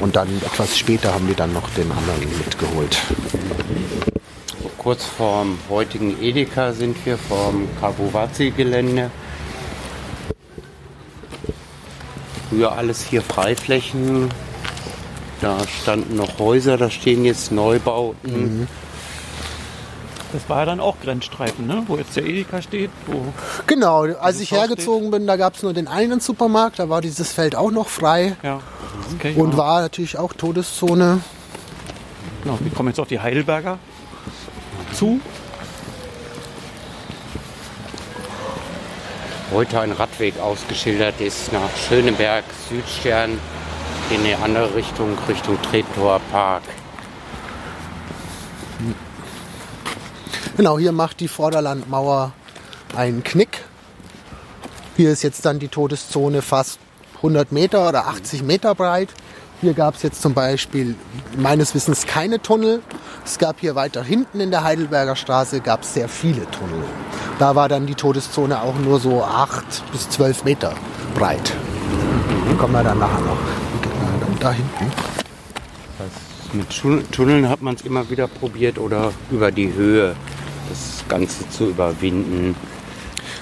Und 0.00 0.16
dann 0.16 0.28
etwas 0.38 0.78
später 0.78 1.12
haben 1.12 1.26
die 1.26 1.34
dann 1.34 1.52
noch 1.52 1.68
den 1.70 1.90
anderen 1.92 2.20
mitgeholt. 2.38 2.98
Kurz 4.78 5.04
vorm 5.04 5.58
heutigen 5.68 6.22
Edeka 6.22 6.72
sind 6.72 6.96
wir 7.04 7.18
vom 7.18 7.68
Kabuwazi-Gelände. 7.80 9.10
Früher 12.48 12.72
alles 12.72 13.04
hier 13.04 13.20
Freiflächen. 13.22 14.30
Da 15.40 15.58
standen 15.68 16.16
noch 16.16 16.38
Häuser, 16.38 16.76
da 16.76 16.90
stehen 16.90 17.24
jetzt 17.24 17.52
Neubauten. 17.52 18.60
Mhm. 18.60 18.66
Das 20.32 20.48
war 20.48 20.60
ja 20.60 20.66
dann 20.66 20.80
auch 20.80 20.96
Grenzstreifen, 21.02 21.66
ne? 21.66 21.82
wo 21.88 21.96
jetzt 21.96 22.14
der 22.16 22.24
Edeka 22.24 22.62
steht. 22.62 22.90
genau, 23.66 24.02
als 24.02 24.40
ich 24.40 24.52
hergezogen 24.52 25.08
steht. 25.08 25.12
bin, 25.12 25.26
da 25.26 25.36
gab 25.36 25.56
es 25.56 25.62
nur 25.62 25.72
den 25.72 25.88
einen 25.88 26.20
Supermarkt, 26.20 26.78
da 26.78 26.88
war 26.88 27.00
dieses 27.00 27.32
Feld 27.32 27.56
auch 27.56 27.72
noch 27.72 27.88
frei. 27.88 28.36
Ja. 28.42 28.60
Okay, 29.16 29.34
und 29.34 29.52
ja. 29.52 29.56
war 29.56 29.80
natürlich 29.80 30.18
auch 30.18 30.32
Todeszone. 30.32 31.20
Genau, 32.42 32.58
wir 32.60 32.70
kommen 32.72 32.90
jetzt 32.90 33.00
auf 33.00 33.08
die 33.08 33.18
Heidelberger 33.18 33.78
zu. 34.92 35.20
Heute 39.52 39.80
ein 39.80 39.90
Radweg 39.90 40.38
ausgeschildert 40.38 41.20
ist 41.20 41.52
nach 41.52 41.76
Schöneberg, 41.88 42.44
Südstern, 42.68 43.36
in 44.10 44.20
eine 44.20 44.38
andere 44.38 44.76
Richtung, 44.76 45.18
Richtung 45.28 45.60
Treptower 45.62 46.20
Park. 46.30 46.62
Genau, 50.60 50.78
hier 50.78 50.92
macht 50.92 51.20
die 51.20 51.28
Vorderlandmauer 51.28 52.32
einen 52.94 53.24
Knick. 53.24 53.64
Hier 54.94 55.10
ist 55.10 55.22
jetzt 55.22 55.46
dann 55.46 55.58
die 55.58 55.68
Todeszone 55.68 56.42
fast 56.42 56.78
100 57.16 57.50
Meter 57.50 57.88
oder 57.88 58.08
80 58.08 58.42
Meter 58.42 58.74
breit. 58.74 59.08
Hier 59.62 59.72
gab 59.72 59.94
es 59.94 60.02
jetzt 60.02 60.20
zum 60.20 60.34
Beispiel 60.34 60.96
meines 61.34 61.74
Wissens 61.74 62.06
keine 62.06 62.42
Tunnel. 62.42 62.82
Es 63.24 63.38
gab 63.38 63.58
hier 63.58 63.74
weiter 63.74 64.04
hinten 64.04 64.38
in 64.38 64.50
der 64.50 64.62
Heidelberger 64.62 65.16
Straße 65.16 65.60
gab 65.60 65.82
sehr 65.82 66.10
viele 66.10 66.44
Tunnel. 66.50 66.84
Da 67.38 67.54
war 67.54 67.70
dann 67.70 67.86
die 67.86 67.94
Todeszone 67.94 68.60
auch 68.60 68.76
nur 68.84 69.00
so 69.00 69.24
8 69.24 69.64
bis 69.92 70.10
12 70.10 70.44
Meter 70.44 70.74
breit. 71.14 71.54
Kommen 72.58 72.74
wir 72.74 72.84
dann 72.84 72.98
nachher 72.98 73.20
noch. 73.20 73.38
Da 74.40 74.52
hinten. 74.52 74.92
Mit 76.52 77.12
Tunneln 77.12 77.48
hat 77.48 77.62
man 77.62 77.76
es 77.76 77.80
immer 77.80 78.10
wieder 78.10 78.26
probiert 78.28 78.78
oder 78.78 79.12
über 79.30 79.50
die 79.50 79.72
Höhe 79.72 80.16
das 80.70 81.04
Ganze 81.08 81.48
zu 81.50 81.66
überwinden. 81.66 82.54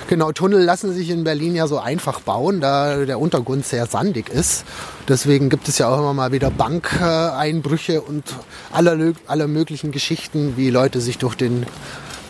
Genau, 0.08 0.32
Tunnel 0.32 0.64
lassen 0.64 0.92
sich 0.94 1.10
in 1.10 1.22
Berlin 1.22 1.54
ja 1.54 1.66
so 1.66 1.78
einfach 1.78 2.20
bauen, 2.20 2.62
da 2.62 3.04
der 3.04 3.20
Untergrund 3.20 3.66
sehr 3.66 3.86
sandig 3.86 4.30
ist. 4.30 4.64
Deswegen 5.06 5.50
gibt 5.50 5.68
es 5.68 5.76
ja 5.76 5.88
auch 5.88 5.98
immer 5.98 6.14
mal 6.14 6.32
wieder 6.32 6.50
Bankeinbrüche 6.50 8.00
und 8.00 8.24
aller, 8.72 9.12
aller 9.26 9.46
möglichen 9.48 9.92
Geschichten, 9.92 10.54
wie 10.56 10.70
Leute 10.70 11.02
sich 11.02 11.18
durch 11.18 11.34
den 11.34 11.66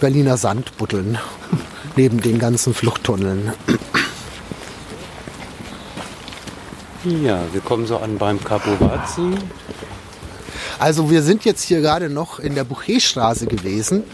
Berliner 0.00 0.36
Sand 0.36 0.76
buddeln, 0.76 1.18
neben 1.96 2.20
den 2.20 2.40
ganzen 2.40 2.74
Fluchttunneln. 2.74 3.52
Ja, 7.04 7.40
wir 7.52 7.60
kommen 7.60 7.86
so 7.86 7.98
an 7.98 8.18
beim 8.18 8.42
Kapovazi. 8.42 9.36
Also 10.78 11.10
wir 11.10 11.22
sind 11.22 11.44
jetzt 11.44 11.62
hier 11.62 11.80
gerade 11.80 12.08
noch 12.08 12.38
in 12.38 12.54
der 12.54 12.64
Boucherstraße 12.64 13.46
gewesen. 13.46 14.04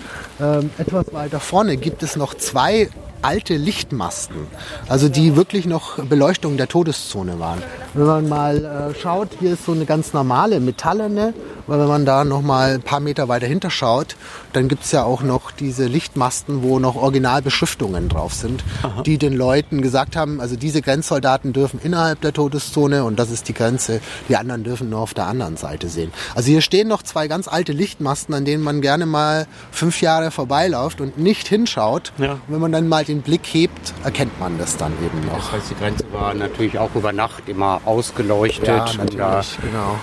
Ähm, 0.40 0.70
etwas 0.78 1.12
weiter 1.12 1.40
vorne 1.40 1.76
gibt 1.76 2.02
es 2.02 2.16
noch 2.16 2.34
zwei 2.34 2.88
alte 3.20 3.56
Lichtmasten, 3.56 4.46
also 4.88 5.08
die 5.08 5.34
wirklich 5.34 5.64
noch 5.64 5.98
Beleuchtung 5.98 6.56
der 6.58 6.68
Todeszone 6.68 7.38
waren. 7.38 7.62
Wenn 7.94 8.06
man 8.06 8.28
mal 8.28 8.64
äh, 8.64 9.00
schaut, 9.00 9.28
hier 9.40 9.54
ist 9.54 9.64
so 9.64 9.72
eine 9.72 9.86
ganz 9.86 10.12
normale 10.12 10.60
metallene, 10.60 11.32
weil 11.66 11.78
wenn 11.78 11.88
man 11.88 12.04
da 12.04 12.24
noch 12.24 12.42
mal 12.42 12.74
ein 12.74 12.82
paar 12.82 13.00
Meter 13.00 13.28
weiter 13.28 13.46
hinter 13.46 13.70
schaut, 13.70 14.16
dann 14.52 14.68
gibt 14.68 14.84
es 14.84 14.92
ja 14.92 15.04
auch 15.04 15.22
noch 15.22 15.50
diese 15.50 15.86
Lichtmasten, 15.86 16.62
wo 16.62 16.78
noch 16.78 16.96
Originalbeschriftungen 16.96 18.08
drauf 18.08 18.34
sind, 18.34 18.64
Aha. 18.82 19.02
die 19.02 19.18
den 19.18 19.34
Leuten 19.34 19.82
gesagt 19.82 20.16
haben, 20.16 20.40
also 20.40 20.56
diese 20.56 20.82
Grenzsoldaten 20.82 21.52
dürfen 21.52 21.80
innerhalb 21.82 22.20
der 22.20 22.32
Todeszone 22.32 23.04
und 23.04 23.18
das 23.18 23.30
ist 23.30 23.48
die 23.48 23.54
Grenze, 23.54 24.00
die 24.28 24.36
anderen 24.36 24.64
dürfen 24.64 24.90
nur 24.90 25.00
auf 25.00 25.14
der 25.14 25.26
anderen 25.26 25.56
Seite 25.56 25.88
sehen. 25.88 26.12
Also 26.34 26.50
hier 26.50 26.60
stehen 26.60 26.88
noch 26.88 27.02
zwei 27.02 27.28
ganz 27.28 27.48
alte 27.48 27.72
Lichtmasten, 27.72 28.34
an 28.34 28.44
denen 28.44 28.62
man 28.62 28.80
gerne 28.80 29.06
mal 29.06 29.46
fünf 29.70 30.00
Jahre 30.00 30.30
vorbeiläuft 30.30 31.00
und 31.00 31.18
nicht 31.18 31.48
hinschaut. 31.48 32.12
Ja. 32.18 32.32
Und 32.32 32.40
wenn 32.48 32.60
man 32.60 32.72
dann 32.72 32.88
mal 32.88 33.04
den 33.04 33.22
Blick 33.22 33.46
hebt, 33.46 33.94
erkennt 34.04 34.38
man 34.40 34.58
das 34.58 34.76
dann 34.76 34.92
eben 35.04 35.26
noch. 35.26 35.36
Das 35.36 35.52
heißt, 35.52 35.70
die 35.70 35.74
Grenze 35.74 36.04
war 36.12 36.34
natürlich 36.34 36.78
auch 36.78 36.94
über 36.94 37.12
Nacht 37.12 37.48
immer 37.48 37.80
ausgeleuchtet, 37.84 38.66
ja, 38.66 38.84
um 38.84 39.16
da 39.16 39.42
genau. 39.60 39.98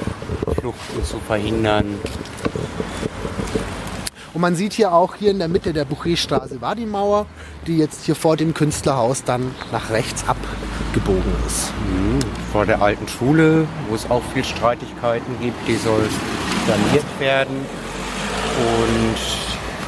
Fluchten 0.59 1.03
zu 1.03 1.19
verhindern. 1.19 1.50
Und 4.33 4.41
man 4.41 4.55
sieht 4.55 4.73
hier 4.73 4.93
auch, 4.93 5.15
hier 5.15 5.31
in 5.31 5.39
der 5.39 5.49
Mitte 5.49 5.73
der 5.73 5.85
Buchetstraße 5.85 6.61
war 6.61 6.75
die 6.75 6.85
Mauer, 6.85 7.25
die 7.67 7.77
jetzt 7.77 8.05
hier 8.05 8.15
vor 8.15 8.37
dem 8.37 8.53
Künstlerhaus 8.53 9.23
dann 9.23 9.53
nach 9.71 9.89
rechts 9.89 10.23
abgebogen 10.27 11.33
ist. 11.45 11.73
Mhm. 11.73 12.19
Vor 12.51 12.65
der 12.65 12.81
alten 12.81 13.07
Schule, 13.07 13.67
wo 13.89 13.95
es 13.95 14.09
auch 14.09 14.23
viel 14.33 14.43
Streitigkeiten 14.43 15.35
gibt, 15.41 15.67
die 15.67 15.75
soll 15.75 16.07
saniert 16.65 17.05
werden. 17.19 17.57
Und 18.57 19.17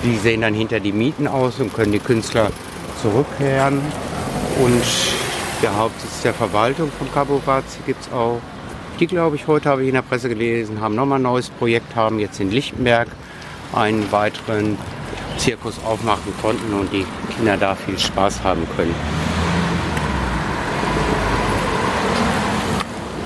die 0.03 0.17
sehen 0.17 0.41
dann 0.41 0.53
hinter 0.53 0.79
die 0.79 0.91
Mieten 0.91 1.27
aus 1.27 1.59
und 1.59 1.73
können 1.73 1.91
die 1.91 1.99
Künstler 1.99 2.49
zurückkehren. 3.01 3.79
Und 4.61 4.83
der 5.61 5.75
Hauptsitz 5.77 6.21
der 6.23 6.33
Verwaltung 6.33 6.91
von 6.97 7.11
Cabo 7.13 7.41
Vazi 7.45 7.79
gibt 7.85 8.01
es 8.01 8.11
auch. 8.11 8.39
Die, 9.03 9.07
glaube 9.07 9.35
ich, 9.35 9.47
heute 9.47 9.67
habe 9.67 9.81
ich 9.81 9.89
in 9.89 9.95
der 9.95 10.01
Presse 10.01 10.29
gelesen, 10.29 10.79
haben 10.79 10.95
nochmal 10.95 11.19
ein 11.19 11.23
neues 11.23 11.49
Projekt, 11.49 11.93
haben 11.93 12.19
jetzt 12.19 12.39
in 12.39 12.51
Lichtenberg 12.51 13.09
einen 13.73 14.09
weiteren 14.13 14.77
Zirkus 15.37 15.75
aufmachen 15.83 16.33
konnten 16.41 16.73
und 16.73 16.89
die 16.93 17.05
Kinder 17.35 17.57
da 17.57 17.75
viel 17.75 17.99
Spaß 17.99 18.45
haben 18.45 18.65
können. 18.77 18.95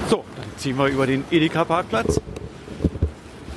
So, 0.10 0.24
dann 0.36 0.46
ziehen 0.58 0.80
wir 0.80 0.88
über 0.88 1.06
den 1.06 1.24
Edeka-Parkplatz. 1.30 2.20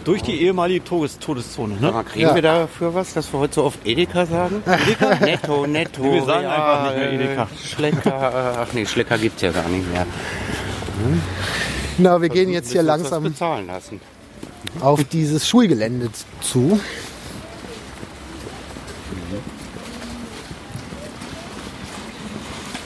durch 0.05 0.23
die 0.23 0.43
ehemalige 0.43 0.85
Todes 0.85 1.19
Todeszone. 1.21 1.77
Ne? 1.81 1.91
mal, 1.91 2.05
kriegen 2.05 2.27
Ja. 2.29 2.35
wir 2.35 2.43
dafür 2.43 2.93
was, 2.95 3.15
dass 3.15 3.33
wir 3.33 3.41
heute 3.41 3.55
so 3.55 3.65
oft 3.65 3.79
Edeka 3.87 4.27
sagen? 4.27 4.63
Edeka? 4.67 5.15
Netto, 5.25 5.67
netto. 5.67 6.03
Wir 6.05 6.23
sagen 6.25 6.47
einfach 6.47 6.85
nicht 6.85 6.97
mehr 6.99 7.13
Edeka. 7.13 7.49
Schlecker, 7.65 8.59
ach 8.61 8.73
nee, 8.75 8.85
Schlecker 8.85 9.17
gibt's 9.17 9.41
ja 9.41 9.53
gar 9.53 9.69
nicht 9.71 9.91
mehr. 9.91 10.05
Na, 12.01 12.21
wir 12.23 12.31
gehen 12.31 12.49
jetzt 12.51 12.73
hier 12.73 12.83
langsam 12.83 13.25
Das 13.25 13.33
bezahlen 13.33 13.67
lassen. 13.67 14.01
auf 14.81 15.05
dieses 15.05 15.47
Schulgelände 15.47 16.09
zu. 16.41 16.81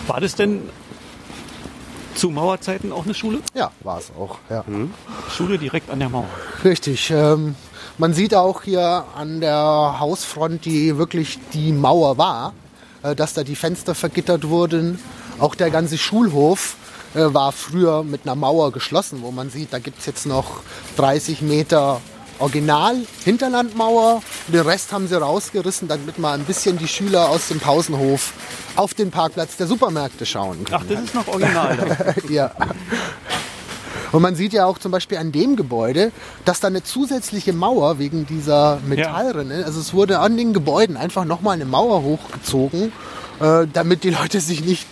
War 0.07 0.21
das 0.21 0.35
denn 0.35 0.63
zu 2.15 2.31
Mauerzeiten 2.31 2.93
auch 2.93 3.05
eine 3.05 3.15
Schule? 3.15 3.41
Ja, 3.55 3.71
war 3.81 3.99
es 3.99 4.11
auch. 4.19 4.39
Ja. 4.51 4.65
Schule 5.31 5.59
direkt 5.59 5.91
an 5.91 5.99
der 6.01 6.09
Mauer. 6.09 6.29
Richtig. 6.65 7.11
Ähm, 7.11 7.55
man 7.99 8.13
sieht 8.15 8.35
auch 8.35 8.63
hier 8.63 9.05
an 9.17 9.41
der 9.41 9.97
Hausfront, 10.01 10.65
die 10.65 10.99
wirklich 10.99 11.39
die 11.53 11.73
Mauer 11.73 12.19
war, 12.19 12.53
äh, 13.03 13.15
dass 13.15 13.35
da 13.35 13.45
die 13.45 13.57
Fenster 13.57 13.95
vergittert 13.95 14.49
wurden. 14.49 14.99
Auch 15.39 15.55
der 15.55 15.71
ganze 15.71 15.99
Schulhof 15.99 16.77
war 17.15 17.53
früher 17.53 18.03
mit 18.03 18.23
einer 18.25 18.35
Mauer 18.35 18.73
geschlossen, 18.73 19.19
wo 19.23 19.31
man 19.31 19.51
sieht, 19.51 19.73
da 19.73 19.79
gibt 19.79 20.01
es 20.01 20.07
jetzt 20.07 20.27
noch 20.27 20.61
30 20.97 21.43
Meter 21.43 22.01
Original 22.39 22.97
Hinterlandmauer. 23.25 24.23
Den 24.49 24.61
Rest 24.61 24.93
haben 24.93 25.07
sie 25.07 25.19
rausgerissen, 25.21 25.89
damit 25.89 26.19
man 26.19 26.41
ein 26.41 26.45
bisschen 26.45 26.79
die 26.79 26.89
Schüler 26.89 27.29
aus 27.29 27.49
dem 27.49 27.61
Pausenhof 27.61 28.33
auf 28.77 28.95
den 28.95 29.11
Parkplatz 29.11 29.57
der 29.57 29.67
Supermärkte 29.67 30.27
schauen 30.27 30.65
können. 30.65 30.83
Ach, 30.83 30.85
das 30.89 31.05
ist 31.05 31.15
noch 31.15 31.29
original. 31.29 32.15
Ja. 32.29 32.51
Und 34.13 34.23
man 34.23 34.37
sieht 34.37 34.53
ja 34.53 34.67
auch 34.67 34.79
zum 34.79 34.93
Beispiel 34.93 35.19
an 35.19 35.33
dem 35.33 35.57
Gebäude, 35.57 36.13
dass 36.45 36.61
da 36.61 36.69
eine 36.69 36.85
zusätzliche 36.85 37.53
Mauer 37.53 37.99
wegen 37.99 38.27
dieser 38.27 38.79
Metallrinne, 38.87 39.65
also 39.65 39.81
es 39.81 39.93
wurde 39.93 40.21
an 40.21 40.37
den 40.37 40.53
Gebäuden 40.53 40.97
einfach 40.97 41.25
nochmal 41.25 41.55
eine 41.55 41.65
Mauer 41.65 42.03
hochgezogen, 42.03 42.93
äh, 43.41 43.67
damit 43.73 44.05
die 44.05 44.11
Leute 44.11 44.41
sich 44.41 44.65
nicht 44.65 44.87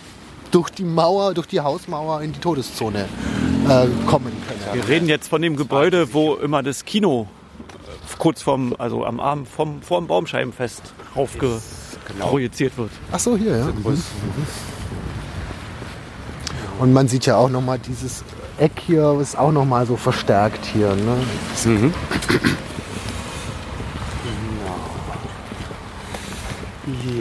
durch 0.53 0.69
die 0.69 0.83
Mauer, 0.83 1.33
durch 1.33 1.47
die 1.47 1.59
Hausmauer 1.59 2.21
in 2.21 2.31
die 2.31 2.39
Todeszone 2.39 3.05
äh, 3.67 3.87
kommen 4.07 4.31
können. 4.47 4.59
Wir 4.73 4.87
reden 4.87 5.07
jetzt 5.07 5.27
von 5.27 5.41
dem 5.41 5.55
Gebäude, 5.55 6.13
wo 6.13 6.35
immer 6.35 6.61
das 6.61 6.85
Kino 6.85 7.27
kurz 8.19 8.41
vorm, 8.41 8.75
also 8.77 9.05
am 9.05 9.19
Abend 9.19 9.47
vom, 9.47 9.81
vorm 9.81 10.07
Baumscheibenfest 10.07 10.93
aufgeprojiziert 11.15 12.77
wird. 12.77 12.91
Ach 13.11 13.19
so, 13.19 13.35
hier, 13.35 13.57
ja. 13.57 13.73
Und 16.79 16.93
man 16.93 17.07
sieht 17.07 17.25
ja 17.25 17.35
auch 17.37 17.49
nochmal 17.49 17.79
dieses 17.79 18.23
Eck 18.57 18.73
hier, 18.85 19.17
ist 19.19 19.37
auch 19.37 19.51
nochmal 19.51 19.85
so 19.85 19.97
verstärkt 19.97 20.65
hier. 20.65 20.95
Ne? 20.95 21.17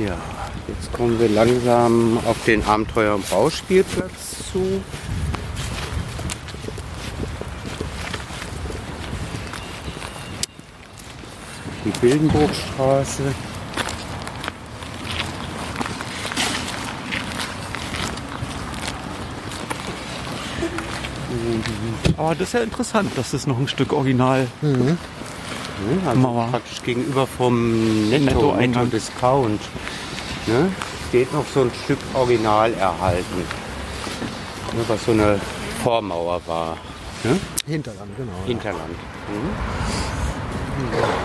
Ja, 0.07 0.17
jetzt 0.93 0.99
kommen 0.99 1.19
wir 1.19 1.29
langsam 1.29 2.19
auf 2.27 2.37
den 2.45 2.63
Abenteuer- 2.65 3.15
und 3.15 3.29
Bauspielplatz 3.31 4.53
zu. 4.53 4.81
Die 11.85 11.91
Bildenburgstraße. 12.01 13.23
Aber 22.17 22.35
das 22.35 22.49
ist 22.49 22.55
ja 22.55 22.61
interessant, 22.61 23.11
dass 23.17 23.33
das 23.33 23.47
noch 23.47 23.59
ein 23.59 23.67
Stück 23.67 23.93
Original 23.93 24.47
Ja, 24.63 26.11
also 26.11 26.21
Mauer. 26.21 26.49
praktisch 26.51 26.83
gegenüber 26.83 27.27
vom 27.27 28.09
Netto, 28.11 28.55
Netto. 28.55 28.85
Discount. 28.85 29.61
Ne? 30.47 30.73
Steht 31.09 31.33
noch 31.33 31.45
so 31.55 31.63
ein 31.63 31.71
Stück 31.85 31.99
Original 32.15 32.73
erhalten. 32.75 33.45
Ne, 34.73 34.85
was 34.89 35.05
so 35.05 35.13
eine 35.13 35.41
Vormauer 35.83 36.41
war. 36.47 36.77
Ne? 37.25 37.39
Hinterland, 37.67 38.17
genau. 38.17 38.33
Hinterland. 38.47 38.95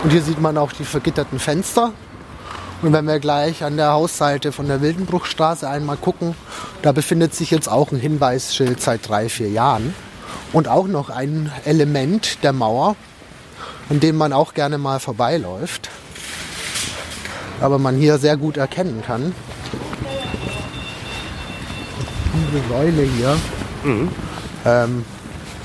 Und 0.04 0.10
hier 0.10 0.22
sieht 0.22 0.40
man 0.40 0.56
auch 0.56 0.72
die 0.72 0.84
vergitterten 0.84 1.38
Fenster. 1.38 1.92
Und 2.80 2.92
wenn 2.92 3.06
wir 3.06 3.18
gleich 3.18 3.64
an 3.64 3.76
der 3.76 3.90
Hausseite 3.92 4.52
von 4.52 4.68
der 4.68 4.80
Wildenbruchstraße 4.80 5.68
einmal 5.68 5.96
gucken, 5.96 6.34
da 6.82 6.92
befindet 6.92 7.34
sich 7.34 7.50
jetzt 7.50 7.68
auch 7.68 7.90
ein 7.90 7.98
Hinweisschild 7.98 8.80
seit 8.80 9.08
drei, 9.08 9.28
vier 9.28 9.48
Jahren. 9.48 9.94
Und 10.52 10.68
auch 10.68 10.86
noch 10.86 11.10
ein 11.10 11.50
Element 11.64 12.44
der 12.44 12.52
Mauer, 12.52 12.94
an 13.90 13.98
dem 13.98 14.16
man 14.16 14.32
auch 14.32 14.54
gerne 14.54 14.78
mal 14.78 15.00
vorbeiläuft. 15.00 15.90
Aber 17.60 17.78
man 17.78 17.96
hier 17.96 18.18
sehr 18.18 18.36
gut 18.36 18.56
erkennen 18.56 19.02
kann. 19.06 19.34
Diese 22.34 22.68
Säule 22.68 23.02
hier. 23.02 23.36
Ähm, 24.64 25.04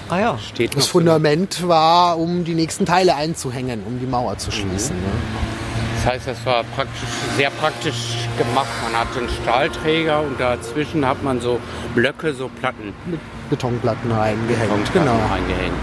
Ah 0.10 0.20
ja. 0.20 0.38
Steht 0.38 0.76
das 0.76 0.88
Fundament 0.88 1.68
war, 1.68 2.20
um 2.20 2.44
die 2.44 2.54
nächsten 2.54 2.86
Teile 2.86 3.16
einzuhängen, 3.16 3.82
um 3.88 4.00
die 4.00 4.06
Mauer 4.06 4.38
zu 4.38 4.52
schließen. 4.52 4.96
Ne? 4.96 5.02
Das 6.04 6.14
heißt, 6.14 6.28
das 6.28 6.46
war 6.46 6.64
praktisch, 6.76 7.00
sehr 7.38 7.50
praktisch 7.50 8.28
gemacht. 8.38 8.68
Man 8.84 9.00
hatte 9.00 9.20
einen 9.20 9.30
Stahlträger 9.42 10.20
und 10.22 10.40
dazwischen 10.40 11.06
hat 11.08 11.24
man 11.24 11.40
so 11.40 11.60
Blöcke, 11.96 12.34
so 12.34 12.50
Platten, 12.60 12.94
Mit 13.06 13.20
Betonplatten 13.50 14.12
reingehängt. 14.12 14.70
Betonplatten 14.70 14.94
Genau. 14.94 15.34
eingehängt. 15.34 15.74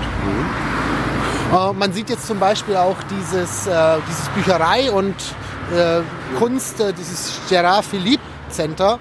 Äh, 1.52 1.72
man 1.78 1.92
sieht 1.92 2.10
jetzt 2.10 2.26
zum 2.26 2.38
Beispiel 2.38 2.76
auch 2.76 2.96
dieses, 3.10 3.66
äh, 3.66 3.96
dieses 4.08 4.28
Bücherei- 4.36 4.90
und 4.90 5.14
äh, 5.76 6.02
Kunst, 6.38 6.80
äh, 6.80 6.92
dieses 6.92 7.40
Gerard 7.48 7.84
Philippe 7.84 8.22
Center. 8.51 8.98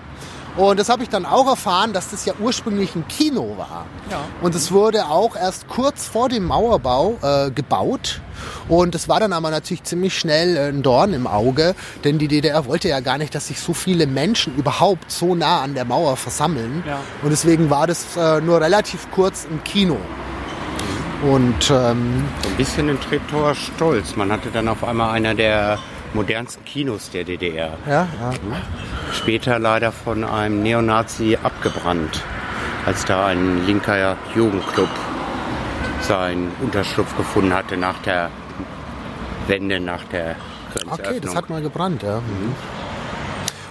Und 0.58 0.80
das 0.80 0.90
habe 0.90 1.04
ich 1.04 1.10
dann 1.10 1.26
auch 1.26 1.48
erfahren, 1.48 1.94
dass 1.94 2.10
das 2.10 2.26
ja 2.26 2.34
ursprünglich 2.40 2.96
ein 2.96 3.08
Kino 3.08 3.56
war. 3.58 3.86
Ja. 4.10 4.20
Und 4.42 4.56
es 4.56 4.72
wurde 4.72 5.06
auch 5.06 5.36
erst 5.36 5.68
kurz 5.68 6.06
vor 6.06 6.28
dem 6.28 6.46
Mauerbau 6.46 7.18
äh, 7.22 7.52
gebaut. 7.52 8.20
Und 8.68 8.96
es 8.96 9.08
war 9.08 9.20
dann 9.20 9.32
aber 9.32 9.52
natürlich 9.52 9.84
ziemlich 9.84 10.18
schnell 10.18 10.58
äh, 10.58 10.68
ein 10.70 10.82
Dorn 10.82 11.14
im 11.14 11.28
Auge, 11.28 11.76
denn 12.04 12.18
die 12.18 12.28
DDR 12.28 12.66
wollte 12.66 12.90
ja 12.90 13.00
gar 13.00 13.18
nicht, 13.18 13.34
dass 13.36 13.48
sich 13.48 13.60
so 13.60 13.74
viele 13.74 14.08
Menschen 14.08 14.56
überhaupt 14.58 15.12
so 15.12 15.36
nah 15.36 15.62
an 15.62 15.76
der 15.76 15.86
Mauer 15.86 16.18
versammeln. 16.18 16.84
Ja. 16.86 17.00
Und 17.22 17.30
deswegen 17.30 17.70
war 17.70 17.88
das 17.88 18.18
äh, 18.18 18.42
nur 18.42 18.60
relativ 18.60 19.10
kurz 19.12 19.46
im 19.50 19.64
Kino. 19.64 19.98
Und 21.22 21.70
ähm, 21.70 22.26
ein 22.46 22.56
bisschen 22.58 22.90
in 22.90 23.00
Treptower 23.00 23.54
Stolz. 23.54 24.16
Man 24.16 24.32
hatte 24.32 24.50
dann 24.52 24.68
auf 24.68 24.84
einmal 24.84 25.12
einer 25.12 25.36
der 25.36 25.78
modernsten 26.14 26.66
Kinos 26.66 27.10
der 27.12 27.24
DDR. 27.24 27.78
ja, 27.86 28.08
ja. 28.20 28.32
Später 29.14 29.60
leider 29.60 29.92
von 29.92 30.24
einem 30.24 30.64
Neonazi 30.64 31.38
abgebrannt, 31.42 32.24
als 32.86 33.06
da 33.06 33.28
ein 33.28 33.66
linker 33.66 34.18
Jugendclub 34.36 34.90
seinen 36.02 36.52
Unterschlupf 36.62 37.16
gefunden 37.18 37.54
hatte 37.54 37.78
nach 37.78 38.00
der 38.02 38.30
Wende, 39.48 39.80
nach 39.80 40.04
der 40.06 40.36
Grenzöffnung. 40.74 41.08
Okay, 41.08 41.20
das 41.20 41.36
hat 41.36 41.50
mal 41.50 41.62
gebrannt, 41.62 42.04
ja. 42.04 42.22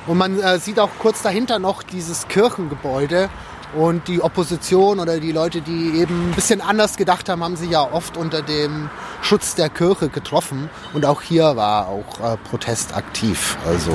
Und 0.07 0.19
man 0.19 0.39
äh, 0.41 0.59
sieht 0.59 0.81
auch 0.81 0.91
kurz 0.99 1.23
dahinter 1.23 1.59
noch 1.59 1.83
dieses 1.83 2.29
Kirchengebäude. 2.29 3.29
Und 3.75 4.09
die 4.09 4.23
Opposition 4.23 4.99
oder 4.99 5.21
die 5.21 5.33
Leute, 5.33 5.61
die 5.61 6.01
eben 6.01 6.31
ein 6.31 6.35
bisschen 6.35 6.63
anders 6.63 6.97
gedacht 6.97 7.29
haben, 7.29 7.45
haben 7.45 7.57
sich 7.57 7.71
ja 7.71 7.83
oft 7.83 8.17
unter 8.17 8.41
dem 8.41 8.89
Schutz 9.21 9.55
der 9.57 9.69
Kirche 9.69 10.09
getroffen. 10.09 10.71
Und 10.95 11.05
auch 11.05 11.21
hier 11.21 11.55
war 11.57 11.89
auch 11.89 12.33
äh, 12.33 12.37
Protest 12.49 12.97
aktiv. 12.97 13.59
Also 13.67 13.93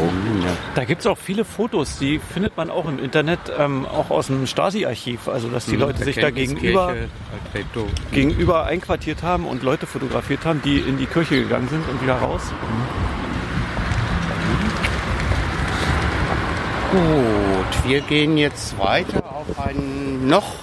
Da 0.76 0.86
gibt 0.86 1.02
es 1.02 1.08
auch 1.08 1.18
viele 1.18 1.44
Fotos, 1.44 1.98
die 1.98 2.20
findet 2.20 2.56
man 2.56 2.70
auch 2.70 2.86
im 2.86 3.00
Internet, 3.00 3.40
ähm, 3.58 3.88
auch 3.88 4.12
aus 4.12 4.28
dem 4.28 4.46
Stasi-Archiv. 4.46 5.28
Also, 5.28 5.50
dass 5.50 5.66
die 5.66 5.76
Leute 5.76 6.04
sich 6.04 6.18
da 6.18 6.30
gegenüber, 6.30 6.94
Treptow. 7.52 7.88
gegenüber 8.12 8.66
einquartiert 8.66 9.24
haben 9.24 9.48
und 9.48 9.64
Leute 9.64 9.88
fotografiert 9.88 10.46
haben, 10.46 10.62
die 10.64 10.80
in 10.80 10.98
die 10.98 11.08
Kirche 11.08 11.36
gegangen 11.42 11.68
sind 11.68 11.84
und 11.90 12.02
wieder 12.02 12.16
raus. 12.16 12.42
Gut, 16.92 17.90
wir 17.90 18.02
gehen 18.02 18.38
jetzt 18.38 18.78
weiter 18.78 19.33
auf 19.50 19.66
einen 19.66 20.28
noch, 20.28 20.56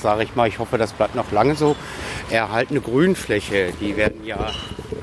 sage 0.00 0.24
ich 0.24 0.34
mal, 0.34 0.48
ich 0.48 0.58
hoffe, 0.58 0.78
das 0.78 0.92
bleibt 0.92 1.14
noch 1.14 1.30
lange 1.32 1.54
so, 1.54 1.76
erhaltene 2.30 2.80
Grünfläche. 2.80 3.72
Die 3.80 3.96
werden 3.96 4.24
ja 4.24 4.50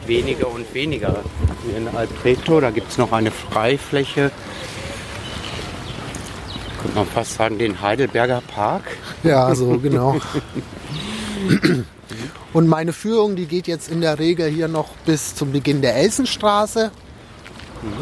weniger 0.05 0.49
und 0.49 0.73
weniger. 0.73 1.23
Hier 1.65 1.77
in 1.77 1.87
Alpreto, 1.87 2.59
da 2.59 2.71
gibt 2.71 2.91
es 2.91 2.97
noch 2.97 3.11
eine 3.11 3.31
Freifläche. 3.31 4.31
Könnte 6.81 6.97
man 6.97 7.05
fast 7.07 7.35
sagen, 7.35 7.59
den 7.59 7.81
Heidelberger 7.81 8.41
Park. 8.41 8.83
Ja, 9.23 9.53
so 9.53 9.77
genau. 9.77 10.19
Und 12.53 12.67
meine 12.67 12.91
Führung, 12.91 13.35
die 13.37 13.45
geht 13.45 13.67
jetzt 13.67 13.89
in 13.89 14.01
der 14.01 14.19
Regel 14.19 14.49
hier 14.49 14.67
noch 14.67 14.89
bis 15.05 15.35
zum 15.35 15.53
Beginn 15.53 15.81
der 15.81 15.95
Elsenstraße. 15.95 16.91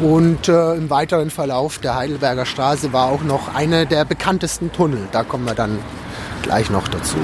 Und 0.02 0.48
äh, 0.48 0.74
im 0.74 0.90
weiteren 0.90 1.30
Verlauf 1.30 1.78
der 1.78 1.94
Heidelberger 1.94 2.44
Straße 2.44 2.92
war 2.92 3.06
auch 3.06 3.22
noch 3.22 3.54
eine 3.54 3.86
der 3.86 4.04
bekanntesten 4.04 4.72
Tunnel. 4.72 5.08
Da 5.12 5.22
kommen 5.22 5.46
wir 5.46 5.54
dann 5.54 5.78
gleich 6.42 6.70
noch 6.70 6.88
dazu. 6.88 7.16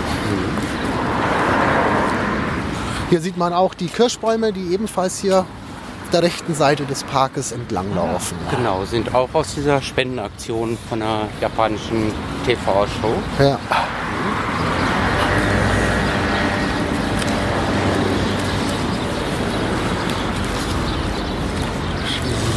Hier 3.10 3.20
sieht 3.20 3.36
man 3.36 3.52
auch 3.52 3.74
die 3.74 3.86
Kirschbäume, 3.86 4.52
die 4.52 4.72
ebenfalls 4.72 5.18
hier 5.18 5.40
auf 5.40 6.10
der 6.12 6.22
rechten 6.22 6.54
Seite 6.54 6.84
des 6.84 7.04
Parkes 7.04 7.52
entlanglaufen. 7.52 8.36
Genau, 8.50 8.84
sind 8.84 9.14
auch 9.14 9.28
aus 9.34 9.54
dieser 9.54 9.82
Spendenaktion 9.82 10.78
von 10.88 11.02
einer 11.02 11.28
japanischen 11.40 12.12
TV-Show. 12.46 13.14
Ja. 13.38 13.58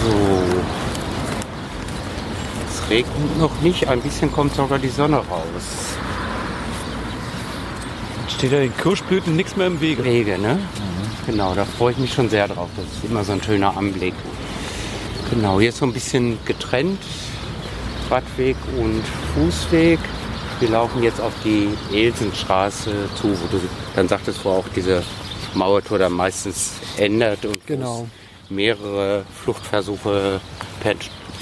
So. 0.04 0.16
Es 2.68 2.90
regnet 2.90 3.38
noch 3.38 3.62
nicht, 3.62 3.88
ein 3.88 4.02
bisschen 4.02 4.32
kommt 4.32 4.56
sogar 4.56 4.80
die 4.80 4.90
Sonne 4.90 5.18
raus. 5.18 5.96
Steht 8.28 8.52
ja 8.52 8.60
den 8.60 8.76
Kirschblüten 8.78 9.36
nichts 9.36 9.56
mehr 9.56 9.68
im 9.68 9.82
Wege. 9.82 10.04
Wege, 10.04 10.38
ne? 10.38 10.60
Genau, 11.26 11.54
da 11.54 11.66
freue 11.66 11.92
ich 11.92 11.98
mich 11.98 12.14
schon 12.14 12.30
sehr 12.30 12.48
drauf. 12.48 12.70
Das 12.76 12.86
ist 12.86 13.04
immer 13.04 13.24
so 13.24 13.34
ein 13.34 13.44
schöner 13.44 13.76
Anblick. 13.76 14.14
Genau, 15.30 15.60
hier 15.60 15.70
ist 15.70 15.78
so 15.78 15.86
ein 15.86 15.94
bisschen 15.94 16.40
getrennt, 16.46 17.02
Radweg 18.10 18.56
und 18.80 19.04
Fußweg. 19.36 20.00
Wir 20.60 20.70
laufen 20.70 21.04
jetzt 21.04 21.22
auf 21.22 21.34
die 21.44 21.70
Elsenstraße 21.94 22.92
zu, 23.16 23.30
wo 23.30 23.48
du 23.52 23.62
dann 23.96 24.08
sagtest, 24.08 24.44
wo 24.44 24.50
auch 24.50 24.66
diese 24.76 25.04
Mauertour 25.54 26.00
dann 26.00 26.14
meistens 26.14 26.74
ändert 26.98 27.46
und 27.46 27.66
Genau. 27.68 28.08
Mehrere 28.50 29.26
Fluchtversuche 29.44 30.42
per 30.82 30.96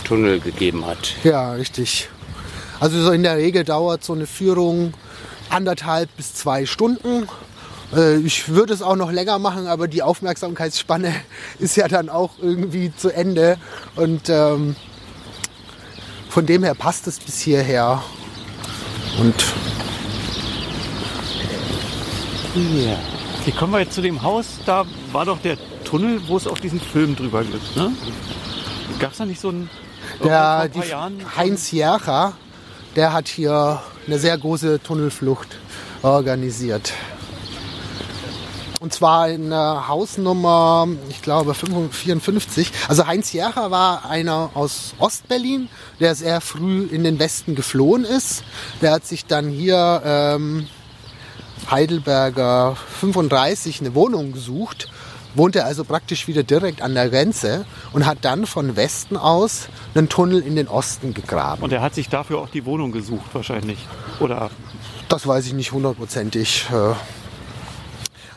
Tunnel 0.03 0.39
gegeben 0.39 0.85
hat. 0.85 1.15
Ja, 1.23 1.53
richtig. 1.53 2.09
Also 2.79 3.01
so 3.01 3.11
in 3.11 3.23
der 3.23 3.38
Regel 3.38 3.63
dauert 3.63 4.03
so 4.03 4.13
eine 4.13 4.27
Führung 4.27 4.93
anderthalb 5.49 6.15
bis 6.17 6.34
zwei 6.34 6.65
Stunden. 6.65 7.27
Äh, 7.95 8.17
Ich 8.17 8.49
würde 8.49 8.73
es 8.73 8.81
auch 8.81 8.95
noch 8.95 9.11
länger 9.11 9.39
machen, 9.39 9.67
aber 9.67 9.88
die 9.88 10.03
Aufmerksamkeitsspanne 10.03 11.13
ist 11.59 11.75
ja 11.77 11.88
dann 11.88 12.09
auch 12.09 12.31
irgendwie 12.41 12.93
zu 12.95 13.09
Ende. 13.13 13.57
Und 13.95 14.29
ähm, 14.29 14.75
von 16.29 16.45
dem 16.45 16.63
her 16.63 16.75
passt 16.75 17.07
es 17.07 17.19
bis 17.19 17.39
hierher. 17.39 18.03
Und 19.19 19.34
Ja. 22.55 22.97
Hier 23.43 23.53
kommen 23.53 23.73
wir 23.73 23.79
jetzt 23.79 23.93
zu 23.93 24.01
dem 24.01 24.21
Haus, 24.23 24.45
da 24.65 24.84
war 25.13 25.23
doch 25.25 25.39
der 25.39 25.57
Tunnel, 25.88 26.19
wo 26.27 26.35
es 26.35 26.47
auf 26.47 26.59
diesen 26.59 26.81
Film 26.81 27.15
drüber 27.15 27.43
gibt. 27.43 27.76
Ne? 27.77 27.91
Gab 28.99 29.11
es 29.14 29.18
da 29.18 29.26
nicht 29.26 29.39
so 29.39 29.49
einen... 29.49 29.69
der, 30.23 30.68
die? 30.68 30.81
Heinz 30.81 31.72
Jercher, 31.72 32.34
der 32.95 33.14
hat 33.14 33.27
hier 33.27 33.81
eine 34.05 34.19
sehr 34.19 34.38
große 34.38 34.81
Tunnelflucht 34.84 35.47
organisiert. 36.01 36.93
Und 38.80 38.93
zwar 38.93 39.30
in 39.30 39.53
Hausnummer, 39.53 40.88
ich 41.09 41.22
glaube 41.22 41.53
54. 41.53 42.72
Also 42.88 43.07
Heinz 43.07 43.34
Jercher 43.34 43.72
war 43.72 44.09
einer 44.09 44.51
aus 44.53 44.93
Ostberlin, 44.99 45.68
der 45.99 46.15
sehr 46.15 46.41
früh 46.41 46.84
in 46.84 47.03
den 47.03 47.18
Westen 47.18 47.55
geflohen 47.55 48.03
ist. 48.03 48.43
Der 48.81 48.91
hat 48.91 49.05
sich 49.05 49.26
dann 49.26 49.49
hier 49.49 50.01
ähm, 50.05 50.68
Heidelberger 51.72 52.77
35 52.99 53.81
eine 53.81 53.95
Wohnung 53.95 54.31
gesucht, 54.31 54.89
wohnte 55.38 55.64
also 55.64 55.84
praktisch 55.84 56.27
wieder 56.27 56.43
direkt 56.43 56.81
an 56.81 56.93
der 56.93 57.09
Grenze 57.09 57.65
und 57.93 58.05
hat 58.05 58.19
dann 58.22 58.45
von 58.45 58.76
Westen 58.76 59.18
aus 59.18 59.69
einen 59.95 60.09
Tunnel 60.09 60.41
in 60.41 60.55
den 60.55 60.68
Osten 60.68 61.14
gegraben. 61.14 61.64
Und 61.64 61.72
er 61.72 61.81
hat 61.81 61.95
sich 61.95 62.09
dafür 62.09 62.39
auch 62.39 62.49
die 62.49 62.65
Wohnung 62.65 62.91
gesucht 62.91 63.34
wahrscheinlich. 63.34 63.80
Oder 64.19 64.49
Das 65.09 65.27
weiß 65.27 65.45
ich 65.45 65.53
nicht 65.53 65.72
hundertprozentig. 65.72 66.68
äh. 66.72 66.93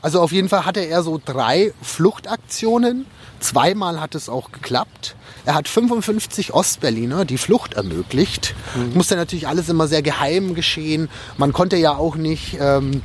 Also 0.02 0.20
auf 0.20 0.32
jeden 0.32 0.48
Fall 0.48 0.64
hatte 0.64 0.80
er 0.80 1.02
so 1.02 1.20
drei 1.22 1.72
Fluchtaktionen. 1.82 3.06
Zweimal 3.38 4.00
hat 4.00 4.14
es 4.14 4.28
auch 4.28 4.50
geklappt. 4.52 5.14
Er 5.46 5.54
hat 5.54 5.68
55 5.68 6.52
Ostberliner 6.52 7.24
die 7.24 7.38
Flucht 7.38 7.74
ermöglicht. 7.74 8.54
Musste 8.94 9.16
natürlich 9.16 9.48
alles 9.48 9.68
immer 9.68 9.88
sehr 9.88 10.02
geheim 10.02 10.54
geschehen. 10.54 11.08
Man 11.38 11.52
konnte 11.52 11.76
ja 11.76 11.96
auch 11.96 12.16
nicht 12.16 12.58
ähm, 12.60 13.02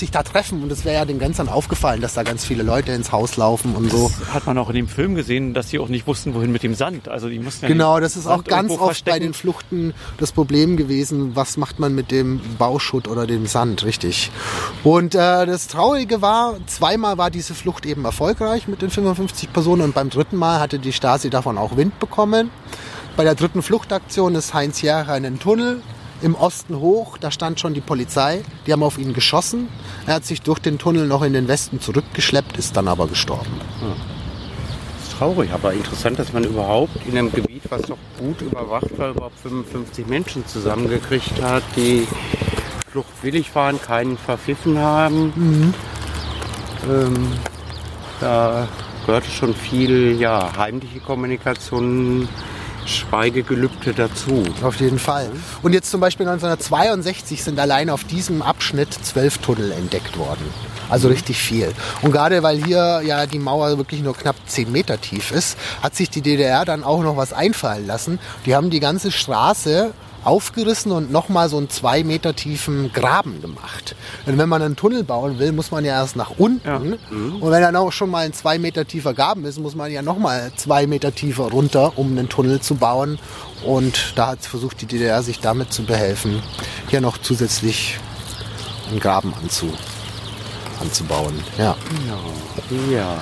sich 0.00 0.10
da 0.10 0.22
treffen 0.24 0.62
und 0.62 0.72
es 0.72 0.84
wäre 0.84 0.96
ja 0.96 1.04
den 1.04 1.18
Ganzen 1.18 1.48
aufgefallen, 1.48 2.00
dass 2.00 2.14
da 2.14 2.24
ganz 2.24 2.44
viele 2.44 2.62
Leute 2.64 2.92
ins 2.92 3.12
Haus 3.12 3.36
laufen 3.36 3.74
und 3.76 3.90
so. 3.90 4.10
hat 4.34 4.46
man 4.46 4.58
auch 4.58 4.68
in 4.70 4.74
dem 4.74 4.88
Film 4.88 5.14
gesehen, 5.14 5.54
dass 5.54 5.68
sie 5.70 5.78
auch 5.78 5.88
nicht 5.88 6.06
wussten, 6.06 6.34
wohin 6.34 6.50
mit 6.50 6.62
dem 6.62 6.74
Sand. 6.74 7.08
Also 7.08 7.28
die 7.28 7.38
mussten 7.38 7.66
ja 7.66 7.68
Genau, 7.68 7.94
den 7.96 8.02
das 8.02 8.16
ist 8.16 8.24
Sand 8.24 8.40
auch 8.40 8.44
ganz 8.44 8.70
oft 8.72 8.80
bei 8.80 8.84
verstecken. 8.86 9.20
den 9.22 9.34
Fluchten 9.34 9.94
das 10.18 10.32
Problem 10.32 10.76
gewesen. 10.76 11.36
Was 11.36 11.56
macht 11.56 11.78
man 11.78 11.94
mit 11.94 12.10
dem 12.10 12.40
Bauschutt 12.58 13.06
oder 13.06 13.26
dem 13.26 13.46
Sand, 13.46 13.84
richtig? 13.84 14.30
Und 14.82 15.14
äh, 15.14 15.46
das 15.46 15.68
Traurige 15.68 16.20
war, 16.22 16.56
zweimal 16.66 17.16
war 17.18 17.30
diese 17.30 17.54
Flucht 17.54 17.86
eben 17.86 18.04
erfolgreich 18.04 18.66
mit 18.66 18.82
den 18.82 18.90
55 18.90 19.52
Personen 19.52 19.82
und 19.82 19.94
beim 19.94 20.10
dritten 20.10 20.36
Mal 20.36 20.58
hatte 20.60 20.78
die 20.78 20.92
Stasi 20.92 21.30
davon 21.30 21.58
auch 21.58 21.76
Wind 21.76 21.98
bekommen. 22.00 22.50
Bei 23.16 23.24
der 23.24 23.34
dritten 23.34 23.62
Fluchtaktion 23.62 24.34
ist 24.34 24.54
Heinz 24.54 24.80
Jäger 24.82 25.16
in 25.16 25.26
einen 25.26 25.38
Tunnel 25.38 25.82
im 26.22 26.34
Osten 26.34 26.78
hoch, 26.78 27.18
da 27.18 27.30
stand 27.30 27.60
schon 27.60 27.74
die 27.74 27.80
Polizei, 27.80 28.42
die 28.66 28.72
haben 28.72 28.82
auf 28.82 28.98
ihn 28.98 29.14
geschossen. 29.14 29.68
Er 30.06 30.14
hat 30.14 30.24
sich 30.24 30.42
durch 30.42 30.58
den 30.58 30.78
Tunnel 30.78 31.06
noch 31.06 31.22
in 31.22 31.32
den 31.32 31.48
Westen 31.48 31.80
zurückgeschleppt, 31.80 32.56
ist 32.56 32.76
dann 32.76 32.88
aber 32.88 33.06
gestorben. 33.06 33.50
ist 35.02 35.12
traurig, 35.12 35.50
aber 35.52 35.72
interessant, 35.72 36.18
dass 36.18 36.32
man 36.32 36.44
überhaupt 36.44 37.06
in 37.06 37.16
einem 37.16 37.32
Gebiet, 37.32 37.62
was 37.68 37.82
doch 37.82 37.98
gut 38.18 38.40
überwacht 38.42 38.98
war, 38.98 39.10
überhaupt 39.10 39.38
55 39.40 40.06
Menschen 40.06 40.46
zusammengekriegt 40.46 41.40
hat, 41.42 41.62
die 41.76 42.06
fluchtwillig 42.90 43.54
waren, 43.54 43.80
keinen 43.80 44.18
verpfiffen 44.18 44.78
haben. 44.78 45.74
Ähm, 46.88 47.32
da 48.20 48.68
gehörte 49.06 49.30
schon 49.30 49.54
viel 49.54 50.20
ja, 50.20 50.56
heimliche 50.56 51.00
Kommunikation, 51.00 52.28
Schweigegelübde 52.90 53.94
dazu. 53.94 54.44
Auf 54.62 54.80
jeden 54.80 54.98
Fall. 54.98 55.30
Und 55.62 55.72
jetzt 55.72 55.90
zum 55.90 56.00
Beispiel 56.00 56.26
1962 56.26 57.42
sind 57.42 57.58
allein 57.58 57.90
auf 57.90 58.04
diesem 58.04 58.42
Abschnitt 58.42 58.92
zwölf 58.92 59.38
Tunnel 59.38 59.72
entdeckt 59.72 60.18
worden. 60.18 60.44
Also 60.88 61.08
richtig 61.08 61.38
viel. 61.38 61.72
Und 62.02 62.12
gerade 62.12 62.42
weil 62.42 62.62
hier 62.62 63.02
ja 63.04 63.26
die 63.26 63.38
Mauer 63.38 63.78
wirklich 63.78 64.02
nur 64.02 64.16
knapp 64.16 64.36
10 64.46 64.72
Meter 64.72 65.00
tief 65.00 65.30
ist, 65.30 65.56
hat 65.82 65.94
sich 65.94 66.10
die 66.10 66.20
DDR 66.20 66.64
dann 66.64 66.84
auch 66.84 67.02
noch 67.02 67.16
was 67.16 67.32
einfallen 67.32 67.86
lassen. 67.86 68.18
Die 68.44 68.54
haben 68.54 68.70
die 68.70 68.80
ganze 68.80 69.10
Straße 69.10 69.92
aufgerissen 70.24 70.92
und 70.92 71.10
nochmal 71.10 71.48
so 71.48 71.56
einen 71.56 71.70
zwei 71.70 72.04
Meter 72.04 72.34
tiefen 72.34 72.92
Graben 72.92 73.40
gemacht. 73.40 73.94
Denn 74.26 74.38
wenn 74.38 74.48
man 74.48 74.62
einen 74.62 74.76
Tunnel 74.76 75.04
bauen 75.04 75.38
will, 75.38 75.52
muss 75.52 75.70
man 75.70 75.84
ja 75.84 75.94
erst 75.94 76.16
nach 76.16 76.32
unten. 76.38 76.66
Ja. 76.66 76.76
Und 76.76 77.50
wenn 77.50 77.62
dann 77.62 77.76
auch 77.76 77.92
schon 77.92 78.10
mal 78.10 78.24
ein 78.24 78.32
zwei 78.32 78.58
Meter 78.58 78.86
tiefer 78.86 79.14
Graben 79.14 79.44
ist, 79.44 79.58
muss 79.58 79.74
man 79.74 79.90
ja 79.90 80.02
nochmal 80.02 80.52
zwei 80.56 80.86
Meter 80.86 81.14
tiefer 81.14 81.44
runter, 81.44 81.98
um 81.98 82.10
einen 82.10 82.28
Tunnel 82.28 82.60
zu 82.60 82.74
bauen. 82.74 83.18
Und 83.64 84.12
da 84.16 84.28
hat 84.28 84.44
versucht 84.44 84.80
die 84.80 84.86
DDR 84.86 85.22
sich 85.22 85.40
damit 85.40 85.72
zu 85.72 85.84
behelfen, 85.84 86.42
hier 86.88 87.00
noch 87.00 87.18
zusätzlich 87.18 87.98
einen 88.90 89.00
Graben 89.00 89.34
anzu, 89.42 89.72
anzubauen. 90.80 91.34
Ja. 91.58 91.76
Ja. 92.90 93.18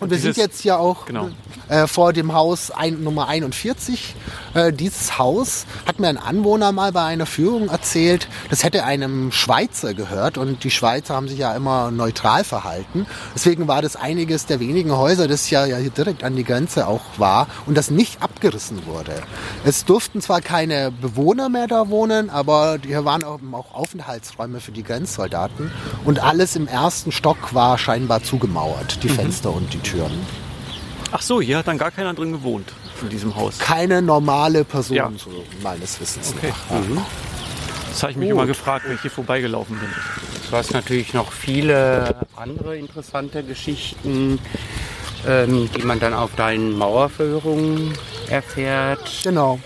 Und 0.00 0.10
wir 0.10 0.16
Dieses- 0.16 0.36
sind 0.36 0.44
jetzt 0.44 0.60
hier 0.60 0.78
auch 0.78 1.06
Genau. 1.06 1.30
äh, 1.68 1.86
vor 1.88 2.12
dem 2.12 2.32
Haus 2.32 2.70
ein, 2.70 3.02
Nummer 3.02 3.26
41. 3.28 4.14
Äh, 4.54 4.72
dieses 4.72 5.18
Haus 5.18 5.66
hat 5.86 5.98
mir 5.98 6.06
ein 6.08 6.16
Anwohner 6.18 6.70
mal 6.72 6.92
bei 6.92 7.02
einer 7.02 7.26
Führung 7.26 7.68
erzählt, 7.68 8.28
das 8.48 8.62
hätte 8.62 8.84
einem 8.84 9.32
Schweizer 9.32 9.94
gehört 9.94 10.38
und 10.38 10.62
die 10.62 10.70
Schweizer 10.70 11.14
haben 11.16 11.26
sich 11.28 11.38
ja 11.38 11.54
immer 11.56 11.90
neutral 11.90 12.44
verhalten. 12.44 13.06
Deswegen 13.34 13.66
war 13.66 13.82
das 13.82 13.96
einiges 13.96 14.46
der 14.46 14.60
wenigen 14.60 14.92
Häuser, 14.96 15.26
das 15.26 15.50
ja, 15.50 15.66
ja 15.66 15.76
hier 15.78 15.90
direkt 15.90 16.22
an 16.22 16.36
die 16.36 16.44
Grenze 16.44 16.86
auch 16.86 17.02
war 17.16 17.48
und 17.66 17.76
das 17.76 17.90
nicht 17.90 18.22
abgerissen 18.22 18.86
wurde. 18.86 19.12
Es 19.64 19.84
durften 19.84 20.20
zwar 20.20 20.40
keine 20.40 20.92
Bewohner 20.92 21.48
mehr 21.48 21.66
da 21.66 21.88
wohnen, 21.88 22.30
aber 22.30 22.78
hier 22.86 23.04
waren 23.04 23.24
auch, 23.24 23.40
auch 23.52 23.74
Aufenthaltsräume 23.74 24.60
für 24.60 24.72
die 24.72 24.84
Grenzsoldaten 24.84 25.72
und 26.04 26.20
alles 26.22 26.54
im 26.56 26.68
ersten 26.68 27.10
Stock 27.12 27.52
war 27.52 27.76
scheinbar 27.78 28.22
zugemauert, 28.22 29.02
die 29.02 29.08
Fenster 29.08 29.52
und 29.52 29.72
die 29.74 29.78
Türen. 29.78 29.87
Ach 31.10 31.22
so, 31.22 31.40
hier 31.40 31.58
hat 31.58 31.66
dann 31.68 31.78
gar 31.78 31.90
keiner 31.90 32.12
drin 32.14 32.32
gewohnt 32.32 32.72
in 33.02 33.08
diesem 33.08 33.34
Haus. 33.36 33.58
Keine 33.58 34.02
normale 34.02 34.64
Person, 34.64 34.96
Ja. 34.96 35.10
so 35.16 35.30
meines 35.62 36.00
Wissens. 36.00 36.34
Okay. 36.36 36.52
nach. 36.70 37.02
Das 37.88 38.02
habe 38.02 38.12
ich 38.12 38.18
mich 38.18 38.28
Gut. 38.28 38.36
immer 38.38 38.46
gefragt, 38.46 38.84
wenn 38.86 38.94
ich 38.96 39.00
hier 39.02 39.10
vorbeigelaufen 39.10 39.78
bin. 39.78 39.88
Du 40.50 40.56
hast 40.56 40.72
natürlich 40.72 41.14
noch 41.14 41.32
viele 41.32 42.14
andere 42.36 42.76
interessante 42.76 43.42
Geschichten, 43.42 44.38
ähm, 45.26 45.68
die 45.76 45.82
man 45.82 45.98
dann 46.00 46.14
auf 46.14 46.34
deinen 46.36 46.76
Mauerführungen 46.76 47.92
erfährt. 48.28 49.00
Genau. 49.24 49.58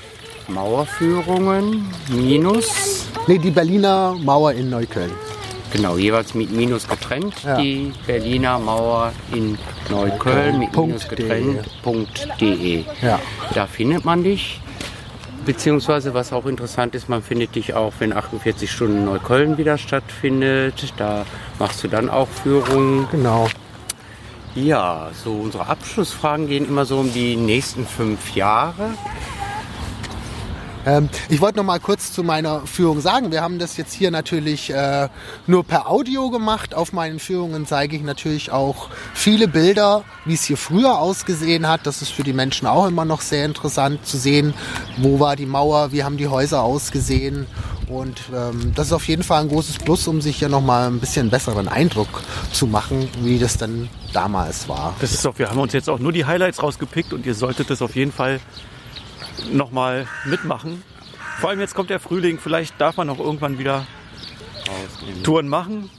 Mauerführungen 0.48 1.88
minus, 2.08 3.06
Nee, 3.28 3.38
die 3.38 3.50
Berliner 3.52 4.16
Mauer 4.20 4.52
in 4.52 4.70
Neukölln. 4.70 5.12
Genau, 5.72 5.96
jeweils 5.96 6.34
mit 6.34 6.52
Minus 6.52 6.86
getrennt. 6.88 7.34
Ja. 7.44 7.60
Die 7.60 7.92
Berliner 8.06 8.58
Mauer 8.58 9.12
in 9.32 9.58
Neukölln 9.90 10.58
mit 10.58 10.72
Punkt 10.72 10.88
Minus 10.88 11.08
getrennt. 11.08 11.82
Punkt 11.82 12.28
.de. 12.40 12.84
Ja. 13.00 13.18
Da 13.54 13.66
findet 13.66 14.04
man 14.04 14.22
dich. 14.22 14.60
Beziehungsweise, 15.44 16.14
was 16.14 16.32
auch 16.32 16.46
interessant 16.46 16.94
ist, 16.94 17.08
man 17.08 17.20
findet 17.20 17.56
dich 17.56 17.74
auch, 17.74 17.92
wenn 17.98 18.12
48 18.12 18.70
Stunden 18.70 19.04
Neukölln 19.04 19.58
wieder 19.58 19.76
stattfindet. 19.76 20.92
Da 20.96 21.26
machst 21.58 21.82
du 21.82 21.88
dann 21.88 22.08
auch 22.08 22.28
Führungen. 22.28 23.08
Genau. 23.10 23.48
Ja, 24.54 25.10
so 25.24 25.32
unsere 25.32 25.66
Abschlussfragen 25.66 26.46
gehen 26.46 26.68
immer 26.68 26.84
so 26.84 26.98
um 26.98 27.12
die 27.12 27.36
nächsten 27.36 27.86
fünf 27.86 28.36
Jahre. 28.36 28.90
Ähm, 30.84 31.08
ich 31.28 31.40
wollte 31.40 31.58
noch 31.58 31.64
mal 31.64 31.80
kurz 31.80 32.12
zu 32.12 32.22
meiner 32.22 32.66
Führung 32.66 33.00
sagen. 33.00 33.30
Wir 33.30 33.42
haben 33.42 33.58
das 33.58 33.76
jetzt 33.76 33.92
hier 33.92 34.10
natürlich 34.10 34.70
äh, 34.70 35.08
nur 35.46 35.64
per 35.64 35.88
Audio 35.90 36.30
gemacht. 36.30 36.74
Auf 36.74 36.92
meinen 36.92 37.18
Führungen 37.18 37.66
zeige 37.66 37.96
ich 37.96 38.02
natürlich 38.02 38.50
auch 38.50 38.88
viele 39.14 39.48
Bilder, 39.48 40.04
wie 40.24 40.34
es 40.34 40.44
hier 40.44 40.56
früher 40.56 40.98
ausgesehen 40.98 41.68
hat. 41.68 41.86
Das 41.86 42.02
ist 42.02 42.12
für 42.12 42.22
die 42.22 42.32
Menschen 42.32 42.66
auch 42.66 42.86
immer 42.86 43.04
noch 43.04 43.20
sehr 43.20 43.44
interessant 43.44 44.06
zu 44.06 44.18
sehen, 44.18 44.54
wo 44.98 45.20
war 45.20 45.36
die 45.36 45.46
Mauer, 45.46 45.92
wie 45.92 46.04
haben 46.04 46.16
die 46.16 46.28
Häuser 46.28 46.62
ausgesehen. 46.62 47.46
Und 47.88 48.22
ähm, 48.34 48.72
das 48.74 48.86
ist 48.86 48.92
auf 48.92 49.06
jeden 49.06 49.22
Fall 49.22 49.42
ein 49.42 49.48
großes 49.48 49.78
Plus, 49.78 50.08
um 50.08 50.20
sich 50.20 50.38
hier 50.38 50.48
noch 50.48 50.62
mal 50.62 50.88
ein 50.88 50.98
bisschen 50.98 51.30
besseren 51.30 51.68
Eindruck 51.68 52.22
zu 52.52 52.66
machen, 52.66 53.08
wie 53.20 53.38
das 53.38 53.58
dann 53.58 53.88
damals 54.12 54.68
war. 54.68 54.94
Das 55.00 55.12
ist 55.12 55.24
doch, 55.24 55.38
wir 55.38 55.50
haben 55.50 55.58
uns 55.58 55.72
jetzt 55.72 55.90
auch 55.90 55.98
nur 55.98 56.12
die 56.12 56.24
Highlights 56.24 56.62
rausgepickt 56.62 57.12
und 57.12 57.26
ihr 57.26 57.34
solltet 57.34 57.70
das 57.70 57.82
auf 57.82 57.94
jeden 57.94 58.12
Fall 58.12 58.40
nochmal 59.50 60.06
mitmachen. 60.24 60.82
Vor 61.40 61.50
allem 61.50 61.60
jetzt 61.60 61.74
kommt 61.74 61.90
der 61.90 62.00
Frühling, 62.00 62.38
vielleicht 62.38 62.80
darf 62.80 62.96
man 62.96 63.08
auch 63.10 63.18
irgendwann 63.18 63.58
wieder 63.58 63.86
Touren 65.22 65.48
machen. 65.48 65.90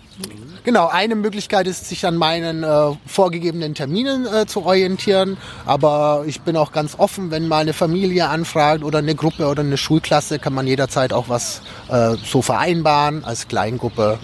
Genau, 0.64 0.88
eine 0.88 1.16
Möglichkeit 1.16 1.68
ist, 1.68 1.90
sich 1.90 2.06
an 2.06 2.16
meinen 2.16 2.64
äh, 2.64 2.96
vorgegebenen 3.06 3.74
Terminen 3.74 4.26
äh, 4.26 4.46
zu 4.46 4.64
orientieren. 4.64 5.38
Aber 5.66 6.24
ich 6.26 6.42
bin 6.42 6.56
auch 6.56 6.72
ganz 6.72 6.96
offen, 6.98 7.32
wenn 7.32 7.48
mal 7.48 7.60
eine 7.60 7.74
Familie 7.74 8.30
anfragt 8.30 8.84
oder 8.84 9.00
eine 9.00 9.16
Gruppe 9.16 9.48
oder 9.48 9.62
eine 9.62 9.76
Schulklasse, 9.76 10.40
kann 10.40 10.54
man 10.54 10.68
jederzeit 10.68 11.12
auch 11.12 11.28
was 11.28 11.62
äh, 11.90 12.16
so 12.24 12.42
vereinbaren 12.42 13.26
als 13.26 13.48
Kleingruppe. 13.48 14.20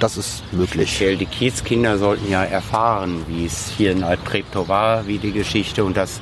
Das 0.00 0.16
ist 0.16 0.42
möglich. 0.52 0.90
Speziell 0.90 1.16
die 1.16 1.26
Kiezkinder 1.26 1.98
sollten 1.98 2.30
ja 2.30 2.44
erfahren, 2.44 3.24
wie 3.28 3.46
es 3.46 3.72
hier 3.76 3.92
in 3.92 4.02
Altpreptow 4.02 4.68
war, 4.68 5.06
wie 5.06 5.18
die 5.18 5.32
Geschichte. 5.32 5.84
Und 5.84 5.96
das 5.96 6.20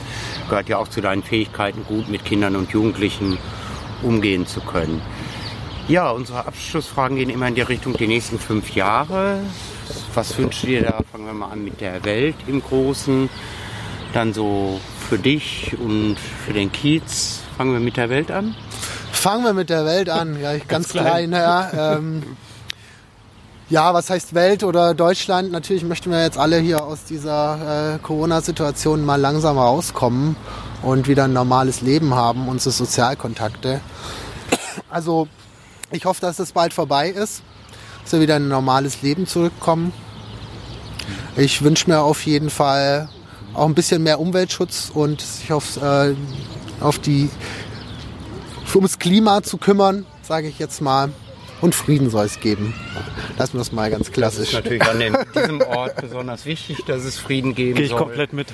gehört 0.49 0.69
ja 0.69 0.79
auch 0.79 0.89
zu 0.89 1.01
deinen 1.01 1.23
Fähigkeiten, 1.23 1.85
gut 1.85 2.09
mit 2.09 2.25
Kindern 2.25 2.57
und 2.57 2.71
Jugendlichen 2.71 3.39
umgehen 4.03 4.47
zu 4.47 4.61
können. 4.61 5.01
Ja, 5.89 6.11
unsere 6.11 6.47
Abschlussfragen 6.47 7.17
gehen 7.17 7.31
immer 7.31 7.49
in 7.49 7.55
die 7.55 7.63
Richtung 7.63 7.95
die 7.95 8.07
nächsten 8.07 8.39
fünf 8.39 8.75
Jahre. 8.75 9.41
Was 10.15 10.37
wünschst 10.39 10.63
du 10.63 10.67
dir 10.69 10.83
da? 10.83 11.01
Fangen 11.11 11.27
wir 11.27 11.33
mal 11.33 11.51
an 11.51 11.65
mit 11.65 11.81
der 11.81 12.05
Welt 12.05 12.37
im 12.47 12.63
Großen. 12.63 13.29
Dann 14.13 14.33
so 14.33 14.81
für 15.09 15.19
dich 15.19 15.77
und 15.79 16.17
für 16.19 16.53
den 16.53 16.71
Kiez. 16.71 17.41
Fangen 17.57 17.73
wir 17.73 17.81
mit 17.81 17.97
der 17.97 18.11
Welt 18.11 18.31
an. 18.31 18.55
Fangen 19.11 19.45
wir 19.45 19.55
mit 19.55 19.71
der 19.71 19.85
Welt 19.85 20.09
an. 20.09 20.41
Ja, 20.41 20.55
ich 20.55 20.69
ganz, 20.69 20.91
klein, 20.91 21.31
klein 21.31 21.33
ja. 21.33 21.97
Ähm, 21.97 22.23
ja, 23.73 23.95
was 23.95 24.11
heißt 24.11 24.35
Welt 24.35 24.65
oder 24.65 24.93
Deutschland? 24.93 25.51
Natürlich 25.51 25.83
möchten 25.83 26.11
wir 26.11 26.23
jetzt 26.23 26.37
alle 26.37 26.59
hier 26.59 26.85
aus 26.85 27.05
dieser 27.05 27.95
äh, 27.95 27.99
Corona-Situation 28.01 29.03
mal 29.03 29.19
langsam 29.19 29.57
rauskommen 29.57 30.37
und 30.83 31.09
wieder 31.09 31.25
ein 31.25 31.33
normales 31.33 31.81
Leben 31.81 32.15
haben, 32.15 32.49
unsere 32.49 32.71
Sozialkontakte. 32.71 33.81
Also 34.91 35.27
ich 35.91 36.05
hoffe, 36.05 36.21
dass 36.21 36.37
das 36.37 36.53
bald 36.53 36.75
vorbei 36.75 37.09
ist, 37.09 37.43
dass 38.03 38.13
wir 38.13 38.21
wieder 38.21 38.37
in 38.37 38.43
ein 38.45 38.49
normales 38.51 39.01
Leben 39.01 39.27
zurückkommen. 39.27 39.95
Ich 41.39 41.63
wünsche 41.63 41.89
mir 41.89 42.03
auf 42.03 42.27
jeden 42.27 42.51
Fall 42.51 43.09
auch 43.55 43.65
ein 43.65 43.75
bisschen 43.75 44.03
mehr 44.03 44.21
Umweltschutz 44.21 44.91
und 44.93 45.23
sich 45.23 45.51
auf, 45.51 45.83
äh, 45.83 46.15
auf 46.83 46.99
die 46.99 47.31
ums 48.75 48.99
Klima 48.99 49.43
zu 49.43 49.57
kümmern, 49.57 50.05
sage 50.21 50.49
ich 50.49 50.59
jetzt 50.59 50.83
mal 50.83 51.11
und 51.63 51.75
Frieden 51.75 52.11
soll 52.11 52.27
es 52.27 52.41
geben. 52.41 52.75
Lassen 53.39 53.55
wir 53.55 53.59
das 53.61 53.73
mal 53.73 53.91
ganz 53.91 54.13
klassisch. 54.13 54.51
Das 54.51 54.61
ist 54.61 54.65
natürlich 54.65 54.83
an 54.83 54.99
dem, 54.99 55.17
diesem 55.35 55.61
Ort 55.63 55.97
besonders 56.01 56.45
wichtig, 56.45 56.85
dass 56.87 57.05
es 57.05 57.19
Frieden 57.19 57.55
geben 57.55 57.77
Gehe 57.77 57.85
ich 57.85 57.91
soll. 57.91 58.01
komplett 58.01 58.33
mit. 58.33 58.49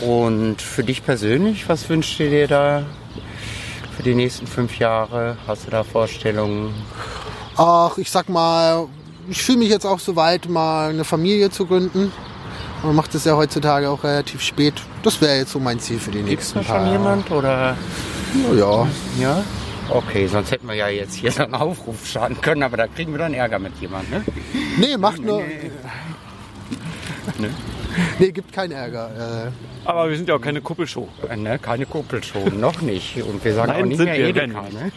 Und 0.00 0.60
für 0.60 0.82
dich 0.82 1.04
persönlich, 1.04 1.68
was 1.68 1.88
wünschst 1.88 2.18
du 2.18 2.28
dir 2.28 2.48
da 2.48 2.82
für 3.96 4.02
die 4.02 4.14
nächsten 4.14 4.46
fünf 4.46 4.78
Jahre? 4.78 5.36
Hast 5.46 5.66
du 5.66 5.70
da 5.70 5.84
Vorstellungen? 5.84 6.74
Ach, 7.56 7.96
ich 7.98 8.10
sag 8.10 8.28
mal, 8.28 8.88
ich 9.28 9.42
fühle 9.42 9.58
mich 9.58 9.68
jetzt 9.68 9.86
auch 9.86 10.00
so 10.00 10.16
weit, 10.16 10.48
mal 10.48 10.90
eine 10.90 11.04
Familie 11.04 11.50
zu 11.50 11.66
gründen. 11.66 12.10
Man 12.82 12.96
macht 12.96 13.14
das 13.14 13.24
ja 13.24 13.36
heutzutage 13.36 13.88
auch 13.88 14.04
relativ 14.04 14.42
spät. 14.42 14.74
Das 15.02 15.20
wäre 15.20 15.36
jetzt 15.36 15.52
so 15.52 15.60
mein 15.60 15.78
Ziel 15.78 15.98
für 15.98 16.10
die 16.10 16.22
Gibt's 16.22 16.54
nächsten 16.54 16.58
da 16.72 16.80
schon 16.80 16.92
jemand 16.92 17.30
oder? 17.30 17.76
Ja. 18.54 18.88
Ja. 19.20 19.44
Okay, 19.90 20.26
sonst 20.26 20.50
hätten 20.50 20.66
wir 20.66 20.74
ja 20.74 20.88
jetzt 20.88 21.14
hier 21.14 21.30
so 21.30 21.44
einen 21.44 21.54
Aufruf 21.54 22.06
starten 22.06 22.40
können, 22.40 22.62
aber 22.62 22.76
da 22.76 22.86
kriegen 22.86 23.12
wir 23.12 23.18
dann 23.18 23.34
Ärger 23.34 23.58
mit 23.58 23.72
jemandem, 23.80 24.20
ne? 24.20 24.24
Nee, 24.78 24.96
macht 24.96 25.20
nur. 25.20 25.40
Ne? 27.38 27.50
Nee, 28.18 28.32
gibt 28.32 28.52
keinen 28.52 28.72
Ärger. 28.72 29.46
Äh, 29.46 29.88
Aber 29.88 30.08
wir 30.10 30.16
sind 30.16 30.28
ja 30.28 30.34
auch 30.36 30.40
keine 30.40 30.60
Kuppelshow. 30.60 31.08
Äh, 31.28 31.36
Ne, 31.36 31.58
keine 31.58 31.86
Kuppelshow, 31.86 32.48
noch 32.50 32.80
nicht. 32.80 33.22
Und 33.22 33.44
wir 33.44 33.54
sagen 33.54 33.72
Nein, 33.72 33.82
auch 33.82 33.86
nicht 33.86 33.96
sind 33.98 34.06
mehr 34.06 34.18
wir, 34.18 34.26
Edeka. 34.28 34.62
Ne? 34.62 34.92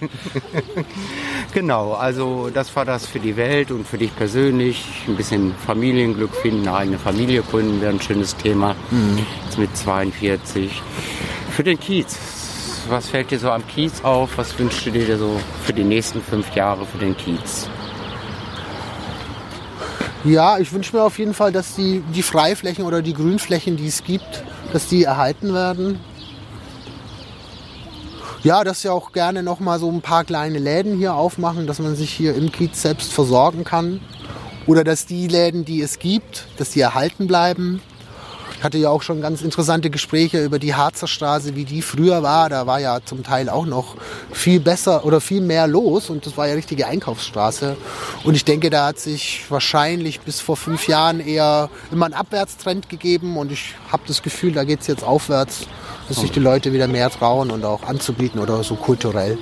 genau, 1.54 1.94
also 1.94 2.50
das 2.54 2.76
war 2.76 2.86
das 2.86 3.06
für 3.06 3.20
die 3.20 3.38
Welt 3.38 3.72
und 3.72 3.88
für 3.88 3.98
dich 3.98 4.16
persönlich. 4.16 4.84
Ein 5.08 5.16
bisschen 5.16 5.54
Familienglück 5.66 6.34
finden, 6.36 6.68
eine 6.68 6.78
eigene 6.78 7.00
Familie 7.00 7.42
gründen 7.44 7.82
wäre 7.82 7.94
ein 7.94 8.02
schönes 8.02 8.36
Thema. 8.36 8.76
Jetzt 9.46 9.58
mit 9.58 9.76
42. 9.76 10.82
Für 11.52 11.64
den 11.64 11.80
Kiez, 11.80 12.18
was 12.90 13.10
fällt 13.10 13.32
dir 13.32 13.40
so 13.40 13.52
am 13.52 13.66
Kiez 13.68 14.04
auf? 14.04 14.38
Was 14.38 14.58
wünschst 14.58 14.86
du 14.86 14.92
dir 14.92 15.18
so 15.18 15.40
für 15.64 15.74
die 15.74 15.84
nächsten 15.84 16.22
fünf 16.22 16.54
Jahre 16.56 16.86
für 16.86 16.98
den 16.98 17.16
Kiez? 17.16 17.70
ja, 20.24 20.58
ich 20.58 20.72
wünsche 20.74 20.96
mir 20.96 21.04
auf 21.04 21.20
jeden 21.20 21.34
Fall, 21.34 21.52
dass 21.52 21.76
die, 21.76 22.04
die 22.14 22.24
Freiflächen 22.24 22.86
oder 22.86 23.02
die 23.02 23.14
Grünflächen, 23.14 23.78
die 23.78 23.88
es 23.88 24.04
gibt, 24.04 24.44
dass 24.74 24.88
die 24.88 25.04
erhalten 25.04 25.54
werden. 25.54 26.00
Ja, 28.44 28.64
dass 28.64 28.84
ja 28.84 28.92
auch 28.92 29.12
gerne 29.14 29.44
noch 29.44 29.60
mal 29.60 29.80
so 29.80 29.90
ein 29.92 30.02
paar 30.02 30.24
kleine 30.24 30.60
Läden 30.60 30.98
hier 30.98 31.16
aufmachen, 31.16 31.68
dass 31.68 31.80
man 31.80 31.96
sich 31.96 32.12
hier 32.12 32.36
im 32.36 32.52
Kiez 32.52 32.82
selbst 32.82 33.12
versorgen 33.12 33.64
kann. 33.64 34.00
Oder 34.68 34.84
dass 34.84 35.06
die 35.06 35.28
Läden, 35.28 35.66
die 35.66 35.82
es 35.82 35.98
gibt, 35.98 36.46
dass 36.58 36.72
die 36.72 36.82
erhalten 36.82 37.28
bleiben. 37.28 37.82
Ich 38.58 38.64
hatte 38.64 38.80
ja 38.80 38.90
auch 38.90 39.04
schon 39.04 39.22
ganz 39.22 39.44
interessante 39.44 39.92
Gespräche 39.92 40.44
über 40.44 40.58
die 40.58 40.74
Harzer 40.74 41.08
Straße, 41.08 41.56
wie 41.56 41.64
die 41.64 41.84
früher 41.84 42.24
war. 42.24 42.50
Da 42.50 42.66
war 42.66 42.80
ja 42.80 43.00
zum 43.06 43.24
Teil 43.24 43.50
auch 43.50 43.68
noch 43.68 43.96
viel 44.32 44.60
besser 44.60 45.06
oder 45.06 45.22
viel 45.22 45.42
mehr 45.42 45.68
los 45.68 46.10
und 46.10 46.26
das 46.26 46.38
war 46.38 46.48
ja 46.48 46.56
richtige 46.56 46.88
Einkaufsstraße. 46.88 47.78
Und 48.24 48.34
ich 48.34 48.46
denke, 48.46 48.72
da 48.72 48.88
hat 48.88 49.00
sich 49.00 49.46
wahrscheinlich 49.50 50.22
bis 50.22 50.42
vor 50.42 50.58
fünf 50.58 50.88
Jahren 50.88 51.20
eher 51.20 51.70
immer 51.92 52.08
ein 52.08 52.14
Abwärtstrend 52.14 52.90
gegeben 52.90 53.38
und 53.38 53.52
ich 53.52 53.76
habe 53.92 54.04
das 54.08 54.24
Gefühl, 54.24 54.54
da 54.54 54.64
geht 54.64 54.82
es 54.82 54.88
jetzt 54.88 55.04
aufwärts, 55.04 55.68
dass 56.08 56.22
sich 56.22 56.32
die 56.32 56.40
Leute 56.40 56.72
wieder 56.74 56.88
mehr 56.88 57.10
trauen 57.10 57.52
und 57.52 57.66
auch 57.66 57.84
anzubieten 57.84 58.40
oder 58.40 58.64
so 58.64 58.76
kulturell. 58.76 59.38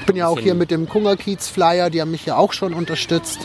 Ich 0.00 0.06
bin 0.06 0.16
ja 0.16 0.26
auch 0.26 0.38
hier 0.38 0.54
mit 0.54 0.70
dem 0.72 0.88
Kungerkiez-Flyer, 0.88 1.90
die 1.90 2.00
haben 2.00 2.10
mich 2.10 2.26
ja 2.26 2.36
auch 2.36 2.52
schon 2.52 2.74
unterstützt. 2.74 3.38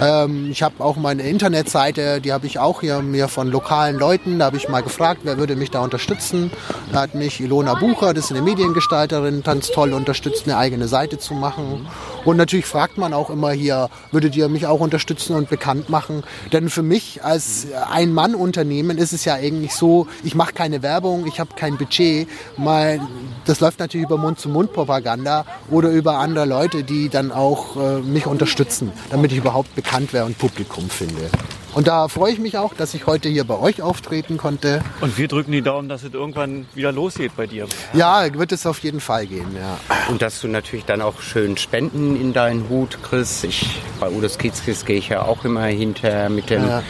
Ähm, 0.00 0.50
ich 0.50 0.62
habe 0.64 0.82
auch 0.82 0.96
meine 0.96 1.22
Internetseite, 1.22 2.20
die 2.20 2.32
habe 2.32 2.46
ich 2.46 2.58
auch 2.58 2.80
hier 2.80 3.00
mir 3.00 3.28
von 3.28 3.48
lokalen 3.48 3.96
Leuten, 3.96 4.33
da 4.38 4.46
habe 4.46 4.56
ich 4.56 4.68
mal 4.68 4.82
gefragt, 4.82 5.20
wer 5.24 5.38
würde 5.38 5.56
mich 5.56 5.70
da 5.70 5.80
unterstützen. 5.80 6.50
Da 6.92 7.02
hat 7.02 7.14
mich 7.14 7.40
Ilona 7.40 7.74
Bucher, 7.74 8.14
das 8.14 8.26
ist 8.26 8.30
eine 8.32 8.42
Mediengestalterin, 8.42 9.42
ganz 9.42 9.70
toll 9.70 9.92
unterstützt, 9.92 10.44
eine 10.44 10.56
eigene 10.56 10.88
Seite 10.88 11.18
zu 11.18 11.34
machen. 11.34 11.86
Und 12.24 12.36
natürlich 12.36 12.66
fragt 12.66 12.98
man 12.98 13.12
auch 13.12 13.30
immer 13.30 13.52
hier, 13.52 13.88
würdet 14.12 14.36
ihr 14.36 14.48
mich 14.48 14.66
auch 14.66 14.80
unterstützen 14.80 15.36
und 15.36 15.48
bekannt 15.50 15.88
machen? 15.88 16.22
Denn 16.52 16.68
für 16.68 16.82
mich 16.82 17.24
als 17.24 17.66
Ein-Mann-Unternehmen 17.90 18.98
ist 18.98 19.12
es 19.12 19.24
ja 19.24 19.34
eigentlich 19.34 19.74
so, 19.74 20.06
ich 20.22 20.34
mache 20.34 20.52
keine 20.52 20.82
Werbung, 20.82 21.26
ich 21.26 21.40
habe 21.40 21.50
kein 21.56 21.76
Budget. 21.76 22.28
Mein, 22.56 23.00
das 23.44 23.60
läuft 23.60 23.78
natürlich 23.78 24.06
über 24.06 24.18
Mund-zu-Mund-Propaganda 24.18 25.44
oder 25.70 25.90
über 25.90 26.18
andere 26.18 26.44
Leute, 26.44 26.84
die 26.84 27.08
dann 27.08 27.32
auch 27.32 27.76
äh, 27.76 28.00
mich 28.00 28.26
unterstützen, 28.26 28.92
damit 29.10 29.32
ich 29.32 29.38
überhaupt 29.38 29.74
bekannt 29.74 30.12
wäre 30.12 30.24
und 30.24 30.38
Publikum 30.38 30.88
finde. 30.88 31.30
Und 31.74 31.88
da 31.88 32.06
freue 32.08 32.32
ich 32.32 32.38
mich 32.38 32.56
auch, 32.56 32.72
dass 32.72 32.94
ich 32.94 33.06
heute 33.06 33.28
hier 33.28 33.44
bei 33.44 33.58
euch 33.58 33.82
auftreten 33.82 34.36
konnte. 34.36 34.80
Und 35.00 35.18
wir 35.18 35.26
drücken 35.26 35.50
die 35.50 35.62
Daumen, 35.62 35.88
dass 35.88 36.04
es 36.04 36.14
irgendwann 36.14 36.66
wieder 36.74 36.92
losgeht 36.92 37.32
bei 37.36 37.46
dir. 37.46 37.66
Ja, 37.92 38.32
wird 38.32 38.52
es 38.52 38.64
auf 38.64 38.78
jeden 38.80 39.00
Fall 39.00 39.26
gehen, 39.26 39.56
ja. 39.56 39.78
Und 40.08 40.22
dass 40.22 40.40
du 40.40 40.46
natürlich 40.48 40.84
dann 40.84 41.02
auch 41.02 41.20
schön 41.20 41.56
Spenden 41.56 42.20
in 42.20 42.32
deinen 42.32 42.68
Hut 42.68 43.02
kriegst. 43.02 43.42
Ich, 43.44 43.80
bei 43.98 44.08
Udos 44.08 44.38
Kiezkiss 44.38 44.84
gehe 44.84 44.98
ich 44.98 45.08
ja 45.08 45.22
auch 45.22 45.44
immer 45.44 45.64
hinter 45.64 46.28
mit 46.28 46.48
dem 46.50 46.64
Ja. 46.64 46.82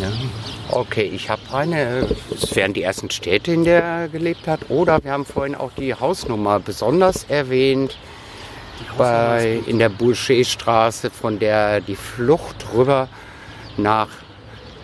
Ja. 0.00 0.10
Okay, 0.72 1.10
ich 1.14 1.28
habe 1.28 1.42
eine. 1.52 2.08
Es 2.34 2.56
wären 2.56 2.72
die 2.72 2.82
ersten 2.82 3.10
Städte, 3.10 3.52
in 3.52 3.64
der 3.64 3.82
er 3.82 4.08
gelebt 4.08 4.46
hat. 4.46 4.70
Oder 4.70 5.04
wir 5.04 5.12
haben 5.12 5.26
vorhin 5.26 5.54
auch 5.54 5.70
die 5.72 5.94
Hausnummer 5.94 6.60
besonders 6.60 7.24
erwähnt. 7.28 7.98
Bei, 8.96 9.60
in 9.66 9.78
der 9.78 9.90
Boucherstraße, 9.90 11.10
von 11.10 11.38
der 11.38 11.80
die 11.82 11.94
Flucht 11.94 12.56
rüber 12.74 13.08
nach 13.76 14.08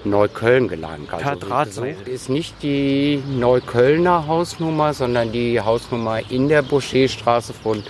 Neukölln 0.05 0.69
gelang. 0.69 1.07
Per 1.07 1.37
Also 1.51 1.83
gesucht 1.83 2.07
ist 2.07 2.29
nicht 2.29 2.63
die 2.63 3.23
Neuköllner 3.27 4.27
Hausnummer, 4.27 4.93
sondern 4.93 5.33
die 5.33 5.61
Hausnummer 5.61 6.21
in 6.31 6.49
der 6.49 6.63
Boucherstraße, 6.63 7.55
von 7.55 7.83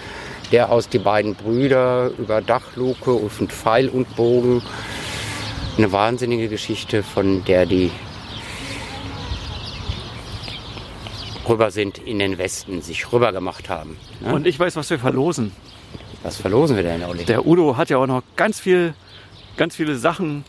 der 0.52 0.70
aus 0.70 0.88
die 0.88 0.98
beiden 0.98 1.34
Brüder 1.34 2.10
über 2.16 2.40
Dachluke 2.40 3.12
und 3.12 3.52
Pfeil 3.52 3.88
und 3.88 4.16
Bogen 4.16 4.62
eine 5.78 5.92
wahnsinnige 5.92 6.48
Geschichte, 6.48 7.02
von 7.02 7.44
der 7.44 7.64
die 7.64 7.90
rüber 11.48 11.70
sind 11.70 11.98
in 11.98 12.18
den 12.18 12.36
Westen, 12.36 12.82
sich 12.82 13.10
rüber 13.12 13.32
gemacht 13.32 13.68
haben. 13.68 13.96
Ne? 14.20 14.34
Und 14.34 14.46
ich 14.46 14.59
weiß, 14.59 14.76
was 14.76 14.90
wir 14.90 14.98
verlosen. 14.98 15.52
was 16.22 16.36
verlosen 16.36 16.76
wir 16.76 16.82
denn, 16.82 17.02
Olli? 17.05 17.24
Der 17.24 17.46
Udo 17.46 17.76
hat 17.76 17.88
ja 17.90 17.98
auch 17.98 18.06
noch 18.06 18.22
ganz 18.36 18.60
viel, 18.60 18.92
ganz 19.56 19.76
viele 19.76 19.96
Sachen 19.96 20.44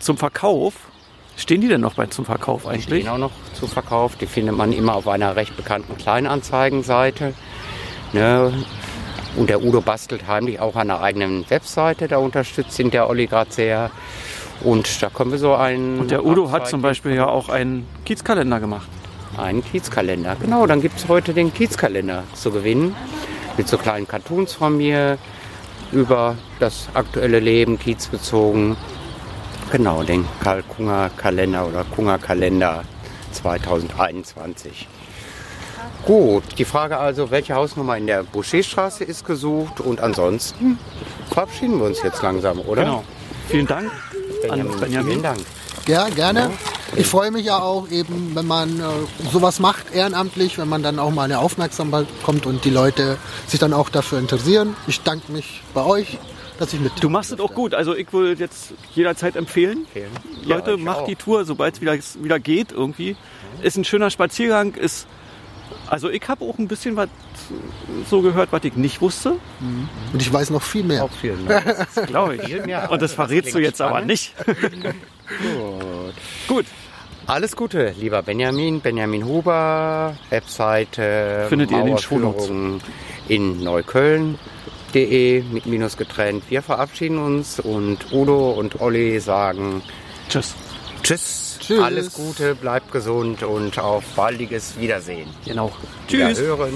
zum 0.00 0.16
Verkauf. 0.16 0.74
Stehen 1.36 1.60
die 1.60 1.68
denn 1.68 1.80
noch 1.80 1.94
bei 1.94 2.06
zum 2.06 2.24
Verkauf 2.24 2.66
eigentlich? 2.66 2.84
stehen 2.84 3.08
auch 3.08 3.18
noch 3.18 3.32
zu 3.54 3.66
Verkauf. 3.66 4.16
Die 4.16 4.26
findet 4.26 4.56
man 4.56 4.72
immer 4.72 4.94
auf 4.94 5.06
einer 5.06 5.36
recht 5.36 5.56
bekannten 5.56 5.96
Kleinanzeigenseite. 5.96 7.34
Ne? 8.12 8.52
Und 9.36 9.48
der 9.48 9.62
Udo 9.62 9.80
bastelt 9.80 10.26
heimlich 10.26 10.60
auch 10.60 10.74
an 10.74 10.90
einer 10.90 11.00
eigenen 11.00 11.48
Webseite. 11.48 12.08
Da 12.08 12.18
unterstützt 12.18 12.78
ihn 12.78 12.90
der 12.90 13.08
Olli 13.08 13.26
gerade 13.26 13.52
sehr. 13.52 13.90
Und 14.62 15.02
da 15.02 15.08
können 15.08 15.30
wir 15.30 15.38
so 15.38 15.54
einen. 15.54 16.00
Und 16.00 16.10
der 16.10 16.24
Udo 16.24 16.50
hat 16.50 16.68
zum 16.68 16.82
Beispiel 16.82 17.14
ja 17.14 17.26
auch 17.26 17.48
einen 17.48 17.86
Kiezkalender 18.04 18.60
gemacht. 18.60 18.88
Einen 19.36 19.64
Kiezkalender. 19.64 20.36
Genau, 20.40 20.66
dann 20.66 20.80
gibt 20.80 20.98
es 20.98 21.08
heute 21.08 21.32
den 21.32 21.54
Kiezkalender 21.54 22.24
zu 22.34 22.50
gewinnen. 22.50 22.94
Mit 23.56 23.68
so 23.68 23.78
kleinen 23.78 24.06
Cartoons 24.06 24.52
von 24.52 24.76
mir 24.76 25.18
über 25.92 26.36
das 26.58 26.88
aktuelle 26.94 27.40
Leben, 27.40 27.78
Kiez 27.78 28.08
bezogen. 28.08 28.76
Genau, 29.70 30.02
den 30.02 30.26
Karl 30.42 30.62
Kunger 30.64 31.10
Kalender 31.16 31.66
oder 31.66 31.84
Kunger 31.84 32.18
Kalender 32.18 32.82
2021. 33.32 34.88
Gut, 36.06 36.42
die 36.58 36.64
Frage 36.64 36.96
also, 36.98 37.30
welche 37.30 37.54
Hausnummer 37.54 37.96
in 37.96 38.06
der 38.06 38.22
Boucherstraße 38.24 39.04
ist 39.04 39.24
gesucht 39.24 39.80
und 39.80 40.00
ansonsten 40.00 40.78
verabschieden 41.30 41.78
wir 41.78 41.86
uns 41.86 42.02
jetzt 42.02 42.22
langsam, 42.22 42.58
oder? 42.60 42.82
Genau. 42.84 43.04
Vielen 43.48 43.66
Dank 43.66 43.90
an 44.48 44.60
Vielen 44.62 44.80
Benjamin. 44.80 45.22
Dank. 45.22 45.40
Ja, 45.86 46.08
gerne. 46.08 46.50
Ich 46.96 47.06
freue 47.06 47.30
mich 47.30 47.46
ja 47.46 47.58
auch 47.60 47.88
eben, 47.90 48.32
wenn 48.34 48.46
man 48.46 48.80
äh, 48.80 48.82
sowas 49.30 49.60
macht, 49.60 49.92
ehrenamtlich, 49.94 50.58
wenn 50.58 50.68
man 50.68 50.82
dann 50.82 50.98
auch 50.98 51.10
mal 51.10 51.24
eine 51.24 51.38
Aufmerksamkeit 51.38 52.06
kommt 52.24 52.46
und 52.46 52.64
die 52.64 52.70
Leute 52.70 53.16
sich 53.46 53.60
dann 53.60 53.72
auch 53.72 53.88
dafür 53.90 54.18
interessieren. 54.18 54.76
Ich 54.86 55.00
danke 55.02 55.30
mich 55.30 55.62
bei 55.74 55.84
euch, 55.84 56.18
dass 56.58 56.72
ich 56.72 56.80
mit. 56.80 56.92
Du 57.00 57.08
machst 57.08 57.30
es 57.32 57.38
auch 57.40 57.54
gut. 57.54 57.74
Also 57.74 57.94
ich 57.94 58.12
würde 58.12 58.40
jetzt 58.42 58.72
jederzeit 58.94 59.36
empfehlen. 59.36 59.78
Empfehlen. 59.84 60.10
Leute, 60.44 60.72
Ja, 60.72 60.76
macht 60.78 60.98
auch. 61.00 61.06
die 61.06 61.16
Tour, 61.16 61.44
sobald 61.44 61.74
es 61.74 61.80
wieder, 61.80 61.96
wieder 62.22 62.38
geht 62.40 62.72
irgendwie. 62.72 63.16
Ist 63.62 63.76
ein 63.76 63.84
schöner 63.84 64.10
Spaziergang. 64.10 64.74
Ist, 64.74 65.06
also 65.90 66.08
ich 66.08 66.26
habe 66.28 66.44
auch 66.44 66.56
ein 66.58 66.68
bisschen 66.68 66.96
was 66.96 67.08
so 68.08 68.22
gehört, 68.22 68.52
was 68.52 68.62
ich 68.64 68.74
nicht 68.76 69.00
wusste. 69.00 69.32
Und 70.12 70.22
ich 70.22 70.32
weiß 70.32 70.50
noch 70.50 70.62
viel 70.62 70.84
mehr. 70.84 71.04
Auch 71.04 71.10
vielen 71.10 71.46
Dank. 71.46 72.06
Glaube 72.06 72.36
ich. 72.36 72.42
Viel 72.46 72.64
mehr. 72.64 72.90
Und 72.90 73.02
das 73.02 73.12
verrätst 73.12 73.48
du 73.48 73.58
klingt 73.58 73.66
jetzt 73.66 73.80
aber 73.80 73.90
spannend. 73.90 74.08
nicht. 74.08 74.34
Gut. 74.46 76.14
Gut. 76.48 76.66
Alles 77.26 77.54
Gute, 77.54 77.94
lieber 77.98 78.22
Benjamin, 78.22 78.80
Benjamin 78.80 79.24
Huber, 79.24 80.16
Webseite 80.30 81.46
Findet 81.48 81.70
ihr 81.70 81.78
in 81.78 81.84
den. 81.84 81.92
Mauerführung 81.92 82.80
in 83.28 83.62
neukölln.de 83.62 85.42
mit 85.52 85.66
Minus 85.66 85.96
getrennt. 85.96 86.44
Wir 86.48 86.62
verabschieden 86.62 87.18
uns 87.18 87.60
und 87.60 88.12
Udo 88.12 88.50
und 88.52 88.80
Olli 88.80 89.20
sagen 89.20 89.82
Tschüss. 90.28 90.54
Tschüss, 91.02 91.49
Tschüss. 91.70 91.84
alles 91.84 92.12
Gute, 92.14 92.54
bleibt 92.54 92.90
gesund 92.92 93.42
und 93.42 93.78
auf 93.78 94.04
baldiges 94.16 94.78
Wiedersehen. 94.78 95.28
Genau. 95.44 95.72
Tschüss. 96.08 96.38
Wiederhören. 96.38 96.74